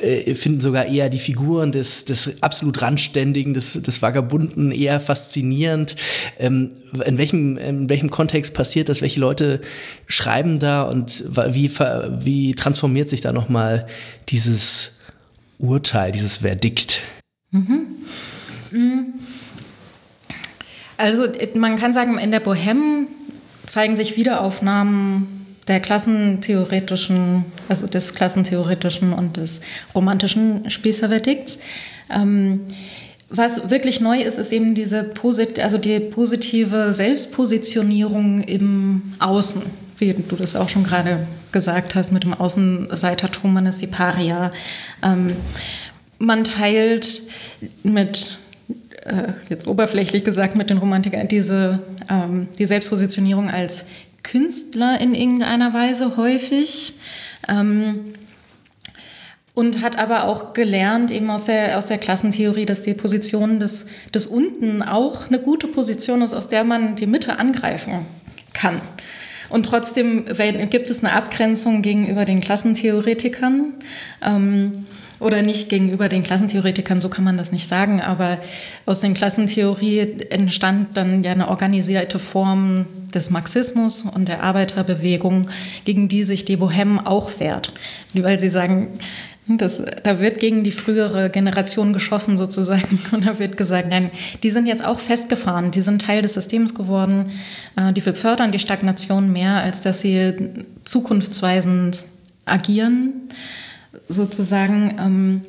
äh, 0.00 0.34
finden 0.34 0.60
sogar 0.60 0.86
eher 0.86 1.08
die 1.08 1.18
Figuren 1.18 1.72
des, 1.72 2.04
des 2.04 2.42
absolut 2.42 2.80
Randständigen, 2.80 3.54
des, 3.54 3.74
des 3.74 4.02
Vagabunden 4.02 4.72
eher 4.72 5.00
faszinierend. 5.00 5.96
Ähm, 6.38 6.72
in, 7.04 7.18
welchem, 7.18 7.58
in 7.58 7.88
welchem 7.88 8.10
Kontext 8.10 8.54
passiert 8.54 8.88
das? 8.88 9.02
Welche 9.02 9.20
Leute 9.20 9.60
schreiben 10.06 10.58
da 10.58 10.82
und 10.82 11.24
wie, 11.52 11.70
wie 11.70 12.54
transformiert 12.54 13.10
sich 13.10 13.20
da 13.20 13.32
nochmal 13.32 13.86
dieses 14.28 14.92
Urteil, 15.58 16.12
dieses 16.12 16.38
Verdikt? 16.38 17.00
Mhm. 17.50 17.96
Mhm. 18.76 19.14
Also 20.98 21.26
man 21.54 21.78
kann 21.78 21.92
sagen, 21.92 22.18
in 22.18 22.30
der 22.30 22.42
Bohème 22.42 23.06
zeigen 23.66 23.96
sich 23.96 24.16
Wiederaufnahmen 24.16 25.46
der 25.68 25.80
klassentheoretischen, 25.80 27.44
also 27.68 27.86
des 27.86 28.14
klassentheoretischen 28.14 29.12
und 29.12 29.36
des 29.36 29.60
romantischen 29.94 30.70
Spießerverdikts. 30.70 31.58
Ähm, 32.08 32.60
was 33.28 33.70
wirklich 33.70 34.00
neu 34.00 34.20
ist, 34.20 34.38
ist 34.38 34.52
eben 34.52 34.74
diese 34.76 35.02
Posit 35.02 35.58
also 35.58 35.78
die 35.78 35.98
positive 35.98 36.94
Selbstpositionierung 36.94 38.42
im 38.44 39.14
Außen, 39.18 39.62
wie 39.98 40.12
du 40.12 40.36
das 40.36 40.54
auch 40.54 40.68
schon 40.68 40.84
gerade 40.84 41.26
gesagt 41.50 41.96
hast, 41.96 42.12
mit 42.12 42.22
dem 42.22 42.34
Außenseitertum, 42.34 43.52
man 43.52 43.66
ist 43.66 43.82
die 43.82 43.88
Paria. 43.88 44.52
Ähm, 45.02 45.34
man 46.18 46.44
teilt 46.44 47.22
mit, 47.82 48.38
äh, 49.06 49.32
jetzt 49.48 49.66
oberflächlich 49.66 50.24
gesagt, 50.24 50.56
mit 50.56 50.70
den 50.70 50.78
Romantikern 50.78 51.28
diese, 51.28 51.80
ähm, 52.08 52.48
die 52.58 52.66
Selbstpositionierung 52.66 53.50
als 53.50 53.86
Künstler 54.22 55.00
in 55.00 55.14
irgendeiner 55.14 55.72
Weise 55.72 56.16
häufig. 56.16 56.94
Ähm, 57.48 58.14
und 59.56 59.80
hat 59.80 59.98
aber 59.98 60.24
auch 60.24 60.52
gelernt, 60.52 61.10
eben 61.10 61.30
aus 61.30 61.46
der, 61.46 61.78
aus 61.78 61.86
der 61.86 61.96
Klassentheorie, 61.96 62.66
dass 62.66 62.82
die 62.82 62.92
Position 62.92 63.58
des, 63.58 63.86
des 64.12 64.26
Unten 64.26 64.82
auch 64.82 65.28
eine 65.28 65.38
gute 65.38 65.66
Position 65.66 66.20
ist, 66.20 66.34
aus 66.34 66.50
der 66.50 66.62
man 66.62 66.94
die 66.94 67.06
Mitte 67.06 67.38
angreifen 67.38 68.04
kann. 68.52 68.82
Und 69.48 69.64
trotzdem 69.64 70.26
gibt 70.68 70.90
es 70.90 71.02
eine 71.02 71.14
Abgrenzung 71.14 71.80
gegenüber 71.80 72.26
den 72.26 72.40
Klassentheoretikern. 72.40 73.74
Ähm, 74.22 74.84
oder 75.18 75.42
nicht 75.42 75.68
gegenüber 75.68 76.08
den 76.08 76.22
Klassentheoretikern, 76.22 77.00
so 77.00 77.08
kann 77.08 77.24
man 77.24 77.36
das 77.36 77.52
nicht 77.52 77.68
sagen, 77.68 78.00
aber 78.00 78.38
aus 78.84 79.00
den 79.00 79.14
Klassentheorie 79.14 80.26
entstand 80.30 80.96
dann 80.96 81.24
ja 81.24 81.32
eine 81.32 81.48
organisierte 81.48 82.18
Form 82.18 82.86
des 83.14 83.30
Marxismus 83.30 84.02
und 84.02 84.28
der 84.28 84.42
Arbeiterbewegung, 84.42 85.48
gegen 85.84 86.08
die 86.08 86.24
sich 86.24 86.44
die 86.44 86.56
Bohème 86.56 87.06
auch 87.06 87.40
wehrt. 87.40 87.72
Weil 88.14 88.38
sie 88.38 88.50
sagen, 88.50 88.98
das, 89.48 89.80
da 90.02 90.18
wird 90.18 90.40
gegen 90.40 90.64
die 90.64 90.72
frühere 90.72 91.30
Generation 91.30 91.92
geschossen 91.92 92.36
sozusagen. 92.36 92.98
Und 93.12 93.26
da 93.26 93.38
wird 93.38 93.56
gesagt, 93.56 93.88
nein, 93.88 94.10
die 94.42 94.50
sind 94.50 94.66
jetzt 94.66 94.84
auch 94.84 94.98
festgefahren, 94.98 95.70
die 95.70 95.82
sind 95.82 96.02
Teil 96.02 96.22
des 96.22 96.34
Systems 96.34 96.74
geworden, 96.74 97.30
äh, 97.76 97.92
die 97.92 98.00
fördern 98.00 98.50
die 98.50 98.58
Stagnation 98.58 99.32
mehr, 99.32 99.62
als 99.62 99.82
dass 99.82 100.00
sie 100.00 100.34
zukunftsweisend 100.84 102.06
agieren 102.44 103.28
sozusagen. 104.08 104.96
Ähm, 104.98 105.40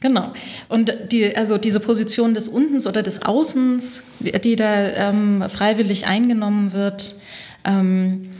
genau. 0.00 0.32
Und 0.68 0.92
die, 1.12 1.36
also 1.36 1.58
diese 1.58 1.80
Position 1.80 2.34
des 2.34 2.48
Untens 2.48 2.86
oder 2.86 3.02
des 3.02 3.22
Außens, 3.22 4.02
die 4.20 4.56
da 4.56 5.10
ähm, 5.10 5.44
freiwillig 5.48 6.06
eingenommen 6.06 6.72
wird, 6.72 7.16
ähm, 7.64 8.30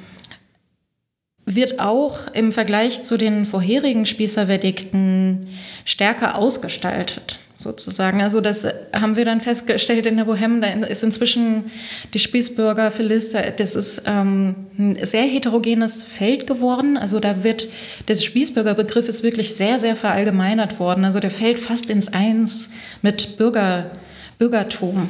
wird 1.45 1.79
auch 1.79 2.33
im 2.33 2.53
Vergleich 2.53 3.05
zu 3.05 3.17
den 3.17 3.47
vorherigen 3.47 4.05
Spießerverdikten 4.05 5.47
stärker 5.85 6.37
ausgestaltet 6.37 7.39
sozusagen. 7.57 8.23
Also 8.23 8.41
das 8.41 8.67
haben 8.93 9.17
wir 9.17 9.25
dann 9.25 9.41
festgestellt 9.41 10.07
in 10.07 10.17
der 10.17 10.27
Bohème, 10.27 10.61
da 10.61 10.87
ist 10.87 11.03
inzwischen 11.03 11.71
die 12.13 12.19
Spießbürger, 12.19 12.91
Philister, 12.91 13.43
das 13.51 13.75
ist 13.75 14.03
ähm, 14.07 14.55
ein 14.79 14.99
sehr 15.03 15.23
heterogenes 15.23 16.03
Feld 16.03 16.47
geworden. 16.47 16.97
Also 16.97 17.19
da 17.19 17.45
wird, 17.45 17.69
der 18.09 18.17
Spießbürgerbegriff 18.17 19.09
ist 19.09 19.23
wirklich 19.23 19.55
sehr, 19.55 19.81
sehr 19.81 19.97
verallgemeinert 19.97 20.79
worden. 20.79 21.05
Also 21.05 21.19
der 21.19 21.31
fällt 21.31 21.59
fast 21.59 21.89
ins 21.89 22.13
Eins 22.13 22.71
mit 23.01 23.39
Bürger, 23.39 23.91
Bürgertum. 24.39 25.09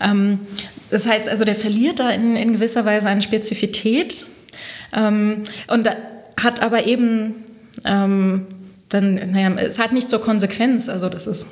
Ähm, 0.00 0.40
das 0.90 1.06
heißt 1.06 1.28
also, 1.28 1.44
der 1.44 1.56
verliert 1.56 1.98
da 1.98 2.10
in, 2.10 2.36
in 2.36 2.54
gewisser 2.54 2.84
Weise 2.84 3.08
eine 3.08 3.22
Spezifität 3.22 4.26
ähm, 4.96 5.44
und 5.66 5.88
hat 6.40 6.62
aber 6.62 6.86
eben 6.86 7.34
ähm, 7.84 8.46
dann, 8.88 9.32
naja, 9.32 9.50
es 9.56 9.78
hat 9.78 9.92
nicht 9.92 10.08
zur 10.08 10.20
Konsequenz, 10.20 10.88
also 10.88 11.08
das 11.08 11.26
ist, 11.26 11.48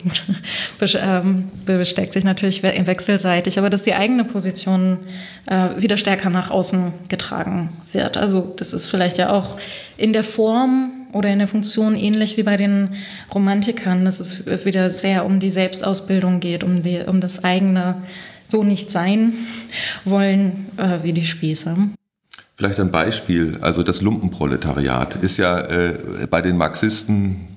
ähm, 0.95 1.51
besteckt 1.65 2.15
sich 2.15 2.25
natürlich 2.25 2.63
wechselseitig, 2.63 3.59
aber 3.59 3.69
dass 3.69 3.83
die 3.83 3.95
eigene 3.95 4.25
Position 4.25 4.99
äh, 5.47 5.81
wieder 5.81 5.97
stärker 5.97 6.31
nach 6.31 6.51
außen 6.51 6.93
getragen 7.09 7.69
wird. 7.93 8.17
Also 8.17 8.55
das 8.57 8.73
ist 8.73 8.87
vielleicht 8.87 9.19
ja 9.19 9.31
auch 9.31 9.59
in 9.97 10.13
der 10.13 10.25
Form 10.25 10.93
oder 11.13 11.29
in 11.29 11.39
der 11.39 11.49
Funktion 11.49 11.97
ähnlich 11.97 12.37
wie 12.37 12.43
bei 12.43 12.57
den 12.57 12.91
Romantikern, 13.35 14.05
dass 14.05 14.21
es 14.21 14.47
wieder 14.65 14.91
sehr 14.91 15.27
um 15.27 15.41
die 15.41 15.51
Selbstausbildung 15.51 16.41
geht, 16.41 16.65
um, 16.65 16.83
die, 16.83 17.01
um 17.07 17.21
das 17.21 17.45
eigene 17.45 17.97
so 18.49 18.63
nicht 18.63 18.91
sein 18.91 19.35
wollen 20.05 20.67
äh, 20.77 21.03
wie 21.03 21.13
die 21.13 21.25
Spieße. 21.25 21.77
Vielleicht 22.57 22.81
ein 22.81 22.91
Beispiel, 22.91 23.59
also 23.61 23.83
das 23.83 24.01
Lumpenproletariat 24.01 25.17
ist 25.17 25.37
ja 25.37 25.61
äh, 25.61 26.27
bei 26.31 26.41
den 26.41 26.57
Marxisten 26.57 27.49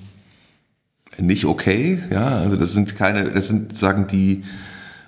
nicht 1.18 1.46
okay, 1.46 2.04
ja, 2.12 2.28
also 2.40 2.58
das 2.58 2.74
sind 2.74 2.98
keine, 2.98 3.32
das 3.32 3.48
sind 3.48 3.78
sagen 3.78 4.08
die 4.08 4.44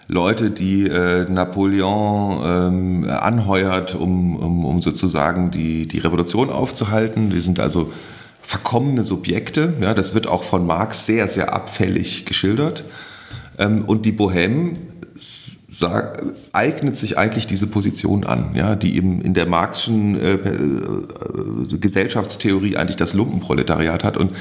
Leute, 0.08 0.50
die 0.50 0.88
äh, 0.88 1.30
Napoleon 1.30 2.42
ähm, 2.46 3.10
anheuert, 3.10 3.96
um, 3.96 4.38
um, 4.38 4.66
um 4.66 4.82
sozusagen 4.82 5.52
die, 5.52 5.88
die 5.88 6.00
Revolution 6.00 6.50
aufzuhalten. 6.50 7.30
Die 7.30 7.40
sind 7.40 7.60
also 7.60 7.94
verkommene 8.42 9.04
Subjekte. 9.04 9.74
Ja, 9.82 9.94
das 9.94 10.14
wird 10.14 10.28
auch 10.28 10.44
von 10.44 10.66
Marx 10.66 11.06
sehr, 11.06 11.28
sehr 11.28 11.54
abfällig 11.54 12.26
geschildert. 12.26 12.84
Ähm, 13.58 13.86
und 13.86 14.06
die 14.06 14.12
Bohème 14.12 14.78
sag, 15.74 16.22
eignet 16.52 16.98
sich 16.98 17.18
eigentlich 17.18 17.48
diese 17.48 17.66
Position 17.66 18.26
an, 18.26 18.52
ja, 18.54 18.76
die 18.76 18.98
eben 18.98 19.22
in 19.22 19.34
der 19.34 19.46
Marxischen 19.46 20.20
äh, 20.20 20.34
äh, 20.34 21.78
Gesellschaftstheorie 21.80 22.76
eigentlich 22.76 22.98
das 22.98 23.14
Lumpenproletariat 23.14 24.04
hat 24.04 24.18
und 24.18 24.32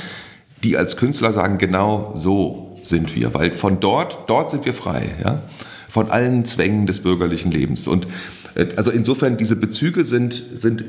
die 0.64 0.76
als 0.76 0.96
Künstler 0.96 1.32
sagen, 1.32 1.56
genau 1.56 2.12
so 2.16 2.76
sind 2.82 3.14
wir, 3.14 3.32
weil 3.32 3.54
von 3.54 3.78
dort, 3.78 4.18
dort 4.26 4.50
sind 4.50 4.64
wir 4.64 4.74
frei, 4.74 5.08
ja, 5.22 5.40
von 5.88 6.10
allen 6.10 6.44
Zwängen 6.44 6.86
des 6.86 7.00
bürgerlichen 7.00 7.52
Lebens. 7.52 7.86
Und 7.86 8.08
äh, 8.56 8.66
also 8.74 8.90
insofern, 8.90 9.36
diese 9.36 9.54
Bezüge 9.54 10.04
sind, 10.04 10.34
sind 10.34 10.84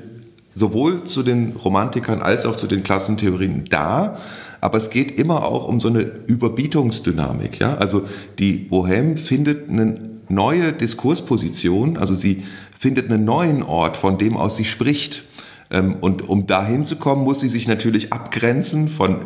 sowohl 0.48 1.04
zu 1.04 1.22
den 1.22 1.52
Romantikern 1.52 2.20
als 2.20 2.48
auch 2.48 2.56
zu 2.56 2.66
den 2.66 2.82
Klassentheorien 2.82 3.66
da, 3.70 4.18
aber 4.60 4.80
es 4.80 4.90
geht 4.90 5.20
immer 5.20 5.46
auch 5.46 5.68
um 5.68 5.80
so 5.80 5.88
eine 5.88 6.02
Überbietungsdynamik. 6.02 7.60
Ja? 7.60 7.78
Also 7.78 8.08
die 8.40 8.68
Bohème 8.70 9.18
findet 9.18 9.70
einen 9.70 10.11
neue 10.34 10.74
Diskursposition, 10.74 11.98
also 11.98 12.14
sie 12.14 12.44
findet 12.78 13.12
einen 13.12 13.26
neuen 13.26 13.64
Ort, 13.64 13.98
von 13.98 14.18
dem 14.18 14.38
aus 14.38 14.56
sie 14.56 14.66
spricht. 14.66 15.24
Ähm, 15.70 15.96
und 16.02 16.28
um 16.28 16.48
dahin 16.48 16.86
zu 16.86 16.98
kommen, 16.98 17.24
muss 17.24 17.40
sie 17.40 17.50
sich 17.50 17.68
natürlich 17.68 18.12
abgrenzen 18.12 18.90
von 18.90 19.18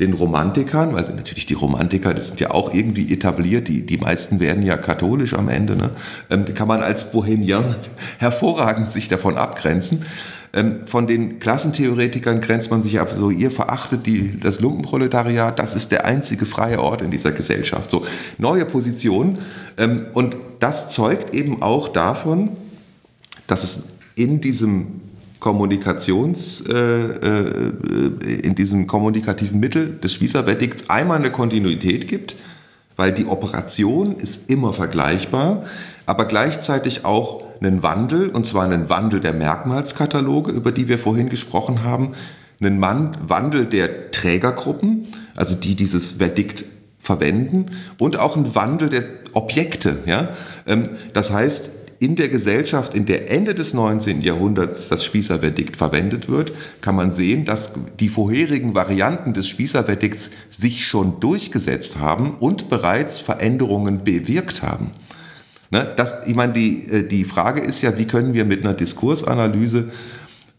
den 0.00 0.14
Romantikern, 0.14 0.94
weil 0.94 1.04
natürlich 1.14 1.46
die 1.46 1.54
Romantiker, 1.54 2.14
das 2.14 2.28
sind 2.28 2.40
ja 2.40 2.50
auch 2.50 2.74
irgendwie 2.74 3.12
etabliert, 3.12 3.68
die, 3.68 3.86
die 3.86 3.98
meisten 3.98 4.40
werden 4.40 4.62
ja 4.62 4.76
katholisch 4.76 5.34
am 5.34 5.48
Ende. 5.48 5.76
Ne? 5.76 5.90
Ähm, 6.30 6.44
kann 6.54 6.68
man 6.68 6.82
als 6.82 7.12
Bohemian 7.12 7.76
hervorragend 8.18 8.90
sich 8.90 9.08
davon 9.08 9.36
abgrenzen. 9.36 10.04
Ähm, 10.54 10.86
von 10.86 11.06
den 11.06 11.38
Klassentheoretikern 11.38 12.40
grenzt 12.40 12.70
man 12.70 12.82
sich 12.82 13.00
ab, 13.00 13.10
so 13.10 13.30
ihr 13.30 13.50
verachtet 13.50 14.06
die, 14.06 14.38
das 14.38 14.60
Lumpenproletariat, 14.60 15.58
das 15.58 15.74
ist 15.74 15.92
der 15.92 16.04
einzige 16.04 16.44
freie 16.44 16.80
Ort 16.80 17.00
in 17.00 17.10
dieser 17.10 17.32
Gesellschaft. 17.32 17.90
So 17.90 18.04
neue 18.36 18.66
Positionen 18.66 19.38
ähm, 19.78 20.06
und 20.12 20.36
das 20.58 20.90
zeugt 20.90 21.34
eben 21.34 21.62
auch 21.62 21.88
davon, 21.88 22.50
dass 23.46 23.64
es 23.64 23.94
in 24.14 24.40
diesem 24.40 25.00
Kommunikations, 25.40 26.64
äh, 26.68 26.74
äh, 26.74 27.72
in 28.42 28.54
diesem 28.54 28.86
kommunikativen 28.86 29.58
Mittel 29.58 29.98
des 29.98 30.12
Spießerwettigts 30.12 30.88
einmal 30.88 31.18
eine 31.18 31.32
Kontinuität 31.32 32.06
gibt, 32.06 32.36
weil 32.96 33.12
die 33.12 33.26
Operation 33.26 34.16
ist 34.16 34.50
immer 34.50 34.72
vergleichbar, 34.72 35.64
aber 36.06 36.26
gleichzeitig 36.26 37.04
auch 37.04 37.41
einen 37.60 37.82
Wandel, 37.82 38.28
und 38.30 38.46
zwar 38.46 38.64
einen 38.64 38.88
Wandel 38.88 39.20
der 39.20 39.32
Merkmalskataloge, 39.32 40.52
über 40.52 40.72
die 40.72 40.88
wir 40.88 40.98
vorhin 40.98 41.28
gesprochen 41.28 41.84
haben, 41.84 42.12
einen 42.60 42.80
Wandel 42.80 43.66
der 43.66 44.10
Trägergruppen, 44.10 45.08
also 45.34 45.54
die 45.56 45.74
dieses 45.74 46.12
Verdikt 46.12 46.64
verwenden 46.98 47.66
und 47.98 48.18
auch 48.18 48.36
ein 48.36 48.54
Wandel 48.54 48.88
der 48.88 49.04
Objekte. 49.32 49.98
Ja? 50.06 50.28
Ähm, 50.66 50.88
das 51.12 51.32
heißt, 51.32 51.70
in 52.02 52.16
der 52.16 52.28
Gesellschaft, 52.28 52.94
in 52.94 53.06
der 53.06 53.30
Ende 53.30 53.54
des 53.54 53.74
19. 53.74 54.22
Jahrhunderts 54.22 54.88
das 54.88 55.04
Spießerverdikt 55.04 55.76
verwendet 55.76 56.28
wird, 56.28 56.52
kann 56.80 56.96
man 56.96 57.12
sehen, 57.12 57.44
dass 57.44 57.74
die 58.00 58.08
vorherigen 58.08 58.74
Varianten 58.74 59.34
des 59.34 59.46
Spießerverdikts 59.46 60.30
sich 60.50 60.84
schon 60.84 61.20
durchgesetzt 61.20 62.00
haben 62.00 62.34
und 62.40 62.68
bereits 62.68 63.20
Veränderungen 63.20 64.02
bewirkt 64.02 64.64
haben. 64.64 64.90
Ne, 65.72 65.90
das, 65.96 66.26
ich 66.26 66.34
meine, 66.34 66.52
die, 66.52 66.86
äh, 66.88 67.08
die 67.08 67.24
Frage 67.24 67.62
ist 67.62 67.80
ja, 67.80 67.96
wie 67.98 68.04
können 68.04 68.34
wir 68.34 68.44
mit 68.44 68.60
einer 68.60 68.74
Diskursanalyse 68.74 69.90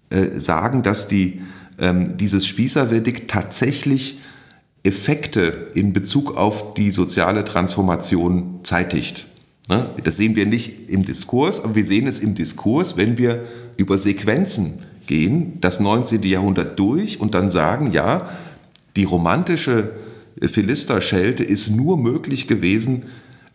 äh, 0.09 0.39
sagen, 0.39 0.81
dass 0.81 1.07
die, 1.07 1.41
ähm, 1.79 2.17
dieses 2.17 2.47
Spießerverdikt 2.47 3.29
tatsächlich 3.29 4.19
Effekte 4.81 5.67
in 5.75 5.93
Bezug 5.93 6.35
auf 6.35 6.73
die 6.73 6.89
soziale 6.89 7.45
Transformation 7.45 8.61
zeitigt. 8.63 9.27
Ne? 9.69 9.91
Das 10.03 10.17
sehen 10.17 10.35
wir 10.35 10.47
nicht 10.47 10.89
im 10.89 11.05
Diskurs, 11.05 11.63
aber 11.63 11.75
wir 11.75 11.85
sehen 11.85 12.07
es 12.07 12.17
im 12.17 12.33
Diskurs, 12.33 12.97
wenn 12.97 13.19
wir 13.19 13.45
über 13.77 13.99
Sequenzen 13.99 14.79
gehen, 15.05 15.59
das 15.61 15.79
19. 15.79 16.23
Jahrhundert 16.23 16.79
durch 16.79 17.21
und 17.21 17.35
dann 17.35 17.51
sagen, 17.51 17.91
ja, 17.91 18.29
die 18.95 19.03
romantische 19.03 19.91
Philisterschelte 20.41 21.43
ist 21.43 21.69
nur 21.69 21.97
möglich 21.97 22.47
gewesen, 22.47 23.03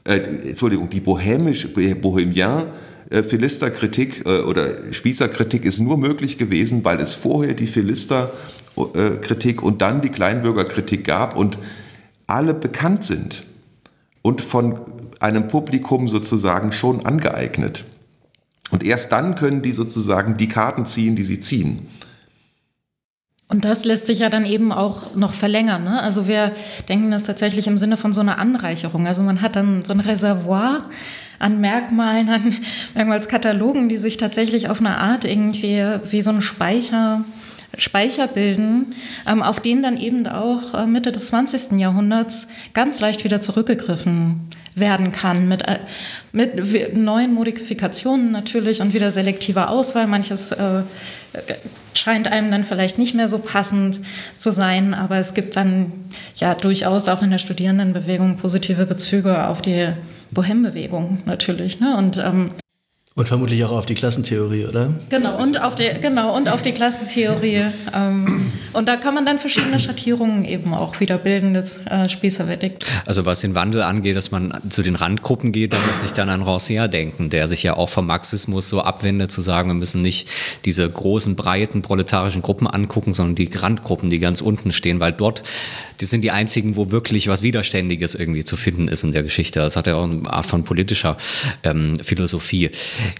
äh, 0.09 0.49
Entschuldigung, 0.51 0.89
die 0.89 1.01
bohemisch, 1.01 1.69
Bohemian 2.01 2.67
äh, 3.11 3.23
Philisterkritik 3.23 4.27
äh, 4.27 4.41
oder 4.41 4.93
Spießerkritik 4.93 5.65
ist 5.65 5.79
nur 5.81 5.99
möglich 5.99 6.39
gewesen, 6.39 6.85
weil 6.85 7.01
es 7.01 7.15
vorher 7.15 7.55
die 7.55 7.67
Philisterkritik 7.67 9.63
und 9.63 9.83
dann 9.83 10.01
die 10.01 10.09
Kleinbürgerkritik 10.09 11.05
gab 11.05 11.37
und 11.37 11.59
alle 12.27 12.55
bekannt 12.55 13.05
sind 13.05 13.45
und 14.23 14.41
von 14.41 14.81
einem 15.21 15.49
Publikum 15.49 16.09
sozusagen 16.09 16.73
schon 16.73 17.05
angeeignet. 17.07 17.85
Und 18.71 18.85
erst 18.85 19.13
dann 19.13 19.35
können 19.35 19.63
die 19.63 19.73
sozusagen 19.73 20.37
die 20.37 20.49
Karten 20.49 20.85
ziehen, 20.85 21.17
die 21.17 21.25
sie 21.25 21.41
ziehen. 21.41 21.87
Und 23.49 23.65
das 23.65 23.87
lässt 23.87 24.07
sich 24.07 24.19
ja 24.19 24.29
dann 24.29 24.45
eben 24.45 24.73
auch 24.73 25.15
noch 25.15 25.33
verlängern. 25.33 25.85
Ne? 25.85 26.03
Also 26.03 26.29
wir 26.29 26.53
denken 26.89 27.11
das 27.11 27.25
tatsächlich 27.25 27.67
im 27.67 27.79
Sinne 27.79 27.97
von 27.97 28.13
so 28.13 28.21
einer 28.21 28.39
Anreicherung. 28.39 29.07
Also 29.07 29.23
man 29.23 29.41
hat 29.41 29.57
dann 29.57 29.83
so 29.83 29.95
ein 29.95 30.01
Reservoir 30.01 30.85
an 31.39 31.61
Merkmalen, 31.61 32.29
an 32.29 32.55
Merkmalskatalogen, 32.95 33.89
die 33.89 33.97
sich 33.97 34.19
tatsächlich 34.19 34.69
auf 34.69 34.81
eine 34.81 34.99
Art 34.99 35.25
irgendwie 35.25 35.83
wie 36.11 36.23
so 36.23 36.31
ein 36.31 36.43
Speicher 36.43 37.25
Speicher 37.77 38.27
bilden, 38.27 38.95
ähm, 39.27 39.43
auf 39.43 39.61
den 39.61 39.83
dann 39.83 39.97
eben 39.99 40.27
auch 40.27 40.75
äh, 40.75 40.87
Mitte 40.87 41.13
des 41.13 41.29
20. 41.29 41.79
Jahrhunderts 41.79 42.49
ganz 42.75 42.99
leicht 43.01 43.23
wieder 43.25 43.41
zurückgegriffen 43.41 44.41
werden 44.75 45.13
kann 45.13 45.49
mit, 45.49 45.63
äh, 45.69 45.79
mit 46.33 46.97
neuen 46.97 47.33
Modifikationen 47.35 48.33
natürlich 48.33 48.81
und 48.81 48.95
wieder 48.95 49.11
selektiver 49.11 49.71
Auswahl. 49.71 50.09
Manches 50.09 50.51
äh, 50.51 50.83
scheint 51.99 52.29
einem 52.29 52.51
dann 52.51 52.65
vielleicht 52.65 52.99
nicht 52.99 53.15
mehr 53.15 53.29
so 53.29 53.39
passend 53.39 54.01
zu 54.37 54.51
sein, 54.51 54.95
aber 54.95 55.19
es 55.19 55.35
gibt 55.35 55.57
dann 55.57 55.93
ja 56.37 56.55
durchaus 56.55 57.09
auch 57.09 57.23
in 57.23 57.31
der 57.31 57.39
Studierendenbewegung 57.39 58.37
positive 58.37 58.87
Bezüge 58.87 59.47
auf 59.49 59.63
die 59.63 59.89
Bohem-Bewegung 60.31 61.19
natürlich. 61.27 61.81
Ne? 61.81 61.97
Und 61.97 62.19
ähm, 62.19 62.51
und 63.19 63.27
vermutlich 63.27 63.65
auch 63.65 63.73
auf 63.73 63.85
die 63.85 63.97
Klassentheorie, 63.97 64.67
oder? 64.67 64.95
Genau, 65.09 65.43
und 65.43 65.61
auf 65.61 65.75
die, 65.75 65.89
genau, 66.01 66.37
und 66.37 66.49
auf 66.49 66.63
die 66.63 66.71
Klassentheorie. 66.71 67.65
Ähm, 67.93 68.53
und 68.73 68.87
da 68.87 68.95
kann 68.95 69.13
man 69.13 69.27
dann 69.27 69.41
verschiedene 69.41 69.81
Schattierungen 69.81 70.45
eben 70.45 70.73
auch 70.73 71.01
wieder 71.01 71.19
bilden, 71.19 71.53
das 71.53 71.85
äh, 71.87 72.09
Spießerverdikt. 72.09 72.87
Also 73.07 73.27
was 73.27 73.41
den 73.41 73.57
Wandel 73.57 73.83
angeht, 73.83 74.17
dass 74.17 74.31
man 74.31 74.53
zu 74.71 74.83
den 74.83 74.95
Randgruppen 74.95 75.51
geht, 75.51 75.73
da 75.73 75.79
muss 75.89 76.05
ich 76.05 76.13
dann 76.13 76.29
an 76.29 76.45
Rancière 76.45 76.87
denken, 76.87 77.29
der 77.29 77.49
sich 77.49 77.65
ja 77.65 77.77
auch 77.77 77.89
vom 77.89 78.07
Marxismus 78.07 78.69
so 78.69 78.83
abwendet, 78.83 79.33
zu 79.33 79.41
sagen, 79.41 79.69
wir 79.71 79.75
müssen 79.75 80.01
nicht 80.01 80.29
diese 80.65 80.89
großen, 80.89 81.35
breiten 81.35 81.83
proletarischen 81.83 82.41
Gruppen 82.41 82.69
angucken, 82.69 83.15
sondern 83.15 83.35
die 83.35 83.51
Randgruppen, 83.53 84.11
die 84.11 84.21
ganz 84.21 84.41
unten 84.41 84.71
stehen, 84.71 85.01
weil 85.01 85.11
dort 85.11 85.43
die 86.01 86.07
sind 86.07 86.23
die 86.23 86.31
einzigen, 86.31 86.77
wo 86.77 86.91
wirklich 86.91 87.29
was 87.29 87.43
Widerständiges 87.43 88.15
irgendwie 88.15 88.45
zu 88.45 88.57
finden 88.57 88.89
ist 88.89 89.03
in 89.05 89.13
der 89.13 89.23
Geschichte. 89.23 89.61
Das 89.61 89.77
hat 89.77 89.87
ja 89.87 89.97
auch 89.97 90.05
eine 90.05 90.31
Art 90.31 90.47
von 90.47 90.65
politischer 90.65 91.17
ähm, 91.65 91.99
Philosophie. 92.01 92.71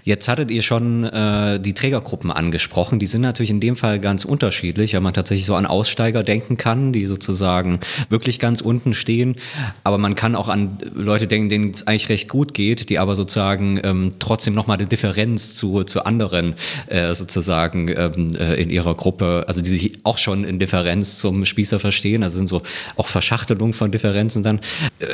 Jetzt 0.03 0.27
hattet 0.27 0.51
ihr 0.51 0.61
schon 0.61 1.03
äh, 1.03 1.59
die 1.59 1.73
Trägergruppen 1.73 2.31
angesprochen. 2.31 2.99
Die 2.99 3.07
sind 3.07 3.21
natürlich 3.21 3.49
in 3.49 3.59
dem 3.59 3.75
Fall 3.75 3.99
ganz 3.99 4.25
unterschiedlich, 4.25 4.93
weil 4.93 5.01
man 5.01 5.13
tatsächlich 5.13 5.45
so 5.45 5.55
an 5.55 5.65
Aussteiger 5.65 6.23
denken 6.23 6.57
kann, 6.57 6.91
die 6.91 7.05
sozusagen 7.05 7.79
wirklich 8.09 8.39
ganz 8.39 8.61
unten 8.61 8.93
stehen. 8.93 9.35
Aber 9.83 9.97
man 9.97 10.15
kann 10.15 10.35
auch 10.35 10.47
an 10.47 10.77
Leute 10.93 11.27
denken, 11.27 11.49
denen 11.49 11.71
es 11.71 11.87
eigentlich 11.87 12.09
recht 12.09 12.29
gut 12.29 12.53
geht, 12.53 12.89
die 12.89 12.99
aber 12.99 13.15
sozusagen 13.15 13.79
ähm, 13.83 14.13
trotzdem 14.19 14.53
nochmal 14.53 14.77
eine 14.77 14.87
Differenz 14.87 15.55
zu, 15.55 15.83
zu 15.83 16.05
anderen 16.05 16.55
äh, 16.87 17.13
sozusagen 17.13 17.89
ähm, 17.89 18.31
äh, 18.39 18.55
in 18.61 18.69
ihrer 18.69 18.95
Gruppe, 18.95 19.45
also 19.47 19.61
die 19.61 19.69
sich 19.69 19.99
auch 20.03 20.17
schon 20.17 20.43
in 20.43 20.59
Differenz 20.59 21.19
zum 21.19 21.45
Spießer 21.45 21.79
verstehen. 21.79 22.23
Also 22.23 22.37
sind 22.37 22.47
so 22.47 22.61
auch 22.95 23.07
Verschachtelung 23.07 23.73
von 23.73 23.91
Differenzen 23.91 24.43
dann. 24.43 24.59
Äh, 24.99 25.05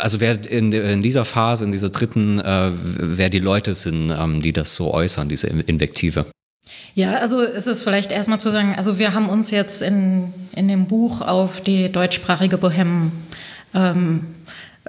also 0.00 0.20
wer 0.20 0.38
in, 0.50 0.72
in 0.72 1.02
dieser 1.02 1.24
Phase, 1.24 1.64
in 1.64 1.72
dieser 1.72 1.90
dritten, 1.90 2.38
äh, 2.40 2.70
wer 2.72 3.30
die 3.30 3.38
Leute 3.38 3.74
sind, 3.74 4.10
ähm, 4.10 4.23
die 4.40 4.52
das 4.52 4.74
so 4.74 4.92
äußern, 4.92 5.28
diese 5.28 5.48
Invektive. 5.48 6.26
Ja, 6.94 7.16
also 7.16 7.42
es 7.42 7.66
ist 7.66 7.82
vielleicht 7.82 8.12
erstmal 8.12 8.40
zu 8.40 8.50
sagen, 8.50 8.74
also 8.76 8.98
wir 8.98 9.14
haben 9.14 9.28
uns 9.28 9.50
jetzt 9.50 9.82
in, 9.82 10.32
in 10.54 10.68
dem 10.68 10.86
Buch 10.86 11.20
auf 11.20 11.60
die 11.60 11.90
deutschsprachige 11.90 12.56
Bohem 12.56 13.10
ähm, 13.74 14.26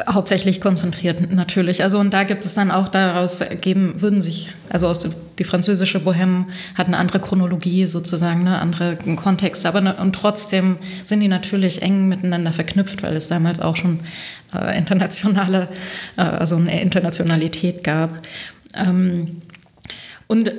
hauptsächlich 0.07 0.59
konzentriert 0.59 1.31
natürlich. 1.31 1.83
Also 1.83 1.99
und 1.99 2.13
da 2.13 2.23
gibt 2.23 2.43
es 2.45 2.53
dann 2.53 2.69
auch 2.69 2.89
daraus 2.89 3.39
ergeben, 3.39 4.01
würden 4.01 4.21
sich, 4.21 4.51
also 4.69 4.87
aus 4.87 5.07
die 5.39 5.43
französische 5.43 5.99
Bohème 5.99 6.45
hat 6.75 6.87
eine 6.87 6.97
andere 6.97 7.19
Chronologie 7.19 7.85
sozusagen, 7.85 8.41
eine 8.41 8.59
andere 8.59 8.97
Kontext, 9.15 9.65
aber 9.65 9.81
ne, 9.81 9.95
und 9.95 10.13
trotzdem 10.13 10.77
sind 11.05 11.21
die 11.21 11.27
natürlich 11.27 11.81
eng 11.81 12.07
miteinander 12.09 12.51
verknüpft, 12.51 13.03
weil 13.03 13.15
es 13.15 13.29
damals 13.29 13.61
auch 13.61 13.77
schon 13.77 14.01
äh, 14.53 14.77
internationale, 14.77 15.69
äh, 16.17 16.21
also 16.21 16.57
eine 16.57 16.81
Internationalität 16.81 17.83
gab. 17.83 18.21
Ähm, 18.73 19.41
und 20.27 20.51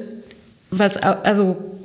was 0.70 0.96
also 0.96 1.76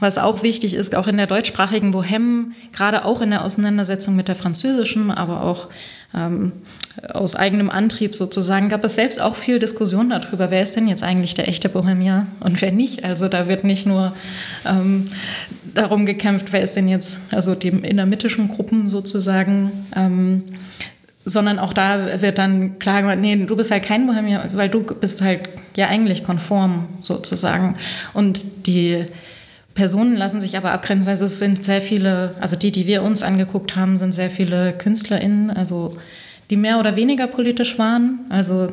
was 0.00 0.18
auch 0.18 0.42
wichtig 0.42 0.74
ist, 0.74 0.94
auch 0.94 1.06
in 1.06 1.16
der 1.16 1.26
deutschsprachigen 1.26 1.94
Bohème, 1.94 2.52
gerade 2.72 3.04
auch 3.04 3.20
in 3.20 3.30
der 3.30 3.44
Auseinandersetzung 3.44 4.16
mit 4.16 4.28
der 4.28 4.36
französischen, 4.36 5.10
aber 5.10 5.42
auch 5.42 5.68
ähm, 6.14 6.52
aus 7.12 7.36
eigenem 7.36 7.70
Antrieb 7.70 8.14
sozusagen, 8.14 8.68
gab 8.68 8.84
es 8.84 8.96
selbst 8.96 9.20
auch 9.20 9.34
viel 9.34 9.58
Diskussion 9.58 10.10
darüber, 10.10 10.50
wer 10.50 10.62
ist 10.62 10.76
denn 10.76 10.88
jetzt 10.88 11.02
eigentlich 11.02 11.34
der 11.34 11.48
echte 11.48 11.68
Bohemier 11.68 12.26
und 12.40 12.60
wer 12.60 12.72
nicht. 12.72 13.04
Also 13.04 13.28
da 13.28 13.48
wird 13.48 13.64
nicht 13.64 13.86
nur 13.86 14.14
ähm, 14.66 15.08
darum 15.74 16.04
gekämpft, 16.04 16.52
wer 16.52 16.62
ist 16.62 16.76
denn 16.76 16.88
jetzt, 16.88 17.20
also 17.30 17.54
die 17.54 17.68
innermittischen 17.68 18.48
Gruppen 18.48 18.88
sozusagen, 18.88 19.72
ähm, 19.96 20.44
sondern 21.24 21.58
auch 21.58 21.72
da 21.72 22.20
wird 22.20 22.38
dann 22.38 22.78
klar 22.78 23.02
gemacht, 23.02 23.18
nee, 23.20 23.36
du 23.36 23.56
bist 23.56 23.70
halt 23.70 23.84
kein 23.84 24.06
Bohemier, 24.06 24.48
weil 24.52 24.68
du 24.68 24.82
bist 24.82 25.22
halt 25.22 25.48
ja 25.76 25.88
eigentlich 25.88 26.24
konform 26.24 26.88
sozusagen. 27.00 27.74
Und 28.12 28.66
die 28.66 29.06
Personen 29.74 30.16
lassen 30.16 30.40
sich 30.40 30.56
aber 30.56 30.72
abgrenzen. 30.72 31.08
Also 31.08 31.24
es 31.24 31.38
sind 31.38 31.64
sehr 31.64 31.80
viele, 31.80 32.34
also 32.40 32.56
die, 32.56 32.72
die 32.72 32.86
wir 32.86 33.02
uns 33.02 33.22
angeguckt 33.22 33.76
haben, 33.76 33.96
sind 33.96 34.12
sehr 34.12 34.30
viele 34.30 34.72
KünstlerInnen, 34.72 35.50
also 35.50 35.96
die 36.50 36.56
mehr 36.56 36.78
oder 36.78 36.96
weniger 36.96 37.26
politisch 37.26 37.78
waren. 37.78 38.20
Also 38.28 38.68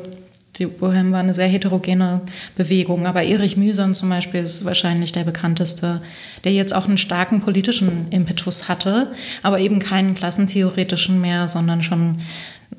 die 0.57 0.65
Bohem 0.65 1.11
war 1.11 1.19
eine 1.19 1.33
sehr 1.33 1.47
heterogene 1.47 2.21
Bewegung, 2.55 3.05
aber 3.05 3.23
Erich 3.23 3.55
Mühsam 3.55 3.93
zum 3.93 4.09
Beispiel 4.09 4.41
ist 4.41 4.65
wahrscheinlich 4.65 5.11
der 5.11 5.23
bekannteste, 5.23 6.01
der 6.43 6.51
jetzt 6.51 6.73
auch 6.73 6.87
einen 6.87 6.97
starken 6.97 7.41
politischen 7.41 8.07
Impetus 8.09 8.67
hatte, 8.67 9.11
aber 9.41 9.59
eben 9.59 9.79
keinen 9.79 10.15
klassentheoretischen 10.15 11.21
mehr, 11.21 11.47
sondern 11.47 11.83
schon 11.83 12.19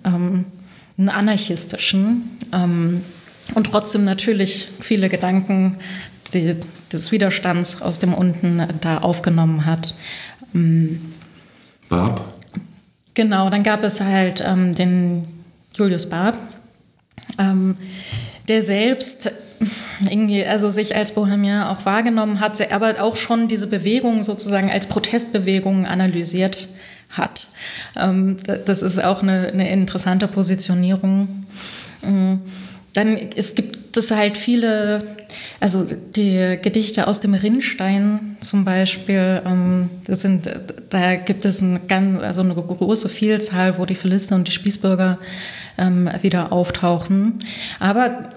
ähm, 0.05 0.45
einen 0.99 1.09
anarchistischen. 1.09 2.39
Ähm, 2.53 3.03
und 3.55 3.65
trotzdem 3.65 4.05
natürlich 4.05 4.69
viele 4.81 5.09
Gedanken 5.09 5.77
die, 6.35 6.57
des 6.93 7.11
Widerstands 7.13 7.83
aus 7.83 7.99
dem 7.99 8.15
Unten 8.15 8.63
da 8.81 8.99
aufgenommen 8.99 9.65
hat. 9.65 9.95
Ähm, 10.55 11.01
Barb? 11.89 12.25
Genau, 13.15 13.51
dann 13.51 13.63
gab 13.63 13.83
es 13.83 14.01
halt 14.01 14.43
ähm, 14.47 14.75
den 14.75 15.25
Julius 15.75 16.09
Barb, 16.09 16.39
ähm, 17.41 17.77
der 18.49 18.63
selbst 18.63 19.33
irgendwie, 20.09 20.45
also 20.45 20.71
sich 20.71 20.97
als 20.97 21.13
Bohemian 21.13 21.65
auch 21.65 21.85
wahrgenommen 21.85 22.41
hat, 22.41 22.73
aber 22.73 23.03
auch 23.03 23.17
schon 23.17 23.49
diese 23.49 23.67
Bewegung 23.67 24.23
sozusagen 24.23 24.71
als 24.71 24.87
Protestbewegung 24.87 25.87
analysiert 25.87 26.69
hat. 27.11 27.49
Ähm, 27.97 28.39
das 28.65 28.83
ist 28.83 29.03
auch 29.03 29.23
eine, 29.23 29.49
eine 29.49 29.71
interessante 29.71 30.29
Positionierung. 30.29 31.45
Ähm, 32.03 32.41
dann, 32.93 33.19
es 33.37 33.55
gibt 33.55 33.79
es 33.97 34.11
halt 34.11 34.37
viele, 34.37 35.03
also 35.61 35.87
die 36.17 36.59
Gedichte 36.61 37.07
aus 37.07 37.21
dem 37.21 37.35
Rinnstein 37.35 38.37
zum 38.41 38.65
Beispiel, 38.65 39.43
ähm, 39.47 39.91
sind, 40.07 40.49
da 40.91 41.17
gibt 41.17 41.45
es 41.45 41.61
ein 41.61 41.87
ganz, 41.89 42.23
also 42.23 42.41
eine 42.43 42.55
große 42.55 43.09
Vielzahl, 43.09 43.79
wo 43.79 43.87
die 43.87 43.95
Philister 43.95 44.35
und 44.37 44.49
die 44.49 44.53
Spießbürger 44.53 45.19
ähm, 45.79 46.09
wieder 46.23 46.53
auftauchen. 46.53 47.39
Aber 47.79 48.31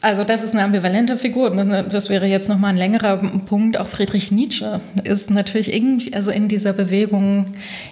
also 0.00 0.22
das 0.22 0.44
ist 0.44 0.52
eine 0.52 0.62
ambivalente 0.62 1.16
Figur. 1.16 1.50
Das 1.90 2.08
wäre 2.08 2.26
jetzt 2.26 2.48
nochmal 2.48 2.70
ein 2.70 2.76
längerer 2.76 3.16
Punkt. 3.16 3.78
Auch 3.78 3.88
Friedrich 3.88 4.30
Nietzsche 4.30 4.80
ist 5.04 5.30
natürlich 5.30 5.74
irgendwie, 5.74 6.14
also 6.14 6.30
in 6.30 6.48
dieser 6.48 6.72
Bewegung 6.72 7.46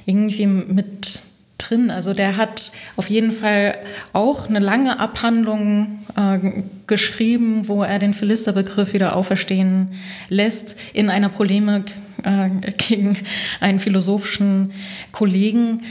irgendwie 0.05 0.47
mit 0.47 1.21
drin. 1.69 1.91
Also 1.91 2.15
der 2.15 2.37
hat 2.37 2.73
auf 2.97 3.11
jeden 3.11 3.33
Fall 3.33 3.75
auch 4.13 4.49
eine 4.49 4.59
lange 4.59 4.99
Abhandlung 4.99 6.05
äh, 6.17 6.63
geschrieben, 6.87 7.69
wo 7.69 7.83
er 7.83 7.99
den 7.99 8.15
Philisterbegriff 8.15 8.93
wieder 8.93 9.17
auferstehen 9.17 9.93
lässt 10.29 10.77
in 10.93 11.11
einer 11.11 11.29
Polemik 11.29 11.93
äh, 12.25 12.73
gegen 12.77 13.19
einen 13.61 13.81
philosophischen 13.81 14.73
Kollegen. 15.13 15.83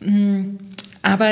Mm, 0.00 0.56
aber 1.04 1.30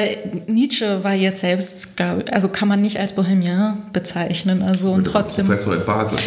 Nietzsche 0.48 1.04
war 1.04 1.14
jetzt 1.14 1.42
selbst, 1.42 2.00
also 2.32 2.48
kann 2.48 2.66
man 2.66 2.82
nicht 2.82 2.98
als 2.98 3.12
Bohemian 3.14 3.84
bezeichnen. 3.92 4.62
Also 4.62 4.90
und 4.90 5.04
trotzdem. 5.04 5.46
Professor 5.46 5.76
in 5.76 5.84
Basel, 5.84 6.18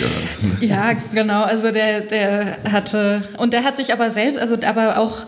ja. 0.62 0.68
ja, 0.94 0.98
genau. 1.14 1.44
Also 1.44 1.72
der, 1.72 2.02
der 2.02 2.58
hatte 2.72 3.22
und 3.38 3.52
der 3.52 3.66
hat 3.66 3.76
sich 3.76 3.92
aber 3.92 4.10
selbst, 4.10 4.40
also 4.40 4.58
aber 4.66 4.98
auch 4.98 5.28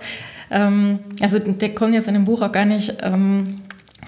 ähm, 0.56 1.00
also 1.22 1.38
der 1.38 1.76
kommt 1.76 1.94
jetzt 1.94 2.08
in 2.08 2.14
dem 2.14 2.26
Buch 2.26 2.42
auch 2.42 2.52
gar 2.52 2.66
nicht 2.66 2.96
ähm, 3.02 3.62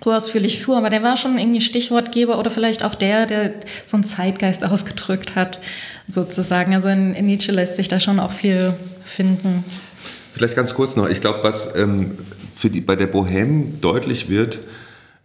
so 0.03 0.13
ausführlich 0.13 0.63
vor, 0.63 0.77
aber 0.77 0.89
der 0.89 1.03
war 1.03 1.17
schon 1.17 1.37
irgendwie 1.37 1.59
Stichwortgeber 1.61 2.39
oder 2.39 2.49
vielleicht 2.49 2.83
auch 2.83 2.95
der, 2.95 3.25
der 3.25 3.53
so 3.85 3.97
einen 3.97 4.05
Zeitgeist 4.05 4.65
ausgedrückt 4.65 5.35
hat, 5.35 5.59
sozusagen. 6.07 6.73
Also 6.73 6.87
in, 6.87 7.13
in 7.13 7.25
Nietzsche 7.25 7.51
lässt 7.51 7.75
sich 7.75 7.89
da 7.89 7.99
schon 7.99 8.19
auch 8.19 8.31
viel 8.31 8.73
finden. 9.03 9.65
Vielleicht 10.33 10.55
ganz 10.55 10.73
kurz 10.73 10.95
noch, 10.95 11.09
ich 11.09 11.19
glaube, 11.19 11.39
was 11.43 11.75
ähm, 11.75 12.17
für 12.55 12.69
die, 12.69 12.81
bei 12.81 12.95
der 12.95 13.11
Bohème 13.11 13.79
deutlich 13.81 14.29
wird, 14.29 14.59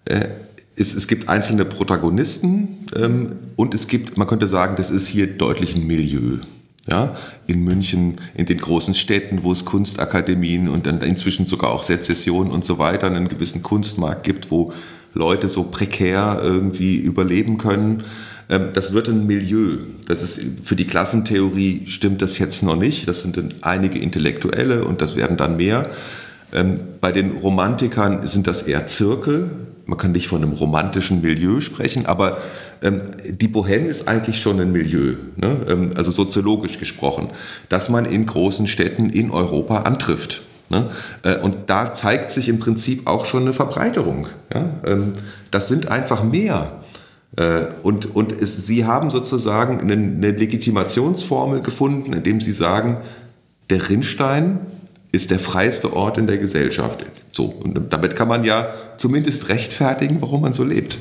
äh, 0.07 0.28
ist, 0.74 0.94
es 0.97 1.07
gibt 1.07 1.28
einzelne 1.28 1.65
Protagonisten 1.65 2.86
ähm, 2.97 3.36
und 3.57 3.74
es 3.74 3.86
gibt, 3.86 4.16
man 4.16 4.27
könnte 4.27 4.49
sagen, 4.49 4.74
das 4.77 4.90
ist 4.90 5.07
hier 5.07 5.27
deutlich 5.27 5.77
ein 5.77 5.86
Milieu. 5.86 6.39
Ja, 6.90 7.16
in 7.46 7.62
München, 7.62 8.16
in 8.34 8.46
den 8.46 8.59
großen 8.59 8.94
Städten, 8.94 9.44
wo 9.44 9.52
es 9.52 9.64
Kunstakademien 9.64 10.68
und 10.68 10.86
dann 10.86 11.00
inzwischen 11.00 11.46
sogar 11.46 11.70
auch 11.70 11.84
Sezession 11.84 12.50
und 12.50 12.64
so 12.64 12.78
weiter, 12.78 13.06
einen 13.06 13.28
gewissen 13.28 13.62
Kunstmarkt 13.62 14.24
gibt, 14.24 14.50
wo 14.50 14.72
Leute 15.14 15.48
so 15.48 15.64
prekär 15.64 16.40
irgendwie 16.42 16.96
überleben 16.96 17.56
können. 17.56 18.02
Ähm, 18.48 18.68
das 18.74 18.92
wird 18.92 19.09
ein 19.09 19.26
Milieu. 19.26 19.78
Das 20.09 20.22
ist 20.22 20.44
für 20.64 20.76
die 20.76 20.86
Klassentheorie 20.86 21.84
stimmt 21.86 22.22
das 22.22 22.38
jetzt 22.38 22.62
noch 22.62 22.76
nicht. 22.76 23.09
Das 23.09 23.22
sind 23.22 23.36
dann 23.36 23.54
einige 23.60 23.98
Intellektuelle 23.98 24.84
und 24.84 25.00
das 25.00 25.16
werden 25.16 25.36
dann 25.36 25.56
mehr. 25.56 25.90
Ähm, 26.52 26.76
bei 27.00 27.12
den 27.12 27.32
Romantikern 27.38 28.26
sind 28.26 28.46
das 28.46 28.62
eher 28.62 28.86
Zirkel. 28.86 29.50
Man 29.86 29.98
kann 29.98 30.12
nicht 30.12 30.28
von 30.28 30.42
einem 30.42 30.52
romantischen 30.52 31.22
Milieu 31.22 31.60
sprechen, 31.60 32.06
aber 32.06 32.38
die 32.82 33.48
Bohème 33.48 33.86
ist 33.86 34.09
eigentlich 34.09 34.40
schon 34.40 34.60
ein 34.60 34.72
Milieu, 34.72 35.14
ne? 35.36 35.56
ähm, 35.68 35.90
also 35.94 36.10
soziologisch 36.10 36.78
gesprochen, 36.78 37.28
das 37.68 37.88
man 37.88 38.04
in 38.04 38.26
großen 38.26 38.66
Städten 38.66 39.10
in 39.10 39.30
Europa 39.30 39.82
antrifft. 39.82 40.42
Ne? 40.68 40.90
Äh, 41.22 41.38
und 41.38 41.56
da 41.66 41.92
zeigt 41.92 42.32
sich 42.32 42.48
im 42.48 42.59
Prinzip 42.59 43.06
auch 43.06 43.24
schon 43.24 43.42
eine 43.42 43.52
Verbreiterung. 43.52 44.26
Ja? 44.52 44.70
Ähm, 44.84 45.12
das 45.50 45.68
sind 45.68 45.88
einfach 45.88 46.24
mehr. 46.24 46.80
Äh, 47.36 47.66
und 47.82 48.16
und 48.16 48.32
es, 48.32 48.66
sie 48.66 48.84
haben 48.84 49.10
sozusagen 49.10 49.80
eine, 49.80 49.92
eine 49.92 50.30
Legitimationsformel 50.32 51.60
gefunden, 51.60 52.12
indem 52.12 52.40
sie 52.40 52.52
sagen, 52.52 52.98
der 53.70 53.88
Rinnstein 53.88 54.59
ist 55.12 55.30
der 55.30 55.38
freiste 55.38 55.94
Ort 55.94 56.18
in 56.18 56.26
der 56.26 56.38
Gesellschaft. 56.38 57.04
So, 57.32 57.44
und 57.44 57.92
damit 57.92 58.16
kann 58.16 58.28
man 58.28 58.44
ja 58.44 58.72
zumindest 58.96 59.48
rechtfertigen, 59.48 60.20
warum 60.20 60.40
man 60.40 60.52
so 60.52 60.64
lebt. 60.64 60.98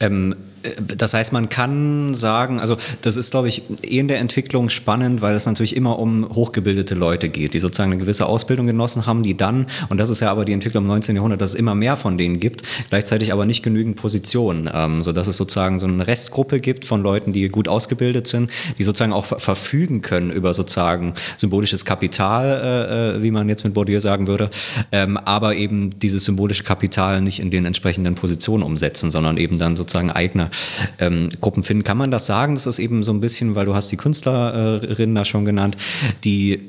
Ähm, 0.00 0.32
äh, 0.32 0.53
das 0.96 1.14
heißt, 1.14 1.32
man 1.32 1.48
kann 1.48 2.14
sagen, 2.14 2.58
also 2.58 2.76
das 3.02 3.16
ist, 3.16 3.30
glaube 3.30 3.48
ich, 3.48 3.62
in 3.82 4.08
der 4.08 4.18
Entwicklung 4.18 4.70
spannend, 4.70 5.20
weil 5.20 5.34
es 5.34 5.46
natürlich 5.46 5.76
immer 5.76 5.98
um 5.98 6.28
hochgebildete 6.28 6.94
Leute 6.94 7.28
geht, 7.28 7.54
die 7.54 7.58
sozusagen 7.58 7.92
eine 7.92 8.00
gewisse 8.00 8.26
Ausbildung 8.26 8.66
genossen 8.66 9.06
haben, 9.06 9.22
die 9.22 9.36
dann, 9.36 9.66
und 9.88 9.98
das 9.98 10.10
ist 10.10 10.20
ja 10.20 10.30
aber 10.30 10.44
die 10.44 10.52
Entwicklung 10.52 10.84
im 10.84 10.88
19. 10.88 11.16
Jahrhundert, 11.16 11.40
dass 11.40 11.50
es 11.50 11.54
immer 11.54 11.74
mehr 11.74 11.96
von 11.96 12.16
denen 12.16 12.40
gibt, 12.40 12.62
gleichzeitig 12.88 13.32
aber 13.32 13.44
nicht 13.44 13.62
genügend 13.62 13.96
Positionen, 13.96 14.70
ähm, 14.72 15.02
sodass 15.02 15.26
es 15.26 15.36
sozusagen 15.36 15.78
so 15.78 15.86
eine 15.86 16.06
Restgruppe 16.06 16.60
gibt 16.60 16.84
von 16.84 17.02
Leuten, 17.02 17.32
die 17.32 17.48
gut 17.48 17.68
ausgebildet 17.68 18.26
sind, 18.26 18.50
die 18.78 18.84
sozusagen 18.84 19.12
auch 19.12 19.26
verfügen 19.26 20.00
können 20.00 20.30
über 20.30 20.54
sozusagen 20.54 21.14
symbolisches 21.36 21.84
Kapital, 21.84 23.14
äh, 23.14 23.16
äh, 23.18 23.22
wie 23.22 23.30
man 23.30 23.48
jetzt 23.48 23.64
mit 23.64 23.74
Bourdieu 23.74 24.00
sagen 24.00 24.26
würde, 24.26 24.50
ähm, 24.92 25.18
aber 25.18 25.56
eben 25.56 25.90
dieses 25.98 26.24
symbolische 26.24 26.62
Kapital 26.62 27.20
nicht 27.20 27.40
in 27.40 27.50
den 27.50 27.66
entsprechenden 27.66 28.14
Positionen 28.14 28.62
umsetzen, 28.62 29.10
sondern 29.10 29.36
eben 29.36 29.58
dann 29.58 29.76
sozusagen 29.76 30.10
eigene 30.10 30.50
ähm, 30.98 31.28
Gruppen 31.40 31.62
finden. 31.62 31.84
Kann 31.84 31.98
man 31.98 32.10
das 32.10 32.26
sagen? 32.26 32.54
Das 32.54 32.66
ist 32.66 32.78
eben 32.78 33.02
so 33.02 33.12
ein 33.12 33.20
bisschen, 33.20 33.54
weil 33.54 33.66
du 33.66 33.74
hast 33.74 33.90
die 33.90 33.96
Künstlerinnen 33.96 35.14
da 35.14 35.24
schon 35.24 35.44
genannt, 35.44 35.76
die 36.24 36.60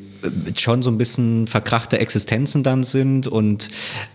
schon 0.57 0.81
so 0.81 0.89
ein 0.89 0.97
bisschen 0.97 1.47
verkrachte 1.47 1.99
Existenzen 1.99 2.64
dann 2.64 2.84
sind 2.84 3.27
und 3.27 3.69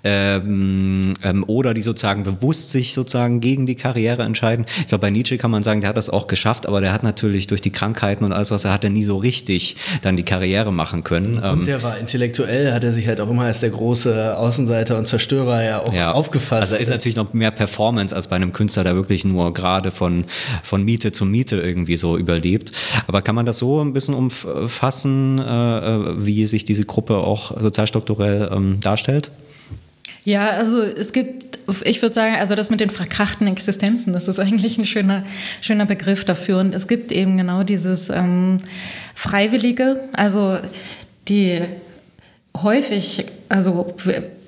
ähm, 0.05 1.13
ähm, 1.23 1.45
oder 1.47 1.75
die 1.75 1.83
sozusagen 1.83 2.25
bewusst 2.25 2.73
sich 2.73 2.95
sozusagen 2.95 3.41
gegen 3.41 3.67
die 3.67 3.75
Karriere 3.75 4.23
entscheiden. 4.23 4.67
Ich 4.79 4.89
glaube, 4.89 5.03
bei 5.03 5.11
Nietzsche 5.11 5.39
kann 5.39 5.51
man 5.51 5.63
sagen, 5.63 5.81
der 5.81 5.91
hat 5.91 5.97
das 5.97 6.11
auch 6.11 6.27
geschafft, 6.27 6.67
aber 6.67 6.81
der 6.81 6.93
hat 6.93 7.03
natürlich 7.03 7.47
durch 7.47 7.61
die 7.61 7.71
Krankheiten 7.71 8.25
und 8.25 8.33
alles, 8.33 8.51
was 8.51 8.65
er 8.65 8.73
hatte, 8.73 8.91
nie 8.91 9.03
so 9.03 9.17
richtig 9.17 9.77
dann 10.03 10.17
die 10.17 10.23
Karriere 10.23 10.73
machen 10.73 11.05
können. 11.05 11.39
Und 11.39 11.61
ähm, 11.61 11.65
der 11.65 11.83
war 11.83 11.99
intellektuell, 11.99 12.73
hat 12.73 12.85
er 12.85 12.93
sich 12.93 13.07
halt 13.07 13.21
auch 13.21 13.29
immer 13.29 13.45
als 13.45 13.61
der 13.61 13.71
große 13.71 14.37
Außenseiter 14.37 14.99
und 14.99 15.07
Zerstörer 15.07 15.63
ja 15.63 15.79
auch 15.81 15.93
ja, 15.93 16.13
aufgefasst. 16.13 16.63
Also 16.63 16.77
ist 16.77 16.91
natürlich 16.91 17.17
noch 17.17 17.33
mehr 17.33 17.51
Performance 17.51 18.15
als 18.15 18.29
bei 18.29 18.37
einem 18.37 18.53
Künstler, 18.53 18.85
der 18.85 18.95
wirklich 18.95 19.25
nur 19.25 19.53
gerade 19.53 19.91
von, 19.91 20.25
von 20.63 20.83
Miete 20.85 21.13
zu 21.13 21.25
Miete 21.25 21.57
irgendwie 21.57 21.97
so 21.97 22.17
überlebt. 22.17 22.73
Aber 23.07 23.23
kann 23.23 23.35
man 23.35 23.47
das 23.47 23.59
so 23.59 23.81
ein 23.81 23.93
bisschen 23.93 24.15
umfassen? 24.15 25.39
Äh, 25.39 25.43
wie 26.25 26.47
sich 26.47 26.65
diese 26.65 26.85
Gruppe 26.85 27.17
auch 27.17 27.61
sozialstrukturell 27.61 28.51
ähm, 28.53 28.81
darstellt? 28.81 29.31
Ja, 30.25 30.51
also 30.51 30.83
es 30.83 31.13
gibt, 31.13 31.59
ich 31.85 32.03
würde 32.03 32.15
sagen, 32.15 32.35
also 32.39 32.55
das 32.55 32.71
mit 32.71 32.81
den 32.81 32.91
verkrachten 32.91 33.47
Existenzen, 33.47 34.13
das 34.13 34.29
ist 34.29 34.39
eigentlich 34.39 34.77
ein 34.77 34.85
schöner, 34.85 35.25
schöner 35.63 35.87
Begriff 35.87 36.25
dafür. 36.25 36.59
Und 36.59 36.75
es 36.75 36.89
gibt 36.89 37.11
eben 37.11 37.39
genau 37.39 37.63
dieses 37.63 38.11
ähm, 38.11 38.59
Freiwillige, 39.15 40.01
also 40.13 40.59
die 41.29 41.61
häufig, 42.57 43.25
also 43.49 43.95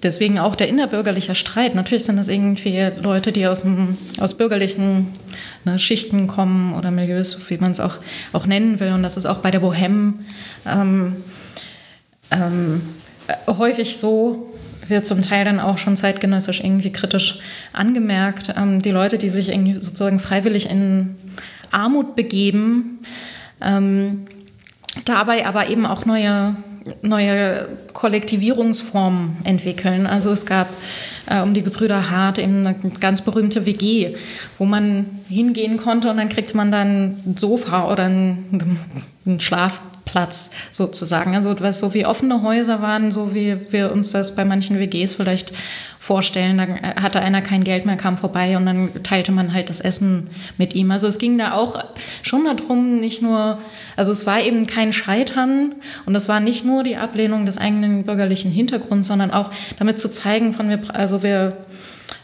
deswegen 0.03 0.39
auch 0.39 0.57
der 0.57 0.69
innerbürgerliche 0.69 1.35
Streit. 1.35 1.75
Natürlich 1.75 2.05
sind 2.05 2.17
das 2.17 2.29
irgendwie 2.29 2.91
Leute, 3.01 3.33
die 3.33 3.47
aus, 3.47 3.63
dem, 3.63 3.97
aus 4.21 4.35
bürgerlichen 4.35 5.09
ne, 5.65 5.79
Schichten 5.79 6.27
kommen 6.27 6.75
oder 6.75 6.91
Milieus, 6.91 7.39
wie 7.49 7.59
man 7.59 7.73
es 7.73 7.81
auch, 7.81 7.97
auch 8.33 8.47
nennen 8.47 8.81
will. 8.81 8.93
Und 8.93 9.03
das 9.03 9.17
ist 9.17 9.27
auch 9.27 9.39
bei 9.39 9.51
der 9.51 9.63
Bohème 9.63 10.15
ähm, 10.67 11.17
ähm, 12.33 12.83
häufig 13.47 13.97
so, 13.97 14.53
wird 14.89 15.07
zum 15.07 15.23
Teil 15.23 15.45
dann 15.45 15.61
auch 15.61 15.79
schon 15.79 15.97
zeitgenössisch 15.97 16.61
irgendwie 16.61 16.93
kritisch 16.93 17.39
angemerkt. 17.73 18.55
Ähm, 18.57 18.83
die 18.83 18.91
Leute, 18.91 19.19
die 19.19 19.29
sich 19.29 19.51
irgendwie 19.51 19.75
sozusagen 19.75 20.19
freiwillig 20.19 20.71
in 20.71 21.17
Armut 21.71 22.17
begeben, 22.17 23.01
ähm, 23.61 24.27
dabei 25.05 25.47
aber 25.47 25.69
eben 25.69 25.87
auch 25.87 26.05
neue, 26.05 26.57
neue 27.03 27.69
Kollektivierungsformen 27.93 29.37
entwickeln. 29.45 30.07
Also 30.07 30.31
es 30.31 30.47
gab 30.47 30.69
äh, 31.27 31.41
um 31.41 31.55
die 31.55 31.63
Gebrüder 31.63 32.11
Hart 32.11 32.39
eben 32.39 32.67
eine 32.67 32.77
ganz 33.01 33.23
berühmte 33.23 33.65
WG, 33.65 34.15
wo 34.59 34.65
man 34.65 35.07
hingehen 35.29 35.79
konnte 35.79 36.11
und 36.11 36.17
dann 36.17 36.29
kriegte 36.29 36.57
man 36.57 36.73
dann 36.73 37.17
ein 37.25 37.37
Sofa 37.37 37.91
oder 37.91 38.05
einen, 38.05 38.79
einen 39.27 39.41
Schlaf 39.41 39.81
Platz 40.05 40.51
sozusagen. 40.71 41.35
Also 41.37 41.59
was 41.61 41.79
so 41.79 41.95
wie 41.95 42.07
offene 42.07 42.43
Häuser 42.43 42.83
waren, 42.83 43.11
so 43.11 43.35
wie 43.35 43.57
wir 43.71 43.93
uns 43.93 44.13
das 44.13 44.35
bei 44.35 44.45
manchen 44.45 44.79
WGs 44.79 45.15
vielleicht 45.15 45.53
vorstellen. 45.99 46.59
Da 46.59 46.67
hatte 47.01 47.21
einer 47.21 47.43
kein 47.43 47.63
Geld 47.63 47.87
mehr, 47.87 47.97
kam 47.97 48.19
vorbei 48.19 48.57
und 48.57 48.67
dann 48.67 49.03
teilte 49.05 49.31
man 49.31 49.55
halt 49.55 49.71
das 49.71 49.81
Essen 49.81 50.29
mit 50.59 50.75
ihm. 50.75 50.91
Also 50.91 51.07
es 51.07 51.19
ging 51.19 51.39
da 51.39 51.53
auch 51.53 51.85
schon 52.23 52.45
darum, 52.45 53.01
nicht 53.01 53.23
nur, 53.23 53.59
also 53.97 54.11
es 54.11 54.27
war 54.27 54.41
eben 54.41 54.67
kein 54.67 54.93
Scheitern 54.93 55.77
und 56.05 56.17
es 56.17 56.29
war 56.29 56.41
nicht 56.41 56.65
nur 56.65 56.83
die 56.83 56.97
Ablehnung 56.97 57.47
des 57.47 57.57
eigenen 57.57 58.03
bürgerlichen 58.03 58.51
Hintergrunds, 58.51 59.07
sondern 59.07 59.31
auch 59.31 59.51
damit 59.79 60.01
zu 60.01 60.11
zeigen, 60.11 60.53
von 60.53 60.69
wir, 60.69 60.81
also 60.93 61.23
wir 61.23 61.57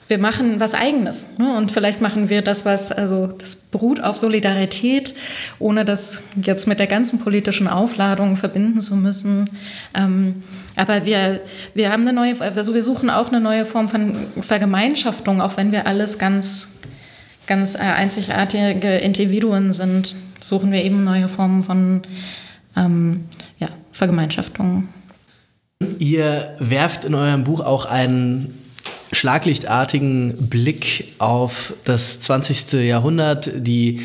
wir 0.08 0.18
machen 0.18 0.58
was 0.58 0.74
Eigenes. 0.74 1.38
Ne? 1.38 1.56
Und 1.56 1.70
vielleicht 1.70 2.00
machen 2.00 2.28
wir 2.28 2.42
das, 2.42 2.64
was, 2.64 2.90
also 2.92 3.26
das 3.26 3.56
beruht 3.56 4.02
auf 4.02 4.18
Solidarität, 4.18 5.14
ohne 5.58 5.84
das 5.84 6.22
jetzt 6.42 6.66
mit 6.66 6.78
der 6.78 6.86
ganzen 6.86 7.20
politischen 7.20 7.68
Aufladung 7.68 8.36
verbinden 8.36 8.80
zu 8.80 8.96
müssen. 8.96 9.48
Ähm, 9.94 10.42
aber 10.76 11.04
wir, 11.04 11.40
wir 11.74 11.92
haben 11.92 12.02
eine 12.02 12.12
neue, 12.12 12.40
also 12.40 12.74
wir 12.74 12.82
suchen 12.82 13.10
auch 13.10 13.28
eine 13.28 13.40
neue 13.40 13.64
Form 13.64 13.88
von 13.88 14.16
Vergemeinschaftung, 14.40 15.40
auch 15.40 15.56
wenn 15.56 15.72
wir 15.72 15.86
alles 15.86 16.18
ganz 16.18 16.78
ganz 17.48 17.74
äh, 17.74 17.78
einzigartige 17.78 18.98
Individuen 18.98 19.72
sind, 19.72 20.14
suchen 20.40 20.70
wir 20.70 20.84
eben 20.84 21.02
neue 21.02 21.26
Formen 21.26 21.64
von 21.64 22.02
ähm, 22.76 23.24
ja, 23.58 23.68
Vergemeinschaftung. 23.90 24.88
Ihr 25.98 26.56
werft 26.60 27.04
in 27.04 27.14
eurem 27.14 27.42
Buch 27.42 27.60
auch 27.60 27.86
einen 27.86 28.54
schlaglichtartigen 29.12 30.34
Blick 30.48 31.12
auf 31.18 31.74
das 31.84 32.20
20. 32.20 32.72
Jahrhundert, 32.84 33.50
die 33.54 34.00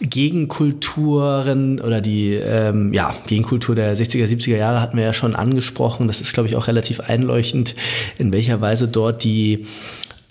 Gegenkulturen 0.00 1.80
oder 1.80 2.00
die 2.00 2.34
ähm, 2.34 2.92
ja, 2.92 3.14
Gegenkultur 3.28 3.74
der 3.74 3.96
60er, 3.96 4.26
70er 4.26 4.56
Jahre 4.56 4.80
hatten 4.80 4.96
wir 4.96 5.04
ja 5.04 5.14
schon 5.14 5.36
angesprochen. 5.36 6.08
Das 6.08 6.20
ist, 6.20 6.32
glaube 6.32 6.48
ich, 6.48 6.56
auch 6.56 6.66
relativ 6.66 7.00
einleuchtend, 7.00 7.76
in 8.18 8.32
welcher 8.32 8.60
Weise 8.60 8.88
dort 8.88 9.22
die 9.22 9.66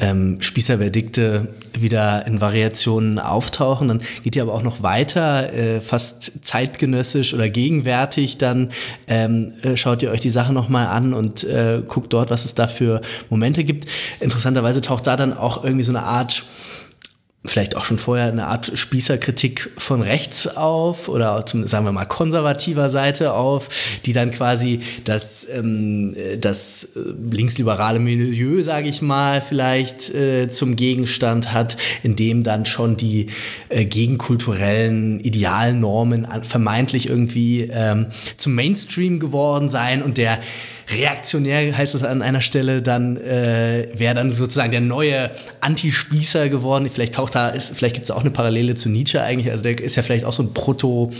ähm, 0.01 0.41
Spießerverdikte 0.41 1.47
wieder 1.73 2.25
in 2.25 2.41
Variationen 2.41 3.19
auftauchen. 3.19 3.87
Dann 3.87 4.01
geht 4.23 4.35
ihr 4.35 4.41
aber 4.41 4.53
auch 4.53 4.63
noch 4.63 4.83
weiter, 4.83 5.53
äh, 5.53 5.79
fast 5.79 6.43
zeitgenössisch 6.43 7.33
oder 7.33 7.47
gegenwärtig. 7.49 8.37
Dann 8.37 8.71
ähm, 9.07 9.53
äh, 9.61 9.77
schaut 9.77 10.01
ihr 10.01 10.11
euch 10.11 10.21
die 10.21 10.29
Sache 10.29 10.51
nochmal 10.51 10.87
an 10.87 11.13
und 11.13 11.43
äh, 11.43 11.81
guckt 11.87 12.11
dort, 12.11 12.31
was 12.31 12.45
es 12.45 12.55
da 12.55 12.67
für 12.67 13.01
Momente 13.29 13.63
gibt. 13.63 13.85
Interessanterweise 14.19 14.81
taucht 14.81 15.07
da 15.07 15.15
dann 15.15 15.33
auch 15.37 15.63
irgendwie 15.63 15.83
so 15.83 15.91
eine 15.91 16.03
Art 16.03 16.43
vielleicht 17.43 17.75
auch 17.75 17.85
schon 17.85 17.97
vorher 17.97 18.27
eine 18.27 18.45
Art 18.45 18.71
Spießerkritik 18.75 19.71
von 19.75 20.03
rechts 20.03 20.47
auf 20.47 21.09
oder 21.09 21.43
zum, 21.47 21.67
sagen 21.67 21.85
wir 21.85 21.91
mal, 21.91 22.05
konservativer 22.05 22.91
Seite 22.91 23.33
auf, 23.33 23.67
die 24.05 24.13
dann 24.13 24.29
quasi 24.29 24.81
das, 25.05 25.47
ähm, 25.51 26.15
das 26.39 26.95
äh, 26.95 26.99
linksliberale 27.31 27.97
Milieu, 27.97 28.61
sage 28.61 28.89
ich 28.89 29.01
mal, 29.01 29.41
vielleicht 29.41 30.13
äh, 30.13 30.49
zum 30.49 30.75
Gegenstand 30.75 31.51
hat, 31.51 31.77
in 32.03 32.15
dem 32.15 32.43
dann 32.43 32.65
schon 32.67 32.95
die 32.95 33.25
äh, 33.69 33.85
gegenkulturellen 33.85 35.19
Idealnormen 35.19 36.27
vermeintlich 36.43 37.09
irgendwie 37.09 37.67
ähm, 37.71 38.07
zum 38.37 38.53
Mainstream 38.53 39.19
geworden 39.19 39.67
sein 39.67 40.03
und 40.03 40.19
der 40.19 40.39
reaktionär 40.91 41.75
heißt 41.75 41.95
es 41.95 42.03
an 42.03 42.21
einer 42.21 42.41
Stelle, 42.41 42.81
dann 42.81 43.17
äh, 43.17 43.87
wäre 43.93 44.15
dann 44.15 44.31
sozusagen 44.31 44.71
der 44.71 44.81
neue 44.81 45.31
Anti-Spießer 45.61 46.49
geworden. 46.49 46.89
Vielleicht 46.89 47.15
taucht 47.15 47.35
da, 47.35 47.49
ist, 47.49 47.75
vielleicht 47.75 47.95
gibt 47.95 48.05
es 48.05 48.11
auch 48.11 48.21
eine 48.21 48.31
Parallele 48.31 48.75
zu 48.75 48.89
Nietzsche 48.89 49.21
eigentlich. 49.21 49.51
Also 49.51 49.63
der 49.63 49.79
ist 49.79 49.95
ja 49.95 50.03
vielleicht 50.03 50.25
auch 50.25 50.33
so 50.33 50.43
ein 50.43 50.53
Proto, 50.53 51.11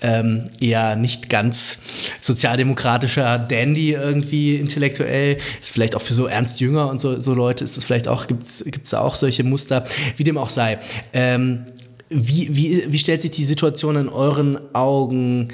ähm, 0.00 0.44
eher 0.60 0.96
nicht 0.96 1.28
ganz 1.28 1.78
sozialdemokratischer 2.20 3.38
Dandy 3.38 3.92
irgendwie 3.92 4.56
intellektuell. 4.56 5.36
Ist 5.60 5.70
vielleicht 5.70 5.96
auch 5.96 6.02
für 6.02 6.14
so 6.14 6.26
Ernst 6.26 6.60
Jünger 6.60 6.90
und 6.90 7.00
so, 7.00 7.18
so 7.20 7.34
Leute 7.34 7.64
ist 7.64 7.76
das 7.76 7.84
vielleicht 7.84 8.08
auch, 8.08 8.26
gibt 8.26 8.44
es 8.44 8.90
da 8.90 9.00
auch 9.00 9.14
solche 9.14 9.44
Muster, 9.44 9.84
wie 10.16 10.24
dem 10.24 10.38
auch 10.38 10.50
sei. 10.50 10.78
Ähm, 11.12 11.66
wie, 12.08 12.48
wie, 12.56 12.92
wie 12.92 12.98
stellt 12.98 13.22
sich 13.22 13.30
die 13.30 13.44
Situation 13.44 13.94
in 13.96 14.08
euren 14.08 14.58
Augen 14.74 15.48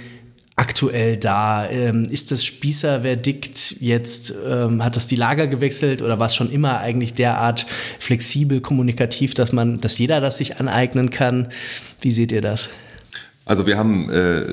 aktuell 0.56 1.18
da? 1.18 1.68
Ähm, 1.68 2.04
ist 2.04 2.32
das 2.32 2.44
Spießerverdikt 2.44 3.76
jetzt, 3.80 4.34
ähm, 4.48 4.82
hat 4.82 4.96
das 4.96 5.06
die 5.06 5.16
Lager 5.16 5.46
gewechselt 5.46 6.02
oder 6.02 6.18
war 6.18 6.26
es 6.26 6.34
schon 6.34 6.50
immer 6.50 6.80
eigentlich 6.80 7.14
derart 7.14 7.66
flexibel, 7.98 8.60
kommunikativ, 8.60 9.34
dass 9.34 9.52
man, 9.52 9.78
dass 9.78 9.98
jeder 9.98 10.20
das 10.20 10.38
sich 10.38 10.58
aneignen 10.58 11.10
kann? 11.10 11.48
Wie 12.00 12.10
seht 12.10 12.32
ihr 12.32 12.40
das? 12.40 12.70
Also 13.44 13.66
wir 13.66 13.78
haben 13.78 14.10
äh, 14.10 14.44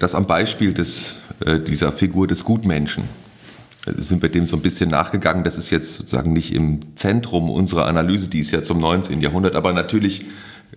das 0.00 0.16
am 0.16 0.26
Beispiel 0.26 0.72
des, 0.72 1.16
äh, 1.44 1.60
dieser 1.60 1.92
Figur 1.92 2.26
des 2.26 2.42
Gutmenschen 2.42 3.04
äh, 3.86 4.02
sind 4.02 4.20
wir 4.22 4.30
dem 4.30 4.46
so 4.46 4.56
ein 4.56 4.62
bisschen 4.62 4.90
nachgegangen. 4.90 5.44
Das 5.44 5.58
ist 5.58 5.70
jetzt 5.70 5.94
sozusagen 5.94 6.32
nicht 6.32 6.52
im 6.52 6.80
Zentrum 6.96 7.50
unserer 7.50 7.86
Analyse, 7.86 8.28
die 8.28 8.40
ist 8.40 8.50
ja 8.50 8.62
zum 8.62 8.78
19. 8.78 9.20
Jahrhundert, 9.20 9.54
aber 9.54 9.72
natürlich 9.72 10.24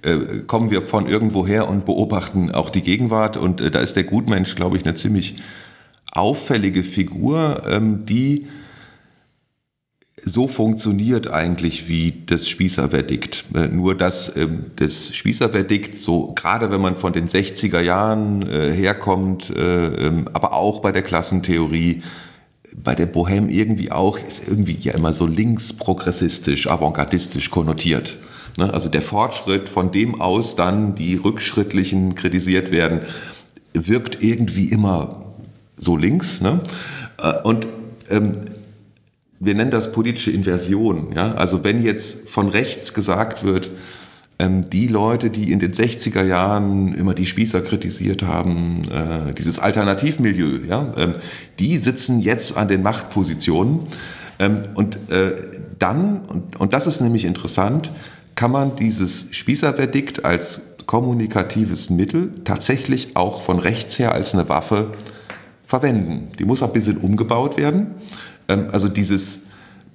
äh, 0.03 0.40
kommen 0.48 0.72
wir 0.72 0.82
von 0.82 1.07
irgendwoher 1.07 1.68
und 1.68 1.86
beobachten 1.86 2.52
auch 2.52 2.70
die 2.70 2.82
Gegenwart. 2.82 3.38
Und 3.38 3.61
äh, 3.61 3.72
da 3.72 3.80
ist 3.80 3.95
der 3.95 4.03
Gutmensch, 4.03 4.56
glaube 4.56 4.78
ich, 4.78 4.86
eine 4.86 4.95
ziemlich 4.95 5.41
auffällige 6.11 6.84
Figur, 6.84 7.64
ähm, 7.68 8.06
die 8.06 8.48
so 10.24 10.48
funktioniert 10.48 11.32
eigentlich 11.32 11.88
wie 11.88 12.24
das 12.26 12.49
Spießerverdikt. 12.49 13.45
Äh, 13.56 13.68
nur 13.68 13.95
dass 13.95 14.36
ähm, 14.36 14.72
das 14.76 15.16
Spießerverdikt, 15.16 15.98
so 15.98 16.34
gerade 16.34 16.72
wenn 16.72 16.82
man 16.82 16.95
von 16.95 17.14
den 17.14 17.28
60er 17.28 17.80
Jahren 17.82 18.48
äh, 18.49 18.72
herkommt, 18.72 19.49
äh, 19.49 20.07
ähm, 20.07 20.30
aber 20.34 20.53
auch 20.53 20.82
bei 20.82 20.91
der 20.91 21.03
Klassentheorie, 21.03 22.03
bei 22.76 22.95
der 22.95 23.11
Bohème 23.11 23.49
irgendwie 23.49 23.91
auch, 23.91 24.18
ist 24.18 24.48
irgendwie 24.48 24.78
ja 24.80 24.94
immer 24.94 25.14
so 25.14 25.26
links 25.26 25.74
progressistisch, 25.74 26.68
avantgardistisch 26.68 27.49
konnotiert. 27.49 28.18
Ne? 28.60 28.73
Also 28.73 28.90
der 28.90 29.02
Fortschritt, 29.02 29.68
von 29.68 29.91
dem 29.91 30.22
aus 30.22 30.56
dann 30.56 30.94
die 30.94 31.15
Rückschrittlichen 31.15 32.15
kritisiert 32.15 32.72
werden, 32.72 33.02
wirkt 33.73 34.22
irgendwie 34.22 34.65
immer 34.65 35.26
so 35.77 35.98
links. 35.98 36.41
Ne? 36.41 36.60
Äh, 37.22 37.41
und 37.44 37.68
ähm, 38.10 38.34
wir 39.40 39.56
nennen 39.56 39.72
das 39.72 39.91
politische 39.91 40.31
Inversion. 40.31 41.14
Ja? 41.15 41.34
Also 41.34 41.64
wenn 41.64 41.81
jetzt 41.81 42.30
von 42.30 42.49
rechts 42.49 42.94
gesagt 42.94 43.44
wird, 43.44 43.72
ähm, 44.40 44.69
die 44.69 44.88
Leute, 44.88 45.30
die 45.30 45.52
in 45.52 45.60
den 45.60 45.73
60er 45.73 46.23
Jahren 46.23 46.94
immer 46.94 47.14
die 47.14 47.26
Spießer 47.26 47.61
kritisiert 47.61 48.23
haben, 48.23 48.84
äh, 48.90 49.34
dieses 49.34 49.60
Alternativmilieu, 49.60 50.65
ja, 50.68 50.88
ähm, 50.98 51.14
die 51.60 51.77
sitzen 51.77 52.19
jetzt 52.22 52.56
an 52.57 52.69
den 52.69 52.81
Machtpositionen. 52.81 53.81
Ähm, 54.40 54.56
und 54.76 54.95
äh, 55.11 55.36
dann, 55.77 56.22
und, 56.27 56.60
und 56.60 56.73
das 56.73 56.88
ist 56.88 57.02
nämlich 57.02 57.26
interessant, 57.26 57.91
kann 58.40 58.52
man 58.52 58.78
dieses 58.78 59.36
Spießerverdikt 59.36 60.24
als 60.24 60.78
kommunikatives 60.86 61.90
Mittel 61.90 62.32
tatsächlich 62.45 63.18
auch 63.18 63.41
von 63.41 63.60
rechts 63.60 63.99
her 63.99 64.14
als 64.14 64.34
eine 64.34 64.48
Waffe 64.48 64.94
verwenden. 65.68 66.30
Die 66.40 66.45
muss 66.45 66.64
ein 66.64 66.72
bisschen 66.72 66.99
umgebaut 66.99 67.57
werden. 67.57 67.95
Ähm, 68.48 68.68
also 68.72 68.88
dieses 68.88 69.48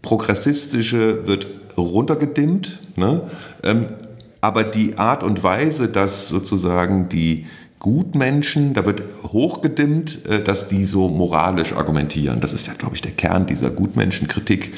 Progressistische 0.03 1.27
wird 1.27 1.47
runtergedimmt, 1.79 2.81
ne? 2.97 3.23
Ähm, 3.63 3.87
aber 4.43 4.63
die 4.63 4.99
Art 4.99 5.23
und 5.23 5.43
Weise, 5.43 5.89
dass 5.89 6.29
sozusagen 6.29 7.09
die 7.09 7.47
Gutmenschen, 7.79 8.75
da 8.75 8.85
wird 8.85 9.05
hochgedimmt, 9.23 10.27
äh, 10.27 10.45
dass 10.45 10.69
die 10.69 10.85
so 10.85 11.09
moralisch 11.09 11.73
argumentieren. 11.73 12.43
Das 12.43 12.53
ist 12.53 12.67
ja, 12.67 12.75
glaube 12.75 12.95
ich, 12.95 13.01
der 13.01 13.13
Kern 13.13 13.47
dieser 13.47 13.71
Gutmenschenkritik, 13.71 14.75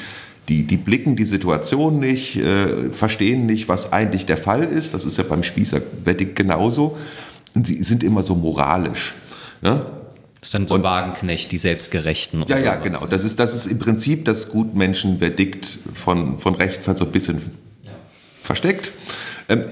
die, 0.49 0.63
die 0.63 0.77
blicken 0.77 1.15
die 1.15 1.25
Situation 1.25 1.99
nicht, 1.99 2.37
äh, 2.37 2.89
verstehen 2.91 3.45
nicht, 3.45 3.67
was 3.67 3.91
eigentlich 3.91 4.25
der 4.25 4.37
Fall 4.37 4.63
ist. 4.63 4.93
Das 4.93 5.03
ist 5.03 5.17
ja 5.17 5.23
beim 5.23 5.43
Spießerwettig 5.43 6.35
genauso. 6.35 6.97
Und 7.53 7.67
sie 7.67 7.83
sind 7.83 8.03
immer 8.03 8.23
so 8.23 8.35
moralisch. 8.35 9.15
Ne? 9.61 9.85
Das 10.39 10.49
ist 10.49 10.53
dann 10.53 10.67
so 10.67 10.75
ein 10.75 10.83
Wagenknecht, 10.83 11.51
die 11.51 11.57
Selbstgerechten. 11.57 12.45
ja, 12.47 12.59
ja, 12.59 12.75
genau. 12.75 13.05
Das 13.07 13.23
ist, 13.23 13.39
das 13.39 13.55
ist 13.55 13.65
im 13.65 13.79
Prinzip 13.79 14.25
das 14.25 14.49
Gutmenschenverdikt 14.49 15.79
von, 15.93 16.39
von 16.39 16.55
rechts 16.55 16.87
halt 16.87 16.97
so 16.97 17.05
ein 17.05 17.11
bisschen 17.11 17.41
ja. 17.83 17.91
versteckt. 18.41 18.93
Ähm, 19.49 19.63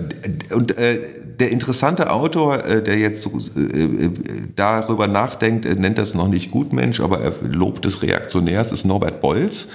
und 0.54 0.78
äh, 0.78 1.00
der 1.40 1.52
interessante 1.52 2.10
Autor, 2.12 2.66
äh, 2.66 2.82
der 2.82 2.98
jetzt 2.98 3.28
äh, 3.28 4.10
darüber 4.56 5.08
nachdenkt, 5.08 5.66
nennt 5.66 5.98
das 5.98 6.14
noch 6.14 6.28
nicht 6.28 6.52
Gutmensch, 6.52 7.02
aber 7.02 7.20
er 7.20 7.34
lobt 7.42 7.86
des 7.86 8.02
Reaktionärs, 8.02 8.72
ist 8.72 8.86
Norbert 8.86 9.20
Bolz. 9.20 9.68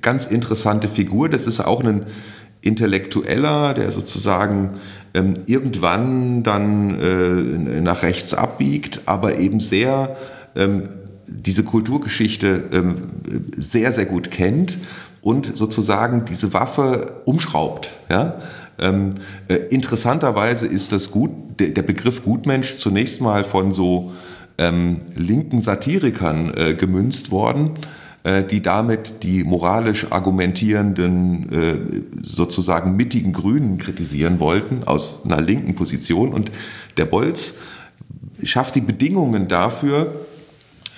Ganz 0.00 0.26
interessante 0.26 0.88
Figur. 0.88 1.28
Das 1.28 1.46
ist 1.46 1.60
auch 1.60 1.82
ein 1.82 2.06
Intellektueller, 2.60 3.74
der 3.74 3.90
sozusagen 3.90 4.70
ähm, 5.14 5.34
irgendwann 5.46 6.42
dann 6.42 7.82
nach 7.82 8.02
rechts 8.02 8.34
abbiegt, 8.34 9.02
aber 9.06 9.38
eben 9.38 9.60
sehr 9.60 10.16
ähm, 10.56 10.84
diese 11.26 11.62
Kulturgeschichte 11.62 12.64
sehr, 13.56 13.92
sehr 13.92 14.06
gut 14.06 14.30
kennt 14.30 14.78
und 15.20 15.56
sozusagen 15.56 16.24
diese 16.24 16.54
Waffe 16.54 17.20
umschraubt. 17.26 17.90
Ja? 18.08 18.40
Ähm, 18.78 19.14
äh, 19.48 19.54
interessanterweise 19.70 20.66
ist 20.66 20.92
das 20.92 21.10
gut, 21.10 21.30
der, 21.58 21.68
der, 21.68 21.82
Begriff 21.82 22.24
Gutmensch 22.24 22.76
zunächst 22.76 23.20
mal 23.20 23.44
von 23.44 23.72
so 23.72 24.12
ähm, 24.56 24.98
linken 25.14 25.60
Satirikern 25.60 26.52
äh, 26.54 26.74
gemünzt 26.74 27.30
worden, 27.30 27.72
äh, 28.24 28.44
die 28.44 28.62
damit 28.62 29.22
die 29.22 29.44
moralisch 29.44 30.10
argumentierenden, 30.10 31.52
äh, 31.52 32.22
sozusagen 32.22 32.96
mittigen 32.96 33.32
Grünen 33.32 33.78
kritisieren 33.78 34.40
wollten, 34.40 34.84
aus 34.84 35.24
einer 35.24 35.40
linken 35.40 35.74
Position. 35.74 36.32
Und 36.32 36.52
der 36.96 37.04
Bolz 37.04 37.54
schafft 38.42 38.76
die 38.76 38.80
Bedingungen 38.80 39.48
dafür, 39.48 40.14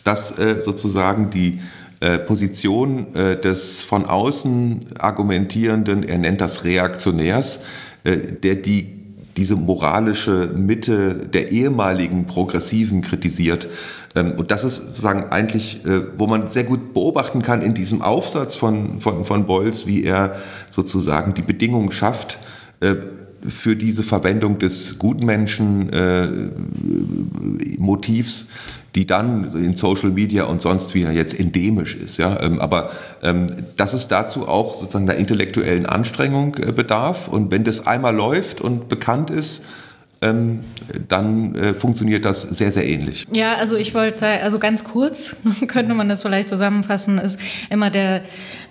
dass 0.05 0.39
äh, 0.39 0.61
sozusagen 0.61 1.31
die 1.31 1.61
Position 2.01 3.15
äh, 3.15 3.39
des 3.39 3.83
von 3.83 4.07
außen 4.07 4.87
argumentierenden, 4.99 6.03
er 6.03 6.17
nennt 6.17 6.41
das 6.41 6.65
Reaktionärs, 6.65 7.61
äh, 8.05 8.17
der 8.17 8.55
die 8.57 8.97
diese 9.37 9.55
moralische 9.55 10.53
Mitte 10.57 11.15
der 11.15 11.53
ehemaligen 11.53 12.27
Progressiven 12.27 13.01
kritisiert. 13.03 13.69
Ähm, 14.17 14.33
und 14.37 14.51
das 14.51 14.65
ist 14.65 14.77
sozusagen 14.77 15.31
eigentlich, 15.31 15.83
wo 16.17 16.27
man 16.27 16.47
sehr 16.47 16.65
gut 16.65 16.93
beobachten 16.95 17.41
kann 17.43 17.63
in 17.63 17.75
diesem 17.75 18.03
Aufsatz 18.03 18.57
von, 18.57 19.01
von, 19.01 19.25
von 19.25 19.47
Bolz, 19.47 19.87
wie 19.87 20.03
er 20.03 20.37
sozusagen 20.71 21.33
die 21.35 21.43
Bedingungen 21.43 21.93
schafft, 21.93 22.39
für 23.49 23.77
diese 23.77 24.03
Verwendung 24.03 24.59
des 24.59 24.99
Gutmenschen 24.99 25.93
äh, 25.93 26.29
Motivs 27.79 28.49
die 28.95 29.07
dann 29.07 29.45
in 29.55 29.75
Social 29.75 30.11
Media 30.11 30.45
und 30.45 30.61
sonst 30.61 30.95
wieder 30.95 31.11
jetzt 31.13 31.39
endemisch 31.39 31.95
ist. 31.95 32.17
Ja? 32.17 32.41
Ähm, 32.41 32.61
aber 32.61 32.91
ähm, 33.23 33.47
dass 33.77 33.95
es 33.95 34.09
dazu 34.09 34.49
auch 34.49 34.75
sozusagen 34.75 35.07
der 35.07 35.17
intellektuellen 35.17 35.87
Anstrengung 35.87 36.57
äh, 36.57 36.73
bedarf. 36.73 37.29
Und 37.29 37.51
wenn 37.51 37.65
das 37.65 37.87
einmal 37.87 38.15
läuft 38.15 38.61
und 38.61 38.89
bekannt 38.89 39.31
ist, 39.31 39.65
ähm, 40.23 40.65
dann 41.09 41.55
äh, 41.55 41.73
funktioniert 41.73 42.25
das 42.25 42.43
sehr, 42.43 42.73
sehr 42.73 42.87
ähnlich. 42.87 43.27
Ja, 43.33 43.55
also 43.55 43.77
ich 43.77 43.95
wollte, 43.95 44.27
also 44.27 44.59
ganz 44.59 44.85
kurz 44.85 45.37
könnte 45.67 45.95
man 45.95 46.09
das 46.09 46.23
vielleicht 46.23 46.49
zusammenfassen, 46.49 47.19
ist 47.19 47.41
immer 47.71 47.91
der, 47.91 48.23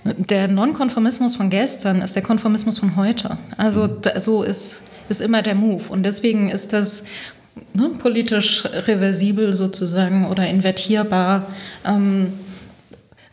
der 0.03 0.47
Nonkonformismus 0.47 1.35
von 1.35 1.49
gestern 1.49 2.01
ist 2.01 2.15
der 2.15 2.21
Konformismus 2.21 2.77
von 2.77 2.95
heute. 2.95 3.37
Also 3.57 3.85
mhm. 3.85 4.01
so 4.17 4.43
ist, 4.43 4.83
ist 5.09 5.21
immer 5.21 5.41
der 5.41 5.55
Move. 5.55 5.83
Und 5.89 6.03
deswegen 6.05 6.49
ist 6.49 6.73
das 6.73 7.05
ne, 7.73 7.89
politisch 7.97 8.65
reversibel 8.65 9.53
sozusagen 9.53 10.27
oder 10.27 10.47
invertierbar, 10.47 11.47
ähm, 11.85 12.33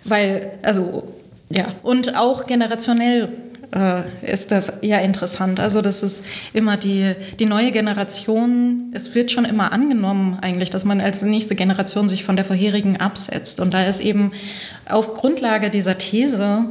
weil, 0.05 0.53
also 0.63 1.13
ja, 1.49 1.67
und 1.83 2.17
auch 2.17 2.47
generationell 2.47 3.29
äh, 3.73 4.33
ist 4.33 4.51
das 4.51 4.79
ja 4.83 4.99
interessant. 4.99 5.61
Also 5.61 5.83
das 5.83 6.03
ist 6.03 6.25
immer 6.53 6.77
die, 6.77 7.15
die 7.39 7.47
neue 7.47 7.73
Generation, 7.73 8.91
es 8.93 9.15
wird 9.15 9.31
schon 9.31 9.45
immer 9.45 9.73
angenommen 9.73 10.39
eigentlich, 10.41 10.71
dass 10.71 10.85
man 10.85 11.01
als 11.01 11.23
nächste 11.23 11.55
Generation 11.55 12.09
sich 12.09 12.25
von 12.25 12.37
der 12.37 12.45
vorherigen 12.45 12.97
absetzt. 12.99 13.61
Und 13.61 13.75
da 13.75 13.85
ist 13.85 14.01
eben 14.01 14.33
auf 14.89 15.15
Grundlage 15.15 15.71
dieser 15.71 15.99
These, 15.99 16.67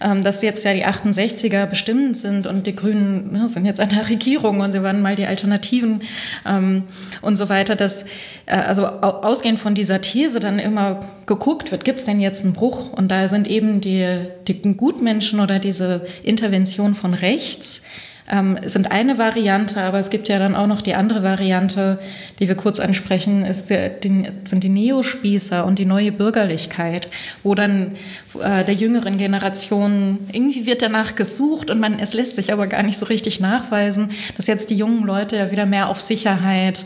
dass 0.00 0.42
jetzt 0.42 0.64
ja 0.64 0.74
die 0.74 0.86
68er 0.86 1.66
bestimmend 1.66 2.16
sind 2.16 2.46
und 2.46 2.66
die 2.66 2.76
Grünen 2.76 3.32
ne, 3.32 3.48
sind 3.48 3.64
jetzt 3.64 3.80
an 3.80 3.88
der 3.88 4.08
Regierung 4.08 4.60
und 4.60 4.72
sie 4.72 4.82
waren 4.82 5.02
mal 5.02 5.16
die 5.16 5.26
Alternativen 5.26 6.02
ähm, 6.46 6.84
und 7.20 7.36
so 7.36 7.48
weiter, 7.48 7.76
dass 7.76 8.04
äh, 8.46 8.54
also 8.54 8.86
ausgehend 8.86 9.58
von 9.58 9.74
dieser 9.74 10.00
These 10.00 10.40
dann 10.40 10.58
immer 10.58 11.00
geguckt 11.26 11.70
wird, 11.70 11.84
gibt 11.84 11.98
es 11.98 12.04
denn 12.04 12.20
jetzt 12.20 12.44
einen 12.44 12.54
Bruch? 12.54 12.92
Und 12.92 13.08
da 13.08 13.28
sind 13.28 13.48
eben 13.48 13.80
die, 13.80 14.18
die 14.46 14.60
Gutmenschen 14.76 15.40
oder 15.40 15.58
diese 15.58 16.06
Intervention 16.22 16.94
von 16.94 17.14
rechts, 17.14 17.82
ähm, 18.30 18.58
sind 18.64 18.90
eine 18.90 19.18
Variante, 19.18 19.80
aber 19.80 19.98
es 19.98 20.10
gibt 20.10 20.28
ja 20.28 20.38
dann 20.38 20.54
auch 20.54 20.66
noch 20.66 20.82
die 20.82 20.94
andere 20.94 21.22
Variante, 21.22 21.98
die 22.38 22.48
wir 22.48 22.54
kurz 22.54 22.78
ansprechen, 22.78 23.44
ist 23.44 23.70
der, 23.70 23.88
die, 23.88 24.24
sind 24.44 24.64
die 24.64 24.68
Neospießer 24.68 25.64
und 25.64 25.78
die 25.78 25.86
neue 25.86 26.12
Bürgerlichkeit, 26.12 27.08
wo 27.42 27.54
dann 27.54 27.92
äh, 28.40 28.64
der 28.64 28.74
jüngeren 28.74 29.18
Generation 29.18 30.18
irgendwie 30.32 30.66
wird 30.66 30.82
danach 30.82 31.14
gesucht 31.14 31.70
und 31.70 31.80
man, 31.80 31.98
es 31.98 32.12
lässt 32.12 32.36
sich 32.36 32.52
aber 32.52 32.66
gar 32.66 32.82
nicht 32.82 32.98
so 32.98 33.06
richtig 33.06 33.40
nachweisen, 33.40 34.10
dass 34.36 34.46
jetzt 34.46 34.70
die 34.70 34.76
jungen 34.76 35.04
Leute 35.04 35.36
ja 35.36 35.50
wieder 35.50 35.66
mehr 35.66 35.88
auf 35.88 36.00
Sicherheit 36.00 36.84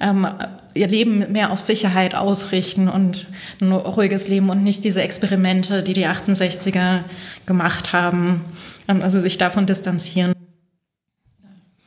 ähm, 0.00 0.26
ihr 0.74 0.88
Leben 0.88 1.32
mehr 1.32 1.50
auf 1.50 1.60
Sicherheit 1.60 2.14
ausrichten 2.14 2.88
und 2.88 3.26
ein 3.60 3.72
ruhiges 3.72 4.28
Leben 4.28 4.50
und 4.50 4.62
nicht 4.62 4.84
diese 4.84 5.02
Experimente, 5.02 5.82
die 5.82 5.94
die 5.94 6.06
68er 6.06 7.00
gemacht 7.46 7.92
haben, 7.92 8.44
ähm, 8.88 9.02
also 9.02 9.18
sich 9.18 9.38
davon 9.38 9.66
distanzieren. 9.66 10.32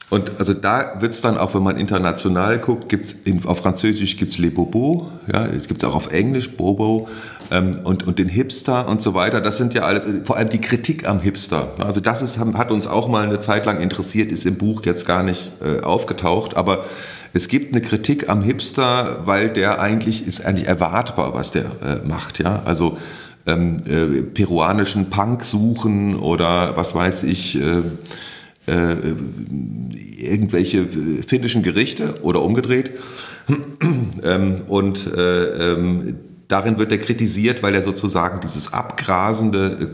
Und 0.10 0.40
also 0.40 0.54
da 0.54 0.98
wird 1.00 1.14
es 1.14 1.22
dann 1.22 1.38
auch, 1.38 1.54
wenn 1.54 1.62
man 1.62 1.78
international 1.78 2.58
guckt, 2.58 2.90
gibt's 2.90 3.16
in, 3.26 3.46
auf 3.46 3.60
Französisch 3.60 4.18
gibt 4.18 4.32
es 4.32 4.38
Les 4.40 4.54
Bobos, 4.54 5.04
ja, 5.32 5.46
es 5.46 5.68
gibt 5.68 5.84
auch 5.86 5.94
auf 5.94 6.12
Englisch 6.12 6.52
Bobo 6.58 7.08
ähm, 7.52 7.78
und, 7.84 8.08
und 8.08 8.18
den 8.18 8.28
Hipster 8.28 8.88
und 8.90 9.02
so 9.02 9.14
weiter. 9.14 9.40
Das 9.40 9.58
sind 9.58 9.76
ja 9.76 9.84
alles, 9.84 10.04
vor 10.24 10.38
allem 10.38 10.50
die 10.50 10.62
Kritik 10.62 11.08
am 11.08 11.20
Hipster. 11.20 11.70
Also 11.80 12.02
das 12.02 12.24
ist, 12.24 12.40
hat 12.40 12.72
uns 12.72 12.88
auch 12.88 13.08
mal 13.08 13.24
eine 13.24 13.40
Zeit 13.40 13.66
lang 13.68 13.80
interessiert, 13.82 14.32
ist 14.32 14.46
im 14.46 14.56
Buch 14.56 14.84
jetzt 14.86 15.06
gar 15.06 15.22
nicht 15.22 15.52
äh, 15.64 15.84
aufgetaucht, 15.84 16.58
aber 16.58 16.86
es 17.34 17.48
gibt 17.48 17.74
eine 17.74 17.82
Kritik 17.82 18.30
am 18.30 18.42
Hipster, 18.42 19.22
weil 19.26 19.50
der 19.50 19.80
eigentlich 19.80 20.26
ist 20.26 20.44
eigentlich 20.44 20.68
erwartbar, 20.68 21.36
was 21.36 21.52
der 21.52 21.66
äh, 21.84 22.08
macht. 22.08 22.40
Ja, 22.40 22.64
also 22.66 22.98
ähm, 23.46 23.78
äh, 23.86 24.24
peruanischen 24.24 25.12
Punk 25.12 25.44
suchen 25.44 26.16
oder 26.16 26.76
was 26.76 26.96
weiß 26.96 27.24
ich. 27.24 27.62
Äh, 27.62 27.84
äh, 28.70 28.96
irgendwelche 30.18 30.86
finnischen 31.28 31.64
Gerichte 31.64 32.22
oder 32.22 32.42
umgedreht. 32.42 32.92
ähm, 34.24 34.56
und 34.68 35.08
äh, 35.08 35.72
ähm, 35.74 36.16
darin 36.48 36.78
wird 36.78 36.92
er 36.92 37.00
kritisiert, 37.00 37.64
weil 37.64 37.74
er 37.74 37.82
sozusagen 37.82 38.42
dieses 38.42 38.74
abgrasende 38.74 39.90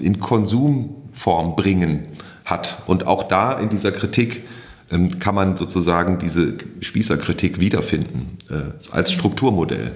in 0.00 0.20
Konsumform 0.20 1.56
bringen 1.56 2.06
hat. 2.44 2.82
Und 2.86 3.06
auch 3.06 3.24
da 3.24 3.58
in 3.58 3.68
dieser 3.68 3.92
Kritik 3.92 4.44
ähm, 4.90 5.18
kann 5.18 5.34
man 5.34 5.56
sozusagen 5.56 6.18
diese 6.18 6.54
Spießerkritik 6.80 7.60
wiederfinden 7.60 8.38
äh, 8.50 8.92
als 8.92 9.12
Strukturmodell 9.12 9.92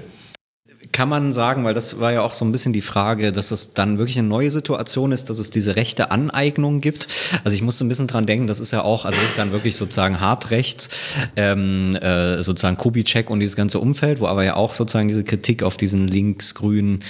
kann 0.93 1.09
man 1.09 1.33
sagen, 1.33 1.65
weil 1.65 1.75
das 1.75 2.01
war 2.01 2.13
ja 2.13 2.23
auch 2.23 2.35
so 2.35 2.45
ein 2.45 2.53
bisschen 2.53 2.73
die 2.73 2.81
Frage, 2.81 3.33
dass 3.33 3.53
es 3.53 3.75
dann 3.75 3.99
wirklich 3.99 4.19
eine 4.19 4.29
neue 4.29 4.51
Situation 4.51 5.13
ist, 5.13 5.31
dass 5.31 5.39
es 5.39 5.51
diese 5.51 5.77
rechte 5.77 6.11
Aneignung 6.11 6.81
gibt. 6.81 7.07
Also 7.45 7.55
ich 7.55 7.63
musste 7.63 7.85
ein 7.85 7.89
bisschen 7.89 8.09
dran 8.09 8.27
denken, 8.27 8.47
das 8.47 8.59
ist 8.59 8.73
ja 8.73 8.83
auch, 8.83 9.05
also 9.05 9.21
das 9.21 9.31
ist 9.31 9.39
dann 9.39 9.53
wirklich 9.53 9.77
sozusagen 9.77 10.21
Hartrechts, 10.21 10.89
ähm, 11.37 11.95
äh, 11.97 12.43
sozusagen 12.43 12.77
Kubitschek 12.77 13.31
und 13.31 13.41
dieses 13.41 13.57
ganze 13.57 13.79
Umfeld, 13.79 14.21
wo 14.21 14.27
aber 14.27 14.45
ja 14.45 14.57
auch 14.57 14.75
sozusagen 14.75 15.09
diese 15.09 15.23
Kritik 15.23 15.63
auf 15.63 15.77
diesen 15.77 16.09
links-grünen 16.09 17.01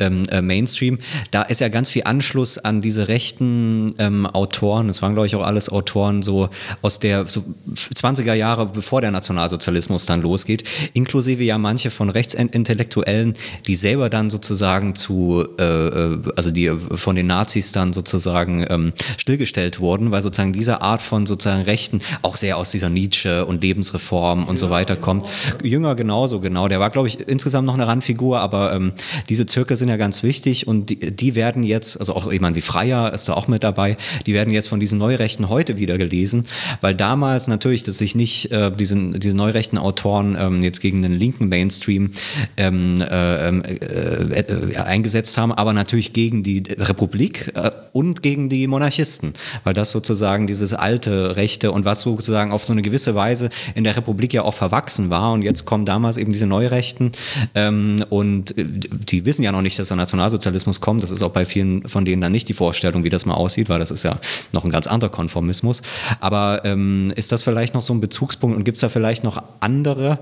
ähm, 0.00 0.24
äh, 0.30 0.42
Mainstream, 0.42 0.98
da 1.30 1.42
ist 1.42 1.60
ja 1.60 1.68
ganz 1.68 1.88
viel 1.88 2.02
Anschluss 2.04 2.58
an 2.58 2.80
diese 2.80 3.08
rechten 3.08 3.94
ähm, 3.98 4.26
Autoren, 4.26 4.88
das 4.88 5.00
waren 5.00 5.14
glaube 5.14 5.26
ich 5.26 5.34
auch 5.34 5.42
alles 5.42 5.70
Autoren 5.70 6.22
so 6.22 6.50
aus 6.82 6.98
der 6.98 7.26
so 7.26 7.42
20er 7.74 8.34
Jahre, 8.34 8.66
bevor 8.66 9.00
der 9.00 9.10
Nationalsozialismus 9.10 10.04
dann 10.06 10.20
losgeht, 10.20 10.64
inklusive 10.92 11.42
ja 11.42 11.56
manche 11.56 11.90
von 11.90 12.10
Rechtsintellektuellen, 12.10 13.29
die 13.66 13.74
selber 13.74 14.10
dann 14.10 14.30
sozusagen 14.30 14.94
zu, 14.94 15.46
äh, 15.58 15.64
äh, 15.64 16.18
also 16.36 16.50
die 16.50 16.70
von 16.94 17.16
den 17.16 17.26
Nazis 17.26 17.72
dann 17.72 17.92
sozusagen 17.92 18.64
ähm, 18.68 18.92
stillgestellt 19.16 19.80
wurden, 19.80 20.10
weil 20.10 20.22
sozusagen 20.22 20.52
diese 20.52 20.82
Art 20.82 21.02
von 21.02 21.26
sozusagen 21.26 21.62
Rechten 21.62 22.00
auch 22.22 22.36
sehr 22.36 22.56
aus 22.56 22.70
dieser 22.70 22.88
Nietzsche 22.88 23.44
und 23.46 23.62
Lebensreform 23.62 24.44
und 24.44 24.54
ja, 24.54 24.58
so 24.58 24.70
weiter 24.70 24.96
kommt. 24.96 25.26
Jünger 25.62 25.94
genauso, 25.94 26.40
genau. 26.40 26.68
Der 26.68 26.80
war, 26.80 26.90
glaube 26.90 27.08
ich, 27.08 27.28
insgesamt 27.28 27.66
noch 27.66 27.74
eine 27.74 27.86
Randfigur, 27.86 28.40
aber 28.40 28.72
ähm, 28.72 28.92
diese 29.28 29.46
Zirkel 29.46 29.76
sind 29.76 29.88
ja 29.88 29.96
ganz 29.96 30.22
wichtig 30.22 30.66
und 30.66 30.90
die, 30.90 30.98
die 30.98 31.34
werden 31.34 31.62
jetzt, 31.62 31.98
also 31.98 32.14
auch 32.14 32.30
jemand 32.30 32.56
wie 32.56 32.60
Freier 32.60 33.12
ist 33.12 33.28
da 33.28 33.34
auch 33.34 33.48
mit 33.48 33.64
dabei, 33.64 33.96
die 34.26 34.34
werden 34.34 34.52
jetzt 34.52 34.68
von 34.68 34.80
diesen 34.80 34.98
Neurechten 34.98 35.48
heute 35.48 35.78
wieder 35.78 35.98
gelesen, 35.98 36.46
weil 36.80 36.94
damals 36.94 37.48
natürlich, 37.48 37.82
dass 37.82 37.98
sich 37.98 38.14
nicht 38.14 38.50
äh, 38.52 38.70
diese, 38.70 38.96
diese 39.18 39.36
neurechten 39.36 39.78
Autoren 39.78 40.36
ähm, 40.38 40.62
jetzt 40.62 40.80
gegen 40.80 41.02
den 41.02 41.12
linken 41.12 41.48
Mainstream 41.48 42.12
ähm, 42.56 43.00
äh, 43.00 43.04
äh, 43.20 43.48
ähm, 43.48 43.62
äh, 43.62 44.40
äh, 44.40 44.76
eingesetzt 44.76 45.36
haben, 45.38 45.52
aber 45.52 45.72
natürlich 45.72 46.12
gegen 46.12 46.42
die 46.42 46.62
Republik 46.78 47.52
äh, 47.54 47.70
und 47.92 48.22
gegen 48.22 48.48
die 48.48 48.66
Monarchisten, 48.66 49.34
weil 49.64 49.74
das 49.74 49.90
sozusagen 49.90 50.46
dieses 50.46 50.72
alte 50.72 51.36
Rechte 51.36 51.72
und 51.72 51.84
was 51.84 52.02
sozusagen 52.02 52.52
auf 52.52 52.64
so 52.64 52.72
eine 52.72 52.82
gewisse 52.82 53.14
Weise 53.14 53.48
in 53.74 53.84
der 53.84 53.96
Republik 53.96 54.32
ja 54.32 54.42
auch 54.42 54.54
verwachsen 54.54 55.10
war. 55.10 55.32
Und 55.32 55.42
jetzt 55.42 55.64
kommen 55.64 55.84
damals 55.84 56.16
eben 56.16 56.32
diese 56.32 56.46
Neurechten 56.46 57.12
ähm, 57.54 58.04
und 58.08 58.56
äh, 58.56 58.64
die 58.64 59.24
wissen 59.24 59.42
ja 59.42 59.52
noch 59.52 59.62
nicht, 59.62 59.78
dass 59.78 59.88
der 59.88 59.96
Nationalsozialismus 59.96 60.80
kommt, 60.80 61.02
das 61.02 61.10
ist 61.10 61.22
auch 61.22 61.32
bei 61.32 61.44
vielen 61.44 61.86
von 61.88 62.04
denen 62.04 62.22
dann 62.22 62.32
nicht 62.32 62.48
die 62.48 62.54
Vorstellung, 62.54 63.04
wie 63.04 63.10
das 63.10 63.26
mal 63.26 63.34
aussieht, 63.34 63.68
weil 63.68 63.78
das 63.78 63.90
ist 63.90 64.02
ja 64.02 64.18
noch 64.52 64.64
ein 64.64 64.70
ganz 64.70 64.86
anderer 64.86 65.10
Konformismus, 65.10 65.82
aber 66.20 66.62
ähm, 66.64 67.12
ist 67.16 67.32
das 67.32 67.42
vielleicht 67.42 67.74
noch 67.74 67.82
so 67.82 67.92
ein 67.92 68.00
Bezugspunkt 68.00 68.56
und 68.56 68.64
gibt 68.64 68.76
es 68.76 68.80
da 68.80 68.88
vielleicht 68.88 69.24
noch 69.24 69.42
andere, 69.60 70.18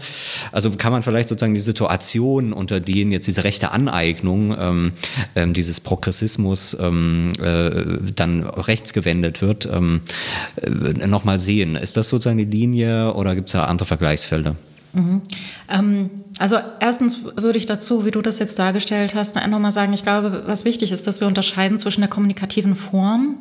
also 0.52 0.70
kann 0.72 0.92
man 0.92 1.02
vielleicht 1.02 1.28
sozusagen 1.28 1.54
die 1.54 1.60
Situation 1.60 2.52
unter 2.52 2.80
denen 2.88 3.12
jetzt 3.12 3.26
diese 3.26 3.44
rechte 3.44 3.72
Aneignung 3.72 4.56
ähm, 4.58 4.92
ähm, 5.34 5.52
dieses 5.52 5.80
Progressismus 5.80 6.76
ähm, 6.80 7.32
äh, 7.40 7.70
dann 8.14 8.44
rechts 8.44 8.92
gewendet 8.92 9.42
wird, 9.42 9.68
ähm, 9.72 10.02
äh, 10.62 11.06
nochmal 11.06 11.38
sehen. 11.38 11.76
Ist 11.76 11.96
das 11.96 12.08
sozusagen 12.08 12.38
die 12.38 12.44
Linie 12.44 13.14
oder 13.14 13.34
gibt 13.34 13.48
es 13.48 13.52
da 13.52 13.64
andere 13.64 13.86
Vergleichsfelder? 13.86 14.56
Mhm. 14.92 15.22
Ähm, 15.68 16.10
also 16.38 16.56
erstens 16.80 17.24
würde 17.36 17.58
ich 17.58 17.66
dazu, 17.66 18.04
wie 18.04 18.10
du 18.12 18.22
das 18.22 18.38
jetzt 18.38 18.58
dargestellt 18.58 19.14
hast, 19.14 19.36
einfach 19.36 19.58
mal 19.58 19.72
sagen, 19.72 19.92
ich 19.92 20.04
glaube, 20.04 20.44
was 20.46 20.64
wichtig 20.64 20.92
ist, 20.92 21.06
dass 21.06 21.20
wir 21.20 21.26
unterscheiden 21.26 21.78
zwischen 21.80 22.00
der 22.00 22.10
kommunikativen 22.10 22.76
Form 22.76 23.36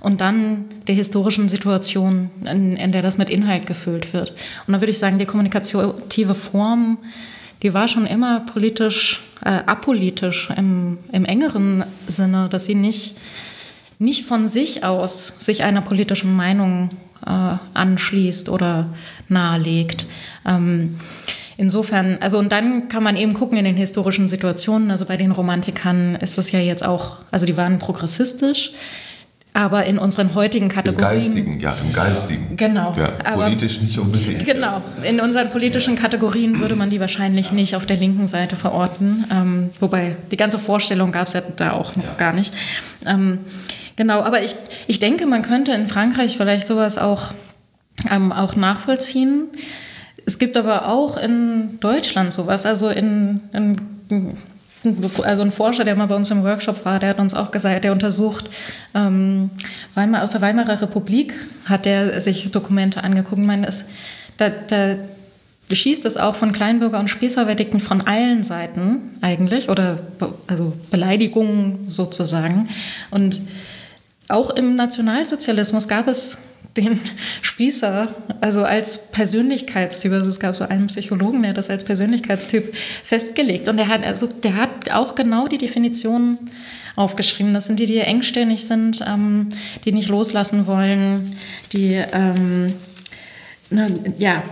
und 0.00 0.20
dann 0.20 0.64
der 0.88 0.96
historischen 0.96 1.48
Situation, 1.48 2.30
in, 2.44 2.76
in 2.76 2.92
der 2.92 3.02
das 3.02 3.18
mit 3.18 3.30
Inhalt 3.30 3.66
gefüllt 3.66 4.12
wird. 4.12 4.30
Und 4.66 4.74
da 4.74 4.80
würde 4.80 4.90
ich 4.90 4.98
sagen, 4.98 5.18
die 5.18 5.26
kommunikative 5.26 6.34
Form 6.34 6.98
die 7.62 7.74
war 7.74 7.88
schon 7.88 8.06
immer 8.06 8.40
politisch, 8.40 9.22
äh, 9.44 9.60
apolitisch 9.66 10.48
im, 10.56 10.98
im 11.12 11.24
engeren 11.24 11.84
Sinne, 12.06 12.48
dass 12.48 12.64
sie 12.64 12.74
nicht, 12.74 13.18
nicht 13.98 14.26
von 14.26 14.46
sich 14.46 14.84
aus 14.84 15.36
sich 15.40 15.62
einer 15.62 15.82
politischen 15.82 16.34
Meinung 16.34 16.90
äh, 17.26 17.56
anschließt 17.74 18.48
oder 18.48 18.86
nahelegt. 19.28 20.06
Ähm, 20.46 20.98
insofern, 21.56 22.18
also 22.20 22.38
und 22.38 22.50
dann 22.50 22.88
kann 22.88 23.02
man 23.02 23.16
eben 23.16 23.34
gucken 23.34 23.58
in 23.58 23.64
den 23.64 23.76
historischen 23.76 24.28
Situationen, 24.28 24.90
also 24.90 25.04
bei 25.04 25.16
den 25.16 25.30
Romantikern 25.30 26.16
ist 26.16 26.38
das 26.38 26.52
ja 26.52 26.60
jetzt 26.60 26.84
auch, 26.84 27.18
also 27.30 27.46
die 27.46 27.56
waren 27.56 27.78
progressistisch, 27.78 28.72
aber 29.52 29.84
in 29.84 29.98
unseren 29.98 30.34
heutigen 30.34 30.68
Kategorien. 30.68 31.10
Im 31.10 31.24
Geistigen, 31.24 31.60
ja, 31.60 31.76
im 31.82 31.92
Geistigen. 31.92 32.56
Genau. 32.56 32.94
Ja, 32.96 33.08
politisch 33.34 33.80
nicht 33.80 33.98
unbedingt. 33.98 34.46
Genau. 34.46 34.80
In 35.02 35.20
unseren 35.20 35.50
politischen 35.50 35.96
Kategorien 35.96 36.60
würde 36.60 36.76
man 36.76 36.90
die 36.90 37.00
wahrscheinlich 37.00 37.50
nicht 37.50 37.74
auf 37.74 37.84
der 37.84 37.96
linken 37.96 38.28
Seite 38.28 38.54
verorten. 38.54 39.24
Ähm, 39.30 39.70
wobei 39.80 40.16
die 40.30 40.36
ganze 40.36 40.58
Vorstellung 40.58 41.10
gab 41.10 41.26
es 41.26 41.32
ja 41.32 41.42
da 41.56 41.72
auch 41.72 41.96
noch 41.96 42.04
ja. 42.04 42.14
gar 42.14 42.32
nicht. 42.32 42.54
Ähm, 43.06 43.38
genau, 43.96 44.20
aber 44.20 44.42
ich, 44.42 44.54
ich 44.86 45.00
denke, 45.00 45.26
man 45.26 45.42
könnte 45.42 45.72
in 45.72 45.88
Frankreich 45.88 46.36
vielleicht 46.36 46.68
sowas 46.68 46.96
auch, 46.96 47.32
ähm, 48.10 48.32
auch 48.32 48.54
nachvollziehen. 48.54 49.48
Es 50.26 50.38
gibt 50.38 50.56
aber 50.56 50.86
auch 50.88 51.16
in 51.16 51.80
Deutschland 51.80 52.32
sowas, 52.32 52.66
also 52.66 52.88
in, 52.88 53.40
in 53.52 53.80
also 55.22 55.42
ein 55.42 55.52
Forscher, 55.52 55.84
der 55.84 55.96
mal 55.96 56.06
bei 56.06 56.16
uns 56.16 56.30
im 56.30 56.42
Workshop 56.42 56.84
war, 56.84 56.98
der 56.98 57.10
hat 57.10 57.18
uns 57.18 57.34
auch 57.34 57.50
gesagt, 57.50 57.84
der 57.84 57.92
untersucht 57.92 58.48
ähm, 58.94 59.50
Weimar, 59.94 60.22
aus 60.22 60.32
der 60.32 60.40
Weimarer 60.40 60.80
Republik, 60.80 61.34
hat 61.66 61.84
der 61.84 62.20
sich 62.20 62.50
Dokumente 62.50 63.04
angeguckt. 63.04 63.40
Ich 63.40 63.46
meine, 63.46 63.66
es, 63.66 63.88
da, 64.38 64.48
da 64.48 64.96
schießt 65.70 66.04
es 66.06 66.16
auch 66.16 66.34
von 66.34 66.52
Kleinbürger 66.52 66.98
und 66.98 67.08
Spießerwerdikten 67.08 67.80
von 67.80 68.00
allen 68.00 68.42
Seiten 68.42 69.16
eigentlich 69.20 69.68
oder 69.68 69.98
also 70.46 70.72
Beleidigungen 70.90 71.86
sozusagen. 71.88 72.68
Und 73.10 73.40
auch 74.28 74.50
im 74.50 74.76
Nationalsozialismus 74.76 75.88
gab 75.88 76.08
es 76.08 76.38
den 76.76 76.98
Spießer, 77.42 78.14
also 78.40 78.62
als 78.64 79.10
Persönlichkeitstyp, 79.10 80.12
also 80.12 80.28
es 80.28 80.40
gab 80.40 80.54
so 80.54 80.64
einen 80.64 80.86
Psychologen, 80.86 81.42
der 81.42 81.52
das 81.52 81.70
als 81.70 81.84
Persönlichkeitstyp 81.84 82.74
festgelegt 83.02 83.68
und 83.68 83.76
der 83.76 83.88
hat, 83.88 84.04
also 84.04 84.26
der 84.26 84.56
hat 84.56 84.90
auch 84.92 85.14
genau 85.14 85.48
die 85.48 85.58
Definition 85.58 86.38
aufgeschrieben. 86.96 87.54
Das 87.54 87.66
sind 87.66 87.80
die, 87.80 87.86
die 87.86 87.98
engstirnig 87.98 88.64
sind, 88.64 89.04
ähm, 89.06 89.48
die 89.84 89.92
nicht 89.92 90.08
loslassen 90.08 90.66
wollen, 90.66 91.36
die 91.72 91.94
ähm, 91.94 92.74
ja, 94.18 94.42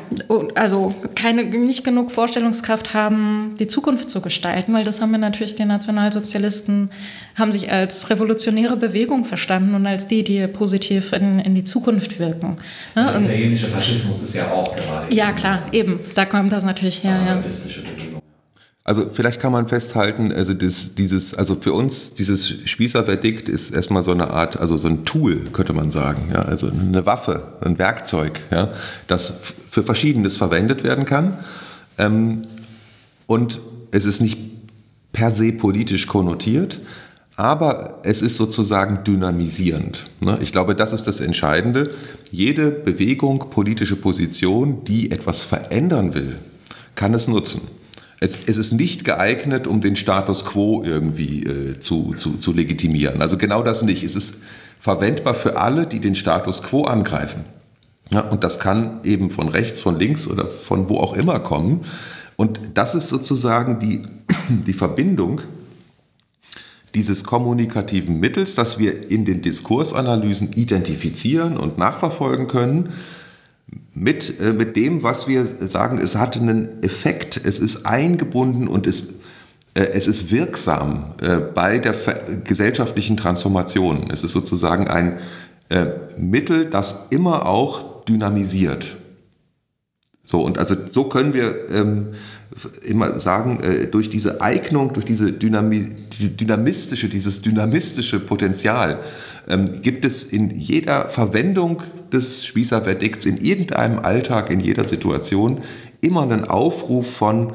also 0.54 0.94
keine, 1.16 1.44
nicht 1.44 1.82
genug 1.82 2.12
Vorstellungskraft 2.12 2.94
haben, 2.94 3.56
die 3.58 3.66
Zukunft 3.66 4.10
zu 4.10 4.20
gestalten, 4.20 4.72
weil 4.74 4.84
das 4.84 5.00
haben 5.00 5.10
wir 5.10 5.18
natürlich, 5.18 5.56
die 5.56 5.64
Nationalsozialisten 5.64 6.90
haben 7.36 7.50
sich 7.50 7.72
als 7.72 8.10
revolutionäre 8.10 8.76
Bewegung 8.76 9.24
verstanden 9.24 9.74
und 9.74 9.86
als 9.86 10.06
die, 10.06 10.22
die 10.22 10.46
positiv 10.46 11.12
in, 11.12 11.40
in 11.40 11.56
die 11.56 11.64
Zukunft 11.64 12.20
wirken. 12.20 12.58
Ne? 12.94 13.10
Der 13.12 13.20
italienische 13.20 13.66
Faschismus 13.66 14.22
ist 14.22 14.34
ja 14.34 14.52
auch 14.52 14.76
gerade. 14.76 15.12
Ja, 15.12 15.32
klar, 15.32 15.62
eben, 15.72 15.98
da 16.14 16.24
kommt 16.24 16.52
das 16.52 16.64
natürlich 16.64 17.02
her. 17.02 17.20
Ja. 17.26 17.42
Also 18.88 19.10
vielleicht 19.12 19.38
kann 19.38 19.52
man 19.52 19.68
festhalten, 19.68 20.32
also 20.32 20.54
das, 20.54 20.94
dieses, 20.94 21.34
also 21.34 21.56
für 21.56 21.74
uns 21.74 22.14
dieses 22.14 22.48
Spießerverdikt 22.70 23.50
ist 23.50 23.70
erstmal 23.70 24.02
so 24.02 24.12
eine 24.12 24.30
Art, 24.30 24.58
also 24.58 24.78
so 24.78 24.88
ein 24.88 25.04
Tool, 25.04 25.44
könnte 25.52 25.74
man 25.74 25.90
sagen, 25.90 26.30
ja, 26.32 26.40
also 26.40 26.68
eine 26.68 27.04
Waffe, 27.04 27.42
ein 27.60 27.78
Werkzeug, 27.78 28.40
ja, 28.50 28.72
das 29.06 29.40
für 29.70 29.82
Verschiedenes 29.82 30.38
verwendet 30.38 30.84
werden 30.84 31.04
kann. 31.04 31.36
Ähm, 31.98 32.40
und 33.26 33.60
es 33.90 34.06
ist 34.06 34.22
nicht 34.22 34.38
per 35.12 35.32
se 35.32 35.52
politisch 35.52 36.06
konnotiert, 36.06 36.80
aber 37.36 37.98
es 38.04 38.22
ist 38.22 38.38
sozusagen 38.38 39.04
dynamisierend. 39.04 40.06
Ne? 40.20 40.38
Ich 40.40 40.50
glaube, 40.50 40.74
das 40.74 40.94
ist 40.94 41.06
das 41.06 41.20
Entscheidende. 41.20 41.90
Jede 42.30 42.70
Bewegung, 42.70 43.50
politische 43.50 43.96
Position, 43.96 44.82
die 44.84 45.10
etwas 45.10 45.42
verändern 45.42 46.14
will, 46.14 46.38
kann 46.94 47.12
es 47.12 47.28
nutzen. 47.28 47.60
Es, 48.20 48.38
es, 48.46 48.58
ist 48.58 48.72
nicht 48.72 49.04
geeignet, 49.04 49.66
um 49.66 49.80
den 49.80 49.94
Status 49.94 50.44
quo 50.44 50.82
irgendwie 50.84 51.44
äh, 51.44 51.78
zu, 51.78 52.14
zu, 52.14 52.36
zu 52.36 52.52
legitimieren. 52.52 53.22
Also 53.22 53.36
genau 53.38 53.62
das 53.62 53.82
nicht. 53.82 54.02
Es 54.02 54.16
ist 54.16 54.42
verwendbar 54.80 55.34
für 55.34 55.56
alle, 55.56 55.86
die 55.86 56.00
den 56.00 56.14
Status 56.14 56.62
quo 56.62 56.82
angreifen. 56.84 57.44
Ja, 58.12 58.20
und 58.20 58.42
das 58.42 58.58
kann 58.58 59.00
eben 59.04 59.30
von 59.30 59.48
rechts, 59.48 59.80
von 59.80 59.98
links 59.98 60.26
oder 60.26 60.46
von 60.48 60.88
wo 60.88 60.98
auch 60.98 61.14
immer 61.14 61.40
kommen. 61.40 61.84
Und 62.36 62.60
das 62.74 62.94
ist 62.94 63.08
sozusagen 63.08 63.78
die, 63.78 64.02
die 64.48 64.72
Verbindung 64.72 65.40
dieses 66.94 67.22
kommunikativen 67.22 68.18
Mittels, 68.18 68.54
das 68.54 68.78
wir 68.78 69.10
in 69.10 69.24
den 69.24 69.42
Diskursanalysen 69.42 70.52
identifizieren 70.54 71.56
und 71.56 71.78
nachverfolgen 71.78 72.48
können 72.48 72.92
mit, 73.94 74.40
äh, 74.40 74.52
mit 74.52 74.76
dem, 74.76 75.02
was 75.02 75.28
wir 75.28 75.44
sagen, 75.44 75.98
es 75.98 76.16
hat 76.16 76.36
einen 76.36 76.82
Effekt, 76.82 77.40
es 77.44 77.58
ist 77.58 77.86
eingebunden 77.86 78.68
und 78.68 78.86
es, 78.86 79.00
äh, 79.74 79.82
es 79.92 80.06
ist 80.06 80.30
wirksam 80.30 81.14
äh, 81.20 81.38
bei 81.38 81.78
der 81.78 81.94
gesellschaftlichen 82.44 83.16
Transformation. 83.16 84.10
Es 84.10 84.24
ist 84.24 84.32
sozusagen 84.32 84.88
ein 84.88 85.18
Mittel, 86.16 86.64
das 86.64 87.08
immer 87.10 87.44
auch 87.44 88.02
dynamisiert. 88.06 88.96
So, 90.24 90.40
und 90.40 90.56
also 90.56 90.74
so 90.86 91.04
können 91.04 91.34
wir 91.34 91.68
ähm, 91.70 92.14
immer 92.86 93.20
sagen, 93.20 93.58
durch 93.90 94.08
diese 94.08 94.40
Eignung, 94.40 94.94
durch 94.94 95.04
diese 95.04 95.30
Dynami 95.30 95.90
dynamistische, 96.18 97.10
dieses 97.10 97.42
dynamistische 97.42 98.18
Potenzial 98.18 99.00
ähm, 99.48 99.82
gibt 99.82 100.04
es 100.04 100.24
in 100.24 100.50
jeder 100.50 101.08
Verwendung 101.08 101.82
des 102.12 102.44
Spießerverdikts, 102.46 103.24
in 103.24 103.38
irgendeinem 103.38 103.98
Alltag, 104.00 104.50
in 104.50 104.60
jeder 104.60 104.84
Situation 104.84 105.62
immer 106.00 106.22
einen 106.22 106.44
Aufruf 106.44 107.10
von 107.10 107.52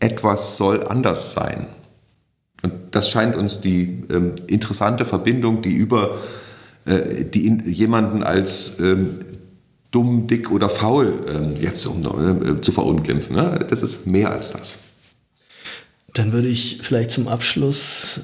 etwas 0.00 0.56
soll 0.56 0.84
anders 0.84 1.32
sein. 1.32 1.66
Und 2.62 2.72
das 2.92 3.10
scheint 3.10 3.36
uns 3.36 3.60
die 3.60 4.04
ähm, 4.10 4.32
interessante 4.46 5.04
Verbindung, 5.04 5.62
die 5.62 5.72
über 5.72 6.18
äh, 6.86 7.24
die 7.24 7.46
in, 7.46 7.66
jemanden 7.70 8.22
als 8.22 8.78
ähm, 8.78 9.20
dumm, 9.90 10.26
dick 10.26 10.50
oder 10.50 10.68
faul 10.68 11.24
ähm, 11.28 11.54
jetzt 11.60 11.86
um, 11.86 12.02
äh, 12.02 12.60
zu 12.60 12.72
verunglimpfen. 12.72 13.36
Ne? 13.36 13.58
Das 13.70 13.82
ist 13.82 14.06
mehr 14.06 14.30
als 14.30 14.52
das. 14.52 14.78
Dann 16.12 16.32
würde 16.32 16.48
ich 16.48 16.80
vielleicht 16.82 17.10
zum 17.10 17.26
Abschluss 17.26 18.20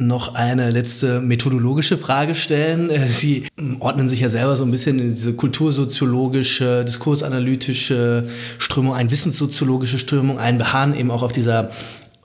noch 0.00 0.34
eine 0.34 0.70
letzte 0.70 1.20
methodologische 1.20 1.98
Frage 1.98 2.34
stellen. 2.34 2.90
Äh, 2.90 3.06
Sie 3.08 3.46
ordnen 3.78 4.08
sich 4.08 4.20
ja 4.20 4.28
selber 4.28 4.56
so 4.56 4.64
ein 4.64 4.70
bisschen 4.70 4.98
in 4.98 5.10
diese 5.10 5.34
kultursoziologische, 5.34 6.84
diskursanalytische 6.84 8.28
Strömung 8.58 8.94
ein, 8.94 9.10
wissenssoziologische 9.10 9.98
Strömung 9.98 10.38
ein, 10.38 10.58
beharren 10.58 10.96
eben 10.96 11.10
auch 11.10 11.22
auf 11.22 11.32
dieser 11.32 11.70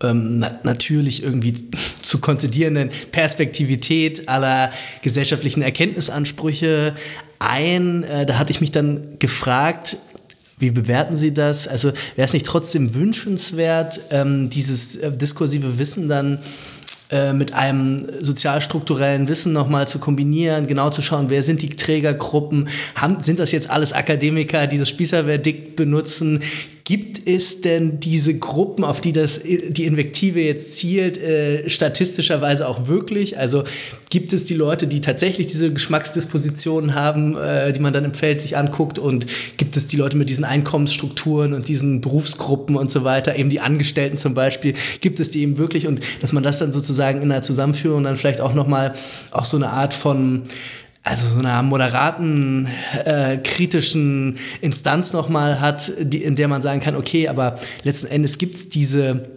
ähm, 0.04 0.40
na 0.40 0.60
natürlich 0.64 1.24
irgendwie 1.24 1.70
zu 2.02 2.20
konzidierenden 2.20 2.90
Perspektivität 3.12 4.28
aller 4.28 4.72
gesellschaftlichen 5.02 5.62
Erkenntnisansprüche 5.62 6.96
ein. 7.40 8.04
Äh, 8.04 8.26
da 8.26 8.38
hatte 8.38 8.52
ich 8.52 8.62
mich 8.62 8.72
dann 8.72 9.20
gefragt, 9.20 9.98
wie 10.58 10.72
bewerten 10.72 11.18
Sie 11.18 11.34
das? 11.34 11.68
Also 11.68 11.90
wäre 12.16 12.28
es 12.28 12.34
nicht 12.34 12.46
trotzdem 12.46 12.94
wünschenswert, 12.94 14.00
ähm, 14.10 14.50
dieses 14.50 14.96
äh, 14.96 15.12
diskursive 15.12 15.78
Wissen 15.78 16.08
dann 16.08 16.40
mit 17.34 17.54
einem 17.54 18.08
sozialstrukturellen 18.20 19.28
Wissen 19.28 19.54
nochmal 19.54 19.88
zu 19.88 20.00
kombinieren, 20.00 20.66
genau 20.66 20.90
zu 20.90 21.02
schauen, 21.02 21.30
wer 21.30 21.44
sind 21.44 21.62
die 21.62 21.70
Trägergruppen, 21.70 22.68
haben, 22.96 23.22
sind 23.22 23.40
das 23.40 23.52
jetzt 23.52 23.70
alles 23.70 23.94
Akademiker, 23.94 24.66
die 24.68 24.80
das 24.80 24.90
Spießerverdikt 24.90 25.76
benutzen, 25.76 26.42
Gibt 26.86 27.28
es 27.28 27.62
denn 27.62 28.00
diese 28.00 28.38
Gruppen, 28.38 28.84
auf 28.84 29.02
die 29.02 29.12
das, 29.12 29.42
die 29.44 29.86
Invektive 29.86 30.40
jetzt 30.40 30.76
zielt, 30.76 31.18
äh, 31.18 31.68
statistischerweise 31.68 32.68
auch 32.68 32.86
wirklich? 32.86 33.40
Also 33.40 33.64
gibt 34.12 34.34
es 34.34 34.46
die 34.46 34.54
Leute, 34.54 34.86
die 34.86 35.02
tatsächlich 35.02 35.48
diese 35.48 35.74
Geschmacksdispositionen 35.74 36.94
haben, 36.94 37.38
äh, 37.38 37.74
die 37.74 37.80
man 37.80 37.92
dann 37.92 38.06
im 38.06 38.14
Feld 38.14 38.40
sich 38.40 38.56
anguckt? 38.56 39.00
Und 39.00 39.26
gibt 39.58 39.76
es 39.76 39.88
die 39.88 39.98
Leute 39.98 40.16
mit 40.16 40.30
diesen 40.30 40.44
Einkommensstrukturen 40.44 41.54
und 41.54 41.68
diesen 41.70 42.02
Berufsgruppen 42.02 42.76
und 42.76 42.92
so 42.92 43.04
weiter, 43.04 43.36
eben 43.36 43.50
die 43.50 43.62
Angestellten 43.62 44.20
zum 44.20 44.36
Beispiel? 44.36 44.76
Gibt 45.02 45.20
es 45.20 45.32
die 45.32 45.42
eben 45.42 45.58
wirklich? 45.58 45.88
Und 45.88 46.02
dass 46.22 46.34
man 46.34 46.44
das 46.44 46.60
dann 46.60 46.72
sozusagen 46.72 47.24
in 47.24 47.32
einer 47.32 47.42
Zusammenführung 47.42 48.04
dann 48.04 48.16
vielleicht 48.16 48.42
auch 48.42 48.54
nochmal 48.54 48.94
auch 49.32 49.46
so 49.46 49.58
eine 49.58 49.72
Art 49.72 49.96
von 49.96 50.44
also 51.06 51.28
so 51.28 51.40
einer 51.40 51.62
moderaten, 51.62 52.68
äh, 53.06 53.38
kritischen 53.38 54.40
Instanz 54.60 55.14
nochmal 55.14 55.62
hat, 55.62 55.92
die, 56.00 56.24
in 56.24 56.36
der 56.36 56.48
man 56.48 56.64
sagen 56.64 56.82
kann, 56.82 56.96
okay, 56.96 57.28
aber 57.28 57.56
letzten 57.84 58.08
Endes 58.08 58.40
gibt's 58.40 58.70
diese 58.70 59.35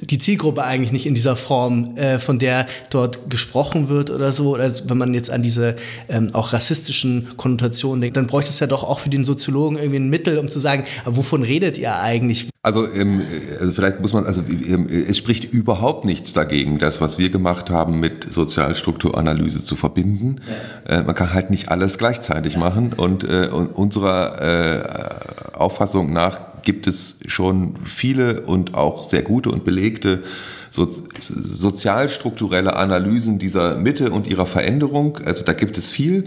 die 0.00 0.18
Zielgruppe 0.18 0.64
eigentlich 0.64 0.92
nicht 0.92 1.06
in 1.06 1.14
dieser 1.14 1.36
Form, 1.36 1.96
äh, 1.96 2.18
von 2.18 2.38
der 2.38 2.66
dort 2.90 3.30
gesprochen 3.30 3.88
wird 3.88 4.10
oder 4.10 4.32
so. 4.32 4.50
Oder 4.50 4.70
wenn 4.88 4.98
man 4.98 5.14
jetzt 5.14 5.30
an 5.30 5.42
diese 5.42 5.76
ähm, 6.08 6.28
auch 6.32 6.52
rassistischen 6.52 7.28
Konnotationen 7.36 8.00
denkt, 8.00 8.16
dann 8.16 8.26
bräuchte 8.26 8.50
es 8.50 8.60
ja 8.60 8.66
doch 8.66 8.84
auch 8.84 9.00
für 9.00 9.10
den 9.10 9.24
Soziologen 9.24 9.78
irgendwie 9.78 9.98
ein 9.98 10.10
Mittel, 10.10 10.38
um 10.38 10.48
zu 10.48 10.58
sagen, 10.58 10.84
wovon 11.04 11.42
redet 11.42 11.78
ihr 11.78 11.96
eigentlich? 11.96 12.48
Also, 12.64 12.86
ähm, 12.92 13.22
also 13.58 13.72
vielleicht 13.72 14.00
muss 14.00 14.12
man, 14.12 14.24
also 14.24 14.42
ähm, 14.42 14.86
es 14.86 15.18
spricht 15.18 15.52
überhaupt 15.52 16.04
nichts 16.04 16.32
dagegen, 16.32 16.78
das, 16.78 17.00
was 17.00 17.18
wir 17.18 17.30
gemacht 17.30 17.70
haben, 17.70 17.98
mit 17.98 18.32
Sozialstrukturanalyse 18.32 19.62
zu 19.62 19.74
verbinden. 19.74 20.40
Ja. 20.88 20.98
Äh, 20.98 21.02
man 21.02 21.14
kann 21.16 21.32
halt 21.34 21.50
nicht 21.50 21.70
alles 21.70 21.98
gleichzeitig 21.98 22.56
machen 22.56 22.92
und, 22.92 23.24
äh, 23.24 23.48
und 23.50 23.74
unserer 23.74 24.40
äh, 24.40 25.58
Auffassung 25.58 26.12
nach 26.12 26.51
gibt 26.62 26.86
es 26.86 27.20
schon 27.26 27.74
viele 27.84 28.42
und 28.42 28.74
auch 28.74 29.02
sehr 29.02 29.22
gute 29.22 29.50
und 29.50 29.64
belegte 29.64 30.22
so, 30.70 30.86
sozialstrukturelle 30.86 32.76
Analysen 32.76 33.38
dieser 33.38 33.76
Mitte 33.76 34.10
und 34.10 34.26
ihrer 34.26 34.46
Veränderung. 34.46 35.18
Also 35.24 35.44
da 35.44 35.52
gibt 35.52 35.76
es 35.78 35.88
viel. 35.88 36.24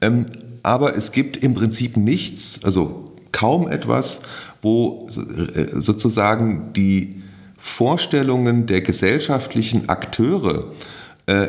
Ähm, 0.00 0.26
aber 0.62 0.96
es 0.96 1.12
gibt 1.12 1.36
im 1.38 1.54
Prinzip 1.54 1.96
nichts, 1.96 2.60
also 2.64 3.12
kaum 3.32 3.68
etwas, 3.68 4.22
wo 4.62 5.08
äh, 5.54 5.80
sozusagen 5.80 6.72
die 6.74 7.22
Vorstellungen 7.58 8.66
der 8.66 8.80
gesellschaftlichen 8.80 9.88
Akteure 9.88 10.72
äh, 11.26 11.48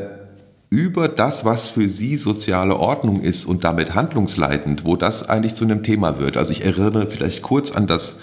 über 0.70 1.08
das, 1.08 1.46
was 1.46 1.68
für 1.68 1.90
sie 1.90 2.18
soziale 2.18 2.78
Ordnung 2.78 3.22
ist 3.22 3.46
und 3.46 3.64
damit 3.64 3.96
handlungsleitend, 3.96 4.86
wo 4.86 4.96
das 4.96 5.28
eigentlich 5.28 5.56
zu 5.56 5.66
einem 5.66 5.82
Thema 5.82 6.20
wird. 6.20 6.38
Also 6.38 6.52
ich 6.52 6.64
erinnere 6.64 7.08
vielleicht 7.08 7.41
kurz 7.41 7.72
an 7.72 7.88
das 7.88 8.20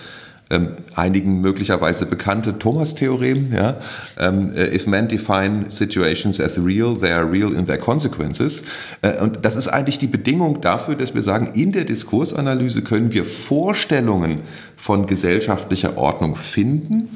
ähm, 0.48 0.68
einigen 0.94 1.40
möglicherweise 1.40 2.06
bekannte 2.06 2.56
Thomas-Theorem. 2.56 3.52
Ja? 3.52 3.78
Ähm, 4.16 4.52
äh, 4.54 4.72
if 4.72 4.86
men 4.86 5.08
define 5.08 5.64
situations 5.68 6.40
as 6.40 6.64
real, 6.64 6.96
they 6.96 7.10
are 7.10 7.28
real 7.28 7.52
in 7.52 7.66
their 7.66 7.78
consequences. 7.78 8.62
Äh, 9.02 9.20
und 9.20 9.40
das 9.42 9.56
ist 9.56 9.66
eigentlich 9.66 9.98
die 9.98 10.06
Bedingung 10.06 10.60
dafür, 10.60 10.94
dass 10.94 11.16
wir 11.16 11.22
sagen, 11.22 11.50
in 11.54 11.72
der 11.72 11.84
Diskursanalyse 11.84 12.82
können 12.82 13.12
wir 13.12 13.24
Vorstellungen 13.24 14.42
von 14.76 15.06
gesellschaftlicher 15.06 15.96
Ordnung 15.98 16.36
finden, 16.36 17.08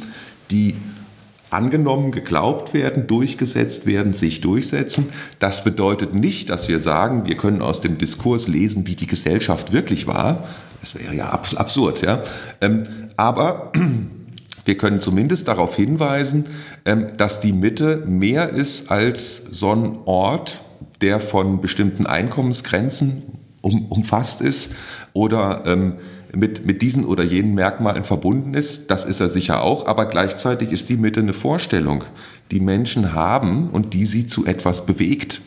die 0.50 0.74
angenommen, 1.50 2.12
geglaubt 2.12 2.74
werden, 2.74 3.06
durchgesetzt 3.06 3.86
werden, 3.86 4.12
sich 4.12 4.40
durchsetzen. 4.40 5.08
Das 5.38 5.64
bedeutet 5.64 6.14
nicht, 6.14 6.50
dass 6.50 6.68
wir 6.68 6.80
sagen, 6.80 7.26
wir 7.26 7.36
können 7.36 7.62
aus 7.62 7.80
dem 7.80 7.98
Diskurs 7.98 8.48
lesen, 8.48 8.86
wie 8.86 8.94
die 8.94 9.06
Gesellschaft 9.06 9.72
wirklich 9.72 10.06
war. 10.06 10.48
Das 10.80 10.94
wäre 10.94 11.14
ja 11.14 11.30
absurd. 11.30 12.02
Ja? 12.02 12.22
Ähm, 12.60 12.82
aber 13.16 13.72
wir 14.64 14.76
können 14.76 15.00
zumindest 15.00 15.48
darauf 15.48 15.76
hinweisen, 15.76 16.46
ähm, 16.84 17.06
dass 17.16 17.40
die 17.40 17.52
Mitte 17.52 18.04
mehr 18.06 18.50
ist 18.50 18.90
als 18.90 19.36
so 19.50 19.72
ein 19.72 19.98
Ort, 20.06 20.60
der 21.00 21.20
von 21.20 21.60
bestimmten 21.60 22.06
Einkommensgrenzen 22.06 23.22
umfasst 23.62 24.40
ist 24.40 24.70
oder 25.12 25.64
ähm, 25.66 25.94
mit, 26.34 26.66
mit 26.66 26.82
diesen 26.82 27.04
oder 27.04 27.22
jenen 27.22 27.54
Merkmalen 27.54 28.04
verbunden 28.04 28.54
ist. 28.54 28.90
Das 28.90 29.04
ist 29.04 29.20
er 29.20 29.28
sicher 29.28 29.62
auch, 29.62 29.86
aber 29.86 30.06
gleichzeitig 30.06 30.70
ist 30.70 30.88
die 30.88 30.96
Mitte 30.96 31.20
eine 31.20 31.32
Vorstellung, 31.32 32.04
die 32.50 32.60
Menschen 32.60 33.14
haben 33.14 33.70
und 33.70 33.94
die 33.94 34.06
sie 34.06 34.26
zu 34.26 34.46
etwas 34.46 34.86
bewegt. 34.86 35.40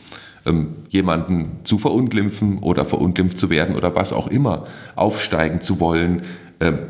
Ähm, 0.46 0.74
jemanden 0.90 1.52
zu 1.64 1.78
verunglimpfen 1.78 2.58
oder 2.58 2.84
verunglimpft 2.84 3.38
zu 3.38 3.48
werden 3.48 3.76
oder 3.76 3.96
was 3.96 4.12
auch 4.12 4.28
immer, 4.28 4.66
aufsteigen 4.94 5.62
zu 5.62 5.80
wollen, 5.80 6.22
ähm, 6.60 6.80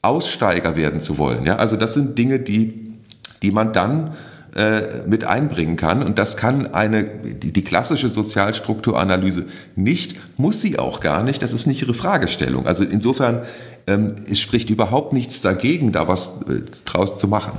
Aussteiger 0.00 0.76
werden 0.76 0.98
zu 0.98 1.18
wollen. 1.18 1.44
Ja? 1.44 1.56
Also 1.56 1.76
das 1.76 1.94
sind 1.94 2.16
Dinge, 2.18 2.40
die, 2.40 2.94
die 3.42 3.50
man 3.50 3.72
dann 3.72 4.14
äh, 4.54 5.06
mit 5.06 5.24
einbringen 5.24 5.76
kann. 5.76 6.02
Und 6.02 6.18
das 6.18 6.36
kann 6.36 6.74
eine, 6.74 7.04
die, 7.04 7.52
die 7.52 7.64
klassische 7.64 8.08
Sozialstrukturanalyse 8.08 9.46
nicht, 9.76 10.16
muss 10.36 10.60
sie 10.60 10.78
auch 10.78 11.00
gar 11.00 11.22
nicht. 11.22 11.42
Das 11.42 11.52
ist 11.52 11.66
nicht 11.66 11.80
ihre 11.80 11.94
Fragestellung. 11.94 12.66
Also 12.66 12.84
insofern 12.84 13.42
ähm, 13.86 14.14
es 14.30 14.40
spricht 14.40 14.70
überhaupt 14.70 15.12
nichts 15.12 15.40
dagegen, 15.40 15.90
da 15.90 16.06
was 16.06 16.42
äh, 16.48 16.60
draus 16.84 17.18
zu 17.18 17.26
machen. 17.26 17.52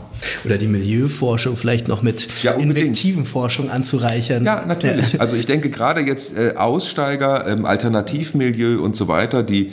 Oder 0.45 0.57
die 0.57 0.67
Milieuforschung 0.67 1.57
vielleicht 1.57 1.87
noch 1.89 2.01
mit 2.01 2.27
ja, 2.43 2.53
invektiven 2.53 3.25
Forschung 3.25 3.69
anzureichern. 3.69 4.45
Ja, 4.45 4.63
natürlich. 4.65 5.13
Ja. 5.13 5.19
Also 5.23 5.35
ich 5.37 5.45
denke 5.45 5.69
gerade 5.69 6.01
jetzt 6.01 6.37
äh, 6.37 6.53
Aussteiger, 6.57 7.47
ähm, 7.47 7.65
Alternativmilieu 7.65 8.81
und 8.81 8.95
so 8.95 9.07
weiter, 9.07 9.41
die 9.41 9.71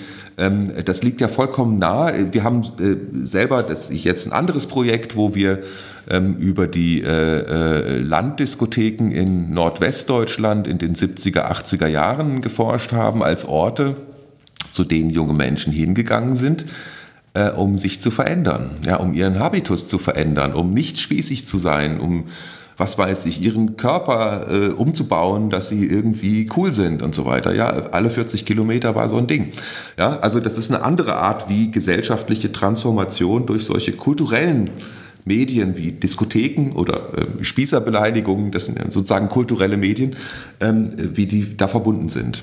das 0.85 1.03
liegt 1.03 1.21
ja 1.21 1.29
vollkommen 1.29 1.79
nahe. 1.79 2.33
Wir 2.33 2.45
haben 2.45 2.63
äh, 2.81 3.27
selber, 3.27 3.63
das 3.63 3.91
ist 3.91 4.05
jetzt 4.05 4.27
ein 4.27 4.33
anderes 4.33 4.67
Projekt, 4.67 5.15
wo 5.15 5.35
wir 5.35 5.61
ähm, 6.09 6.37
über 6.37 6.67
die 6.67 7.03
äh, 7.03 7.07
äh, 7.07 7.99
Landdiskotheken 7.99 9.11
in 9.11 9.53
Nordwestdeutschland 9.53 10.67
in 10.67 10.79
den 10.79 10.95
70er, 10.95 11.51
80er 11.51 11.87
Jahren 11.87 12.41
geforscht 12.41 12.93
haben 12.93 13.23
als 13.23 13.45
Orte, 13.45 13.97
zu 14.71 14.85
denen 14.85 15.11
junge 15.11 15.35
Menschen 15.35 15.73
hingegangen 15.73 16.37
sind 16.37 16.67
um 17.57 17.79
sich 17.79 18.01
zu 18.01 18.11
verändern, 18.11 18.73
ja, 18.85 18.97
um 18.97 19.15
ihren 19.15 19.39
Habitus 19.39 19.87
zu 19.87 19.99
verändern, 19.99 20.53
um 20.53 20.75
nicht 20.75 20.99
spießig 20.99 21.47
zu 21.47 21.59
sein, 21.59 22.01
um 22.01 22.25
was 22.81 22.99
weiß 22.99 23.27
ich, 23.27 23.43
ihren 23.43 23.77
Körper 23.77 24.47
äh, 24.51 24.69
umzubauen, 24.71 25.51
dass 25.51 25.69
sie 25.69 25.87
irgendwie 25.87 26.49
cool 26.57 26.73
sind 26.73 27.03
und 27.03 27.15
so 27.15 27.27
weiter. 27.27 27.55
Ja, 27.55 27.69
alle 27.93 28.11
40 28.11 28.47
Kilometer 28.47 28.95
war 28.95 29.09
so 29.09 29.19
ein 29.19 29.27
Ding. 29.27 29.53
Ja, 29.99 30.19
also 30.21 30.41
das 30.41 30.59
ist 30.59 30.73
eine 30.73 30.83
andere 30.83 31.17
Art, 31.17 31.49
wie 31.49 31.71
gesellschaftliche 31.71 32.51
Transformation 32.51 33.47
durch 33.47 33.67
solche 33.67 33.93
kulturellen 33.93 34.71
Medien 35.27 35.77
wie 35.77 35.93
Diskotheken 35.93 36.73
oder 36.75 37.13
äh, 37.17 37.45
Spießerbeleidigungen, 37.45 38.51
das 38.51 38.67
sind 38.67 38.81
sozusagen 38.93 39.29
kulturelle 39.29 39.77
Medien, 39.77 40.17
ähm, 40.61 40.91
wie 40.97 41.27
die 41.27 41.57
da 41.57 41.69
verbunden 41.69 42.09
sind. 42.09 42.43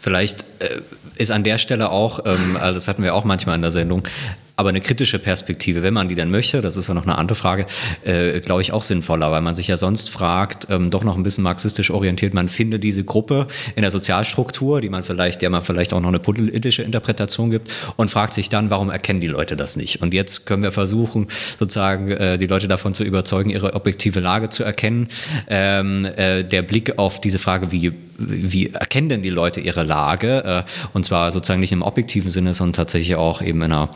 Vielleicht 0.00 0.44
äh, 0.60 0.80
ist 1.16 1.30
an 1.30 1.44
der 1.44 1.58
Stelle 1.58 1.90
auch, 1.90 2.20
ähm, 2.24 2.56
also 2.56 2.74
das 2.74 2.88
hatten 2.88 3.02
wir 3.02 3.14
auch 3.14 3.24
manchmal 3.24 3.56
in 3.56 3.62
der 3.62 3.70
Sendung, 3.70 4.02
aber 4.56 4.68
eine 4.68 4.80
kritische 4.80 5.18
Perspektive, 5.18 5.82
wenn 5.82 5.94
man 5.94 6.08
die 6.08 6.14
dann 6.14 6.30
möchte, 6.30 6.60
das 6.60 6.76
ist 6.76 6.86
ja 6.86 6.94
noch 6.94 7.02
eine 7.02 7.18
andere 7.18 7.34
Frage, 7.34 7.66
äh, 8.04 8.40
glaube 8.40 8.62
ich 8.62 8.72
auch 8.72 8.84
sinnvoller, 8.84 9.32
weil 9.32 9.40
man 9.40 9.56
sich 9.56 9.66
ja 9.66 9.76
sonst 9.76 10.10
fragt, 10.10 10.68
ähm, 10.70 10.90
doch 10.90 11.02
noch 11.02 11.16
ein 11.16 11.24
bisschen 11.24 11.42
marxistisch 11.42 11.90
orientiert, 11.90 12.34
man 12.34 12.48
findet 12.48 12.84
diese 12.84 13.02
Gruppe 13.02 13.48
in 13.74 13.82
der 13.82 13.90
Sozialstruktur, 13.90 14.80
die 14.80 14.90
man 14.90 15.02
vielleicht, 15.02 15.42
der 15.42 15.50
man 15.50 15.62
vielleicht 15.62 15.92
auch 15.92 16.00
noch 16.00 16.08
eine 16.08 16.20
politische 16.20 16.82
Interpretation 16.82 17.50
gibt 17.50 17.70
und 17.96 18.10
fragt 18.10 18.34
sich 18.34 18.48
dann, 18.48 18.70
warum 18.70 18.90
erkennen 18.90 19.20
die 19.20 19.26
Leute 19.26 19.56
das 19.56 19.76
nicht? 19.76 20.02
Und 20.02 20.14
jetzt 20.14 20.46
können 20.46 20.62
wir 20.62 20.72
versuchen, 20.72 21.26
sozusagen 21.58 22.12
äh, 22.12 22.38
die 22.38 22.46
Leute 22.46 22.68
davon 22.68 22.94
zu 22.94 23.02
überzeugen, 23.02 23.50
ihre 23.50 23.74
objektive 23.74 24.20
Lage 24.20 24.50
zu 24.50 24.62
erkennen. 24.62 25.08
Ähm, 25.48 26.04
äh, 26.16 26.44
der 26.44 26.62
Blick 26.62 26.98
auf 26.98 27.20
diese 27.20 27.40
Frage, 27.40 27.72
wie, 27.72 27.92
wie 28.18 28.70
erkennen 28.70 29.08
denn 29.08 29.22
die 29.22 29.30
Leute 29.30 29.58
ihre 29.60 29.82
Lage? 29.82 30.44
Äh, 30.44 30.88
und 30.92 31.04
zwar 31.04 31.32
sozusagen 31.32 31.60
nicht 31.60 31.72
im 31.72 31.82
objektiven 31.82 32.30
Sinne, 32.30 32.54
sondern 32.54 32.74
tatsächlich 32.74 33.16
auch 33.16 33.42
eben 33.42 33.62
in 33.62 33.72
einer 33.72 33.88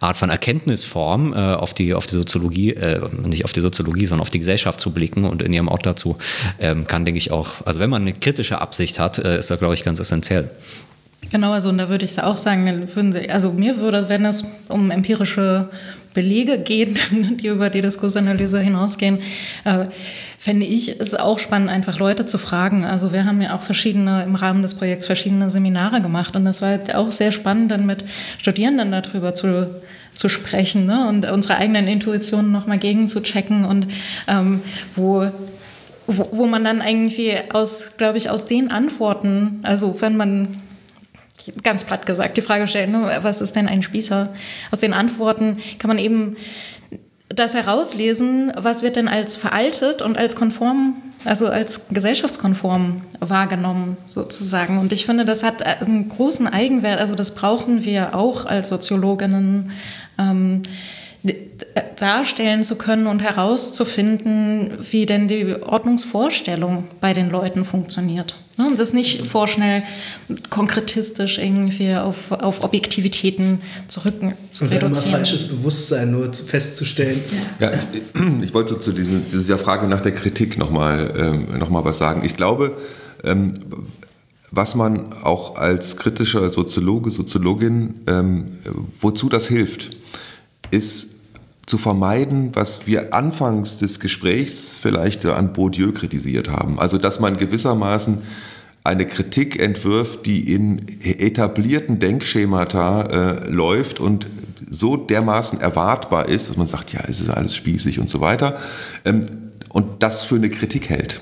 Art 0.00 0.16
von 0.16 0.30
Erkenntnisform 0.30 1.32
äh, 1.32 1.36
auf, 1.36 1.74
die, 1.74 1.94
auf 1.94 2.06
die 2.06 2.14
Soziologie, 2.14 2.74
äh, 2.74 3.00
nicht 3.24 3.44
auf 3.44 3.52
die 3.52 3.60
Soziologie, 3.60 4.06
sondern 4.06 4.22
auf 4.22 4.30
die 4.30 4.38
Gesellschaft 4.38 4.80
zu 4.80 4.92
blicken 4.92 5.24
und 5.24 5.42
in 5.42 5.52
ihrem 5.52 5.68
Ort 5.68 5.86
dazu, 5.86 6.16
ähm, 6.60 6.86
kann, 6.86 7.04
denke 7.04 7.18
ich, 7.18 7.30
auch, 7.32 7.66
also 7.66 7.80
wenn 7.80 7.90
man 7.90 8.02
eine 8.02 8.12
kritische 8.12 8.60
Absicht 8.60 8.98
hat, 8.98 9.18
äh, 9.18 9.38
ist 9.38 9.50
das, 9.50 9.58
glaube 9.58 9.74
ich, 9.74 9.84
ganz 9.84 10.00
essentiell. 10.00 10.50
Genau, 11.30 11.52
also 11.52 11.68
und 11.68 11.78
da 11.78 11.88
würde 11.88 12.04
ich 12.04 12.20
auch 12.22 12.38
sagen, 12.38 12.88
also 13.28 13.52
mir 13.52 13.78
würde, 13.78 14.08
wenn 14.08 14.24
es 14.24 14.44
um 14.68 14.90
empirische 14.90 15.68
Belege 16.18 16.58
geht, 16.58 16.98
die 17.40 17.46
über 17.46 17.70
die 17.70 17.80
Diskursanalyse 17.80 18.58
hinausgehen, 18.58 19.20
äh, 19.64 19.84
fände 20.36 20.66
ich 20.66 21.00
es 21.00 21.14
auch 21.14 21.38
spannend, 21.38 21.70
einfach 21.70 22.00
Leute 22.00 22.26
zu 22.26 22.38
fragen. 22.38 22.84
Also 22.84 23.12
wir 23.12 23.24
haben 23.24 23.40
ja 23.40 23.54
auch 23.54 23.60
verschiedene, 23.60 24.24
im 24.24 24.34
Rahmen 24.34 24.62
des 24.62 24.74
Projekts 24.74 25.06
verschiedene 25.06 25.48
Seminare 25.48 26.02
gemacht 26.02 26.34
und 26.34 26.44
das 26.44 26.60
war 26.60 26.70
halt 26.70 26.92
auch 26.92 27.12
sehr 27.12 27.30
spannend, 27.30 27.70
dann 27.70 27.86
mit 27.86 28.04
Studierenden 28.38 28.90
darüber 28.90 29.34
zu 29.34 29.70
zu 30.14 30.28
sprechen 30.28 30.86
ne? 30.86 31.06
und 31.08 31.30
unsere 31.30 31.58
eigenen 31.58 31.86
Intuitionen 31.86 32.50
nochmal 32.50 32.78
gegenzuchecken 32.78 33.64
und 33.64 33.86
ähm, 34.26 34.62
wo 34.96 35.30
wo, 36.08 36.28
wo 36.32 36.46
man 36.46 36.64
dann 36.64 36.80
irgendwie 36.84 37.34
aus, 37.52 37.92
glaube 37.98 38.18
ich, 38.18 38.28
aus 38.28 38.46
den 38.46 38.72
Antworten, 38.72 39.60
also 39.62 40.00
wenn 40.00 40.16
man 40.16 40.48
ganz 41.62 41.84
platt 41.84 42.06
gesagt 42.06 42.36
die 42.36 42.42
Frage 42.42 42.66
stellt, 42.66 42.90
ne, 42.90 43.18
was 43.22 43.40
ist 43.40 43.56
denn 43.56 43.68
ein 43.68 43.82
Spießer? 43.82 44.32
Aus 44.70 44.80
den 44.80 44.94
Antworten 44.94 45.58
kann 45.78 45.88
man 45.88 45.98
eben 45.98 46.36
das 47.28 47.54
herauslesen, 47.54 48.52
was 48.56 48.82
wird 48.82 48.96
denn 48.96 49.08
als 49.08 49.36
veraltet 49.36 50.02
und 50.02 50.16
als 50.16 50.34
konform, 50.34 50.96
also 51.24 51.48
als 51.48 51.88
gesellschaftskonform 51.88 53.02
wahrgenommen 53.20 53.96
sozusagen. 54.06 54.78
Und 54.78 54.92
ich 54.92 55.04
finde, 55.04 55.24
das 55.24 55.42
hat 55.42 55.62
einen 55.62 56.08
großen 56.08 56.46
Eigenwert. 56.46 57.00
Also 57.00 57.14
das 57.14 57.34
brauchen 57.34 57.84
wir 57.84 58.14
auch 58.14 58.46
als 58.46 58.68
Soziologinnen. 58.70 59.72
Ähm, 60.18 60.62
darstellen 61.96 62.64
zu 62.64 62.76
können 62.76 63.06
und 63.06 63.20
herauszufinden, 63.20 64.70
wie 64.90 65.06
denn 65.06 65.28
die 65.28 65.54
Ordnungsvorstellung 65.60 66.84
bei 67.00 67.12
den 67.12 67.30
Leuten 67.30 67.64
funktioniert. 67.64 68.36
Ne, 68.56 68.66
und 68.66 68.78
das 68.78 68.92
nicht 68.92 69.24
vorschnell 69.24 69.84
konkretistisch 70.50 71.38
irgendwie 71.38 71.94
auf, 71.94 72.32
auf 72.32 72.64
Objektivitäten 72.64 73.60
zurück 73.86 74.14
zu 74.50 74.64
und 74.64 74.72
reduzieren. 74.72 74.92
immer 74.92 75.16
falsches 75.16 75.48
Bewusstsein 75.48 76.10
nur 76.10 76.32
festzustellen. 76.32 77.20
Ja, 77.60 77.70
ich, 77.72 78.02
ich 78.42 78.54
wollte 78.54 78.80
zu 78.80 78.92
diesem, 78.92 79.26
dieser 79.26 79.58
Frage 79.58 79.86
nach 79.86 80.00
der 80.00 80.12
Kritik 80.12 80.58
nochmal 80.58 81.14
ähm, 81.16 81.58
noch 81.58 81.70
was 81.84 81.98
sagen. 81.98 82.22
Ich 82.24 82.36
glaube, 82.36 82.76
ähm, 83.22 83.52
was 84.50 84.74
man 84.74 85.12
auch 85.22 85.56
als 85.56 85.96
kritischer 85.96 86.48
Soziologe, 86.50 87.10
Soziologin, 87.10 87.94
ähm, 88.06 88.58
wozu 89.00 89.28
das 89.28 89.46
hilft, 89.46 89.97
ist 90.70 91.16
zu 91.66 91.78
vermeiden, 91.78 92.50
was 92.54 92.86
wir 92.86 93.12
anfangs 93.12 93.78
des 93.78 94.00
Gesprächs 94.00 94.74
vielleicht 94.80 95.26
an 95.26 95.52
Bourdieu 95.52 95.92
kritisiert 95.92 96.48
haben. 96.48 96.80
Also 96.80 96.98
dass 96.98 97.20
man 97.20 97.36
gewissermaßen 97.36 98.22
eine 98.84 99.06
Kritik 99.06 99.60
entwirft, 99.60 100.24
die 100.24 100.52
in 100.52 100.86
etablierten 101.02 101.98
Denkschemata 101.98 103.02
äh, 103.02 103.50
läuft 103.50 104.00
und 104.00 104.26
so 104.70 104.96
dermaßen 104.96 105.60
erwartbar 105.60 106.28
ist, 106.28 106.48
dass 106.48 106.56
man 106.56 106.66
sagt, 106.66 106.92
ja, 106.92 107.00
es 107.06 107.20
ist 107.20 107.28
alles 107.28 107.54
spießig 107.54 107.98
und 107.98 108.08
so 108.08 108.20
weiter, 108.20 108.58
ähm, 109.04 109.20
und 109.68 110.02
das 110.02 110.24
für 110.24 110.36
eine 110.36 110.48
Kritik 110.48 110.88
hält. 110.88 111.20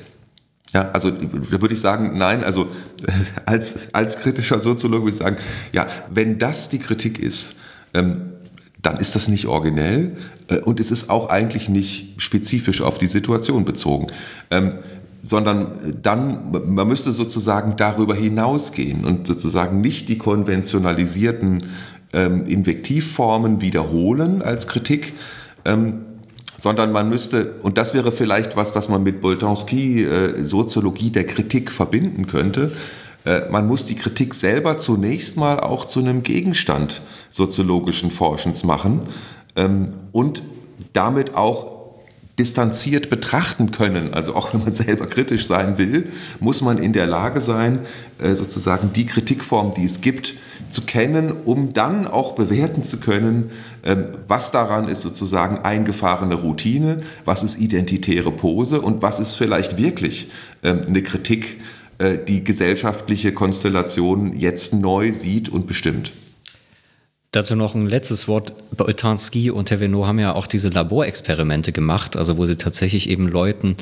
Ja, 0.73 0.91
also 0.91 1.11
da 1.11 1.61
würde 1.61 1.75
ich 1.75 1.81
sagen, 1.81 2.19
nein, 2.19 2.45
also 2.45 2.69
als, 3.47 3.93
als 3.95 4.19
kritischer 4.19 4.61
Soziologe 4.61 5.05
würde 5.05 5.13
ich 5.13 5.17
sagen, 5.17 5.37
ja, 5.73 5.89
wenn 6.11 6.39
das 6.39 6.69
die 6.69 6.79
Kritik 6.79 7.19
ist, 7.19 7.57
ähm, 7.95 8.33
dann 8.87 8.99
ist 8.99 9.17
das 9.17 9.27
nicht 9.27 9.47
originell 9.47 10.17
äh, 10.49 10.61
und 10.61 10.79
es 10.79 10.93
ist 10.93 11.11
auch 11.11 11.29
eigentlich 11.29 11.69
nicht 11.69 12.23
spezifisch 12.23 12.81
auf 12.81 12.99
die 12.99 13.09
Situation 13.09 13.65
bezogen. 13.65 14.07
Ähm, 14.51 14.79
sondern 15.19 15.99
dann, 16.03 16.53
man 16.67 16.87
müsste 16.87 17.13
sozusagen 17.13 17.75
darüber 17.77 18.15
hinausgehen 18.15 19.05
und 19.05 19.27
sozusagen 19.27 19.81
nicht 19.81 20.09
die 20.09 20.19
konventionalisierten 20.19 21.65
ähm, 22.13 22.45
Invektivformen 22.47 23.61
wiederholen 23.61 24.41
als 24.41 24.69
Kritik, 24.69 25.15
ähm, 25.65 26.03
sondern 26.57 26.93
man 26.93 27.09
müsste, 27.09 27.55
und 27.63 27.77
das 27.77 27.93
wäre 27.93 28.13
vielleicht 28.13 28.57
was, 28.57 28.77
was 28.77 28.89
man 28.89 29.03
mit 29.03 29.21
Boltanski 29.21 30.05
äh, 30.05 30.45
Soziologie 30.45 31.11
der 31.11 31.27
Kritik 31.27 31.73
verbinden 31.73 32.29
könnte, 32.29 32.71
äh, 32.71 32.97
man 33.51 33.67
muss 33.67 33.85
die 33.85 33.97
Kritik 33.97 34.35
selber 34.35 34.79
zunächst 34.79 35.37
mal 35.37 35.59
auch 35.59 35.85
zu 35.85 36.01
einem 36.01 36.23
Gegenstand 36.23 37.03
soziologischen 37.31 38.11
Forschens 38.11 38.63
machen 38.63 39.03
ähm, 39.57 39.93
und 40.13 40.43
damit 40.93 41.35
auch 41.35 41.77
distanziert 42.39 43.09
betrachten 43.09 43.71
können. 43.71 44.13
Also 44.13 44.35
auch 44.35 44.53
wenn 44.53 44.61
man 44.61 44.73
selber 44.75 45.07
kritisch 45.07 45.47
sein 45.47 45.79
will, 45.79 46.09
muss 46.41 46.61
man 46.61 46.79
in 46.79 46.93
der 46.93 47.07
Lage 47.07 47.41
sein, 47.41 47.81
äh, 48.19 48.35
sozusagen 48.35 48.93
die 48.93 49.07
Kritikform, 49.07 49.73
die 49.75 49.85
es 49.85 50.01
gibt, 50.01 50.35
zu 50.69 50.83
kennen, 50.83 51.33
um 51.45 51.73
dann 51.73 52.07
auch 52.07 52.35
bewerten 52.35 52.83
zu 52.83 52.99
können, 52.99 53.51
ähm, 53.85 54.07
was 54.29 54.51
daran 54.51 54.89
ist 54.89 55.03
sozusagen 55.03 55.65
eingefahrene 55.65 56.35
Routine, 56.35 56.99
was 57.25 57.43
ist 57.43 57.59
identitäre 57.59 58.33
Pose 58.33 58.81
und 58.81 59.01
was 59.01 59.21
ist 59.21 59.35
vielleicht 59.35 59.79
wirklich 59.79 60.31
ähm, 60.63 60.83
eine 60.87 61.03
Kritik, 61.03 61.61
äh, 61.99 62.19
die 62.19 62.45
gesellschaftliche 62.45 63.33
Konstellation 63.33 64.39
jetzt 64.39 64.75
neu 64.75 65.13
sieht 65.13 65.49
und 65.49 65.67
bestimmt. 65.67 66.13
Dazu 67.33 67.55
noch 67.55 67.75
ein 67.75 67.87
letztes 67.87 68.29
Wort. 68.29 68.55
Boltanski 68.77 69.51
und 69.51 69.67
Tervenot 69.67 70.07
haben 70.07 70.19
ja 70.19 70.35
auch 70.35 70.47
diese 70.47 70.69
Laborexperimente 70.69 71.73
gemacht, 71.73 72.17
also 72.17 72.39
wo 72.39 72.47
sie 72.47 72.57
tatsächlich 72.57 73.11
eben 73.11 73.29
Leuten 73.29 73.77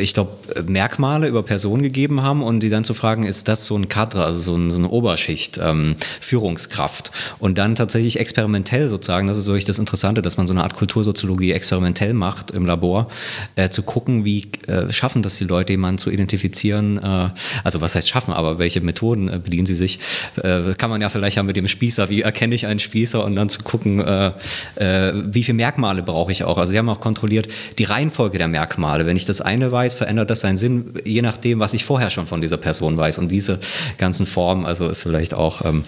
ich 0.00 0.14
glaube, 0.14 0.30
Merkmale 0.66 1.28
über 1.28 1.42
Personen 1.42 1.82
gegeben 1.82 2.22
haben 2.22 2.42
und 2.42 2.60
die 2.60 2.70
dann 2.70 2.84
zu 2.84 2.94
fragen, 2.94 3.24
ist 3.24 3.46
das 3.48 3.66
so 3.66 3.76
ein 3.76 3.88
Cadre, 3.88 4.24
also 4.24 4.40
so, 4.40 4.56
ein, 4.56 4.70
so 4.70 4.78
eine 4.78 4.88
Oberschicht, 4.88 5.58
ähm, 5.62 5.96
Führungskraft. 6.20 7.10
Und 7.38 7.58
dann 7.58 7.74
tatsächlich 7.74 8.18
experimentell 8.18 8.88
sozusagen, 8.88 9.26
das 9.26 9.36
ist 9.36 9.46
wirklich 9.46 9.66
das 9.66 9.78
Interessante, 9.78 10.22
dass 10.22 10.38
man 10.38 10.46
so 10.46 10.54
eine 10.54 10.62
Art 10.62 10.74
Kultursoziologie 10.74 11.52
experimentell 11.52 12.14
macht 12.14 12.52
im 12.52 12.64
Labor, 12.64 13.08
äh, 13.56 13.68
zu 13.68 13.82
gucken, 13.82 14.24
wie 14.24 14.48
äh, 14.66 14.90
schaffen 14.90 15.20
das 15.22 15.36
die 15.36 15.44
Leute, 15.44 15.74
jemanden 15.74 15.98
zu 15.98 16.10
identifizieren. 16.10 16.98
Äh, 16.98 17.28
also 17.62 17.80
was 17.80 17.94
heißt 17.94 18.08
schaffen, 18.08 18.32
aber 18.32 18.58
welche 18.58 18.80
Methoden 18.80 19.28
äh, 19.28 19.38
bedienen 19.38 19.66
sie 19.66 19.74
sich? 19.74 19.98
Äh, 20.42 20.74
kann 20.78 20.88
man 20.88 21.02
ja 21.02 21.10
vielleicht 21.10 21.36
haben 21.36 21.46
mit 21.46 21.56
dem 21.56 21.68
Spießer, 21.68 22.08
wie 22.08 22.22
erkenne 22.22 22.54
ich 22.54 22.66
einen 22.66 22.80
Spießer 22.80 23.22
und 23.24 23.36
dann 23.36 23.48
zu 23.48 23.62
gucken, 23.62 23.96
wie 23.96 25.42
viele 25.42 25.56
Merkmale 25.56 26.02
brauche 26.02 26.32
ich 26.32 26.44
auch. 26.44 26.58
Also 26.58 26.72
sie 26.72 26.78
haben 26.78 26.88
auch 26.88 27.00
kontrolliert 27.00 27.48
die 27.78 27.84
Reihenfolge 27.84 28.38
der 28.38 28.48
Merkmale. 28.48 29.06
Wenn 29.06 29.16
ich 29.16 29.24
das 29.24 29.40
eine 29.40 29.65
weiß, 29.70 29.94
verändert 29.94 30.30
das 30.30 30.40
seinen 30.40 30.56
Sinn, 30.56 30.92
je 31.04 31.22
nachdem, 31.22 31.60
was 31.60 31.74
ich 31.74 31.84
vorher 31.84 32.10
schon 32.10 32.26
von 32.26 32.40
dieser 32.40 32.56
Person 32.56 32.96
weiß. 32.96 33.18
Und 33.18 33.30
diese 33.30 33.58
ganzen 33.98 34.26
Formen, 34.26 34.66
also 34.66 34.88
ist 34.88 35.02
vielleicht 35.02 35.34
auch. 35.34 35.64
Ähm, 35.64 35.84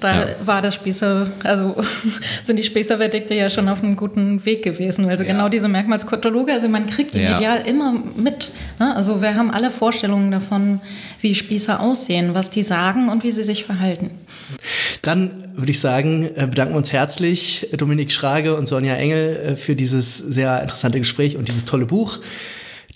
da 0.00 0.20
ja. 0.20 0.26
war 0.44 0.62
der 0.62 0.72
Spießer, 0.72 1.26
also 1.44 1.76
sind 2.42 2.56
die 2.56 2.64
Spießerverdikte 2.64 3.34
ja 3.34 3.50
schon 3.50 3.68
auf 3.68 3.82
einem 3.82 3.96
guten 3.96 4.44
Weg 4.44 4.62
gewesen. 4.62 5.08
Also 5.08 5.24
ja. 5.24 5.32
genau 5.32 5.48
diese 5.48 5.68
Merkmalskataloge, 5.68 6.52
also 6.52 6.68
man 6.68 6.86
kriegt 6.86 7.14
die 7.14 7.20
ja. 7.20 7.34
medial 7.34 7.66
immer 7.66 7.94
mit. 8.16 8.50
Ne? 8.78 8.94
Also 8.94 9.20
wir 9.22 9.34
haben 9.34 9.50
alle 9.50 9.70
Vorstellungen 9.70 10.30
davon, 10.30 10.80
wie 11.20 11.34
Spießer 11.34 11.80
aussehen, 11.80 12.34
was 12.34 12.50
die 12.50 12.62
sagen 12.62 13.08
und 13.08 13.24
wie 13.24 13.32
sie 13.32 13.44
sich 13.44 13.64
verhalten. 13.64 14.10
Dann 15.02 15.48
würde 15.54 15.70
ich 15.70 15.80
sagen, 15.80 16.24
äh, 16.36 16.46
bedanken 16.46 16.74
wir 16.74 16.78
uns 16.78 16.92
herzlich, 16.92 17.68
Dominik 17.76 18.12
Schrage 18.12 18.56
und 18.56 18.66
Sonja 18.66 18.94
Engel, 18.94 19.36
äh, 19.36 19.56
für 19.56 19.74
dieses 19.74 20.18
sehr 20.18 20.62
interessante 20.62 20.98
Gespräch 20.98 21.36
und 21.36 21.48
dieses 21.48 21.64
tolle 21.64 21.86
Buch. 21.86 22.18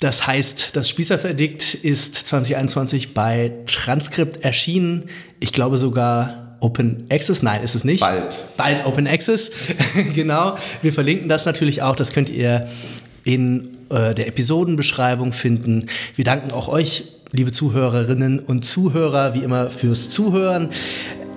Das 0.02 0.26
heißt, 0.26 0.70
das 0.72 0.88
Spießerverdikt 0.88 1.74
ist 1.74 2.16
2021 2.16 3.14
bei 3.14 3.52
Transkript 3.66 4.44
erschienen. 4.44 5.04
Ich 5.38 5.52
glaube 5.52 5.78
sogar 5.78 6.56
Open 6.58 7.06
Access. 7.08 7.40
Nein, 7.44 7.62
ist 7.62 7.76
es 7.76 7.84
nicht. 7.84 8.00
Bald. 8.00 8.36
Bald 8.56 8.84
Open 8.84 9.06
Access. 9.06 9.52
genau. 10.14 10.56
Wir 10.82 10.92
verlinken 10.92 11.28
das 11.28 11.46
natürlich 11.46 11.82
auch. 11.82 11.94
Das 11.94 12.12
könnt 12.12 12.30
ihr 12.30 12.68
in 13.22 13.76
äh, 13.90 14.12
der 14.12 14.26
Episodenbeschreibung 14.26 15.32
finden. 15.32 15.86
Wir 16.16 16.24
danken 16.24 16.50
auch 16.50 16.66
euch, 16.66 17.04
liebe 17.30 17.52
Zuhörerinnen 17.52 18.40
und 18.40 18.64
Zuhörer, 18.64 19.34
wie 19.34 19.44
immer 19.44 19.70
fürs 19.70 20.10
Zuhören 20.10 20.70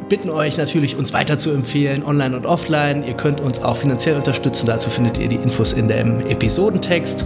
bitten 0.10 0.30
euch 0.30 0.56
natürlich, 0.56 0.96
uns 0.96 1.14
weiter 1.14 1.40
zu 1.40 1.50
empfehlen, 1.50 2.04
online 2.04 2.38
und 2.38 2.46
offline. 2.46 3.04
Ihr 3.04 3.16
könnt 3.16 3.42
uns 3.42 3.58
auch 3.58 3.78
finanziell 3.78 4.16
unterstützen. 4.16 4.68
Dazu 4.68 4.92
findet 4.92 5.18
ihr 5.18 5.28
die 5.28 5.38
Infos 5.38 5.74
in 5.74 5.88
dem 5.88 6.20
Episodentext. 6.28 7.26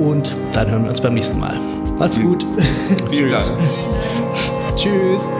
Und 0.00 0.34
dann 0.52 0.70
hören 0.70 0.84
wir 0.84 0.90
uns 0.90 1.00
beim 1.00 1.12
nächsten 1.12 1.38
Mal. 1.38 1.60
Macht's 1.98 2.18
gut. 2.18 2.46
Vielen 3.10 3.30
Dank. 3.30 3.44
Tschüss. 4.76 5.30